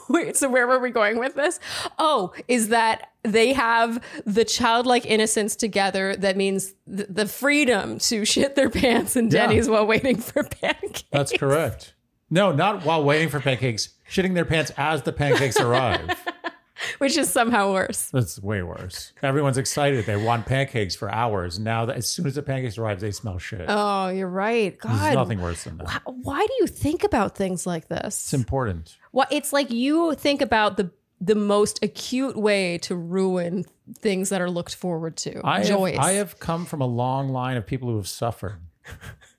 wait, 0.09 0.35
so 0.37 0.49
where 0.49 0.67
were 0.67 0.79
we 0.79 0.89
going 0.91 1.19
with 1.19 1.35
this? 1.35 1.59
Oh, 1.99 2.33
is 2.47 2.69
that 2.69 3.09
they 3.23 3.53
have 3.53 4.03
the 4.25 4.43
childlike 4.45 5.05
innocence 5.05 5.55
together 5.55 6.15
that 6.15 6.37
means 6.37 6.73
th- 6.93 7.07
the 7.09 7.27
freedom 7.27 7.97
to 7.99 8.25
shit 8.33 8.55
their 8.55 8.69
pants 8.69 9.15
in 9.15 9.25
Yeah. 9.25 9.47
Denny's 9.47 9.69
while 9.69 9.85
waiting 9.85 10.17
for 10.17 10.43
pancakes. 10.43 11.03
that's 11.11 11.31
correct. 11.31 11.93
No, 12.29 12.51
not 12.51 12.85
while 12.85 13.03
waiting 13.03 13.29
for 13.29 13.39
pancakes. 13.39 13.89
Shitting 14.09 14.33
their 14.35 14.45
pants 14.45 14.71
as 14.77 15.03
the 15.03 15.11
pancakes 15.13 15.59
arrive. 15.59 16.09
Which 16.99 17.17
is 17.17 17.29
somehow 17.29 17.73
worse. 17.73 18.09
That's 18.11 18.41
way 18.41 18.63
worse. 18.63 19.13
Everyone's 19.21 19.57
excited. 19.57 20.05
They 20.05 20.15
want 20.17 20.45
pancakes 20.45 20.95
for 20.95 21.09
hours. 21.11 21.59
Now, 21.59 21.85
that 21.85 21.97
as 21.97 22.09
soon 22.09 22.25
as 22.27 22.35
the 22.35 22.43
pancakes 22.43 22.77
arrive, 22.77 22.99
they 22.99 23.11
smell 23.11 23.37
shit. 23.37 23.65
Oh, 23.67 24.09
you're 24.09 24.27
right. 24.27 24.77
There's 24.81 24.99
God. 24.99 25.13
nothing 25.15 25.41
worse 25.41 25.63
than 25.63 25.77
that. 25.77 26.01
Why- 26.05 26.13
Why 26.31 26.45
do 26.47 26.53
you 26.59 26.67
think 26.67 27.03
about 27.03 27.35
things 27.35 27.67
like 27.67 27.87
this? 27.87 28.07
It's 28.25 28.33
important. 28.33 28.97
Well, 29.11 29.27
it's 29.31 29.51
like 29.53 29.69
you 29.71 30.15
think 30.15 30.41
about 30.41 30.77
the 30.77 30.91
the 31.23 31.35
most 31.35 31.83
acute 31.83 32.35
way 32.35 32.79
to 32.79 32.95
ruin 32.95 33.63
things 33.99 34.29
that 34.29 34.41
are 34.41 34.49
looked 34.49 34.73
forward 34.73 35.15
to. 35.17 35.39
I 35.43 35.59
have, 35.59 35.67
Joyce. 35.67 35.97
I 35.99 36.13
have 36.13 36.39
come 36.39 36.65
from 36.65 36.81
a 36.81 36.87
long 36.87 37.29
line 37.29 37.57
of 37.57 37.67
people 37.67 37.89
who 37.89 37.97
have 37.97 38.07
suffered. 38.07 38.59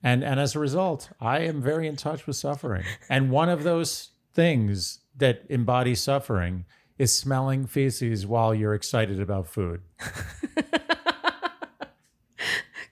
and 0.03 0.23
and 0.23 0.39
as 0.39 0.55
a 0.55 0.61
result, 0.61 1.11
I 1.21 1.41
am 1.41 1.61
very 1.61 1.89
in 1.89 1.97
touch 1.97 2.27
with 2.27 2.37
suffering. 2.37 2.85
And 3.09 3.31
one 3.33 3.49
of 3.49 3.65
those 3.65 4.11
things 4.33 5.01
that 5.17 5.43
embodies 5.51 6.01
suffering 6.01 6.65
is 6.99 7.17
smelling 7.17 7.67
feces 7.67 8.27
while 8.27 8.55
you're 8.55 8.75
excited 8.75 9.21
about 9.21 9.47
food. 9.47 9.83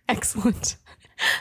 Excellent. 0.08 0.76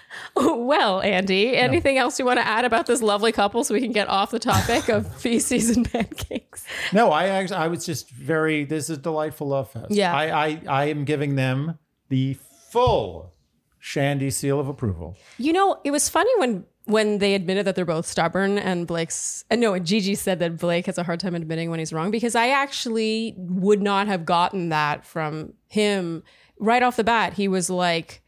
well, 0.36 1.02
Andy, 1.02 1.56
anything 1.56 1.98
else 1.98 2.20
you 2.20 2.26
want 2.26 2.40
to 2.40 2.46
add 2.48 2.66
about 2.66 2.86
this 2.86 3.02
lovely 3.02 3.32
couple 3.32 3.64
so 3.64 3.74
we 3.74 3.82
can 3.82 3.92
get 3.92 4.08
off 4.08 4.32
the 4.32 4.40
topic 4.40 4.90
of 4.90 5.14
feces 5.22 5.76
and 5.76 5.92
pancakes? 5.92 6.66
No, 6.94 7.12
I 7.12 7.28
actually 7.28 7.58
I 7.58 7.68
was 7.68 7.86
just 7.86 8.10
very 8.12 8.66
this 8.66 8.90
is 8.90 8.98
a 8.98 9.02
delightful 9.02 9.48
love 9.48 9.72
fest. 9.72 9.92
Yeah. 9.92 10.16
I 10.16 10.46
I, 10.46 10.62
I 10.68 10.86
am 10.86 11.04
giving 11.04 11.36
them 11.36 11.78
the 12.10 12.38
full 12.70 13.34
Shandy 13.80 14.30
seal 14.30 14.60
of 14.60 14.68
approval. 14.68 15.18
You 15.38 15.54
know, 15.54 15.80
it 15.84 15.92
was 15.92 16.10
funny 16.10 16.32
when 16.38 16.66
when 16.90 17.20
they 17.20 17.34
admitted 17.36 17.66
that 17.66 17.76
they're 17.76 17.86
both 17.86 18.06
stubborn 18.06 18.58
and 18.58 18.86
Blake's 18.88 19.46
and 19.50 19.62
no, 19.62 19.74
and 19.74 19.86
Gigi 19.86 20.16
said 20.16 20.40
that 20.40 20.58
Blake 20.58 20.86
has 20.88 20.98
a 20.98 21.04
hard 21.04 21.20
time 21.20 21.36
admitting 21.36 21.70
when 21.70 21.80
he's 21.80 21.94
wrong 21.94 22.12
because 22.12 22.36
I 22.36 22.50
actually 22.50 23.34
would 23.38 23.82
not 23.82 24.08
have 24.08 24.26
gotten 24.26 24.70
that 24.70 25.06
from 25.06 25.54
him 25.68 26.24
right 26.60 26.82
off 26.84 26.96
the 26.98 27.04
bat. 27.04 27.34
He 27.34 27.48
was 27.48 27.70
like 27.70 28.22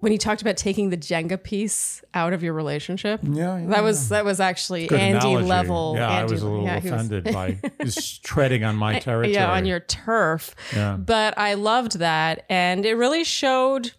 when 0.00 0.12
he 0.12 0.18
talked 0.18 0.40
about 0.42 0.56
taking 0.56 0.90
the 0.90 0.96
Jenga 0.96 1.42
piece 1.42 2.04
out 2.14 2.32
of 2.32 2.40
your 2.40 2.52
relationship. 2.52 3.18
Yeah, 3.24 3.58
yeah, 3.58 3.66
That 3.66 3.82
was 3.82 4.10
that 4.10 4.24
was 4.24 4.38
actually 4.38 4.86
Good 4.86 5.00
Andy 5.00 5.26
analogy. 5.30 5.48
level. 5.48 5.94
Yeah, 5.96 6.08
Andy, 6.10 6.30
I 6.30 6.32
was 6.32 6.42
a 6.42 6.48
little 6.48 6.64
yeah, 6.64 6.78
he 6.78 6.88
was- 6.90 7.00
offended 7.06 7.34
by 7.34 7.58
just 7.84 8.22
treading 8.24 8.62
on 8.62 8.76
my 8.76 9.00
territory. 9.00 9.34
Yeah, 9.34 9.50
on 9.50 9.66
your 9.66 9.80
turf. 9.80 10.54
Yeah. 10.72 10.96
But 10.96 11.36
I 11.36 11.54
loved 11.54 11.98
that. 11.98 12.44
And 12.48 12.86
it 12.86 12.94
really 12.94 13.24
showed, 13.24 13.90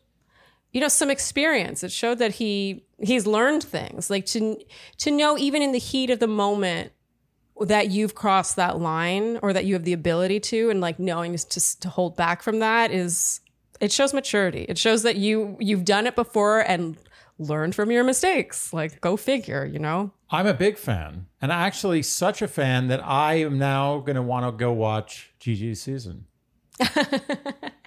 you 0.71 0.81
know, 0.81 0.87
some 0.87 1.09
experience. 1.09 1.83
It 1.83 1.91
showed 1.91 2.19
that 2.19 2.35
he 2.35 2.83
he's 2.99 3.25
learned 3.25 3.63
things. 3.63 4.09
Like 4.09 4.25
to 4.27 4.57
to 4.99 5.11
know 5.11 5.37
even 5.37 5.61
in 5.61 5.71
the 5.71 5.79
heat 5.79 6.09
of 6.09 6.19
the 6.19 6.27
moment 6.27 6.91
that 7.61 7.89
you've 7.89 8.15
crossed 8.15 8.55
that 8.55 8.79
line 8.79 9.37
or 9.41 9.51
that 9.51 9.65
you 9.65 9.73
have 9.73 9.83
the 9.83 9.93
ability 9.93 10.39
to 10.39 10.69
and 10.69 10.79
like 10.79 10.99
knowing 10.99 11.35
to 11.35 11.79
to 11.79 11.89
hold 11.89 12.15
back 12.15 12.41
from 12.41 12.59
that 12.59 12.91
is 12.91 13.41
it 13.79 13.91
shows 13.91 14.13
maturity. 14.13 14.65
It 14.69 14.77
shows 14.77 15.03
that 15.03 15.15
you 15.15 15.57
you've 15.59 15.85
done 15.85 16.07
it 16.07 16.15
before 16.15 16.59
and 16.59 16.97
learned 17.39 17.73
from 17.73 17.89
your 17.89 18.03
mistakes. 18.03 18.73
Like 18.73 19.01
go 19.01 19.17
figure, 19.17 19.65
you 19.65 19.79
know? 19.79 20.11
I'm 20.29 20.45
a 20.45 20.53
big 20.53 20.77
fan, 20.77 21.25
and 21.41 21.51
actually 21.51 22.03
such 22.03 22.43
a 22.43 22.47
fan 22.47 22.87
that 22.89 23.03
I 23.03 23.35
am 23.35 23.57
now 23.57 23.97
going 23.99 24.15
to 24.15 24.21
want 24.21 24.45
to 24.45 24.51
go 24.51 24.71
watch 24.71 25.31
Gigi's 25.39 25.81
season. 25.81 26.25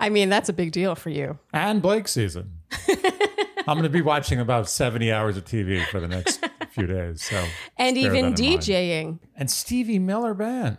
I 0.00 0.08
mean, 0.08 0.28
that's 0.28 0.48
a 0.48 0.52
big 0.52 0.72
deal 0.72 0.94
for 0.94 1.10
you. 1.10 1.38
and 1.52 1.80
Blake 1.82 2.08
season. 2.08 2.52
I'm 3.66 3.74
going 3.74 3.82
to 3.82 3.88
be 3.90 4.02
watching 4.02 4.40
about 4.40 4.68
70 4.68 5.12
hours 5.12 5.36
of 5.36 5.44
TV 5.44 5.84
for 5.86 6.00
the 6.00 6.08
next 6.08 6.42
few 6.70 6.86
days. 6.86 7.22
So, 7.22 7.44
And 7.76 7.98
even 7.98 8.16
in 8.16 8.24
mind. 8.26 8.36
DJing. 8.38 9.18
and 9.36 9.50
Stevie 9.50 9.98
Miller 9.98 10.32
Band. 10.34 10.78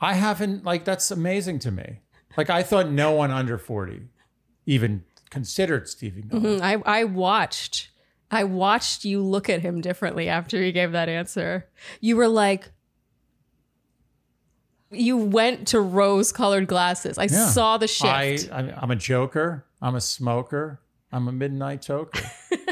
I 0.00 0.14
haven't 0.14 0.64
like 0.64 0.84
that's 0.84 1.10
amazing 1.10 1.58
to 1.60 1.70
me. 1.70 2.00
Like 2.36 2.48
I 2.50 2.62
thought 2.62 2.90
no 2.90 3.12
one 3.12 3.30
under 3.30 3.58
40 3.58 4.02
even 4.66 5.04
considered 5.30 5.88
Stevie 5.88 6.22
Miller. 6.30 6.58
Mm, 6.58 6.60
I, 6.60 7.00
I 7.00 7.04
watched. 7.04 7.90
I 8.30 8.44
watched 8.44 9.04
you 9.04 9.20
look 9.22 9.48
at 9.50 9.60
him 9.62 9.80
differently 9.80 10.28
after 10.28 10.62
he 10.62 10.72
gave 10.72 10.92
that 10.92 11.08
answer. 11.08 11.68
You 12.00 12.16
were 12.16 12.28
like, 12.28 12.70
you 14.90 15.16
went 15.16 15.68
to 15.68 15.80
rose 15.80 16.32
colored 16.32 16.66
glasses. 16.66 17.18
I 17.18 17.24
Yeah. 17.24 17.46
saw 17.46 17.78
the 17.78 17.86
shift. 17.88 18.50
I, 18.52 18.74
I'm 18.76 18.90
a 18.90 18.96
joker. 18.96 19.64
I'm 19.80 19.94
a 19.94 20.00
smoker. 20.00 20.80
I'm 21.12 21.28
a 21.28 21.32
midnight 21.32 21.82
toker. 21.82 22.24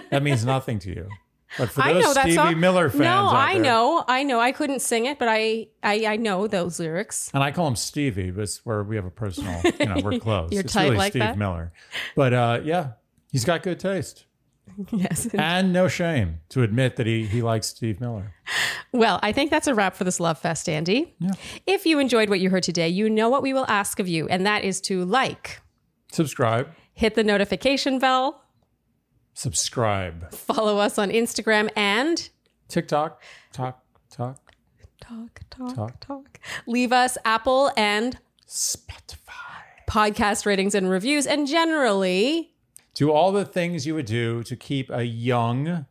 that 0.11 0.23
means 0.23 0.45
nothing 0.45 0.78
to 0.81 0.90
you. 0.90 1.09
But 1.57 1.70
for 1.70 1.82
those 1.82 2.11
Stevie 2.12 2.35
song. 2.35 2.61
Miller 2.61 2.90
fans, 2.90 3.01
No, 3.05 3.28
I 3.28 3.55
there- 3.55 3.62
know, 3.62 4.05
I 4.07 4.23
know. 4.23 4.39
I 4.39 4.53
couldn't 4.53 4.81
sing 4.81 5.07
it, 5.07 5.19
but 5.19 5.28
I, 5.28 5.69
I, 5.82 6.05
I 6.07 6.16
know 6.16 6.47
those 6.47 6.78
lyrics. 6.78 7.31
and 7.32 7.43
I 7.43 7.53
call 7.53 7.66
him 7.66 7.74
Stevie, 7.77 8.31
but 8.31 8.43
it's 8.43 8.66
where 8.66 8.82
we 8.82 8.97
have 8.97 9.07
a 9.07 9.11
personal, 9.11 9.59
you 9.65 9.86
know, 9.86 9.97
we're 10.05 10.19
close. 10.20 10.53
You're 10.53 10.61
it's 10.61 10.74
tight 10.74 10.85
really 10.85 10.97
like 10.99 11.12
Steve 11.12 11.20
that? 11.23 11.39
Miller. 11.39 11.73
But 12.15 12.35
uh, 12.35 12.61
yeah, 12.65 12.93
he's 13.32 13.47
got 13.47 13.62
good 13.62 13.81
taste. 13.81 14.27
Yes. 14.93 15.28
And 15.35 15.73
no 15.73 15.89
shame 15.89 16.40
to 16.51 16.62
admit 16.62 16.97
that 16.97 17.07
he, 17.07 17.27
he 17.27 17.43
likes 17.43 17.66
Steve 17.69 18.01
Miller. 18.01 18.32
Well, 18.93 19.19
I 19.23 19.32
think 19.32 19.51
that's 19.51 19.66
a 19.66 19.74
wrap 19.74 19.95
for 19.95 20.05
this 20.05 20.19
Love 20.20 20.39
Fest, 20.39 20.69
Andy. 20.69 21.15
If 21.66 21.85
you 21.86 21.99
enjoyed 21.99 22.28
what 22.31 22.40
you 22.40 22.49
heard 22.51 22.62
today, 22.62 22.89
you 22.89 23.11
know 23.11 23.28
what 23.28 23.43
we 23.43 23.53
will 23.53 23.66
ask 23.69 24.01
of 24.01 24.09
you, 24.09 24.27
and 24.28 24.47
that 24.47 24.65
is 24.65 24.81
to 24.82 25.05
like, 25.05 25.61
Subscribe. 26.11 26.69
hit 26.95 27.15
the 27.15 27.24
notification 27.24 27.99
bell, 27.99 28.43
Subscribe. 29.35 30.32
follow 30.32 30.78
us 30.78 30.99
on 30.99 31.11
Instagram, 31.11 31.70
and 31.77 32.28
TikTok. 32.69 33.23
Talk. 33.53 33.82
Talk. 34.11 34.53
talk, 35.01 35.40
talk, 35.51 35.74
Talk. 35.74 36.01
talk. 36.01 36.40
Leave 36.66 36.93
us 36.93 37.16
Apple 37.24 37.70
and 37.77 38.19
Spotify. 38.49 39.16
podcast 39.89 40.45
ratings 40.47 40.74
and 40.74 40.89
reviews, 40.90 41.27
and 41.27 41.47
generally, 41.47 42.53
Do 42.99 43.12
all 43.12 43.31
the 43.31 43.45
things 43.45 43.87
you 43.87 43.95
would 43.95 44.07
do 44.07 44.43
to 44.43 44.57
keep 44.57 44.91
a 44.91 45.05
young, 45.05 45.87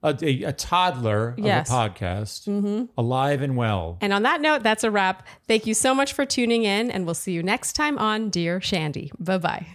a, 0.00 0.16
a, 0.22 0.42
a 0.44 0.52
toddler 0.52 1.34
Yes. 1.36 1.68
of 1.68 1.74
a 1.74 1.78
podcast 1.90 2.46
mm-hmm. 2.46 2.84
alive 2.96 3.42
and 3.42 3.56
well. 3.56 3.98
and 4.00 4.12
on 4.12 4.22
that 4.22 4.40
note, 4.40 4.62
that's 4.62 4.84
a 4.84 4.90
wrap. 4.92 5.26
Thank 5.48 5.66
you 5.66 5.74
so 5.74 5.92
much 5.92 6.12
for 6.12 6.24
tuning 6.24 6.62
in, 6.62 6.88
and 6.88 7.04
we'll 7.04 7.16
see 7.16 7.32
you 7.32 7.42
next 7.42 7.72
time 7.72 7.98
on 7.98 8.30
Dear 8.30 8.60
Shandy. 8.60 9.10
Bye 9.18 9.38
bye. 9.38 9.66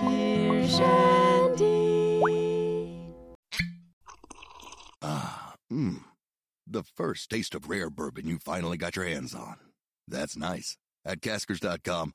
Dear 0.00 0.68
Shandy. 0.68 2.22
Mmm. 5.72 6.04
The 6.68 6.84
first 6.84 7.30
taste 7.30 7.56
of 7.56 7.68
rare 7.68 7.90
bourbon 7.90 8.28
you 8.28 8.38
finally 8.38 8.76
got 8.76 8.94
your 8.94 9.04
hands 9.06 9.34
on. 9.34 9.56
That's 10.06 10.36
nice. 10.36 10.76
At 11.04 11.20
Caskers.com, 11.20 12.14